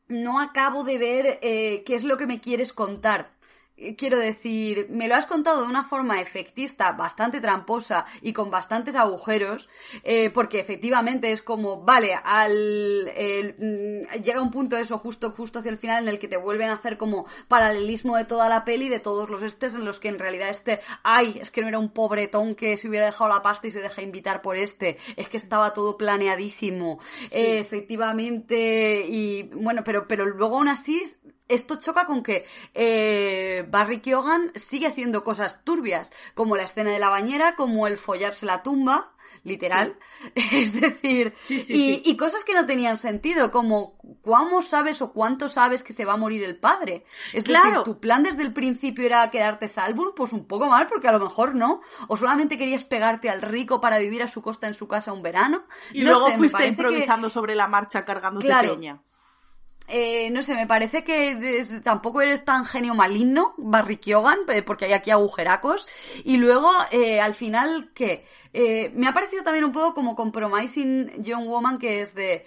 no 0.09 0.39
acabo 0.39 0.83
de 0.83 0.97
ver 0.97 1.39
eh, 1.41 1.83
qué 1.85 1.95
es 1.95 2.03
lo 2.03 2.17
que 2.17 2.27
me 2.27 2.39
quieres 2.39 2.73
contar. 2.73 3.31
Eh, 3.78 3.95
quiero 3.95 4.17
decir, 4.17 4.88
me 4.89 5.07
lo 5.07 5.15
has 5.15 5.28
contado 5.28 5.61
de 5.61 5.67
una 5.67 5.84
forma 5.84 6.19
efectista, 6.19 6.91
bastante 6.93 7.41
tramposa 7.41 8.05
y 8.21 8.34
con 8.34 8.49
bastantes 8.49 8.95
agujeros, 8.95 9.69
eh, 10.03 10.30
porque 10.32 10.59
efectivamente 10.59 11.32
es 11.32 11.41
como, 11.41 11.82
vale, 11.84 12.15
al 12.23 13.07
el, 13.15 13.55
mm, 13.57 14.21
llega 14.23 14.41
un 14.41 14.51
punto 14.51 14.78
eso 14.78 14.97
justo 14.97 15.32
justo 15.32 15.59
hacia 15.59 15.71
el 15.71 15.78
final 15.78 16.03
en 16.03 16.09
el 16.09 16.19
que 16.19 16.28
te 16.28 16.38
vuelven 16.38 16.69
a 16.69 16.73
hacer 16.73 16.97
como 16.97 17.25
paralelismo 17.47 18.17
de 18.17 18.25
toda 18.25 18.49
la 18.49 18.65
peli, 18.65 18.89
de 18.89 18.99
todos 18.99 19.30
los 19.30 19.41
estes 19.41 19.75
en 19.75 19.86
los 19.86 19.99
que 19.99 20.09
en 20.09 20.19
realidad 20.19 20.49
este, 20.49 20.80
ay, 21.03 21.38
es 21.41 21.51
que 21.51 21.61
no 21.61 21.67
era 21.67 21.80
un 21.80 21.89
pobretón 21.89 22.55
que 22.55 22.78
se 22.78 22.88
hubiera 22.88 23.05
dejado 23.05 23.30
la 23.30 23.41
pasta 23.41 23.67
y 23.67 23.71
se 23.71 23.82
deja 23.82 24.01
invitar 24.01 24.41
por 24.41 24.57
este, 24.57 24.97
es 25.15 25.30
que 25.30 25.38
estaba 25.38 25.73
todo 25.73 25.97
planeadísimo, 25.97 26.99
Eh, 27.32 27.59
efectivamente, 27.59 29.05
y 29.07 29.43
bueno, 29.53 29.84
pero, 29.84 30.07
pero 30.07 30.25
luego 30.25 30.57
aún 30.57 30.67
así 30.69 31.03
esto 31.47 31.77
choca 31.77 32.05
con 32.05 32.23
que 32.23 32.45
eh, 32.73 33.65
Barry 33.69 33.99
Keoghan 34.01 34.51
sigue 34.55 34.87
haciendo 34.87 35.23
cosas 35.23 35.63
turbias, 35.63 36.13
como 36.33 36.55
la 36.55 36.63
escena 36.63 36.91
de 36.91 36.99
la 36.99 37.09
bañera, 37.09 37.55
como 37.55 37.87
el 37.87 37.97
follarse 37.97 38.45
la 38.45 38.63
tumba, 38.63 39.13
literal. 39.43 39.97
Es 40.35 40.73
decir, 40.79 41.33
Sí, 41.39 41.59
sí, 41.61 42.01
y, 42.05 42.17
cosas 42.17 42.43
que 42.43 42.53
no 42.53 42.65
tenían 42.65 42.97
sentido, 42.97 43.51
como 43.51 43.97
¿cómo 44.23 44.61
sabes 44.61 45.01
o 45.01 45.13
cuánto 45.13 45.47
sabes 45.47 45.83
que 45.83 45.93
se 45.93 46.03
va 46.05 46.13
a 46.13 46.17
morir 46.17 46.43
el 46.43 46.57
padre? 46.59 47.05
Es 47.33 47.43
Claro. 47.45 47.69
decir, 47.69 47.83
tu 47.83 47.99
plan 47.99 48.23
desde 48.23 48.41
el 48.43 48.51
principio 48.53 49.05
era 49.05 49.29
quedarte 49.31 49.67
salvo, 49.69 50.13
pues 50.15 50.33
un 50.33 50.47
poco 50.47 50.67
mal, 50.67 50.87
porque 50.87 51.07
a 51.07 51.11
lo 51.13 51.19
mejor 51.19 51.55
no. 51.55 51.81
O 52.07 52.17
solamente 52.17 52.57
querías 52.57 52.83
pegarte 52.83 53.29
al 53.29 53.41
rico 53.41 53.79
para 53.79 53.99
vivir 53.99 54.21
a 54.23 54.27
su 54.27 54.41
costa 54.41 54.67
en 54.67 54.73
su 54.73 54.87
casa 54.87 55.13
un 55.13 55.21
verano. 55.21 55.65
Y 55.93 56.01
No 56.03 56.11
luego 56.11 56.27
sé, 56.27 56.37
fuiste 56.37 56.57
que- 56.63 56.67
improvisando 56.67 57.29
sobre 57.29 57.55
la 57.55 57.67
marcha 57.67 58.03
cargándote 58.05 58.47
Claro. 58.47 58.73
peña. 58.75 59.01
Eh, 59.89 60.29
no 60.31 60.41
sé, 60.41 60.53
me 60.53 60.67
parece 60.67 61.05
que 61.05 61.65
tampoco 61.81 62.21
eres 62.21 62.43
tan 62.43 62.65
genio 62.65 62.93
maligno, 62.93 63.53
Barry 63.57 63.97
Keoghan, 63.97 64.39
eh, 64.49 64.61
porque 64.61 64.85
hay 64.85 64.93
aquí 64.93 65.11
agujeracos. 65.11 65.88
Y 66.25 66.38
luego, 66.38 66.69
eh, 66.91 67.21
al 67.21 67.35
final, 67.35 67.91
¿qué? 67.93 68.25
Eh, 68.51 68.91
me 68.95 69.07
ha 69.07 69.13
parecido 69.13 69.43
también 69.43 69.63
un 69.63 69.71
poco 69.71 69.93
como 69.93 70.15
Compromising 70.15 71.23
Young 71.23 71.47
Woman, 71.47 71.77
que 71.77 72.01
es 72.01 72.13
de... 72.15 72.45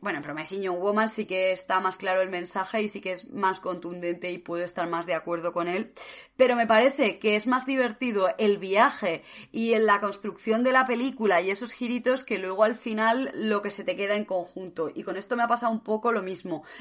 bueno, 0.00 0.18
en 0.18 0.24
Promising 0.24 0.62
Young 0.62 0.80
Woman 0.80 1.08
sí 1.08 1.26
que 1.26 1.52
está 1.52 1.80
más 1.80 1.96
claro 1.96 2.22
el 2.22 2.30
mensaje 2.30 2.82
y 2.82 2.88
sí 2.88 3.00
que 3.00 3.12
es 3.12 3.30
más 3.30 3.60
contundente 3.60 4.30
y 4.30 4.38
puedo 4.38 4.64
estar 4.64 4.88
más 4.88 5.06
de 5.06 5.14
acuerdo 5.14 5.52
con 5.52 5.68
él. 5.68 5.92
Pero 6.36 6.56
me 6.56 6.66
parece 6.66 7.18
que 7.18 7.36
es 7.36 7.46
más 7.46 7.66
divertido 7.66 8.34
el 8.38 8.58
viaje 8.58 9.22
y 9.52 9.74
en 9.74 9.86
la 9.86 10.00
construcción 10.00 10.64
de 10.64 10.72
la 10.72 10.86
película 10.86 11.40
y 11.40 11.50
esos 11.50 11.72
giritos 11.72 12.24
que 12.24 12.38
luego 12.38 12.64
al 12.64 12.74
final 12.74 13.30
lo 13.34 13.62
que 13.62 13.70
se 13.70 13.84
te 13.84 13.96
queda 13.96 14.16
en 14.16 14.24
conjunto. 14.24 14.90
Y 14.92 15.02
con 15.02 15.16
esto 15.16 15.36
me 15.36 15.42
ha 15.42 15.48
pasado 15.48 15.72
un 15.72 15.84
poco 15.84 16.10
lo 16.10 16.22
mismo. 16.22 16.31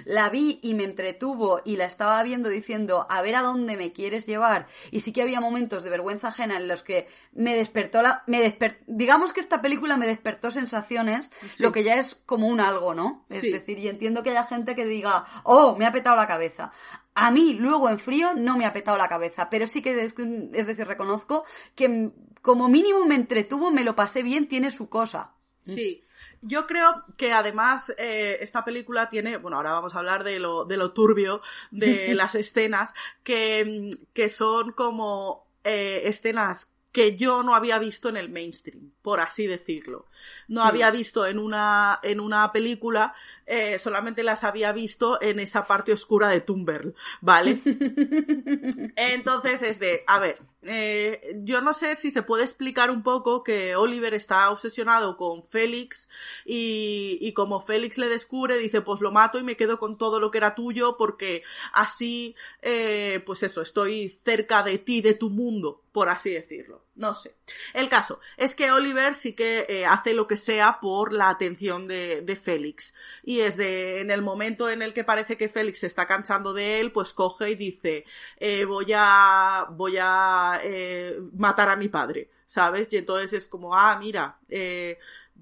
La 0.06 0.30
vi 0.30 0.60
y 0.64 0.74
me 0.74 0.84
entretuvo 0.84 1.62
y 1.66 1.76
la 1.78 1.86
estaba 1.86 2.22
viendo 2.24 2.50
diciendo 2.50 3.06
a 3.10 3.22
ver 3.22 3.36
a 3.36 3.42
dónde 3.42 3.78
me 3.78 3.92
quieres 3.92 4.26
llevar. 4.26 4.68
Y 4.92 5.02
sí 5.02 5.12
que 5.14 5.22
había 5.22 5.40
momentos 5.42 5.84
de 5.84 5.90
vergüenza 5.90 6.30
ajena 6.30 6.58
en 6.58 6.68
los 6.68 6.84
que 6.84 7.08
me 7.34 7.56
despertó 7.56 8.02
la... 8.02 8.24
Me 8.28 8.40
desper- 8.44 8.80
digamos 8.88 9.34
que 9.34 9.40
esta 9.40 9.62
película 9.62 9.98
me 9.98 10.08
despertó 10.08 10.52
sensaciones, 10.52 11.32
Sí. 11.54 11.64
lo 11.64 11.72
que 11.72 11.84
ya 11.84 11.96
es 11.96 12.16
como 12.26 12.48
un 12.48 12.60
algo, 12.60 12.94
¿no? 12.94 13.26
Es 13.30 13.42
Sí. 13.42 13.52
decir, 13.52 13.78
y 13.80 13.88
entiendo 13.88 14.24
que 14.24 14.32
haya 14.32 14.44
gente 14.46 14.76
que 14.76 14.86
diga, 14.86 15.26
oh, 15.44 15.76
me 15.76 15.86
ha 15.86 15.92
petado 15.92 16.16
la 16.16 16.28
cabeza. 16.28 16.72
A 17.14 17.30
mí, 17.32 17.54
luego 17.54 17.90
en 17.90 18.00
frío, 18.00 18.34
no 18.36 18.58
me 18.58 18.66
ha 18.66 18.72
petado 18.74 18.98
la 18.98 19.10
cabeza, 19.10 19.50
pero 19.50 19.68
sí 19.68 19.82
que, 19.82 19.92
es, 20.02 20.14
es 20.18 20.68
decir, 20.68 20.88
reconozco 20.88 21.44
que 21.76 22.12
como 22.42 22.70
mínimo 22.70 23.06
me 23.06 23.16
entretuvo, 23.16 23.70
me 23.70 23.84
lo 23.84 23.96
pasé 23.96 24.24
bien, 24.24 24.48
tiene 24.48 24.72
su 24.72 24.88
cosa. 24.90 25.32
Sí. 25.66 26.02
Yo 26.42 26.66
creo 26.68 27.04
que 27.18 27.34
además 27.34 27.94
eh, 27.98 28.38
esta 28.42 28.66
película 28.66 29.10
tiene, 29.10 29.38
bueno, 29.38 29.58
ahora 29.58 29.72
vamos 29.72 29.96
a 29.96 30.00
hablar 30.00 30.24
de 30.24 30.40
lo, 30.40 30.66
de 30.66 30.78
lo 30.78 30.92
turbio 30.92 31.42
de 31.70 32.14
las 32.16 32.36
escenas, 32.36 32.94
que, 33.24 33.90
que 34.14 34.30
son 34.30 34.72
como 34.72 35.46
eh, 35.64 36.02
escenas 36.06 36.72
que 36.92 37.16
yo 37.16 37.42
no 37.44 37.56
había 37.56 37.80
visto 37.80 38.10
en 38.10 38.18
el 38.18 38.30
mainstream, 38.30 38.92
por 39.02 39.22
así 39.22 39.48
decirlo. 39.48 40.08
No 40.48 40.64
había 40.64 40.92
visto 40.92 41.26
en 41.26 41.40
una, 41.40 42.00
en 42.04 42.20
una 42.20 42.52
película, 42.52 43.14
eh, 43.46 43.80
solamente 43.80 44.24
las 44.24 44.44
había 44.44 44.74
visto 44.74 45.22
en 45.22 45.40
esa 45.40 45.66
parte 45.66 45.94
oscura 45.94 46.28
de 46.28 46.42
Tumblr, 46.42 46.94
¿vale? 47.22 47.60
Entonces 48.96 49.62
es 49.62 49.80
de, 49.80 50.04
a 50.06 50.20
ver, 50.20 50.40
eh, 50.64 51.36
yo 51.44 51.62
no 51.62 51.74
sé 51.74 51.96
si 51.96 52.12
se 52.12 52.22
puede 52.22 52.44
explicar 52.44 52.92
un 52.92 53.02
poco 53.02 53.44
que 53.44 53.76
Oliver 53.76 54.14
está 54.14 54.52
obsesionado 54.52 55.18
con 55.18 55.44
Félix 55.44 56.08
y, 56.46 57.18
y 57.20 57.34
como 57.34 57.62
Félix 57.62 57.98
le 57.98 58.10
descubre, 58.10 58.58
dice, 58.58 58.82
pues 58.82 59.02
lo 59.02 59.12
mato 59.12 59.40
y 59.40 59.44
me 59.44 59.58
quedo 59.58 59.80
con 59.80 59.98
todo 59.98 60.20
lo 60.20 60.30
que 60.30 60.38
era 60.38 60.54
tuyo 60.54 60.98
porque 60.98 61.44
así, 61.74 62.36
eh, 62.62 63.24
pues 63.26 63.42
eso, 63.44 63.62
estoy 63.62 64.10
cerca 64.24 64.62
de 64.62 64.78
ti, 64.78 65.02
de 65.02 65.16
tu 65.16 65.30
mundo, 65.30 65.82
por 65.92 66.10
así 66.10 66.32
decirlo. 66.32 66.84
No 66.94 67.16
sé. 67.16 67.38
El 67.74 67.88
caso 67.90 68.20
es 68.36 68.54
que 68.54 68.72
Oliver 68.72 69.16
sí 69.16 69.34
que 69.34 69.66
eh, 69.70 69.86
hace 69.86 70.14
lo 70.14 70.28
que 70.28 70.36
sea 70.36 70.80
por 70.82 71.14
la 71.14 71.30
atención 71.30 71.88
de, 71.88 72.22
de 72.22 72.36
Félix. 72.36 72.94
Y 73.24 73.40
es 73.40 73.56
de, 73.56 74.02
en 74.02 74.12
el 74.12 74.22
momento 74.22 74.70
en 74.70 74.82
el 74.82 74.94
que 74.94 75.06
parece 75.06 75.38
que 75.38 75.48
Félix 75.50 75.80
se 75.80 75.88
está 75.88 76.06
cansando 76.06 76.54
de 76.54 76.82
él, 76.82 76.92
pues 76.92 77.14
coge 77.14 77.52
y 77.52 77.56
dice, 77.56 78.06
eh, 78.38 78.66
voy 78.66 78.92
a, 78.94 79.68
voy 79.72 79.98
a 80.02 80.60
eh, 80.64 81.18
matar 81.34 81.70
a 81.70 81.78
mi 81.78 81.88
padre, 81.88 82.30
¿sabes? 82.46 82.90
Y 82.92 82.98
entonces 82.98 83.34
es 83.34 83.48
como, 83.48 83.74
ah, 83.74 83.98
mira, 83.98 84.38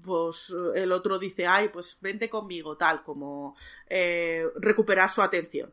pues 0.04 0.54
el 0.74 0.92
otro 0.92 1.18
dice, 1.18 1.46
ay, 1.46 1.68
pues 1.68 1.98
vente 2.00 2.30
conmigo, 2.30 2.76
tal, 2.76 3.02
como 3.02 3.56
recuperar 4.60 5.10
su 5.10 5.20
atención. 5.20 5.72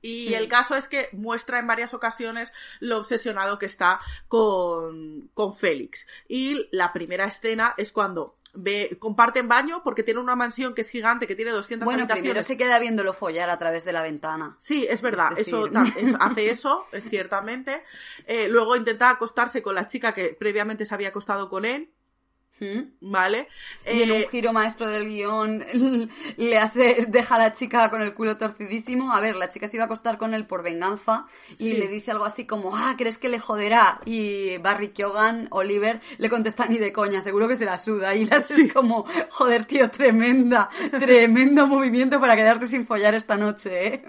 Y 0.00 0.34
el 0.34 0.48
caso 0.48 0.76
es 0.76 0.86
que 0.88 1.08
muestra 1.12 1.58
en 1.58 1.66
varias 1.66 1.92
ocasiones 1.94 2.52
lo 2.80 2.98
obsesionado 2.98 3.58
que 3.58 3.66
está 3.66 4.00
con, 4.28 5.28
con 5.34 5.54
Félix. 5.54 6.06
Y 6.28 6.68
la 6.70 6.92
primera 6.92 7.24
escena 7.26 7.74
es 7.76 7.90
cuando 7.92 8.36
ve, 8.54 8.96
comparten 9.00 9.48
baño 9.48 9.82
porque 9.84 10.02
tiene 10.02 10.20
una 10.20 10.36
mansión 10.36 10.74
que 10.74 10.82
es 10.82 10.88
gigante, 10.90 11.26
que 11.26 11.34
tiene 11.34 11.50
200 11.50 11.84
Bueno, 11.84 12.06
primero 12.06 12.20
habitaciones. 12.20 12.46
se 12.46 12.56
queda 12.56 12.78
viéndolo 12.78 13.12
follar 13.12 13.50
a 13.50 13.58
través 13.58 13.84
de 13.84 13.92
la 13.92 14.02
ventana. 14.02 14.54
Sí, 14.58 14.86
es 14.88 15.02
verdad, 15.02 15.32
Es 15.36 15.48
eso 15.48 15.66
decir- 15.66 15.72
ta- 15.72 16.00
es- 16.00 16.14
hace 16.20 16.50
eso, 16.50 16.86
es 16.92 17.04
ciertamente. 17.10 17.82
Eh, 18.26 18.48
luego 18.48 18.76
intenta 18.76 19.10
acostarse 19.10 19.62
con 19.62 19.74
la 19.74 19.86
chica 19.86 20.14
que 20.14 20.28
previamente 20.38 20.84
se 20.86 20.94
había 20.94 21.08
acostado 21.08 21.48
con 21.48 21.64
él. 21.64 21.90
¿Vale? 23.00 23.48
Y 23.86 24.02
en 24.02 24.10
Eh, 24.10 24.12
un 24.24 24.28
giro 24.30 24.52
maestro 24.52 24.88
del 24.88 25.08
guion 25.08 25.64
le 26.36 26.58
hace, 26.58 27.06
deja 27.08 27.36
a 27.36 27.38
la 27.38 27.52
chica 27.52 27.90
con 27.90 28.02
el 28.02 28.14
culo 28.14 28.36
torcidísimo. 28.36 29.12
A 29.12 29.20
ver, 29.20 29.36
la 29.36 29.50
chica 29.50 29.68
se 29.68 29.76
iba 29.76 29.84
a 29.84 29.86
acostar 29.86 30.18
con 30.18 30.34
él 30.34 30.46
por 30.46 30.62
venganza 30.62 31.26
y 31.52 31.56
Sí. 31.70 31.76
le 31.76 31.88
dice 31.88 32.10
algo 32.10 32.24
así 32.24 32.46
como, 32.46 32.76
ah, 32.76 32.94
¿crees 32.98 33.18
que 33.18 33.28
le 33.28 33.38
joderá? 33.38 34.00
Y 34.04 34.58
Barry 34.58 34.88
Keoghan, 34.88 35.48
Oliver, 35.50 36.00
le 36.18 36.28
contesta 36.30 36.66
ni 36.66 36.78
de 36.78 36.92
coña, 36.92 37.22
seguro 37.22 37.48
que 37.48 37.56
se 37.56 37.64
la 37.64 37.78
suda. 37.78 38.14
Y 38.14 38.24
le 38.24 38.36
hace 38.36 38.72
como, 38.72 39.04
joder, 39.30 39.64
tío, 39.64 39.90
tremenda, 39.90 40.68
tremendo 40.90 41.66
movimiento 41.66 42.20
para 42.20 42.36
quedarte 42.36 42.66
sin 42.66 42.86
follar 42.86 43.14
esta 43.14 43.36
noche, 43.36 43.86
¿eh? 43.86 44.04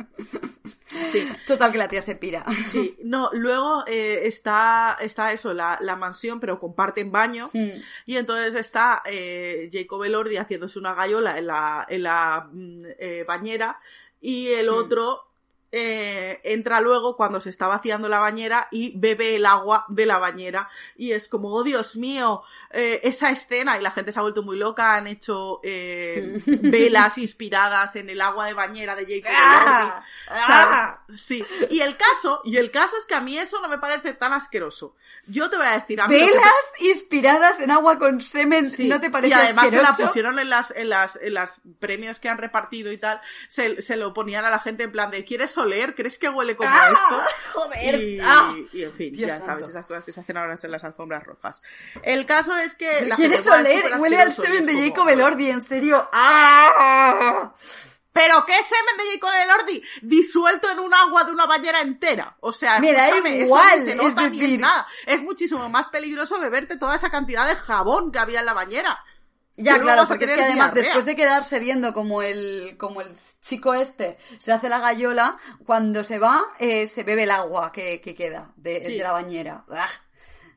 Sí. 1.11 1.27
Total 1.45 1.71
que 1.71 1.77
la 1.77 1.87
tía 1.87 2.01
se 2.01 2.15
pira. 2.15 2.43
Sí, 2.71 2.97
no, 3.03 3.29
luego 3.33 3.83
eh, 3.87 4.21
está, 4.25 4.97
está 4.99 5.31
eso, 5.31 5.53
la, 5.53 5.77
la 5.81 5.95
mansión, 5.95 6.39
pero 6.39 6.59
comparten 6.59 7.11
baño. 7.11 7.49
Mm. 7.53 7.69
Y 8.07 8.17
entonces 8.17 8.38
está 8.43 9.01
eh, 9.05 9.69
Jacob 9.71 10.03
Elordi 10.03 10.37
haciéndose 10.37 10.79
una 10.79 10.93
gallola 10.93 11.37
en 11.37 11.47
la, 11.47 11.85
en 11.89 12.03
la 12.03 12.47
mm, 12.51 12.85
eh, 12.97 13.25
bañera. 13.27 13.79
Y 14.21 14.47
el 14.47 14.69
Mm. 14.69 14.73
otro 14.73 15.25
eh, 15.71 16.41
entra 16.43 16.81
luego 16.81 17.15
cuando 17.15 17.39
se 17.39 17.51
está 17.51 17.67
vaciando 17.67 18.09
la 18.09 18.17
bañera 18.17 18.67
y 18.71 18.97
bebe 18.97 19.35
el 19.35 19.45
agua 19.45 19.85
de 19.87 20.07
la 20.07 20.17
bañera. 20.17 20.67
Y 20.97 21.11
es 21.11 21.27
como, 21.27 21.53
oh 21.53 21.63
Dios 21.63 21.95
mío, 21.95 22.41
eh, 22.71 22.99
esa 23.03 23.29
escena. 23.29 23.77
Y 23.77 23.81
la 23.83 23.91
gente 23.91 24.11
se 24.11 24.17
ha 24.17 24.23
vuelto 24.23 24.41
muy 24.41 24.57
loca. 24.57 24.95
Han 24.95 25.05
hecho 25.05 25.59
eh, 25.63 26.41
velas 26.63 27.19
inspiradas 27.19 27.95
en 27.97 28.09
el 28.09 28.19
agua 28.19 28.47
de 28.47 28.53
bañera 28.55 28.95
de 28.95 29.03
Jacob 29.03 29.31
Elordi. 29.31 29.91
¡Ah! 29.91 30.03
¡Ah! 30.27 31.03
Sí. 31.07 31.45
Y 31.69 31.81
el 31.81 31.95
caso, 31.97 32.41
y 32.45 32.57
el 32.57 32.71
caso 32.71 32.97
es 32.97 33.05
que 33.05 33.13
a 33.15 33.21
mí 33.21 33.37
eso 33.37 33.61
no 33.61 33.69
me 33.69 33.77
parece 33.77 34.13
tan 34.13 34.33
asqueroso. 34.33 34.95
Yo 35.27 35.49
te 35.49 35.57
voy 35.57 35.65
a 35.67 35.71
decir, 35.79 36.01
a 36.01 36.07
mí 36.07 36.15
que- 36.15 36.25
Velas 36.25 36.53
inspiradas 36.79 37.59
en 37.59 37.69
agua 37.71 37.99
con 37.99 38.19
semen, 38.21 38.69
Sí. 38.71 38.87
¿no 38.87 38.99
te 38.99 39.09
parece 39.11 39.29
y 39.29 39.33
además 39.33 39.69
se 39.69 39.81
la 39.81 39.93
pusieron 39.95 40.39
en 40.39 40.49
las, 40.49 40.71
en 40.71 40.89
las, 40.89 41.17
en 41.21 41.33
las 41.35 41.61
premios 41.79 42.19
que 42.19 42.29
han 42.29 42.37
repartido 42.39 42.91
y 42.91 42.97
tal, 42.97 43.21
se, 43.47 43.81
se 43.81 43.95
lo 43.95 44.13
ponían 44.13 44.45
a 44.45 44.49
la 44.49 44.59
gente 44.59 44.83
en 44.83 44.91
plan 44.91 45.11
de 45.11 45.23
¿quieres 45.25 45.55
oler? 45.57 45.93
¿Crees 45.95 46.17
que 46.17 46.29
huele 46.29 46.55
como 46.55 46.69
¡Ah! 46.71 46.81
esto? 46.91 47.21
¡Joder! 47.53 48.01
Y, 48.01 48.19
¡Ah! 48.21 48.55
y, 48.73 48.83
en 48.83 48.93
fin, 48.93 49.13
Dios 49.13 49.27
ya 49.27 49.35
santo. 49.37 49.45
sabes, 49.45 49.69
esas 49.69 49.85
cosas 49.85 50.03
que 50.03 50.11
se 50.11 50.19
hacen 50.21 50.37
ahora 50.37 50.55
en 50.61 50.71
las 50.71 50.83
alfombras 50.83 51.23
rojas. 51.23 51.61
El 52.03 52.25
caso 52.25 52.55
es 52.57 52.75
que 52.75 53.05
la 53.05 53.15
¿Quieres 53.15 53.43
gente, 53.43 53.49
"Buah, 53.49 53.59
es 53.61 53.65
oler? 53.85 53.99
Huele 53.99 54.15
al 54.21 54.27
asqueroso", 54.29 54.41
y 54.41 54.45
semen 54.57 54.65
de 54.65 54.71
como, 54.73 54.87
Jacob 54.89 55.09
Elordi, 55.09 55.49
en 55.49 55.61
serio. 55.61 56.09
¡Ah! 56.11 57.53
¿Pero 58.21 58.45
qué 58.45 58.53
semen 58.63 58.97
de 58.97 59.13
Jacob 59.13 59.29
Elordi? 59.43 59.83
Disuelto 60.01 60.69
en 60.69 60.79
un 60.79 60.93
agua 60.93 61.23
de 61.23 61.31
una 61.31 61.45
bañera 61.45 61.79
entera. 61.81 62.35
O 62.41 62.51
sea, 62.51 62.79
Me 62.79 62.91
da 62.91 63.07
eso 63.09 63.25
igual, 63.27 63.79
se 63.85 63.91
es 63.93 64.15
decir- 64.15 64.59
nada. 64.59 64.85
Es 65.05 65.21
muchísimo 65.21 65.69
más 65.69 65.87
peligroso 65.87 66.39
beberte 66.39 66.75
toda 66.77 66.95
esa 66.95 67.09
cantidad 67.09 67.47
de 67.47 67.55
jabón 67.55 68.11
que 68.11 68.19
había 68.19 68.39
en 68.41 68.45
la 68.45 68.53
bañera. 68.53 69.03
Ya, 69.55 69.77
claro, 69.79 70.07
porque 70.07 70.23
es 70.25 70.31
que 70.31 70.41
además 70.41 70.73
diarrea. 70.73 70.83
después 70.83 71.05
de 71.05 71.15
quedarse 71.17 71.59
viendo 71.59 71.93
como 71.93 72.21
el, 72.21 72.75
como 72.77 73.01
el 73.01 73.13
chico 73.41 73.73
este 73.73 74.17
se 74.39 74.53
hace 74.53 74.69
la 74.69 74.79
gallola, 74.79 75.37
cuando 75.65 76.03
se 76.05 76.17
va, 76.17 76.45
eh, 76.59 76.87
se 76.87 77.03
bebe 77.03 77.23
el 77.23 77.31
agua 77.31 77.71
que, 77.73 77.99
que 77.99 78.15
queda 78.15 78.51
de, 78.55 78.79
Sí. 78.79 78.97
de 78.97 79.03
la 79.03 79.11
bañera. 79.11 79.65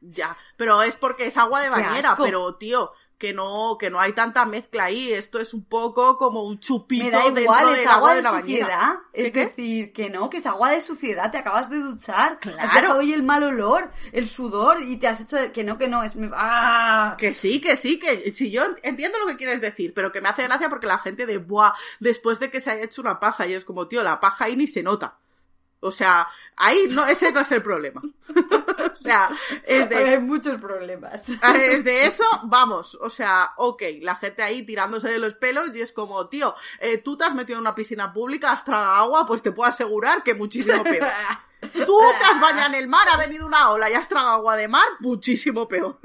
Ya, 0.01 0.37
pero 0.57 0.83
es 0.83 0.95
porque 0.97 1.27
es 1.27 1.37
agua 1.37 1.63
de 1.63 1.71
bañera, 1.71 2.17
pero 2.17 2.55
tío, 2.57 2.93
que 3.23 3.33
no, 3.33 3.77
que 3.79 3.89
no 3.89 4.01
hay 4.01 4.15
tanta 4.15 4.45
mezcla 4.47 4.87
ahí. 4.87 5.13
Esto 5.13 5.39
es 5.39 5.55
un 5.55 5.65
poco 5.65 6.19
como 6.19 6.43
un 6.43 6.59
chupito 6.59 7.05
Me 7.05 7.11
da 7.13 7.29
igual, 7.41 7.75
es 7.77 7.87
agua 7.87 7.95
agua 7.95 8.11
de 8.11 8.17
de 8.17 8.23
la 8.25 8.31
bañera. 8.33 8.67
suciedad. 8.67 8.95
¿Qué, 9.15 9.23
Es 9.27 9.33
qué? 9.33 9.47
decir, 9.47 9.93
que 9.93 10.11
no, 10.11 10.29
que 10.29 10.39
es 10.39 10.47
agua 10.47 10.71
de 10.73 10.81
suciedad, 10.81 11.31
te 11.31 11.39
acabas 11.39 11.71
de 11.71 11.77
duchar. 11.79 12.33
Has 12.33 12.39
Claro. 12.41 12.73
dejado 12.81 12.99
ahí 13.01 13.13
el 13.13 13.23
mal 13.23 13.45
olor, 13.45 13.93
el 14.11 14.29
sudor 14.29 14.83
y 14.83 14.97
te 14.97 15.07
has 15.07 15.21
hecho... 15.21 15.37
Que 15.53 15.63
no, 15.63 15.79
que 15.79 15.87
no, 15.87 16.03
es... 16.03 16.15
¡Ah! 16.35 17.15
Que 17.17 17.33
sí, 17.33 17.61
que 17.61 17.77
sí, 17.77 18.01
que 18.01 18.33
si 18.35 18.51
yo 18.51 18.65
entiendo 18.83 19.21
lo 19.21 19.27
que 19.29 19.37
quieres 19.37 19.61
decir, 19.61 19.93
pero 19.95 20.11
que 20.11 20.21
me 20.21 20.29
hace 20.29 20.43
gracia 20.43 20.69
porque 20.69 20.89
la 20.89 20.99
gente 20.99 21.25
de 21.25 21.39
buah, 21.39 21.75
después 22.01 22.41
de 22.41 22.51
que 22.51 22.61
se 22.61 22.73
haya 22.73 22.83
hecho 22.83 23.03
una 23.03 23.21
paja, 23.21 23.47
y 23.47 23.55
es 23.55 23.65
como, 23.65 23.87
tío, 23.87 24.03
la 24.03 24.19
paja 24.19 24.47
ahí 24.47 24.57
ni 24.57 24.67
se 24.67 24.83
nota. 24.83 25.19
O 25.85 25.91
sea, 25.91 26.29
ahí 26.57 26.87
no, 26.91 27.05
ese 27.07 27.33
no 27.33 27.41
es 27.41 27.51
el 27.51 27.61
problema. 27.61 28.01
o 28.93 28.95
sea, 28.95 29.31
es 29.65 29.89
de, 29.89 29.97
Hay 29.97 30.21
muchos 30.21 30.61
problemas. 30.61 31.25
Desde 31.27 32.07
eso, 32.07 32.25
vamos, 32.45 32.97
o 33.01 33.11
sea, 33.11 33.53
ok, 33.57 33.83
la 34.01 34.15
gente 34.15 34.45
ahí 34.45 34.63
tirándose 34.63 35.09
de 35.09 35.19
los 35.19 35.35
pelos 35.35 35.75
y 35.75 35.81
es 35.81 35.91
como, 35.91 36.29
tío, 36.29 36.55
eh, 36.79 36.99
tú 36.99 37.17
te 37.17 37.25
has 37.25 37.35
metido 37.35 37.57
en 37.59 37.63
una 37.63 37.75
piscina 37.75 38.13
pública, 38.13 38.53
has 38.53 38.65
tragado 38.65 38.93
agua, 38.95 39.27
pues 39.27 39.43
te 39.43 39.51
puedo 39.51 39.69
asegurar 39.69 40.23
que 40.23 40.35
muchísimo 40.35 40.85
peor. 40.85 41.09
Tú 41.63 42.01
te 42.19 42.25
has 42.25 42.41
bañado 42.41 42.71
en 42.71 42.75
el 42.75 42.89
mar, 42.89 43.07
ha 43.13 43.17
venido 43.17 43.47
una 43.47 43.71
ola 43.71 43.89
y 43.89 43.95
has 43.95 44.09
tragado 44.09 44.35
agua 44.35 44.57
de 44.57 44.67
mar, 44.67 44.87
muchísimo 44.99 45.69
peor. 45.69 45.99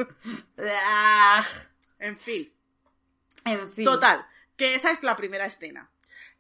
Ah, 0.60 1.44
En 1.98 2.16
fin, 2.16 2.52
en 3.44 3.68
fin. 3.72 3.86
total, 3.86 4.28
que 4.56 4.76
esa 4.76 4.92
es 4.92 5.02
la 5.02 5.16
primera 5.16 5.48
escena. 5.48 5.90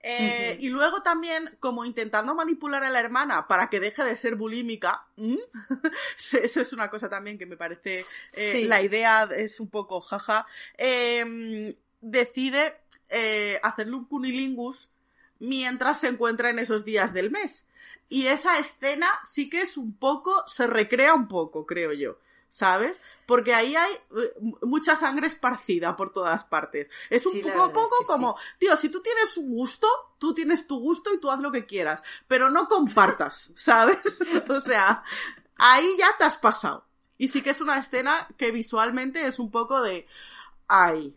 Eh. 0.01 0.57
Y 0.61 0.69
luego 0.69 1.01
también, 1.01 1.57
como 1.59 1.83
intentando 1.83 2.33
manipular 2.35 2.83
a 2.83 2.89
la 2.89 2.99
hermana 2.99 3.47
para 3.47 3.69
que 3.69 3.79
deje 3.79 4.03
de 4.03 4.15
ser 4.15 4.35
bulímica, 4.35 5.05
eso 6.17 6.61
es 6.61 6.73
una 6.73 6.89
cosa 6.89 7.09
también 7.09 7.37
que 7.37 7.45
me 7.45 7.57
parece, 7.57 8.05
eh, 8.33 8.51
Sí. 8.53 8.63
la 8.65 8.81
idea 8.81 9.23
es 9.35 9.59
un 9.59 9.69
poco 9.69 9.99
jaja, 10.01 10.45
eh, 10.77 11.75
decide 12.01 12.75
eh, 13.09 13.59
hacerle 13.63 13.95
un 13.95 14.05
cunilingus 14.05 14.89
mientras 15.39 15.99
se 16.01 16.07
encuentra 16.09 16.49
en 16.49 16.59
esos 16.59 16.85
días 16.85 17.13
del 17.13 17.31
mes. 17.31 17.65
Y 18.09 18.27
esa 18.27 18.57
escena 18.59 19.07
sí 19.23 19.49
que 19.49 19.61
es 19.61 19.77
un 19.77 19.93
poco, 19.97 20.43
se 20.47 20.67
recrea 20.67 21.13
un 21.13 21.27
poco, 21.27 21.65
creo 21.65 21.91
yo. 21.93 22.19
¿Sabes? 22.49 22.99
Porque 23.27 23.53
ahí 23.53 23.75
hay 23.75 23.91
eh, 23.93 24.33
mucha 24.63 24.95
sangre 24.95 25.27
esparcida 25.27 25.95
por 25.95 26.11
todas 26.13 26.45
partes. 26.45 26.89
Es 27.09 27.25
un 27.25 27.33
Sí, 27.33 27.41
poco 27.41 27.49
a 27.61 27.67
verdad 27.67 27.67
es 27.67 27.73
poco 27.83 27.95
que 27.99 28.05
como, 28.05 28.37
tío, 28.57 28.75
si 28.77 28.89
tú 28.89 29.01
tienes 29.01 29.37
un 29.37 29.49
gusto, 29.51 29.87
tú 30.17 30.33
tienes 30.33 30.65
tu 30.65 30.79
gusto 30.79 31.13
y 31.13 31.19
tú 31.19 31.29
haz 31.29 31.39
lo 31.39 31.51
que 31.51 31.65
quieras, 31.65 32.01
pero 32.27 32.49
no 32.49 32.67
compartas, 32.67 33.51
¿sabes? 33.55 33.99
o 34.49 34.61
sea, 34.61 35.03
ahí 35.57 35.95
ya 35.99 36.15
te 36.17 36.23
has 36.23 36.37
pasado. 36.37 36.85
Y 37.17 37.27
sí 37.27 37.41
que 37.41 37.49
es 37.51 37.61
una 37.61 37.77
escena 37.77 38.27
que 38.37 38.51
visualmente 38.51 39.25
es 39.27 39.39
un 39.39 39.51
poco 39.51 39.81
de, 39.81 40.07
ay. 40.67 41.15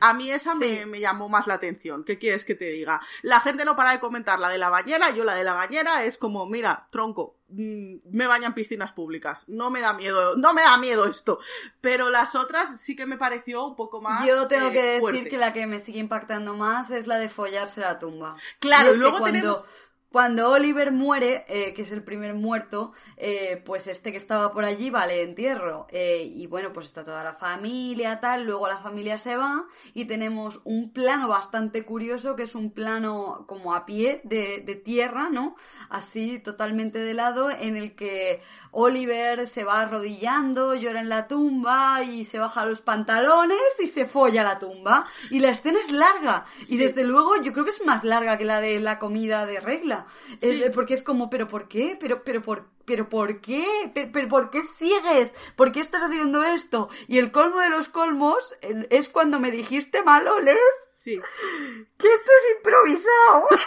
A 0.00 0.12
mí 0.12 0.30
esa 0.30 0.52
Sí. 0.52 0.58
me, 0.58 0.84
me 0.86 1.00
llamó 1.00 1.30
más 1.30 1.46
la 1.46 1.54
atención. 1.54 2.04
¿Qué 2.04 2.18
quieres 2.18 2.44
que 2.44 2.54
te 2.54 2.66
diga? 2.66 3.00
La 3.22 3.40
gente 3.40 3.64
no 3.64 3.74
para 3.74 3.92
de 3.92 4.00
comentar 4.00 4.38
la 4.38 4.50
de 4.50 4.58
la 4.58 4.68
bañera. 4.68 5.10
Yo 5.12 5.24
la 5.24 5.34
de 5.34 5.44
la 5.44 5.54
bañera 5.54 6.04
es 6.04 6.18
como, 6.18 6.44
mira, 6.46 6.88
tronco, 6.90 7.36
me 7.54 8.26
baño 8.26 8.46
en 8.46 8.54
piscinas 8.54 8.92
públicas. 8.92 9.44
No 9.46 9.70
me 9.70 9.80
da 9.80 9.92
miedo, 9.92 10.36
no 10.36 10.54
me 10.54 10.62
da 10.62 10.76
miedo 10.78 11.06
esto. 11.06 11.38
Pero 11.80 12.10
las 12.10 12.34
otras 12.34 12.80
sí 12.80 12.96
que 12.96 13.06
me 13.06 13.16
pareció 13.16 13.66
un 13.66 13.76
poco 13.76 14.00
más. 14.00 14.26
Yo 14.26 14.46
tengo 14.48 14.68
eh, 14.68 14.72
que 14.72 14.82
decir 14.82 15.00
fuerte. 15.00 15.28
que 15.28 15.38
la 15.38 15.52
que 15.52 15.66
me 15.66 15.78
sigue 15.78 15.98
impactando 15.98 16.54
más 16.54 16.90
es 16.90 17.06
la 17.06 17.18
de 17.18 17.28
follarse 17.28 17.80
la 17.80 17.98
tumba. 17.98 18.36
Claro, 18.58 18.94
y 18.94 18.98
luego 18.98 19.16
que 19.16 19.20
cuando, 19.20 19.38
tenemos- 19.38 19.64
cuando 20.12 20.50
Oliver 20.50 20.92
muere, 20.92 21.44
eh, 21.48 21.72
que 21.74 21.82
es 21.82 21.90
el 21.92 22.04
primer 22.04 22.34
muerto, 22.34 22.92
eh, 23.16 23.62
pues 23.64 23.86
este 23.86 24.12
que 24.12 24.18
estaba 24.18 24.52
por 24.52 24.64
allí 24.64 24.90
va 24.90 25.02
al 25.02 25.10
entierro. 25.10 25.86
Eh, 25.90 26.30
y 26.34 26.46
bueno, 26.46 26.72
pues 26.72 26.86
está 26.86 27.02
toda 27.02 27.24
la 27.24 27.34
familia, 27.34 28.20
tal. 28.20 28.44
Luego 28.44 28.68
la 28.68 28.76
familia 28.78 29.18
se 29.18 29.36
va 29.36 29.64
y 29.94 30.04
tenemos 30.04 30.60
un 30.64 30.92
plano 30.92 31.28
bastante 31.28 31.84
curioso, 31.84 32.36
que 32.36 32.42
es 32.44 32.54
un 32.54 32.70
plano 32.72 33.44
como 33.48 33.74
a 33.74 33.86
pie 33.86 34.20
de, 34.24 34.62
de 34.64 34.74
tierra, 34.74 35.30
¿no? 35.30 35.56
Así 35.88 36.38
totalmente 36.38 36.98
de 36.98 37.14
lado, 37.14 37.50
en 37.50 37.76
el 37.76 37.94
que 37.96 38.42
Oliver 38.70 39.46
se 39.46 39.64
va 39.64 39.80
arrodillando, 39.80 40.74
llora 40.74 41.00
en 41.00 41.08
la 41.08 41.26
tumba 41.28 42.02
y 42.02 42.24
se 42.24 42.38
baja 42.38 42.66
los 42.66 42.80
pantalones 42.80 43.58
y 43.82 43.86
se 43.86 44.06
folla 44.06 44.42
la 44.42 44.58
tumba. 44.58 45.06
Y 45.30 45.40
la 45.40 45.50
escena 45.50 45.78
es 45.80 45.90
larga. 45.90 46.44
Y 46.62 46.66
Sí. 46.66 46.76
desde 46.76 47.04
luego 47.04 47.36
yo 47.42 47.52
creo 47.52 47.64
que 47.64 47.70
es 47.70 47.84
más 47.84 48.04
larga 48.04 48.36
que 48.38 48.44
la 48.44 48.60
de 48.60 48.80
la 48.80 48.98
comida 48.98 49.46
de 49.46 49.60
regla. 49.60 50.01
Sí. 50.40 50.64
porque 50.74 50.94
es 50.94 51.02
como, 51.02 51.30
¿pero 51.30 51.48
por 51.48 51.68
qué? 51.68 51.96
¿Pero, 52.00 52.22
pero 52.24 52.42
por 52.42 52.70
¿Pero 52.84 53.08
por 53.08 53.40
qué? 53.40 53.64
¿Pero, 53.94 54.10
pero 54.12 54.28
por 54.28 54.50
qué 54.50 54.64
sigues? 54.64 55.34
¿Por 55.54 55.70
qué 55.70 55.78
estás 55.78 56.02
haciendo 56.02 56.42
esto? 56.42 56.88
Y 57.06 57.18
el 57.18 57.30
colmo 57.30 57.60
de 57.60 57.70
los 57.70 57.88
colmos 57.88 58.56
es 58.60 59.08
cuando 59.08 59.38
me 59.38 59.52
dijiste 59.52 60.02
maloles 60.02 60.58
Sí. 61.02 61.18
que 61.98 62.14
esto 62.14 62.30
es 62.40 62.56
improvisado. 62.56 63.48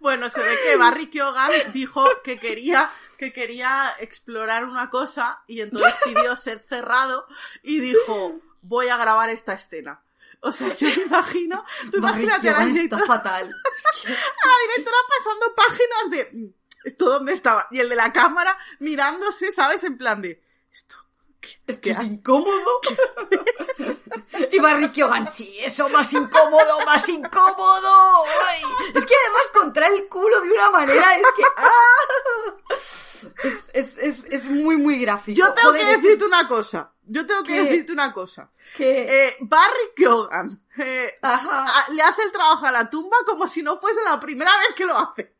Bueno, 0.00 0.30
se 0.30 0.40
ve 0.40 0.56
que 0.64 0.76
Barry 0.76 1.10
Keoghan 1.10 1.50
dijo 1.74 2.02
que 2.24 2.38
quería 2.38 2.90
que 3.18 3.30
quería 3.30 3.92
explorar 4.00 4.64
una 4.64 4.88
cosa 4.88 5.42
y 5.46 5.60
entonces 5.60 5.94
pidió 6.02 6.34
ser 6.34 6.60
cerrado 6.60 7.26
y 7.62 7.80
dijo 7.80 8.40
voy 8.62 8.88
a 8.88 8.96
grabar 8.96 9.28
esta 9.28 9.52
escena. 9.52 10.02
O 10.42 10.52
sea, 10.52 10.74
yo 10.74 10.88
me 10.88 11.02
imagino, 11.04 11.64
tú 11.90 11.98
imagínate 11.98 12.48
a 12.48 12.52
la 12.60 12.64
directora, 12.66 13.04
fatal. 13.06 13.50
Es 13.76 14.00
que- 14.02 14.12
a 14.12 14.14
la 14.14 14.54
directora 14.68 14.96
pasando 15.18 15.54
páginas 15.54 16.10
de 16.10 16.30
"Mm, 16.32 16.46
¿esto 16.84 17.04
dónde 17.10 17.32
estaba? 17.34 17.66
Y 17.70 17.80
el 17.80 17.88
de 17.90 17.96
la 17.96 18.12
cámara 18.12 18.56
mirándose, 18.78 19.52
¿sabes? 19.52 19.84
En 19.84 19.98
plan 19.98 20.22
de 20.22 20.42
esto. 20.72 20.96
¿qué- 21.40 21.58
Esto 21.66 21.80
qué 21.82 21.90
es 21.90 21.98
ha- 21.98 22.04
incómodo. 22.04 22.80
y 24.52 24.58
Barry 24.58 24.90
sí, 25.32 25.58
eso 25.60 25.88
más 25.90 26.12
incómodo, 26.12 26.84
más 26.86 27.06
incómodo. 27.08 28.24
Ay, 28.46 28.62
Es 28.94 29.04
que 29.06 29.14
además 29.24 29.42
contra 29.52 29.86
el 29.88 30.08
culo 30.08 30.40
de 30.40 30.50
una 30.52 30.70
manera, 30.70 31.16
es 31.16 31.26
que... 31.36 31.42
¡ah! 31.56 32.74
Es, 33.42 33.70
es, 33.72 33.98
es, 33.98 34.24
es 34.24 34.46
muy, 34.46 34.76
muy 34.76 34.98
gráfico. 35.00 35.38
Yo 35.38 35.52
tengo 35.52 35.70
Joder, 35.70 35.86
que 35.86 35.96
decirte 35.96 36.24
una 36.24 36.48
cosa. 36.48 36.92
Yo 37.04 37.26
tengo 37.26 37.42
que 37.42 37.54
¿Qué? 37.54 37.62
decirte 37.62 37.92
una 37.92 38.12
cosa. 38.12 38.50
que... 38.76 39.02
Eh, 39.02 39.36
Barry 39.40 39.92
Keoghan 39.96 40.62
eh, 40.78 41.12
le 41.92 42.02
hace 42.02 42.22
el 42.22 42.32
trabajo 42.32 42.66
a 42.66 42.72
la 42.72 42.88
tumba 42.88 43.16
como 43.26 43.48
si 43.48 43.62
no 43.62 43.80
fuese 43.80 44.00
la 44.04 44.20
primera 44.20 44.56
vez 44.58 44.74
que 44.76 44.86
lo 44.86 44.96
hace. 44.96 45.34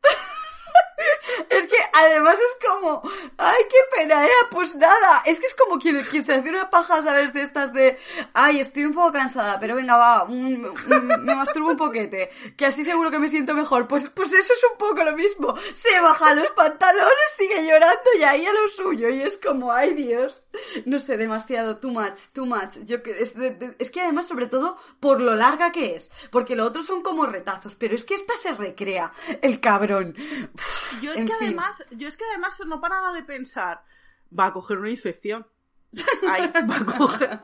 Es 1.49 1.67
que 1.67 1.77
además 1.93 2.35
es 2.35 2.67
como, 2.67 3.01
ay, 3.37 3.63
qué 3.69 3.97
pena, 3.97 4.25
¿eh? 4.25 4.29
Pues 4.49 4.75
nada, 4.75 5.21
es 5.25 5.39
que 5.39 5.47
es 5.47 5.53
como 5.53 5.79
quien, 5.79 6.03
se 6.03 6.33
hace 6.33 6.49
una 6.49 6.69
paja, 6.69 7.01
¿sabes? 7.03 7.33
De 7.33 7.41
estas 7.41 7.73
de, 7.73 7.97
ay, 8.33 8.59
estoy 8.59 8.85
un 8.85 8.93
poco 8.93 9.13
cansada, 9.13 9.59
pero 9.59 9.75
venga, 9.75 9.97
va, 9.97 10.25
me 10.25 11.35
masturbo 11.35 11.71
un 11.71 11.77
poquete, 11.77 12.31
que 12.57 12.65
así 12.65 12.83
seguro 12.83 13.11
que 13.11 13.19
me 13.19 13.29
siento 13.29 13.53
mejor. 13.53 13.87
Pues, 13.87 14.09
pues 14.09 14.31
eso 14.33 14.53
es 14.53 14.63
un 14.71 14.77
poco 14.77 15.03
lo 15.03 15.15
mismo. 15.15 15.55
Se 15.73 15.99
baja 15.99 16.33
los 16.33 16.51
pantalones, 16.51 17.35
sigue 17.37 17.65
llorando 17.65 18.09
y 18.17 18.23
ahí 18.23 18.45
a 18.45 18.53
lo 18.53 18.67
suyo. 18.69 19.09
Y 19.09 19.21
es 19.21 19.37
como, 19.37 19.71
ay, 19.71 19.93
Dios. 19.93 20.43
No 20.85 20.99
sé, 20.99 21.17
demasiado, 21.17 21.77
too 21.77 21.91
much, 21.91 22.19
too 22.33 22.45
much. 22.45 22.77
Yo, 22.85 22.97
es, 23.05 23.33
es 23.79 23.91
que 23.91 24.01
además, 24.01 24.27
sobre 24.27 24.47
todo, 24.47 24.77
por 24.99 25.21
lo 25.21 25.35
larga 25.35 25.71
que 25.71 25.95
es. 25.95 26.11
Porque 26.31 26.55
lo 26.55 26.65
otro 26.65 26.83
son 26.83 27.01
como 27.01 27.25
retazos, 27.25 27.75
pero 27.75 27.95
es 27.95 28.03
que 28.03 28.15
esta 28.15 28.35
se 28.37 28.53
recrea, 28.53 29.11
el 29.41 29.59
cabrón. 29.59 30.15
Yo 31.01 31.11
es 31.11 31.17
En 31.17 31.27
que 31.27 31.33
fin. 31.35 31.47
además, 31.47 31.83
yo 31.91 32.07
es 32.07 32.17
que 32.17 32.25
además 32.25 32.59
no 32.65 32.81
paraba 32.81 33.13
de 33.13 33.23
pensar, 33.23 33.83
va 34.37 34.47
a 34.47 34.53
coger 34.53 34.77
una 34.77 34.89
infección. 34.89 35.47
Ay, 36.25 36.49
va 36.69 36.77
a 36.77 36.85
coger 36.85 37.39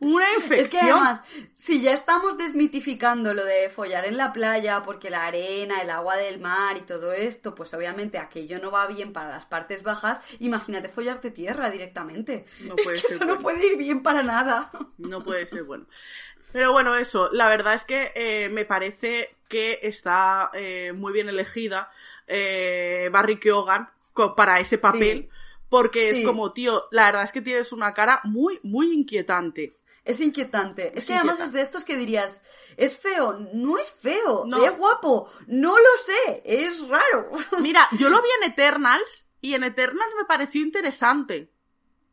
una 0.00 0.32
infección. 0.34 0.60
Es 0.60 0.68
que 0.68 0.80
además, 0.80 1.20
si 1.54 1.80
ya 1.80 1.92
estamos 1.92 2.36
desmitificando 2.36 3.34
lo 3.34 3.44
de 3.44 3.68
follar 3.70 4.04
en 4.04 4.16
la 4.16 4.32
playa, 4.32 4.82
porque 4.82 5.10
la 5.10 5.26
arena, 5.26 5.80
el 5.80 5.90
agua 5.90 6.16
del 6.16 6.40
mar 6.40 6.76
y 6.76 6.80
todo 6.80 7.12
esto, 7.12 7.54
pues 7.54 7.72
obviamente 7.74 8.18
aquello 8.18 8.58
no 8.58 8.72
va 8.72 8.86
bien 8.88 9.12
para 9.12 9.30
las 9.30 9.46
partes 9.46 9.84
bajas, 9.84 10.22
imagínate 10.40 10.88
follarte 10.88 11.30
tierra 11.30 11.70
directamente. 11.70 12.46
No 12.60 12.74
es 12.76 12.82
puede 12.82 12.96
que 13.00 13.08
ser 13.08 13.16
eso 13.16 13.24
no 13.24 13.38
puede 13.38 13.64
ir 13.64 13.76
bien 13.76 14.02
para 14.02 14.24
nada. 14.24 14.72
No 14.98 15.22
puede 15.22 15.46
ser 15.46 15.62
bueno. 15.62 15.86
Pero 16.52 16.72
bueno, 16.72 16.96
eso, 16.96 17.28
la 17.32 17.48
verdad 17.48 17.74
es 17.74 17.84
que 17.84 18.10
eh, 18.16 18.48
me 18.48 18.64
parece 18.64 19.36
que 19.48 19.78
está 19.82 20.50
eh, 20.54 20.92
muy 20.94 21.12
bien 21.12 21.28
elegida 21.28 21.90
eh, 22.28 23.08
Barry 23.12 23.38
Keoghan 23.40 23.88
para 24.36 24.60
ese 24.60 24.78
papel. 24.78 25.28
Porque 25.68 26.12
Sí. 26.14 26.20
es 26.20 26.26
como, 26.26 26.52
tío, 26.52 26.84
la 26.90 27.06
verdad 27.06 27.24
es 27.24 27.32
que 27.32 27.42
tienes 27.42 27.72
una 27.72 27.92
cara 27.92 28.20
muy, 28.24 28.58
muy 28.62 28.92
inquietante. 28.92 29.76
Es 30.04 30.18
inquietante. 30.20 30.88
Es, 30.88 30.94
Es 30.98 31.04
que 31.06 31.14
además 31.14 31.34
inquietante. 31.34 31.44
es 31.44 31.52
de 31.52 31.60
estos 31.62 31.84
que 31.84 31.96
dirías, 31.96 32.42
es 32.78 32.96
feo, 32.96 33.38
no 33.52 33.76
es 33.76 33.90
feo, 33.92 34.44
No. 34.46 34.64
es 34.64 34.76
guapo, 34.78 35.30
no 35.46 35.76
lo 35.76 35.84
sé, 36.06 36.42
es 36.46 36.80
raro. 36.88 37.30
Mira, 37.60 37.86
yo 37.98 38.08
lo 38.08 38.16
vi 38.22 38.28
en 38.42 38.50
Eternals 38.50 39.26
y 39.42 39.52
en 39.52 39.64
Eternals 39.64 40.14
me 40.18 40.24
pareció 40.24 40.62
interesante. 40.62 41.52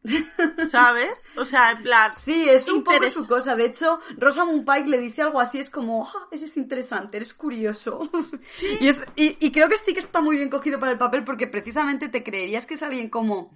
¿Sabes? 0.70 1.24
O 1.36 1.46
sea, 1.46 1.72
en 1.72 1.84
plan. 1.84 2.12
Sí, 2.16 2.48
es 2.50 2.70
un 2.70 2.84
poco 2.84 3.10
su 3.10 3.28
cosa. 3.28 3.56
De 3.56 3.66
hecho, 3.66 4.00
Rosamund 4.18 4.66
Pike 4.66 4.90
le 4.90 5.00
dice 5.00 5.22
algo 5.22 5.40
así, 5.40 5.60
es 5.60 5.70
como, 5.70 6.08
ah, 6.08 6.28
eres 6.32 6.58
interesante, 6.58 7.18
eres 7.18 7.34
curioso. 7.34 8.10
y, 8.80 8.88
es, 8.88 9.06
y, 9.16 9.38
y 9.40 9.52
creo 9.52 9.70
que 9.70 9.78
sí 9.78 9.94
que 9.94 10.00
está 10.00 10.22
muy 10.22 10.38
bien 10.38 10.50
cogido 10.50 10.80
para 10.80 10.92
el 10.92 10.98
papel 10.98 11.24
porque 11.24 11.48
precisamente 11.48 12.10
te 12.10 12.24
creerías 12.24 12.66
que 12.66 12.76
es 12.76 12.84
alguien 12.84 13.10
como... 13.10 13.56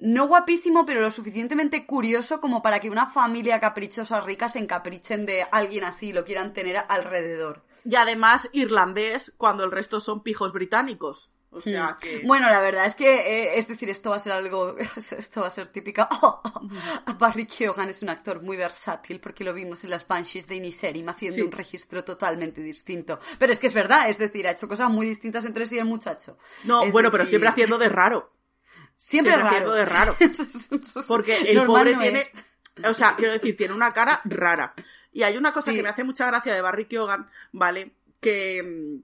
No 0.00 0.26
guapísimo, 0.26 0.84
pero 0.84 1.00
lo 1.00 1.10
suficientemente 1.10 1.86
curioso 1.86 2.40
como 2.40 2.62
para 2.62 2.80
que 2.80 2.90
una 2.90 3.06
familia 3.06 3.60
caprichosa 3.60 4.20
rica 4.20 4.48
se 4.48 4.58
encaprichen 4.58 5.24
de 5.24 5.46
alguien 5.52 5.84
así 5.84 6.08
y 6.08 6.12
lo 6.12 6.24
quieran 6.24 6.52
tener 6.52 6.84
alrededor. 6.88 7.64
Y 7.84 7.94
además 7.94 8.48
irlandés 8.52 9.32
cuando 9.36 9.64
el 9.64 9.70
resto 9.70 10.00
son 10.00 10.22
pijos 10.22 10.52
británicos. 10.52 11.30
O 11.54 11.60
sea 11.60 11.96
que. 12.00 12.20
Bueno, 12.24 12.48
la 12.50 12.60
verdad 12.60 12.86
es 12.86 12.96
que, 12.96 13.14
eh, 13.14 13.58
es 13.58 13.68
decir, 13.68 13.88
esto 13.88 14.10
va 14.10 14.16
a 14.16 14.20
ser 14.20 14.32
algo, 14.32 14.76
esto 14.96 15.40
va 15.40 15.46
a 15.46 15.50
ser 15.50 15.68
típica. 15.68 16.08
Barry 17.18 17.46
Keoghan 17.46 17.88
es 17.88 18.02
un 18.02 18.08
actor 18.10 18.42
muy 18.42 18.56
versátil 18.56 19.20
porque 19.20 19.44
lo 19.44 19.54
vimos 19.54 19.84
en 19.84 19.90
las 19.90 20.06
Banshees 20.06 20.46
de 20.46 20.56
Inisherim 20.56 21.08
haciendo 21.08 21.36
Sí. 21.36 21.42
un 21.42 21.52
registro 21.52 22.04
totalmente 22.04 22.60
distinto. 22.60 23.20
Pero 23.38 23.52
es 23.52 23.60
que 23.60 23.68
es 23.68 23.74
verdad, 23.74 24.08
es 24.10 24.18
decir, 24.18 24.46
ha 24.46 24.50
hecho 24.52 24.68
cosas 24.68 24.90
muy 24.90 25.06
distintas 25.06 25.44
entre 25.44 25.66
sí 25.66 25.78
el 25.78 25.84
muchacho. 25.84 26.38
No, 26.64 26.82
Es 26.82 26.92
bueno, 26.92 27.10
pero 27.10 27.26
siempre 27.26 27.48
haciendo 27.48 27.78
de 27.78 27.88
raro. 27.88 28.32
Siempre, 28.96 29.32
siempre 29.32 29.36
raro. 29.36 29.48
haciendo 29.48 29.74
de 29.74 29.84
raro. 29.84 30.16
Porque 31.08 31.36
el 31.36 31.56
Normal 31.56 31.66
pobre 31.80 31.94
no 31.94 32.00
tiene. 32.02 32.20
es. 32.20 32.32
O 32.88 32.94
sea, 32.94 33.14
quiero 33.16 33.32
decir, 33.32 33.56
tiene 33.56 33.72
una 33.74 33.92
cara 33.92 34.20
rara. 34.24 34.74
Y 35.12 35.22
hay 35.22 35.36
una 35.36 35.52
cosa 35.52 35.70
Sí. 35.70 35.76
que 35.76 35.82
me 35.82 35.88
hace 35.88 36.02
mucha 36.04 36.26
gracia 36.26 36.52
de 36.54 36.60
Barry 36.60 36.86
Keoghan, 36.86 37.30
¿vale? 37.52 37.92
Que. 38.20 38.98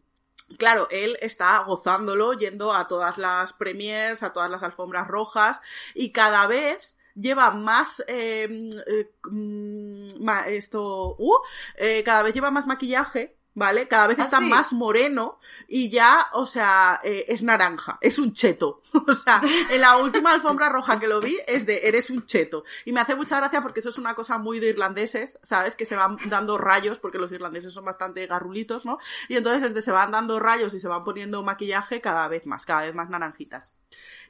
Claro, 0.59 0.89
él 0.91 1.17
está 1.21 1.63
gozándolo, 1.65 2.33
yendo 2.35 2.73
a 2.73 2.89
todas 2.89 3.19
las 3.19 3.53
premiers, 3.53 4.23
a 4.23 4.33
todas 4.33 4.51
las 4.51 4.63
alfombras 4.63 5.07
rojas, 5.09 5.61
y 5.95 6.13
cada 6.13 6.47
vez 6.47 6.95
lleva 7.15 7.51
más 7.51 8.03
eh, 8.09 8.49
eh, 8.87 9.11
mm, 9.31 10.29
esto 10.49 11.17
uh, 11.19 11.39
eh, 11.77 12.03
cada 12.05 12.23
vez 12.23 12.35
lleva 12.35 12.51
más 12.51 12.67
maquillaje 12.67 13.37
vale 13.55 13.89
cada 13.89 14.07
vez 14.07 14.19
¿Ah, 14.19 14.23
está 14.23 14.39
sí? 14.39 14.45
más 14.45 14.73
moreno 14.73 15.39
y 15.67 15.91
ya 15.91 16.29
o 16.33 16.47
sea 16.47 17.01
eh, 17.03 17.25
es 17.29 17.43
naranja 17.43 17.99
es 18.01 18.19
un 18.19 18.33
cheto. 18.33 18.81
O 19.07 19.15
sea 19.15 19.41
en 19.71 19.81
la 19.81 19.97
última 19.97 20.33
alfombra 20.33 20.69
roja 20.69 21.01
que 21.01 21.09
lo 21.09 21.21
vi 21.21 21.37
es 21.47 21.67
de 21.67 21.89
eres 21.89 22.11
un 22.11 22.27
cheto. 22.27 22.65
Y 22.85 22.93
me 22.93 23.01
hace 23.01 23.15
mucha 23.15 23.37
gracia 23.39 23.63
porque 23.63 23.81
eso 23.81 23.89
es 23.89 23.99
una 23.99 24.15
cosa 24.15 24.39
muy 24.39 24.61
de 24.61 24.69
irlandeses 24.69 25.39
sabes 25.43 25.75
que 25.75 25.85
se 25.85 25.97
van 25.97 26.17
dando 26.27 26.59
rayos 26.59 26.99
porque 26.99 27.19
los 27.19 27.33
irlandeses 27.33 27.73
son 27.73 27.85
bastante 27.85 28.27
garrulitos 28.27 28.85
no 28.85 28.99
y 29.29 29.37
entonces 29.37 29.63
es 29.63 29.75
de 29.75 29.83
se 29.83 29.93
van 29.93 30.11
dando 30.11 30.39
rayos 30.39 30.75
y 30.75 30.81
se 30.81 30.89
van 30.89 31.05
poniendo 31.05 31.43
maquillaje 31.43 32.01
cada 32.01 32.29
vez 32.29 32.47
más 32.47 32.65
cada 32.65 32.83
vez 32.83 32.95
más 32.95 33.11
naranjitas. 33.11 33.73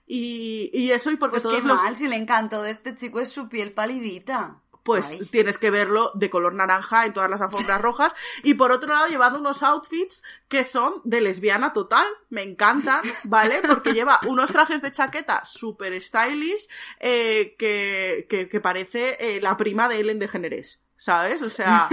Y, 0.06 0.70
y 0.72 0.90
eso 0.90 1.12
y 1.12 1.16
porque 1.16 1.34
Pues 1.34 1.44
todos 1.44 1.56
qué 1.56 1.62
los 1.62 1.80
mal, 1.80 1.96
si 1.96 2.08
le 2.08 2.16
encantó 2.16 2.62
de 2.62 2.72
este 2.72 2.96
chico 2.96 3.20
es 3.20 3.30
su 3.30 3.48
piel 3.48 3.72
palidita. 3.72 4.56
Pues 4.82 5.06
Ay. 5.06 5.26
tienes 5.26 5.58
que 5.58 5.70
verlo 5.70 6.12
de 6.14 6.30
color 6.30 6.54
naranja 6.54 7.06
en 7.06 7.12
todas 7.12 7.30
las 7.30 7.40
alfombras 7.40 7.80
rojas. 7.80 8.14
Y 8.42 8.54
por 8.54 8.72
otro 8.72 8.92
lado, 8.92 9.08
llevando 9.08 9.38
unos 9.38 9.62
outfits 9.62 10.22
que 10.48 10.64
son 10.64 11.00
de 11.04 11.20
lesbiana 11.20 11.72
total. 11.72 12.06
Me 12.28 12.42
encantan, 12.42 13.02
¿vale? 13.24 13.60
Porque 13.66 13.92
lleva 13.92 14.20
unos 14.26 14.50
trajes 14.50 14.82
de 14.82 14.92
chaqueta 14.92 15.44
super 15.44 16.00
stylish 16.00 16.68
eh, 16.98 17.54
que, 17.58 18.26
que, 18.28 18.48
que 18.48 18.60
parece 18.60 19.16
eh, 19.20 19.40
la 19.40 19.56
prima 19.56 19.88
de 19.88 20.00
Ellen 20.00 20.18
DeGeneres. 20.18 20.80
¿Sabes? 20.96 21.40
O 21.40 21.48
sea, 21.48 21.88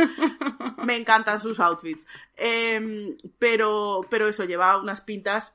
me 0.83 0.97
encantan 0.97 1.39
sus 1.39 1.61
outfits. 1.61 2.05
Em, 2.35 3.15
pero, 3.39 4.05
pero 4.09 4.27
eso, 4.27 4.43
lleva 4.43 4.77
unas 4.77 4.99
pintas 4.99 5.53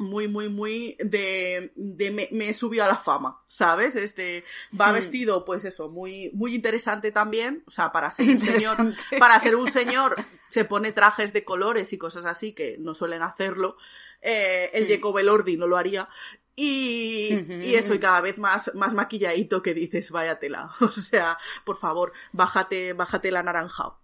muy, 0.00 0.26
muy, 0.26 0.48
muy 0.48 0.96
de, 0.98 1.72
de 1.76 2.10
me, 2.10 2.28
me 2.32 2.48
he 2.48 2.54
subido 2.54 2.84
a 2.84 2.88
la 2.88 2.96
fama, 2.96 3.40
¿sabes? 3.46 3.94
Este, 3.94 4.44
va 4.78 4.88
Sí. 4.88 4.94
vestido, 4.94 5.44
pues 5.44 5.64
eso, 5.64 5.88
muy, 5.88 6.30
muy 6.34 6.54
interesante 6.54 7.12
también, 7.12 7.62
o 7.66 7.70
sea, 7.70 7.92
para 7.92 8.10
ser 8.10 8.26
un 8.28 8.40
señor, 8.40 8.94
para 9.18 9.38
ser 9.38 9.54
un 9.56 9.70
señor, 9.70 10.16
se 10.48 10.64
pone 10.64 10.92
trajes 10.92 11.32
de 11.32 11.44
colores 11.44 11.92
y 11.92 11.98
cosas 11.98 12.26
así 12.26 12.52
que 12.52 12.76
no 12.78 12.94
suelen 12.94 13.22
hacerlo. 13.22 13.76
Eh, 14.22 14.70
el. 14.74 14.88
Jacob 14.88 15.16
Elordi 15.18 15.56
no 15.56 15.66
lo 15.66 15.76
haría. 15.76 16.08
Y, 16.56 17.32
y 17.62 17.74
eso, 17.76 17.94
y 17.94 17.98
cada 17.98 18.20
vez 18.20 18.36
más, 18.36 18.70
más 18.74 18.92
maquilladito 18.92 19.62
que 19.62 19.72
dices, 19.72 20.10
vaya 20.10 20.38
tela. 20.38 20.70
O 20.80 20.88
sea, 20.90 21.38
por 21.64 21.78
favor, 21.78 22.12
bájate, 22.32 22.92
bájate 22.92 23.30
la 23.30 23.42
naranja. 23.42 23.94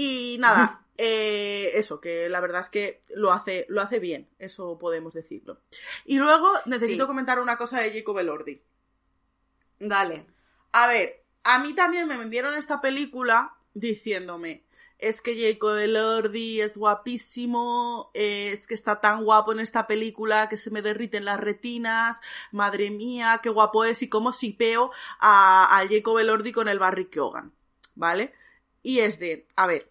Y 0.00 0.36
nada, 0.38 0.84
eh, 0.96 1.70
eso, 1.74 2.00
que 2.00 2.28
la 2.28 2.38
verdad 2.38 2.60
es 2.60 2.68
que 2.68 3.02
lo 3.08 3.32
hace, 3.32 3.66
lo 3.68 3.80
hace 3.80 3.98
bien, 3.98 4.28
eso 4.38 4.78
podemos 4.78 5.12
decirlo. 5.12 5.58
Y 6.04 6.18
luego 6.18 6.48
necesito 6.66 7.02
Sí. 7.02 7.08
comentar 7.08 7.40
una 7.40 7.56
cosa 7.56 7.80
de 7.80 7.92
Jacob 7.92 8.16
Elordi. 8.20 8.62
Dale. 9.80 10.24
A 10.70 10.86
ver, 10.86 11.24
a 11.42 11.58
mí 11.58 11.74
también 11.74 12.06
me 12.06 12.16
vendieron 12.16 12.54
esta 12.54 12.80
película 12.80 13.56
diciéndome, 13.74 14.62
es 14.98 15.20
que 15.20 15.34
Jacob 15.36 15.76
Elordi 15.76 16.60
es 16.60 16.76
guapísimo, 16.76 18.12
es 18.14 18.68
que 18.68 18.74
está 18.74 19.00
tan 19.00 19.24
guapo 19.24 19.50
en 19.50 19.58
esta 19.58 19.88
película 19.88 20.48
que 20.48 20.56
se 20.56 20.70
me 20.70 20.80
derriten 20.82 21.24
las 21.24 21.40
retinas, 21.40 22.20
madre 22.52 22.90
mía, 22.90 23.40
qué 23.42 23.48
guapo 23.50 23.84
es 23.84 24.00
y 24.02 24.08
cómo 24.08 24.32
sipeo 24.32 24.92
a, 25.18 25.76
a 25.78 25.88
Jacob 25.88 26.18
Elordi 26.18 26.52
con 26.52 26.68
el 26.68 26.78
Barry 26.78 27.06
Keoghan, 27.06 27.52
¿vale? 27.96 28.32
Y 28.82 29.00
es 29.00 29.18
de, 29.18 29.46
a 29.56 29.66
ver, 29.66 29.90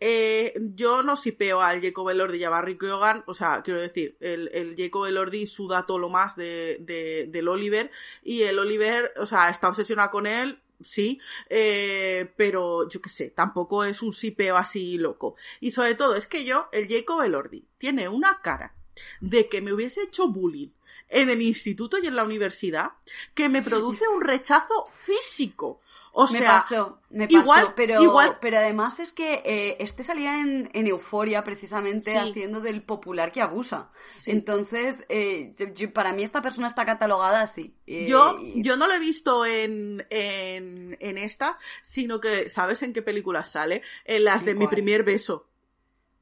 eh, 0.00 0.54
yo 0.74 1.02
no 1.02 1.16
sipeo 1.16 1.60
al 1.60 1.80
Jacob 1.82 2.08
Elordi 2.10 2.38
y 2.38 2.44
a 2.44 2.50
Barry 2.50 2.78
Keoghan, 2.78 3.24
o 3.26 3.34
sea, 3.34 3.62
quiero 3.62 3.80
decir, 3.80 4.16
el, 4.20 4.48
el 4.52 4.74
Jacob 4.76 5.06
Elordi 5.06 5.46
suda 5.46 5.86
todo 5.86 5.98
lo 5.98 6.08
más 6.08 6.36
de, 6.36 6.78
de- 6.80 7.26
del 7.28 7.48
Oliver 7.48 7.90
y 8.22 8.42
el 8.42 8.58
Oliver, 8.58 9.12
o 9.16 9.26
sea, 9.26 9.50
está 9.50 9.68
obsesionado 9.68 10.10
con 10.12 10.26
él, 10.28 10.60
sí, 10.84 11.20
eh, 11.48 12.32
pero 12.36 12.88
yo 12.88 13.00
qué 13.02 13.08
sé, 13.08 13.30
tampoco 13.30 13.82
es 13.84 14.00
un 14.00 14.12
sipeo 14.14 14.56
así 14.56 14.98
loco. 14.98 15.34
Y 15.60 15.72
sobre 15.72 15.96
todo, 15.96 16.14
es 16.14 16.28
que 16.28 16.44
yo, 16.44 16.68
el 16.72 16.86
Jacob 16.88 17.22
Elordi, 17.22 17.64
tiene 17.78 18.08
una 18.08 18.40
cara 18.40 18.74
de 19.20 19.48
que 19.48 19.60
me 19.60 19.72
hubiese 19.72 20.02
hecho 20.02 20.28
bullying 20.28 20.68
en 21.08 21.30
el 21.30 21.42
instituto 21.42 21.98
y 21.98 22.06
en 22.06 22.14
la 22.14 22.24
universidad 22.24 22.90
que 23.34 23.48
me 23.48 23.62
produce 23.62 24.06
un 24.06 24.20
rechazo 24.20 24.86
físico. 24.92 25.80
O 26.20 26.26
me 26.32 26.38
sea, 26.40 26.48
pasó, 26.48 27.00
me 27.10 27.28
pasó, 27.28 27.38
igual- 27.42 27.72
pero, 27.76 28.02
igual- 28.02 28.38
pero 28.40 28.56
además 28.56 28.98
es 28.98 29.12
que 29.12 29.34
eh, 29.44 29.76
este 29.78 30.02
salía 30.02 30.40
en, 30.40 30.68
en 30.72 30.88
Euforia 30.88 31.44
precisamente 31.44 32.10
Sí. 32.10 32.16
haciendo 32.16 32.60
del 32.60 32.82
popular 32.82 33.30
que 33.30 33.40
abusa. 33.40 33.90
Sí. 34.16 34.32
Entonces, 34.32 35.04
eh, 35.08 35.54
yo- 35.76 35.92
para 35.92 36.12
mí 36.12 36.24
esta 36.24 36.42
persona 36.42 36.66
está 36.66 36.84
catalogada 36.84 37.40
así. 37.42 37.72
Eh, 37.86 38.06
Yo, 38.08 38.36
yo 38.56 38.76
no 38.76 38.88
lo 38.88 38.94
he 38.94 38.98
visto 38.98 39.46
en, 39.46 40.04
en, 40.10 40.96
en 40.98 41.18
esta, 41.18 41.56
sino 41.82 42.20
que, 42.20 42.48
¿sabes 42.48 42.82
en 42.82 42.92
qué 42.92 43.02
película 43.02 43.44
sale? 43.44 43.82
En 44.04 44.24
las 44.24 44.40
¿En 44.40 44.46
de 44.46 44.54
mi 44.56 44.66
primer 44.66 45.04
beso, 45.04 45.46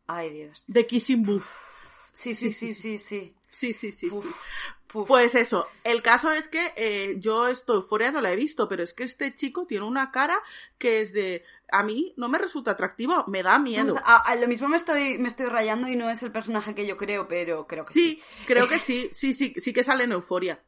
Ay, 0.07 0.29
Dios. 0.31 0.65
de 0.69 0.87
Kissing 0.87 1.23
Booth. 1.23 1.47
Sí, 2.13 2.35
sí, 2.35 2.53
sí, 2.53 2.75
sí, 2.75 2.99
sí. 2.99 3.35
Sí, 3.51 3.73
sí, 3.73 3.91
sí, 3.91 4.11
sí. 4.11 4.29
Puf. 4.87 5.09
Pues 5.09 5.35
eso, 5.35 5.67
el 5.85 6.03
caso 6.03 6.31
es 6.31 6.49
que 6.49 6.73
eh, 6.77 7.17
yo 7.19 7.49
esto 7.49 7.75
Euforia 7.75 8.13
no 8.13 8.21
la 8.21 8.33
he 8.33 8.37
visto, 8.37 8.69
pero 8.69 8.83
es 8.83 8.95
que 8.95 9.05
este 9.05 9.35
chico 9.35 9.67
tiene 9.67 9.85
una 9.85 10.11
cara 10.11 10.39
que 10.79 11.01
es 11.01 11.13
de... 11.13 11.45
A 11.73 11.83
mí 11.83 12.15
no 12.17 12.29
me 12.29 12.39
resulta 12.39 12.73
atractivo, 12.73 13.25
me 13.27 13.43
da 13.43 13.59
miedo. 13.59 13.97
A 14.05 14.35
lo 14.37 14.47
mismo 14.47 14.69
me 14.69 14.77
estoy, 14.77 15.19
me 15.19 15.29
estoy 15.29 15.47
rayando 15.47 15.89
y 15.89 15.97
no 15.97 16.09
es 16.09 16.23
el 16.23 16.31
personaje 16.31 16.77
que 16.77 16.87
yo 16.87 16.97
creo, 16.97 17.27
pero 17.27 17.67
creo 17.67 17.85
que 17.85 17.93
sí. 17.93 18.01
Sí, 18.01 18.23
creo 18.47 18.69
que 18.69 18.79
sí, 18.79 19.11
sí, 19.13 19.33
sí, 19.33 19.55
sí 19.57 19.73
que 19.73 19.83
sale 19.83 20.05
en 20.05 20.13
Euforia. 20.13 20.61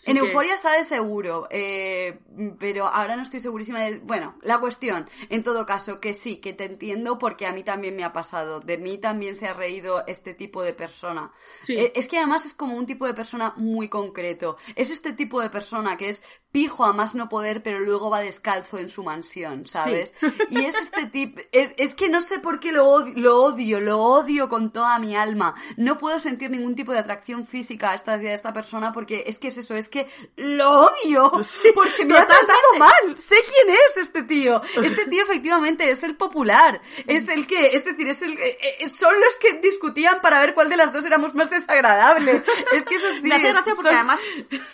Sí 0.00 0.12
en 0.12 0.16
que- 0.16 0.22
Euforia 0.24 0.56
sale 0.56 0.82
seguro, 0.86 1.46
eh, 1.50 2.20
pero 2.58 2.86
ahora 2.86 3.16
no 3.16 3.22
estoy 3.22 3.40
segurísima 3.40 3.80
de... 3.80 3.98
Bueno, 3.98 4.34
la 4.40 4.58
cuestión, 4.58 5.10
en 5.28 5.42
todo 5.42 5.66
caso, 5.66 6.00
que 6.00 6.14
sí, 6.14 6.38
que 6.38 6.54
te 6.54 6.64
entiendo 6.64 7.18
porque 7.18 7.46
a 7.46 7.52
mí 7.52 7.62
también 7.64 7.94
me 7.96 8.04
ha 8.04 8.10
pasado. 8.14 8.60
De 8.60 8.78
mí 8.78 8.96
también 8.96 9.36
se 9.36 9.46
ha 9.46 9.52
reído 9.52 10.02
este 10.06 10.32
tipo 10.32 10.62
de 10.62 10.72
persona. 10.72 11.32
Sí. 11.64 11.76
Eh, 11.76 11.92
es 11.94 12.08
que 12.08 12.16
además 12.16 12.46
es 12.46 12.54
como 12.54 12.76
un 12.78 12.86
tipo 12.86 13.04
de 13.06 13.12
persona 13.12 13.52
muy 13.58 13.90
concreto. 13.90 14.56
Es 14.74 14.88
este 14.88 15.12
tipo 15.12 15.42
de 15.42 15.50
persona 15.50 15.98
que 15.98 16.08
es 16.08 16.22
pijo 16.50 16.86
a 16.86 16.94
más 16.94 17.14
no 17.14 17.28
poder, 17.28 17.62
pero 17.62 17.78
luego 17.80 18.08
va 18.08 18.20
descalzo 18.20 18.78
en 18.78 18.88
su 18.88 19.04
mansión, 19.04 19.66
¿sabes? 19.66 20.14
Y 20.48 20.64
es 20.64 20.76
este 20.76 21.06
tipo... 21.08 21.42
Es, 21.52 21.74
es 21.76 21.92
que 21.92 22.08
no 22.08 22.22
sé 22.22 22.38
por 22.38 22.58
qué 22.58 22.72
lo 22.72 22.88
odio, 22.88 23.12
lo 23.16 23.42
odio, 23.42 23.80
lo 23.80 24.00
odio 24.00 24.48
con 24.48 24.72
toda 24.72 24.98
mi 24.98 25.14
alma. 25.14 25.54
No 25.76 25.98
puedo 25.98 26.20
sentir 26.20 26.50
ningún 26.50 26.74
tipo 26.74 26.92
de 26.92 27.00
atracción 27.00 27.46
física 27.46 27.90
a 27.90 27.94
esta, 27.96 28.14
a 28.14 28.32
esta 28.32 28.54
persona 28.54 28.92
porque 28.92 29.24
es 29.26 29.38
que 29.38 29.48
es 29.48 29.58
eso, 29.58 29.74
es 29.76 29.89
que 29.90 30.08
lo 30.36 30.86
odio 30.86 31.32
Sí, 31.42 31.68
porque 31.74 32.04
me 32.04 32.16
ha 32.16 32.26
tratado 32.26 32.74
mal. 32.78 33.18
Sé 33.18 33.36
quién 33.44 33.74
es 33.76 33.96
este 33.98 34.22
tío. 34.22 34.62
Este 34.82 35.06
tío 35.06 35.22
efectivamente 35.24 35.90
es 35.90 36.02
el 36.02 36.16
popular. 36.16 36.80
Es 37.06 37.28
el 37.28 37.46
que, 37.46 37.76
es 37.76 37.84
decir, 37.84 38.08
es 38.08 38.22
el 38.22 38.38
eh, 38.38 38.58
eh, 38.80 38.88
son 38.88 39.12
los 39.14 39.36
que 39.38 39.54
discutían 39.54 40.20
para 40.20 40.40
ver 40.40 40.54
cuál 40.54 40.68
de 40.68 40.76
las 40.76 40.92
dos 40.92 41.04
éramos 41.04 41.34
más 41.34 41.50
desagradable. 41.50 42.42
Es 42.72 42.84
que 42.84 42.94
eso 42.96 43.06
sí. 43.14 43.22
me 43.22 43.34
hace 43.34 43.48
es- 43.48 43.52
gracia 43.54 43.74
porque 43.74 43.90
son- 43.90 43.96
además 43.96 44.20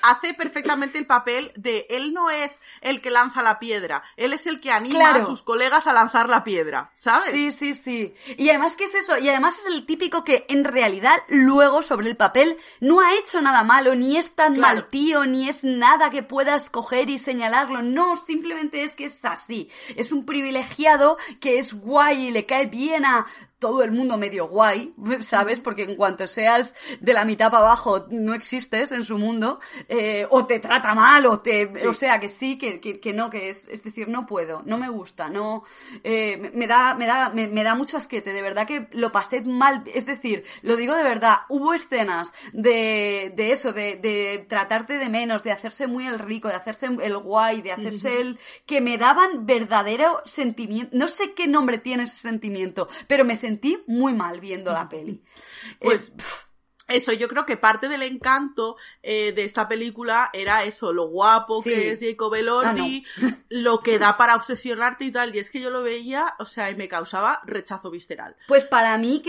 hace 0.02 0.34
perfectamente 0.34 0.98
el 0.98 1.06
papel 1.06 1.52
de 1.56 1.86
él 1.90 2.12
no 2.12 2.30
es 2.30 2.60
el 2.80 3.00
que 3.00 3.10
lanza 3.10 3.42
la 3.42 3.58
piedra, 3.58 4.02
él 4.16 4.32
es 4.32 4.46
el 4.46 4.60
que 4.60 4.70
anima 4.70 4.98
Claro. 4.98 5.22
a 5.22 5.26
sus 5.26 5.42
colegas 5.42 5.86
a 5.86 5.92
lanzar 5.92 6.28
la 6.28 6.44
piedra, 6.44 6.90
¿sabes? 6.94 7.30
Sí, 7.30 7.52
sí, 7.52 7.74
sí. 7.74 8.14
Y 8.36 8.48
además, 8.50 8.76
¿qué 8.76 8.84
es 8.84 8.94
eso? 8.94 9.16
Y 9.18 9.28
además 9.28 9.58
es 9.58 9.66
el 9.74 9.86
típico 9.86 10.24
que 10.24 10.44
en 10.48 10.64
realidad 10.64 11.16
luego 11.28 11.82
sobre 11.82 12.08
el 12.08 12.16
papel 12.16 12.56
no 12.80 13.00
ha 13.00 13.14
hecho 13.14 13.40
nada 13.40 13.62
malo, 13.64 13.94
ni 13.94 14.16
es 14.16 14.34
tan 14.34 14.54
Claro. 14.54 14.74
mal 14.74 14.88
tío, 14.88 15.05
ni 15.26 15.48
es 15.48 15.64
nada 15.64 16.10
que 16.10 16.22
puedas 16.22 16.70
coger 16.70 17.10
y 17.10 17.18
señalarlo. 17.18 17.82
No, 17.82 18.16
simplemente 18.16 18.82
es 18.82 18.92
que 18.92 19.04
es 19.06 19.24
así. 19.24 19.68
Es 19.96 20.12
un 20.12 20.26
privilegiado 20.26 21.16
que 21.40 21.58
es 21.58 21.72
guay 21.72 22.26
y 22.26 22.30
le 22.30 22.46
cae 22.46 22.66
bien 22.66 23.04
a 23.04 23.26
todo 23.58 23.82
el 23.82 23.90
mundo 23.92 24.16
medio 24.18 24.48
guay, 24.48 24.94
¿sabes? 25.20 25.60
Porque 25.60 25.82
en 25.84 25.96
cuanto 25.96 26.26
seas 26.26 26.76
de 27.00 27.12
la 27.12 27.24
mitad 27.24 27.50
para 27.50 27.64
abajo, 27.66 28.06
no 28.10 28.34
existes 28.34 28.92
en 28.92 29.04
su 29.04 29.18
mundo, 29.18 29.60
eh, 29.88 30.26
o 30.30 30.46
te 30.46 30.58
trata 30.60 30.94
mal, 30.94 31.26
o 31.26 31.40
te, 31.40 31.70
o 31.88 31.94
sea, 31.94 32.20
que 32.20 32.28
sí, 32.28 32.58
que, 32.58 32.80
que, 32.80 33.00
que 33.00 33.12
no, 33.12 33.30
que 33.30 33.48
es, 33.48 33.68
es 33.68 33.82
decir, 33.82 34.08
no 34.08 34.26
puedo, 34.26 34.62
no 34.66 34.78
me 34.78 34.88
gusta, 34.88 35.28
no, 35.28 35.64
eh, 36.04 36.36
me- 36.36 36.50
me 36.50 36.66
da, 36.66 36.94
me 36.94 37.06
da, 37.06 37.30
me, 37.30 37.48
me 37.48 37.62
da 37.64 37.74
mucho 37.74 37.96
asquete, 37.96 38.32
de 38.32 38.42
verdad 38.42 38.66
que 38.66 38.88
lo 38.92 39.10
pasé 39.12 39.40
mal, 39.42 39.82
es 39.94 40.06
decir, 40.06 40.44
lo 40.62 40.76
digo 40.76 40.94
de 40.94 41.02
verdad, 41.02 41.38
hubo 41.48 41.72
escenas 41.74 42.32
de, 42.52 43.32
de 43.36 43.52
eso, 43.52 43.72
de, 43.72 43.96
de 43.96 44.44
tratarte 44.48 44.98
de 44.98 45.08
menos, 45.08 45.42
de 45.44 45.52
hacerse 45.52 45.86
muy 45.86 46.06
el 46.06 46.18
rico, 46.18 46.48
de 46.48 46.54
hacerse 46.54 46.86
el 46.86 47.16
guay, 47.18 47.62
de 47.62 47.72
hacerse 47.72 48.20
el, 48.20 48.38
que 48.66 48.80
me 48.80 48.98
daban 48.98 49.46
verdadero 49.46 50.20
sentimiento, 50.24 50.96
no 50.96 51.08
sé 51.08 51.34
qué 51.34 51.46
nombre 51.46 51.78
tiene 51.78 52.04
ese 52.04 52.16
sentimiento, 52.16 52.88
pero 53.06 53.24
me 53.24 53.36
sentí 53.36 53.55
muy 53.86 54.12
mal 54.12 54.40
viendo 54.40 54.72
la 54.72 54.88
peli. 54.88 55.22
Pues, 55.80 56.10
Eh, 56.10 56.22
Eso, 56.88 57.12
yo 57.12 57.26
creo 57.26 57.44
que 57.46 57.56
parte 57.56 57.88
del 57.88 58.02
encanto 58.02 58.76
eh, 59.08 59.30
de 59.32 59.44
esta 59.44 59.68
película 59.68 60.30
era 60.32 60.64
eso, 60.64 60.92
lo 60.92 61.06
guapo 61.08 61.62
Sí. 61.62 61.70
que 61.70 61.92
es 61.92 62.00
Jacob 62.00 62.34
Elordi, 62.34 63.04
lo 63.48 63.78
que 63.80 64.00
da 64.00 64.16
para 64.16 64.34
obsesionarte 64.34 65.04
y 65.04 65.12
tal. 65.12 65.32
Y 65.34 65.38
es 65.38 65.48
que 65.48 65.60
yo 65.60 65.70
lo 65.70 65.82
veía, 65.84 66.34
o 66.40 66.44
sea, 66.44 66.70
y 66.70 66.74
me 66.74 66.88
causaba 66.88 67.40
rechazo 67.44 67.88
visceral. 67.90 68.34
Pues 68.48 68.64
para 68.64 68.98
mí, 68.98 69.22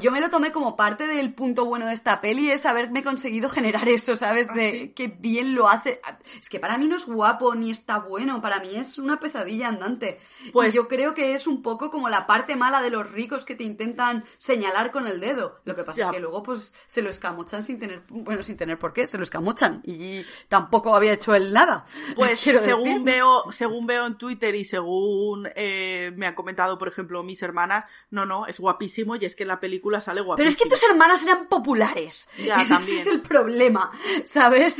yo 0.00 0.10
me 0.12 0.20
lo 0.20 0.30
tomé 0.30 0.52
como 0.52 0.76
parte 0.76 1.06
del 1.08 1.34
punto 1.34 1.64
bueno 1.64 1.86
de 1.86 1.94
esta 1.94 2.20
peli, 2.20 2.50
es 2.50 2.64
haberme 2.64 3.02
conseguido 3.02 3.48
generar 3.48 3.88
eso, 3.88 4.16
¿sabes? 4.16 4.48
¿Ah, 4.50 4.54
De 4.54 4.70
sí? 4.70 4.88
que 4.90 5.08
bien 5.08 5.54
lo 5.56 5.68
hace. 5.68 6.00
Es 6.40 6.48
que 6.48 6.60
para 6.60 6.78
mí 6.78 6.86
no 6.86 6.96
es 6.96 7.04
guapo 7.06 7.54
ni 7.56 7.70
está 7.72 7.98
bueno, 7.98 8.40
para 8.40 8.60
mí 8.60 8.76
es 8.76 8.98
una 8.98 9.18
pesadilla 9.18 9.66
andante. 9.68 10.20
Pues- 10.52 10.72
y 10.72 10.76
yo 10.76 10.86
creo 10.86 11.14
que 11.14 11.34
es 11.34 11.46
un 11.48 11.60
poco 11.62 11.90
como 11.90 12.08
la 12.08 12.26
parte 12.28 12.54
mala 12.54 12.80
de 12.82 12.90
los 12.90 13.10
ricos 13.10 13.44
que 13.44 13.56
te 13.56 13.64
intentan 13.64 14.24
señalar 14.38 14.92
con 14.92 15.08
el 15.08 15.18
dedo. 15.18 15.60
Lo 15.64 15.74
que 15.74 15.82
pasa 15.82 15.98
Ya. 15.98 16.06
es 16.06 16.12
que 16.12 16.20
luego 16.20 16.42
pues 16.44 16.72
se 16.86 17.02
lo 17.02 17.10
escamochan 17.10 17.62
sin 17.64 17.80
tener, 17.80 18.02
bueno, 18.08 18.42
sin 18.44 18.56
tener 18.56 18.78
por 18.78 18.92
qué, 18.92 19.07
se 19.08 19.18
lo 19.18 19.24
escamochan. 19.24 19.82
Y 19.84 20.24
tampoco 20.48 20.94
había 20.94 21.12
hecho 21.12 21.34
él 21.34 21.52
nada. 21.52 21.84
Pues 22.16 22.40
según 22.40 22.84
decir. 22.84 23.02
veo, 23.02 23.44
según 23.52 23.86
veo 23.86 24.06
en 24.06 24.18
Twitter 24.18 24.54
y 24.54 24.64
según 24.64 25.48
eh, 25.54 26.12
me 26.16 26.26
han 26.26 26.34
comentado, 26.34 26.78
por 26.78 26.88
ejemplo, 26.88 27.22
mis 27.22 27.42
hermanas, 27.42 27.84
no, 28.10 28.26
no, 28.26 28.46
es 28.46 28.58
guapísimo 28.58 29.16
y 29.16 29.24
es 29.24 29.36
que 29.36 29.44
en 29.44 29.48
la 29.48 29.60
película 29.60 30.00
sale 30.00 30.20
guapísimo. 30.20 30.36
Pero 30.36 30.48
es 30.50 30.56
que 30.56 30.68
tus 30.68 30.82
hermanas 30.90 31.22
eran 31.22 31.46
populares. 31.46 32.28
Ya, 32.38 32.62
Ese 32.62 32.74
también. 32.74 32.98
es 32.98 33.06
el 33.06 33.22
problema, 33.22 33.92
¿sabes? 34.24 34.76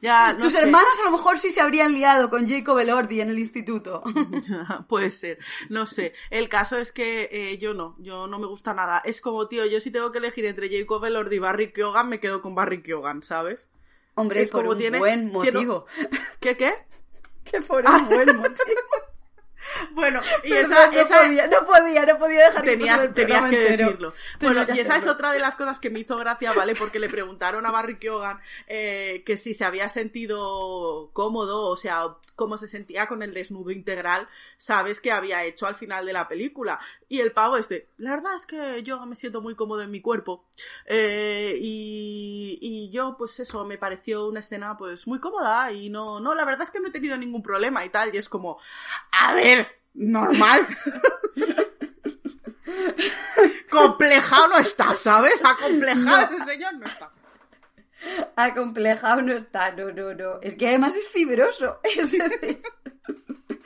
Ya, 0.00 0.32
no 0.34 0.40
tus 0.40 0.52
sé. 0.52 0.60
hermanas 0.60 0.98
a 1.00 1.04
lo 1.04 1.16
mejor 1.16 1.38
sí 1.38 1.50
se 1.50 1.60
habrían 1.60 1.92
liado 1.92 2.30
con 2.30 2.48
Jacob 2.48 2.78
Elordi 2.78 3.20
en 3.20 3.30
el 3.30 3.38
instituto. 3.38 4.02
Puede 4.88 5.10
ser, 5.10 5.38
no 5.68 5.86
sé. 5.86 6.14
El 6.30 6.48
caso 6.48 6.76
es 6.76 6.92
que 6.92 7.28
eh, 7.32 7.58
yo 7.58 7.74
no, 7.74 7.96
yo 7.98 8.26
no 8.26 8.38
me 8.38 8.46
gusta 8.46 8.72
nada. 8.74 9.02
Es 9.04 9.20
como, 9.20 9.48
tío, 9.48 9.66
yo 9.66 9.80
si 9.80 9.90
tengo 9.90 10.12
que 10.12 10.18
elegir 10.18 10.46
entre 10.46 10.68
Jacob 10.70 11.04
Elordi 11.04 11.36
y 11.36 11.40
Barry 11.40 11.72
Keoghan, 11.72 12.08
me 12.08 12.20
quedo 12.20 12.40
con 12.40 12.54
Barry 12.54 12.82
Keoghan, 12.82 13.22
¿sabes? 13.22 13.57
Hombre, 14.18 14.42
Es 14.42 14.50
por 14.50 14.60
como 14.60 14.72
un 14.72 14.78
tiene- 14.78 14.98
buen 14.98 15.30
motivo. 15.32 15.86
¿Qué, 16.40 16.56
qué? 16.56 16.72
Que 17.44 17.62
por 17.62 17.82
un 17.88 18.08
buen 18.08 18.36
motivo. 18.36 18.80
Bueno, 19.92 20.20
y 20.44 20.52
esa, 20.52 20.86
no, 20.86 20.92
esa, 20.98 21.22
podía, 21.22 21.46
no 21.48 21.66
podía, 21.66 22.06
no 22.06 22.18
podía 22.18 22.44
dejar 22.48 22.62
tenías, 22.64 23.12
tenías 23.14 23.46
que 23.48 23.58
decirlo. 23.58 24.14
Bueno, 24.40 24.64
y 24.72 24.78
esa 24.78 24.96
es 24.96 25.06
otra 25.06 25.32
de 25.32 25.40
las 25.40 25.56
cosas 25.56 25.78
que 25.78 25.90
me 25.90 26.00
hizo 26.00 26.16
gracia, 26.16 26.52
¿vale? 26.52 26.74
Porque 26.74 26.98
le 26.98 27.08
preguntaron 27.08 27.66
a 27.66 27.70
Barry 27.70 27.98
Keoghan 27.98 28.38
eh, 28.66 29.22
que 29.26 29.36
si 29.36 29.52
se 29.54 29.64
había 29.64 29.88
sentido 29.88 31.10
cómodo, 31.12 31.66
o 31.68 31.76
sea, 31.76 32.16
cómo 32.36 32.56
se 32.56 32.66
sentía 32.66 33.08
con 33.08 33.22
el 33.22 33.34
desnudo 33.34 33.70
integral, 33.70 34.28
sabes 34.58 35.00
que 35.00 35.10
había 35.12 35.44
hecho 35.44 35.66
al 35.66 35.74
final 35.74 36.06
de 36.06 36.12
la 36.12 36.28
película. 36.28 36.78
Y 37.08 37.20
el 37.20 37.32
pavo 37.32 37.56
es 37.56 37.68
de, 37.68 37.88
la 37.98 38.10
verdad 38.12 38.36
es 38.36 38.46
que 38.46 38.82
yo 38.82 39.04
me 39.06 39.16
siento 39.16 39.42
muy 39.42 39.54
cómodo 39.54 39.82
en 39.82 39.90
mi 39.90 40.00
cuerpo. 40.00 40.44
Eh, 40.86 41.56
y 41.60 41.87
yo, 42.98 43.14
pues 43.16 43.38
eso, 43.38 43.64
me 43.64 43.78
pareció 43.78 44.26
una 44.26 44.40
escena 44.40 44.76
pues 44.76 45.06
muy 45.06 45.20
cómoda 45.20 45.70
y 45.70 45.88
no, 45.88 46.18
no, 46.18 46.34
la 46.34 46.44
verdad 46.44 46.62
es 46.62 46.72
que 46.72 46.80
no 46.80 46.88
he 46.88 46.90
tenido 46.90 47.16
ningún 47.16 47.44
problema 47.44 47.84
y 47.84 47.90
tal. 47.90 48.12
Y 48.12 48.18
es 48.18 48.28
como, 48.28 48.58
a 49.12 49.34
ver, 49.34 49.68
normal. 49.94 50.66
Complejado 53.70 54.48
no 54.48 54.58
está, 54.58 54.96
¿sabes? 54.96 55.40
Acomplejado 55.44 56.34
ese 56.34 56.44
señor 56.44 56.74
no 56.74 56.86
está. 56.86 57.12
Acomplejado 58.34 59.22
no 59.22 59.34
está, 59.34 59.70
no, 59.70 59.92
no, 59.92 60.12
no. 60.12 60.40
Es 60.42 60.56
que 60.56 60.66
además 60.66 60.96
es 60.96 61.06
fibroso. 61.06 61.78
Es 61.84 62.10
decir... 62.10 62.60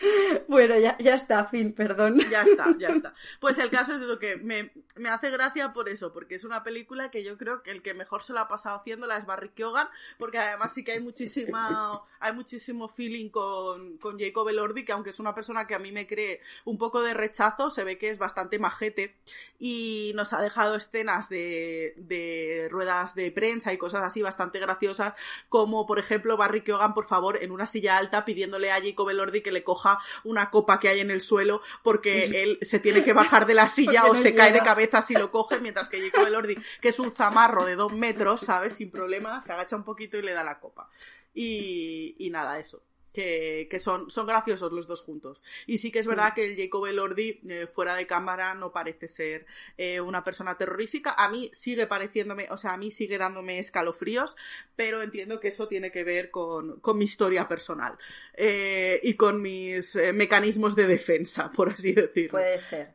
Bueno, 0.49 0.79
ya, 0.79 0.97
ya 0.99 1.15
está, 1.15 1.45
fin, 1.45 1.73
perdón. 1.73 2.19
Ya 2.31 2.43
está, 2.43 2.77
ya 2.79 2.89
está. 2.89 3.15
Pues 3.41 3.59
el 3.59 3.71
caso 3.71 3.95
es 3.95 4.03
eso 4.03 4.19
que 4.19 4.37
me, 4.37 4.73
me 4.97 5.09
hace 5.09 5.31
gracia 5.31 5.73
por 5.73 5.89
eso, 5.89 6.13
porque 6.13 6.35
es 6.35 6.45
una 6.45 6.63
película 6.63 7.11
que 7.11 7.25
yo 7.25 7.39
creo 7.39 7.63
que 7.63 7.71
el 7.71 7.83
que 7.83 7.95
mejor 7.95 8.23
se 8.23 8.33
la 8.33 8.43
ha 8.43 8.49
pasado 8.49 8.77
haciéndola 8.77 9.17
es 9.17 9.27
Barry 9.27 9.51
Keoghan, 9.51 9.89
porque 10.19 10.39
además 10.39 10.73
sí 10.73 10.85
que 10.85 10.93
hay 10.93 11.01
muchísima, 11.01 12.03
hay 12.21 12.33
muchísimo 12.33 12.89
feeling 12.89 13.31
con, 13.31 13.99
con 13.99 14.19
Jacob 14.19 14.49
Elordi, 14.49 14.85
que 14.85 14.93
aunque 14.93 15.11
es 15.11 15.21
una 15.21 15.35
persona 15.35 15.67
que 15.67 15.75
a 15.75 15.79
mí 15.79 15.93
me 15.93 16.07
cree 16.07 16.41
un 16.65 16.79
poco 16.79 17.03
de 17.03 17.15
rechazo, 17.15 17.71
se 17.71 17.85
ve 17.85 17.99
que 17.99 18.11
es 18.11 18.19
bastante 18.19 18.59
majete 18.59 19.17
y 19.59 20.13
nos 20.15 20.33
ha 20.33 20.41
dejado 20.41 20.77
escenas 20.77 21.29
de, 21.29 21.95
de 21.97 22.69
ruedas 22.71 23.15
de 23.15 23.31
prensa 23.31 23.73
y 23.73 23.79
cosas 23.79 24.03
así 24.03 24.23
bastante 24.23 24.59
graciosas, 24.59 25.15
como 25.49 25.87
por 25.87 25.99
ejemplo 25.99 26.37
Barry 26.37 26.63
Keoghan, 26.63 26.95
por 26.95 27.07
favor, 27.07 27.43
en 27.43 27.53
una 27.53 27.67
silla 27.67 27.97
alta 27.97 28.25
pidiéndole 28.25 28.71
a 28.71 28.81
Jacob 28.83 29.09
Elordi 29.09 29.41
que 29.43 29.53
le 29.53 29.65
coja 29.65 29.92
una 30.25 30.51
copa 30.51 30.79
que 30.81 30.89
hay 30.89 31.01
en 31.01 31.11
el 31.11 31.21
suelo 31.21 31.63
porque 31.83 32.25
él 32.43 32.59
se 32.63 32.79
tiene 32.79 33.05
que 33.05 33.13
bajar 33.13 33.47
de 33.47 33.55
la 33.55 33.69
silla 33.69 34.05
o 34.07 34.15
no 34.15 34.21
se 34.21 34.35
cae 34.35 34.53
de 34.53 34.61
cabeza 34.61 35.03
si 35.03 35.15
lo 35.15 35.31
coge, 35.31 35.61
mientras 35.61 35.89
que 35.89 36.01
Jacob 36.01 36.27
Elordi, 36.27 36.57
que 36.81 36.89
es 36.89 36.99
un 36.99 37.13
zamarro 37.13 37.65
de 37.65 37.75
dos 37.75 37.93
metros, 37.93 38.43
¿sabes? 38.43 38.75
Sin 38.75 38.91
problema, 38.91 39.43
se 39.43 39.53
agacha 39.53 39.77
un 39.77 39.85
poquito 39.85 40.17
y 40.19 40.23
le 40.23 40.33
da 40.33 40.45
la 40.45 40.59
copa. 40.61 40.89
Y, 41.35 42.15
y 42.19 42.31
nada, 42.31 42.59
eso. 42.59 42.83
Que, 43.13 43.69
que 43.71 43.79
son, 43.79 44.11
son 44.11 44.27
graciosos 44.27 44.73
los 44.73 44.87
dos 44.87 45.03
juntos. 45.03 45.43
Y 45.67 45.79
sí 45.79 45.91
que 45.91 45.99
es 45.99 46.07
verdad 46.07 46.33
que 46.35 46.47
el 46.47 46.57
Jacob 46.57 46.87
Elordi, 46.87 47.41
eh, 47.47 47.67
fuera 47.71 47.95
de 47.95 48.07
cámara, 48.07 48.55
no 48.55 48.73
parece 48.73 49.07
ser 49.07 49.47
eh, 49.77 50.01
una 50.01 50.25
persona 50.25 50.57
terrorífica. 50.57 51.13
A 51.13 51.29
mí 51.29 51.51
sigue 51.53 51.87
pareciéndome, 51.87 52.49
o 52.51 52.57
sea, 52.57 52.73
a 52.73 52.77
mí 52.79 52.91
sigue 52.91 53.19
dándome 53.19 53.59
escalofríos, 53.59 54.35
pero 54.77 55.03
entiendo 55.03 55.41
que 55.41 55.49
eso 55.49 55.69
tiene 55.69 55.93
que 55.93 56.05
ver 56.05 56.31
con, 56.31 56.81
con 56.81 56.99
mi 56.99 57.05
historia 57.05 57.47
personal 57.47 57.99
eh, 58.35 59.01
y 59.03 59.15
con 59.15 59.43
mis 59.43 59.95
eh, 59.97 60.13
mecanismos 60.13 60.75
de 60.75 60.87
defensa, 60.87 61.51
por 61.51 61.71
así 61.71 61.93
decirlo. 61.93 62.39
Puede 62.39 62.59
ser. 62.59 62.95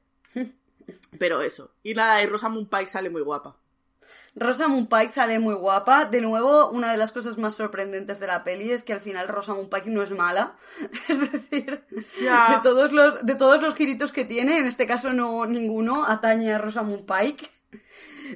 Pero 1.20 1.42
eso. 1.42 1.74
Y 1.84 1.94
nada, 1.94 2.22
y 2.24 2.26
Rosamund 2.26 2.70
Pike 2.70 2.88
sale 2.88 3.10
muy 3.10 3.22
guapa. 3.22 3.58
Rosamund 4.40 4.88
Pike 4.88 5.10
sale 5.10 5.40
muy 5.40 5.56
guapa. 5.56 6.06
De 6.06 6.22
nuevo, 6.22 6.70
una 6.70 6.92
de 6.92 6.98
las 6.98 7.12
cosas 7.12 7.38
más 7.38 7.56
sorprendentes 7.56 8.20
de 8.20 8.28
la 8.28 8.44
peli 8.44 8.72
es 8.72 8.84
que 8.84 8.94
al 8.94 9.02
final 9.02 9.28
Rosamund 9.28 9.70
Pike 9.70 9.90
no 9.90 10.04
es 10.04 10.12
mala. 10.12 10.56
Es 11.08 11.20
decir, 11.32 11.84
de 11.90 12.60
todos 12.62 12.92
los, 12.92 13.26
de 13.26 13.36
todos 13.36 13.62
los 13.62 13.74
giritos 13.76 14.12
que 14.12 14.26
tiene, 14.26 14.60
en 14.60 14.66
este 14.66 14.86
caso 14.86 15.12
no 15.12 15.46
ninguno 15.46 16.06
atañe 16.06 16.54
a 16.54 16.60
Rosamund 16.60 17.06
Pike. 17.06 17.50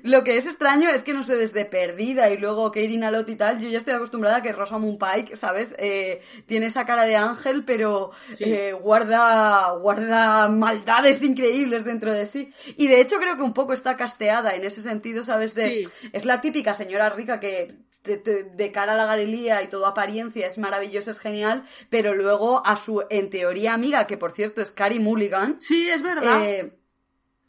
Lo 0.03 0.23
que 0.23 0.37
es 0.37 0.45
extraño 0.47 0.89
es 0.89 1.03
que 1.03 1.13
no 1.13 1.23
sé, 1.23 1.35
desde 1.35 1.65
Perdida 1.65 2.29
y 2.29 2.37
luego 2.37 2.71
Katie 2.71 2.97
Nalot 2.97 3.27
y 3.29 3.35
tal, 3.35 3.59
yo 3.59 3.69
ya 3.69 3.77
estoy 3.79 3.93
acostumbrada 3.93 4.37
a 4.37 4.41
que 4.41 4.51
Rosamund 4.51 4.97
Pike, 4.99 5.35
¿sabes? 5.35 5.75
Eh, 5.77 6.21
tiene 6.45 6.67
esa 6.67 6.85
cara 6.85 7.03
de 7.03 7.15
ángel, 7.15 7.63
pero 7.65 8.11
Sí. 8.35 8.43
eh, 8.45 8.73
guarda, 8.73 9.71
guarda 9.79 10.49
maldades 10.49 11.21
increíbles 11.23 11.83
dentro 11.83 12.13
de 12.13 12.25
sí. 12.25 12.53
Y 12.77 12.87
de 12.87 13.01
hecho 13.01 13.17
creo 13.17 13.35
que 13.37 13.43
un 13.43 13.53
poco 13.53 13.73
está 13.73 13.97
casteada 13.97 14.55
en 14.55 14.63
ese 14.63 14.81
sentido, 14.81 15.23
¿sabes? 15.23 15.53
De, 15.55 15.61
Sí. 15.85 15.89
Es 16.13 16.25
la 16.25 16.41
típica 16.41 16.75
señora 16.75 17.09
rica 17.09 17.39
que 17.39 17.75
de, 18.03 18.17
de- 18.17 18.43
de 18.45 18.71
cara 18.71 18.93
a 18.93 18.97
la 18.97 19.05
galería 19.05 19.61
y 19.61 19.67
toda 19.67 19.89
apariencia 19.89 20.47
es 20.47 20.57
maravillosa, 20.57 21.11
es 21.11 21.19
genial, 21.19 21.63
pero 21.89 22.13
luego 22.15 22.65
a 22.65 22.75
su, 22.75 23.03
en 23.09 23.29
teoría, 23.29 23.73
amiga, 23.73 24.07
que 24.07 24.17
por 24.17 24.31
cierto 24.31 24.61
es 24.61 24.71
Carrie 24.71 24.99
Mulligan, 24.99 25.57
Sí, 25.61 25.87
es 25.87 26.01
verdad. 26.01 26.41
eh, 26.43 26.73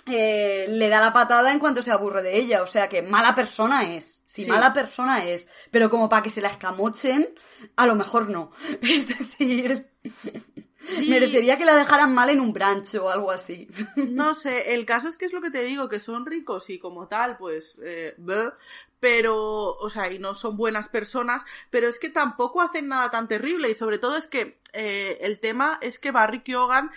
eh, 0.07 0.67
le 0.69 0.89
da 0.89 1.01
la 1.01 1.13
patada 1.13 1.53
en 1.53 1.59
cuanto 1.59 1.83
se 1.83 1.91
aburre 1.91 2.23
de 2.23 2.37
ella. 2.39 2.63
O 2.63 2.67
sea 2.67 2.89
que 2.89 3.03
mala 3.03 3.35
persona 3.35 3.85
es. 3.95 4.23
Si 4.27 4.45
Sí. 4.45 4.49
mala 4.51 4.73
persona 4.73 5.25
es. 5.25 5.49
Pero 5.71 5.91
como 5.91 6.09
para 6.09 6.23
que 6.23 6.31
se 6.31 6.41
la 6.41 6.49
escamochen, 6.49 7.35
a 7.77 7.87
lo 7.87 7.95
mejor 7.95 8.29
no. 8.29 8.51
Es 8.83 9.07
decir, 9.09 9.89
Sí. 10.85 11.09
merecería 11.09 11.57
que 11.57 11.65
la 11.65 11.77
dejaran 11.77 12.13
mal 12.13 12.29
en 12.31 12.41
un 12.41 12.53
brancho 12.53 13.05
o 13.05 13.11
algo 13.11 13.31
así. 13.31 13.69
No 13.97 14.35
sé, 14.35 14.75
el 14.75 14.85
caso 14.85 15.07
es 15.07 15.17
que 15.17 15.27
es 15.27 15.33
lo 15.33 15.41
que 15.41 15.51
te 15.53 15.63
digo, 15.63 15.89
que 15.89 16.01
son 16.01 16.27
ricos 16.27 16.69
y 16.71 16.81
como 16.81 17.07
tal, 17.07 17.37
pues, 17.37 17.79
eh, 17.85 18.15
bleh, 18.19 18.51
pero, 18.99 19.37
o 19.77 19.89
sea, 19.91 20.11
y 20.13 20.19
no 20.19 20.35
son 20.35 20.57
buenas 20.57 20.89
personas, 20.89 21.45
pero 21.71 21.87
es 21.89 21.99
que 22.01 22.09
tampoco 22.11 22.61
hacen 22.61 22.89
nada 22.89 23.11
tan 23.13 23.29
terrible 23.29 23.71
y 23.71 23.75
sobre 23.75 23.99
todo 23.99 24.17
es 24.17 24.27
que 24.27 24.59
eh, 24.73 25.19
el 25.21 25.39
tema 25.39 25.79
es 25.83 25.99
que 26.01 26.11
Barry 26.11 26.41
Keoghan 26.43 26.91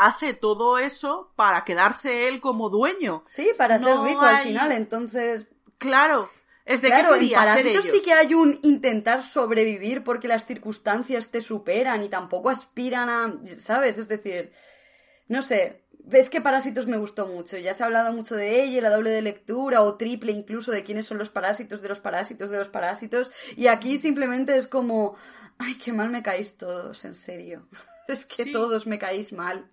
hace 0.00 0.34
todo 0.34 0.78
eso 0.78 1.32
para 1.36 1.64
quedarse 1.64 2.28
él 2.28 2.40
como 2.40 2.70
dueño. 2.70 3.24
Sí, 3.28 3.50
para 3.56 3.78
ser 3.78 3.98
rico 3.98 4.22
al 4.22 4.38
final, 4.38 4.72
entonces... 4.72 5.46
Claro, 5.78 6.30
Es 6.64 6.82
de 6.82 6.88
Claro, 6.88 7.18
qué 7.18 7.26
en 7.26 7.32
Parásitos 7.32 7.84
sí 7.86 8.02
que 8.02 8.12
hay 8.12 8.34
un 8.34 8.58
intentar 8.62 9.22
sobrevivir 9.22 10.04
porque 10.04 10.28
las 10.28 10.46
circunstancias 10.46 11.30
te 11.30 11.40
superan 11.40 12.02
y 12.02 12.08
tampoco 12.08 12.50
aspiran 12.50 13.08
a, 13.08 13.34
¿sabes? 13.56 13.98
Es 13.98 14.08
decir, 14.08 14.52
no 15.28 15.42
sé, 15.42 15.84
ves 16.04 16.28
que 16.30 16.40
Parásitos 16.40 16.86
me 16.86 16.96
gustó 16.96 17.26
mucho, 17.26 17.56
ya 17.56 17.74
se 17.74 17.82
ha 17.82 17.86
hablado 17.86 18.12
mucho 18.12 18.36
de 18.36 18.62
ella, 18.62 18.82
la 18.82 18.90
doble 18.90 19.10
de 19.10 19.22
lectura 19.22 19.82
o 19.82 19.96
triple 19.96 20.32
incluso 20.32 20.70
de 20.70 20.84
quiénes 20.84 21.06
son 21.06 21.18
los 21.18 21.30
parásitos 21.30 21.82
de 21.82 21.88
los 21.88 22.00
parásitos 22.00 22.50
de 22.50 22.58
los 22.58 22.68
parásitos 22.68 23.32
y 23.56 23.66
aquí 23.66 23.98
simplemente 23.98 24.56
es 24.56 24.66
como, 24.66 25.16
ay, 25.58 25.76
qué 25.76 25.92
mal 25.92 26.10
me 26.10 26.22
caéis 26.22 26.56
todos, 26.56 27.04
en 27.04 27.14
serio. 27.14 27.66
Es 28.12 28.26
que 28.26 28.44
Sí. 28.44 28.52
todos 28.52 28.86
me 28.86 28.98
caéis 28.98 29.32
mal. 29.32 29.70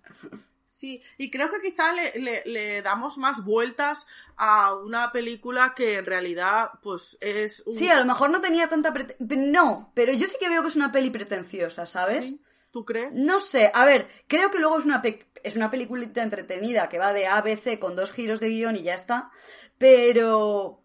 Sí, 0.70 1.02
y 1.16 1.30
creo 1.30 1.50
que 1.50 1.60
quizá 1.60 1.92
le, 1.92 2.12
le- 2.20 2.42
le 2.46 2.82
damos 2.82 3.18
más 3.18 3.42
vueltas 3.44 4.06
a 4.36 4.76
una 4.76 5.10
película 5.10 5.74
que 5.74 5.96
en 5.96 6.06
realidad, 6.06 6.70
pues, 6.82 7.16
es 7.20 7.62
un... 7.66 7.72
Sí, 7.72 7.88
a 7.88 7.98
lo 7.98 8.04
mejor 8.04 8.30
no 8.30 8.40
tenía 8.40 8.68
tanta 8.68 8.92
prete- 8.92 9.16
No, 9.18 9.90
pero 9.94 10.12
yo 10.12 10.26
sí 10.28 10.36
que 10.38 10.48
veo 10.48 10.62
que 10.62 10.68
es 10.68 10.76
una 10.76 10.92
peli 10.92 11.10
pretenciosa, 11.10 11.84
¿sabes? 11.86 12.26
¿Sí? 12.26 12.40
¿Tú 12.70 12.84
crees? 12.84 13.12
No 13.12 13.40
sé, 13.40 13.70
a 13.74 13.84
ver, 13.86 14.08
creo 14.28 14.50
que 14.52 14.58
luego 14.60 14.78
es 14.78 14.84
una, 14.84 15.02
pe- 15.02 15.26
es 15.42 15.56
una 15.56 15.70
peliculita 15.70 16.22
entretenida 16.22 16.88
que 16.88 16.98
va 16.98 17.12
de 17.12 17.26
A 17.26 17.38
a 17.38 17.42
B, 17.42 17.56
C 17.56 17.80
con 17.80 17.96
dos 17.96 18.12
giros 18.12 18.38
de 18.38 18.50
guion 18.50 18.76
y 18.76 18.82
ya 18.82 18.94
está, 18.94 19.30
pero... 19.78 20.82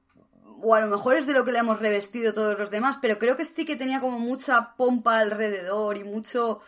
O 0.65 0.73
a 0.75 0.79
lo 0.79 0.87
mejor 0.87 1.17
es 1.17 1.27
de 1.27 1.33
lo 1.33 1.43
que 1.43 1.51
le 1.51 1.59
hemos 1.59 1.79
revestido 1.81 2.33
todos 2.33 2.57
los 2.57 2.71
demás, 2.71 2.97
pero 3.01 3.19
creo 3.19 3.35
que 3.35 3.43
sí 3.43 3.65
que 3.65 3.75
tenía 3.75 3.99
como 3.99 4.17
mucha 4.17 4.75
pompa 4.77 5.19
alrededor 5.19 5.97
y 5.97 6.03
mucho... 6.05 6.61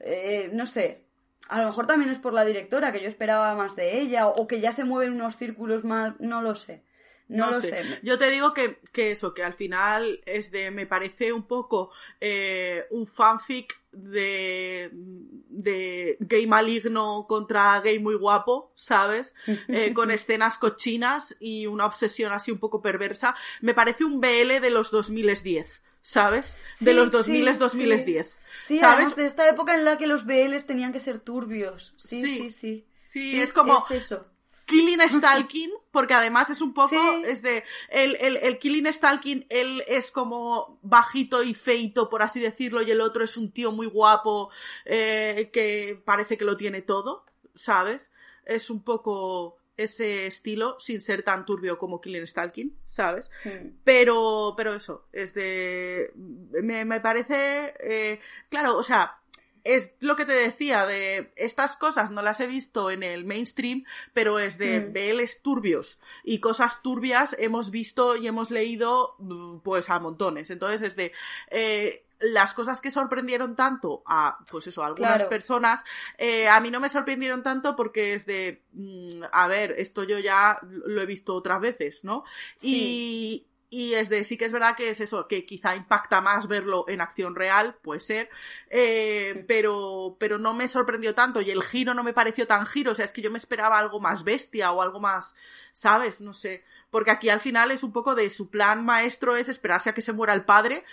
eh, 0.00 0.50
no 0.52 0.66
sé, 0.66 1.04
a 1.48 1.60
lo 1.60 1.66
mejor 1.66 1.86
también 1.86 2.10
es 2.10 2.18
por 2.18 2.32
la 2.32 2.44
directora, 2.44 2.92
que 2.92 3.00
yo 3.00 3.08
esperaba 3.08 3.54
más 3.54 3.76
de 3.76 4.00
ella, 4.00 4.26
o 4.26 4.46
que 4.46 4.60
ya 4.60 4.72
se 4.72 4.84
mueven 4.84 5.12
unos 5.12 5.36
círculos 5.36 5.84
más... 5.84 6.14
No 6.18 6.42
lo 6.42 6.54
sé. 6.54 6.82
No, 7.28 7.50
lo 7.50 7.60
sé. 7.60 7.82
Yo 8.02 8.18
te 8.18 8.30
digo 8.30 8.54
que, 8.54 8.78
que 8.92 9.10
eso, 9.10 9.34
que 9.34 9.42
al 9.42 9.54
final 9.54 10.20
es 10.26 10.52
de, 10.52 10.70
me 10.70 10.86
parece 10.86 11.32
un 11.32 11.42
poco 11.42 11.90
eh, 12.20 12.84
un 12.90 13.06
fanfic 13.06 13.80
de, 13.90 14.90
de 14.92 16.16
gay 16.20 16.46
maligno 16.46 17.26
contra 17.28 17.80
gay 17.80 17.98
muy 17.98 18.14
guapo, 18.14 18.72
¿sabes? 18.76 19.34
Eh, 19.66 19.92
con 19.94 20.12
escenas 20.12 20.56
cochinas 20.58 21.36
y 21.40 21.66
una 21.66 21.86
obsesión 21.86 22.32
así 22.32 22.52
un 22.52 22.58
poco 22.58 22.80
perversa. 22.80 23.34
Me 23.60 23.74
parece 23.74 24.04
un 24.04 24.20
BL 24.20 24.60
de 24.60 24.70
los 24.70 24.92
2010, 24.92 25.82
¿sabes? 26.10 26.56
de 26.80 26.90
Sí, 26.92 26.96
los 26.96 27.06
sí, 27.06 27.10
2000 27.12 27.58
2010. 27.58 28.38
Sí, 28.60 28.78
¿sabes? 28.78 29.16
de 29.16 29.26
esta 29.26 29.48
época 29.48 29.74
en 29.74 29.84
la 29.84 29.98
que 29.98 30.06
los 30.06 30.24
BLs 30.24 30.66
tenían 30.66 30.92
que 30.92 31.00
ser 31.00 31.18
turbios. 31.20 31.94
Sí, 31.96 32.22
Sí. 32.22 32.50
sí, 32.50 32.86
sí. 33.04 33.40
Es 33.40 33.52
como- 33.52 33.78
Es 33.90 34.04
eso. 34.04 34.26
Killing 34.66 34.98
Stalking, 35.10 35.70
porque 35.92 36.14
además 36.14 36.50
es 36.50 36.60
un 36.60 36.74
poco, 36.74 36.96
es 37.24 37.40
de, 37.42 37.62
el, 37.88 38.16
el, 38.20 38.36
el 38.38 38.58
Killing 38.58 38.92
Stalking, 38.92 39.46
él 39.48 39.84
es 39.86 40.10
como 40.10 40.78
bajito 40.82 41.42
y 41.44 41.54
feito, 41.54 42.08
por 42.08 42.22
así 42.22 42.40
decirlo, 42.40 42.82
y 42.82 42.90
el 42.90 43.00
otro 43.00 43.22
es 43.22 43.36
un 43.36 43.52
tío 43.52 43.70
muy 43.70 43.86
guapo, 43.86 44.50
eh, 44.84 45.50
que 45.52 46.00
parece 46.04 46.36
que 46.36 46.44
lo 46.44 46.56
tiene 46.56 46.82
todo, 46.82 47.24
¿sabes? 47.54 48.10
Es 48.44 48.68
un 48.70 48.82
poco 48.82 49.56
ese 49.76 50.26
estilo, 50.26 50.76
sin 50.78 51.00
ser 51.00 51.22
tan 51.22 51.44
turbio 51.44 51.78
como 51.78 52.00
Killing 52.00 52.26
Stalking, 52.26 52.76
¿sabes? 52.86 53.30
Mm. 53.44 53.68
Pero, 53.84 54.54
pero 54.56 54.74
eso, 54.74 55.06
es 55.12 55.34
de, 55.34 56.10
me, 56.14 56.84
me 56.84 57.00
parece, 57.00 57.74
eh, 57.80 58.20
claro, 58.48 58.76
o 58.76 58.82
sea, 58.82 59.20
es 59.66 59.92
lo 59.98 60.14
que 60.14 60.24
te 60.24 60.32
decía, 60.32 60.86
de 60.86 61.32
estas 61.34 61.76
cosas 61.76 62.12
no 62.12 62.22
las 62.22 62.38
he 62.40 62.46
visto 62.46 62.90
en 62.90 63.02
el 63.02 63.24
mainstream, 63.24 63.84
pero 64.12 64.38
es 64.38 64.58
de 64.58 64.80
Mm. 64.80 64.92
BLs 64.92 65.42
turbios 65.42 65.98
y 66.22 66.38
cosas 66.38 66.82
turbias 66.82 67.34
hemos 67.38 67.72
visto 67.72 68.16
y 68.16 68.28
hemos 68.28 68.50
leído 68.50 69.16
pues 69.64 69.90
a 69.90 69.98
montones. 69.98 70.50
Entonces 70.50 70.82
es 70.82 70.96
de 70.96 71.12
eh, 71.50 72.05
las 72.18 72.54
cosas 72.54 72.80
que 72.80 72.90
sorprendieron 72.90 73.56
tanto 73.56 74.02
a 74.06 74.38
pues 74.50 74.66
eso, 74.66 74.82
a 74.82 74.86
algunas 74.86 75.16
Claro. 75.16 75.28
personas, 75.28 75.84
eh, 76.18 76.48
a 76.48 76.60
mí 76.60 76.70
no 76.70 76.80
me 76.80 76.88
sorprendieron 76.88 77.42
tanto 77.42 77.76
porque 77.76 78.14
es 78.14 78.26
de 78.26 78.62
mm, 78.72 79.24
a 79.32 79.46
ver, 79.48 79.74
esto 79.78 80.02
yo 80.04 80.18
ya 80.18 80.58
lo 80.62 81.02
he 81.02 81.06
visto 81.06 81.34
otras 81.34 81.60
veces, 81.60 82.04
¿no? 82.04 82.24
Y, 82.62 83.46
y 83.68 83.94
es 83.94 84.08
de, 84.08 84.24
sí 84.24 84.36
que 84.36 84.44
es 84.44 84.52
verdad 84.52 84.76
que 84.76 84.90
es 84.90 85.00
eso, 85.00 85.26
que 85.26 85.44
quizá 85.44 85.74
impacta 85.74 86.20
más 86.20 86.46
verlo 86.46 86.84
en 86.88 87.00
acción 87.00 87.34
real, 87.34 87.76
puede 87.82 88.00
ser, 88.00 88.30
eh, 88.70 89.44
pero, 89.48 90.16
pero 90.18 90.38
no 90.38 90.54
me 90.54 90.68
sorprendió 90.68 91.14
tanto 91.14 91.40
y 91.40 91.50
el 91.50 91.62
giro 91.62 91.94
no 91.94 92.04
me 92.04 92.12
pareció 92.12 92.46
tan 92.46 92.66
giro, 92.66 92.92
o 92.92 92.94
sea, 92.94 93.04
es 93.04 93.12
que 93.12 93.22
yo 93.22 93.30
me 93.30 93.38
esperaba 93.38 93.78
algo 93.78 94.00
más 94.00 94.24
bestia 94.24 94.72
o 94.72 94.82
algo 94.82 95.00
más, 95.00 95.36
¿sabes? 95.72 96.20
No 96.20 96.32
sé, 96.32 96.64
porque 96.90 97.10
aquí 97.10 97.28
al 97.28 97.40
final 97.40 97.70
es 97.70 97.82
un 97.82 97.92
poco 97.92 98.14
de 98.14 98.30
su 98.30 98.50
plan 98.50 98.84
maestro 98.84 99.36
es 99.36 99.48
esperarse 99.48 99.90
a 99.90 99.94
que 99.94 100.02
se 100.02 100.12
muera 100.12 100.34
el 100.34 100.44
padre, 100.44 100.84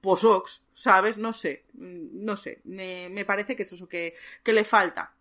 pues 0.00 0.22
ox, 0.22 0.62
¿sabes? 0.74 1.18
No 1.18 1.32
sé, 1.32 1.64
mm, 1.74 2.24
no 2.24 2.36
sé, 2.36 2.60
me, 2.64 3.08
me 3.10 3.24
parece 3.24 3.56
que 3.56 3.62
es 3.64 3.72
eso 3.72 3.88
que, 3.88 4.14
que 4.42 4.52
le 4.52 4.64
falta. 4.64 5.12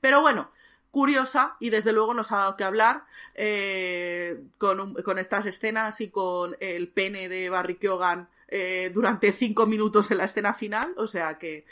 Pero 0.00 0.22
bueno, 0.22 0.50
curiosa 0.90 1.56
y 1.60 1.70
desde 1.70 1.92
luego 1.92 2.14
nos 2.14 2.32
ha 2.32 2.38
dado 2.38 2.56
que 2.56 2.64
hablar 2.64 3.04
eh, 3.34 4.40
con, 4.58 4.80
un- 4.80 4.94
con 5.02 5.18
estas 5.18 5.46
escenas 5.46 6.00
y 6.00 6.10
con 6.10 6.56
el 6.60 6.88
pene 6.88 7.28
de 7.28 7.48
Barry 7.50 7.76
Keoghan 7.76 8.28
eh, 8.48 8.90
durante 8.92 9.32
cinco 9.32 9.66
minutos 9.66 10.10
en 10.10 10.18
la 10.18 10.24
escena 10.24 10.54
final, 10.54 10.94
o 10.96 11.06
sea 11.06 11.38
que, 11.38 11.64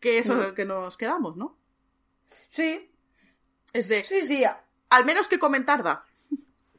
que 0.00 0.18
eso 0.18 0.54
que 0.54 0.64
nos 0.66 0.96
quedamos, 0.96 1.36
¿no? 1.36 1.56
Sí, 2.48 2.90
Es 3.72 3.88
de, 3.88 4.04
sí, 4.04 4.26
sí. 4.26 4.44
al 4.90 5.04
menos 5.04 5.28
que 5.28 5.38
comentar 5.38 5.82
da. 5.82 6.04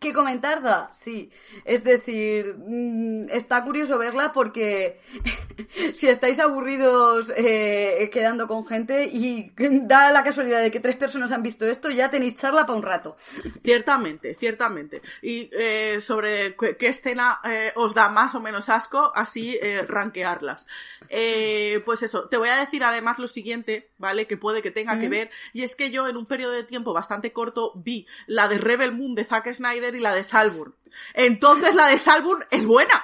¿Qué 0.02 0.14
comentar 0.14 0.64
da? 0.64 0.90
Sí. 0.94 1.30
Es 1.64 1.84
decir, 1.84 2.56
mm, 2.58 3.30
está 3.30 3.64
curioso 3.64 4.00
verla 4.00 4.34
porque 4.34 5.00
si 5.94 6.08
estáis 6.08 6.40
aburridos 6.40 7.32
eh, 7.38 8.10
quedando 8.12 8.48
con 8.48 8.66
gente 8.66 9.06
y 9.06 9.52
da 9.84 10.12
la 10.12 10.24
casualidad 10.24 10.60
de 10.60 10.72
que 10.72 10.80
tres 10.80 10.96
personas 10.96 11.32
han 11.32 11.44
visto 11.44 11.68
esto, 11.68 11.92
ya 11.92 12.10
tenéis 12.10 12.34
charla 12.34 12.66
para 12.66 12.80
un 12.80 12.84
rato. 12.84 13.16
Ciertamente, 13.62 14.34
ciertamente. 14.34 15.04
Y 15.22 15.52
eh, 15.54 16.02
sobre 16.02 16.56
qué, 16.56 16.76
qué 16.78 16.88
escena 16.88 17.40
eh, 17.44 17.72
os 17.76 17.94
da 17.94 18.10
más 18.10 18.34
o 18.34 18.40
menos 18.40 18.70
asco, 18.70 19.12
así 19.14 19.60
rankearlas. 19.88 20.66
Eh, 21.14 21.82
pues 21.86 22.04
eso, 22.04 22.30
te 22.30 22.38
voy 22.38 22.48
a 22.48 22.56
decir 22.56 22.84
además 22.86 23.20
lo 23.20 23.28
siguiente, 23.28 23.92
¿vale? 23.98 24.28
Que 24.28 24.38
puede 24.38 24.62
que 24.62 24.72
tenga 24.72 24.98
que 24.98 25.10
ver, 25.10 25.30
y 25.52 25.64
es 25.64 25.76
que 25.76 25.92
yo 25.92 26.08
en 26.08 26.16
un 26.16 26.26
periodo 26.26 26.54
de 26.54 26.64
tiempo 26.64 26.94
bastante 26.94 27.34
corto 27.34 27.74
vi 27.76 28.08
la 28.28 28.48
de 28.48 28.58
Rebel 28.58 28.94
Moon 28.94 29.14
de 29.14 29.26
Zack 29.26 29.52
Snyder 29.54 29.91
y 29.96 30.00
la 30.00 30.14
de 30.14 30.24
Salburn. 30.24 30.74
Entonces 31.14 31.76
la 31.76 31.88
de 31.88 31.98
Salburn 31.98 32.44
es 32.52 32.66
buena. 32.66 33.04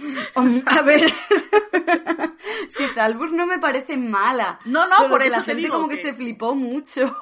A 0.66 0.82
ver, 0.82 1.10
si 2.68 2.86
Salbus 2.88 3.32
no 3.32 3.46
me 3.46 3.58
parece 3.58 3.96
mala. 3.96 4.58
No, 4.64 4.86
no, 4.86 5.08
por 5.08 5.22
eso 5.22 5.30
la 5.30 5.38
te 5.38 5.50
gente 5.52 5.62
digo 5.62 5.74
como 5.76 5.88
que... 5.88 5.96
que- 5.96 6.02
se 6.02 6.14
flipó 6.14 6.54
mucho. 6.54 7.16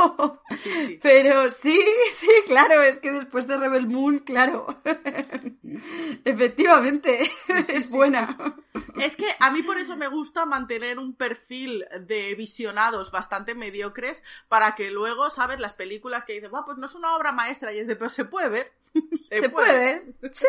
Sí, 0.50 0.56
sí. 0.56 0.98
Pero 1.02 1.50
sí, 1.50 1.80
sí, 2.18 2.30
claro, 2.46 2.82
es 2.82 2.98
que 2.98 3.10
después 3.12 3.46
de 3.46 3.56
Rebel 3.56 3.86
Moon, 3.88 4.20
claro. 4.20 4.66
Efectivamente, 6.24 7.30
es 7.68 7.90
buena. 7.90 8.36
Es 9.00 9.16
que 9.16 9.26
a 9.40 9.50
mí 9.50 9.62
por 9.62 9.78
eso 9.78 9.96
me 9.96 10.09
gusta 10.09 10.44
mantener 10.46 10.98
un 10.98 11.14
perfil 11.14 11.84
de 12.00 12.34
visionados 12.34 13.10
bastante 13.10 13.55
mediocres 13.55 14.22
para 14.48 14.74
que 14.74 14.90
luego, 14.90 15.30
¿sabes? 15.30 15.59
Las 15.60 15.72
películas 15.72 16.24
que 16.24 16.46
"Buah, 16.48 16.64
pues 16.64 16.78
no 16.78 16.86
es 16.86 16.94
una 16.94 17.16
obra 17.16 17.32
maestra 17.32 17.72
y 17.72 17.78
es 17.78 17.86
de, 17.86 17.96
pero 17.96 18.10
se 18.10 18.24
puede 18.24 18.48
ver. 18.48 18.72
Se, 19.16 19.48
puede 19.50 19.78
ver. 19.78 20.32
Sí. 20.32 20.46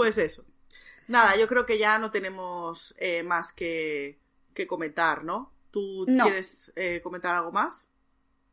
Pues 0.00 0.16
eso. 0.16 0.46
Nada, 1.08 1.36
yo 1.36 1.46
creo 1.46 1.66
que 1.66 1.76
ya 1.76 1.98
no 1.98 2.10
tenemos 2.10 2.94
eh, 2.96 3.22
más 3.22 3.52
que, 3.52 4.18
que 4.54 4.66
comentar, 4.66 5.24
¿no? 5.24 5.52
¿Tú 5.70 6.06
No. 6.08 6.24
quieres 6.24 6.72
eh, 6.74 7.02
comentar 7.02 7.34
algo 7.36 7.52
más? 7.52 7.84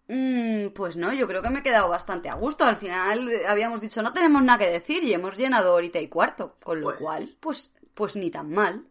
Mm, 0.09 0.71
pues 0.75 0.97
no, 0.97 1.13
yo 1.13 1.25
creo 1.25 1.41
que 1.41 1.49
me 1.49 1.59
he 1.59 1.63
quedado 1.63 1.87
bastante 1.87 2.27
a 2.27 2.33
gusto. 2.33 2.65
Al 2.65 2.75
final 2.75 3.29
eh, 3.29 3.47
habíamos 3.47 3.79
dicho 3.79 4.01
no 4.01 4.11
tenemos 4.11 4.43
nada 4.43 4.59
que 4.59 4.69
decir 4.69 5.05
y 5.05 5.13
hemos 5.13 5.37
llenado 5.37 5.73
horita 5.73 5.99
y 6.01 6.09
cuarto. 6.09 6.57
Con 6.61 6.81
lo 6.81 6.87
Pues- 6.87 7.01
cual, 7.01 7.37
pues, 7.39 7.71
pues 7.93 8.17
ni 8.17 8.29
tan 8.29 8.49
mal. 8.49 8.85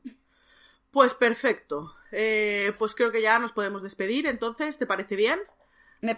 Pues 0.90 1.12
perfecto. 1.12 1.92
Eh, 2.12 2.72
pues 2.78 2.94
creo 2.94 3.12
que 3.12 3.20
ya 3.20 3.38
nos 3.38 3.52
podemos 3.52 3.82
despedir, 3.82 4.26
entonces, 4.26 4.78
¿te 4.78 4.86
parece 4.86 5.14
bien? 5.14 5.38
Me 6.00 6.14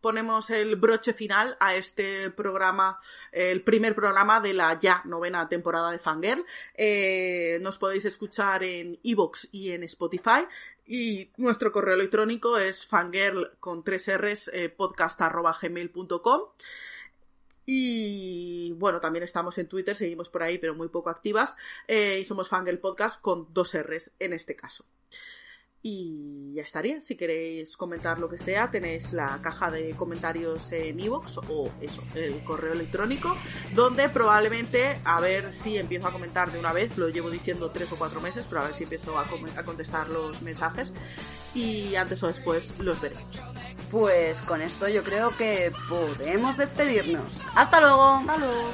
ponemos 0.00 0.50
el 0.50 0.76
broche 0.76 1.12
final 1.12 1.56
a 1.60 1.76
este 1.76 2.30
programa, 2.30 2.98
el 3.30 3.62
primer 3.62 3.94
programa 3.94 4.40
de 4.40 4.54
la 4.54 4.78
ya 4.78 5.02
novena 5.04 5.48
temporada 5.48 5.90
de 5.90 5.98
Fangirl. 5.98 6.44
Eh, 6.74 7.58
nos 7.62 7.78
podéis 7.78 8.04
escuchar 8.04 8.64
en 8.64 8.98
Evox 9.04 9.48
y 9.52 9.70
en 9.70 9.84
Spotify. 9.84 10.46
Y 10.84 11.30
nuestro 11.36 11.70
correo 11.70 11.94
electrónico 11.94 12.58
es 12.58 12.84
fangirl 12.84 13.52
con 13.60 13.84
tres 13.84 14.10
R's 14.18 14.50
eh, 14.52 14.68
podcast 14.68 15.20
arroba 15.22 15.56
gmail.com. 15.60 16.40
Y 17.64 18.72
bueno, 18.72 18.98
también 18.98 19.22
estamos 19.22 19.56
en 19.58 19.68
Twitter, 19.68 19.94
seguimos 19.94 20.28
por 20.28 20.42
ahí, 20.42 20.58
pero 20.58 20.74
muy 20.74 20.88
poco 20.88 21.10
activas. 21.10 21.56
eh, 21.86 22.18
y 22.20 22.24
somos 22.24 22.48
Fangirl 22.48 22.78
Podcast 22.78 23.20
con 23.20 23.46
dos 23.54 23.76
R's 23.80 24.14
en 24.18 24.32
este 24.32 24.56
caso. 24.56 24.84
Y 25.84 26.54
ya 26.54 26.62
estaría. 26.62 27.00
Si 27.00 27.16
queréis 27.16 27.76
comentar 27.76 28.20
lo 28.20 28.28
que 28.28 28.38
sea, 28.38 28.70
tenéis 28.70 29.12
la 29.12 29.40
caja 29.42 29.68
de 29.68 29.90
comentarios 29.90 30.70
en 30.72 31.00
iVoox 31.00 31.38
o 31.48 31.72
eso, 31.80 32.02
el 32.14 32.38
correo 32.44 32.72
electrónico, 32.72 33.36
donde 33.74 34.08
probablemente, 34.08 34.98
a 35.04 35.20
ver 35.20 35.52
si 35.52 35.76
empiezo 35.76 36.06
a 36.06 36.12
comentar 36.12 36.52
de 36.52 36.60
una 36.60 36.72
vez, 36.72 36.96
lo 36.98 37.08
llevo 37.08 37.30
diciendo 37.30 37.70
tres 37.70 37.90
o 37.90 37.96
cuatro 37.96 38.20
meses, 38.20 38.46
pero 38.48 38.60
a 38.60 38.64
ver 38.66 38.74
si 38.74 38.84
empiezo 38.84 39.18
a, 39.18 39.26
a 39.56 39.64
contestar 39.64 40.08
los 40.08 40.40
mensajes 40.42 40.92
y 41.54 41.96
antes 41.96 42.22
o 42.22 42.28
después 42.28 42.78
los 42.78 43.00
veremos. 43.00 43.40
Pues 43.90 44.40
con 44.42 44.62
esto 44.62 44.88
yo 44.88 45.02
creo 45.02 45.36
que 45.36 45.72
podemos 45.88 46.56
despedirnos. 46.56 47.40
¡Hasta 47.56 47.80
luego! 47.80 48.02
¡Hasta 48.02 48.36
luego! 48.38 48.70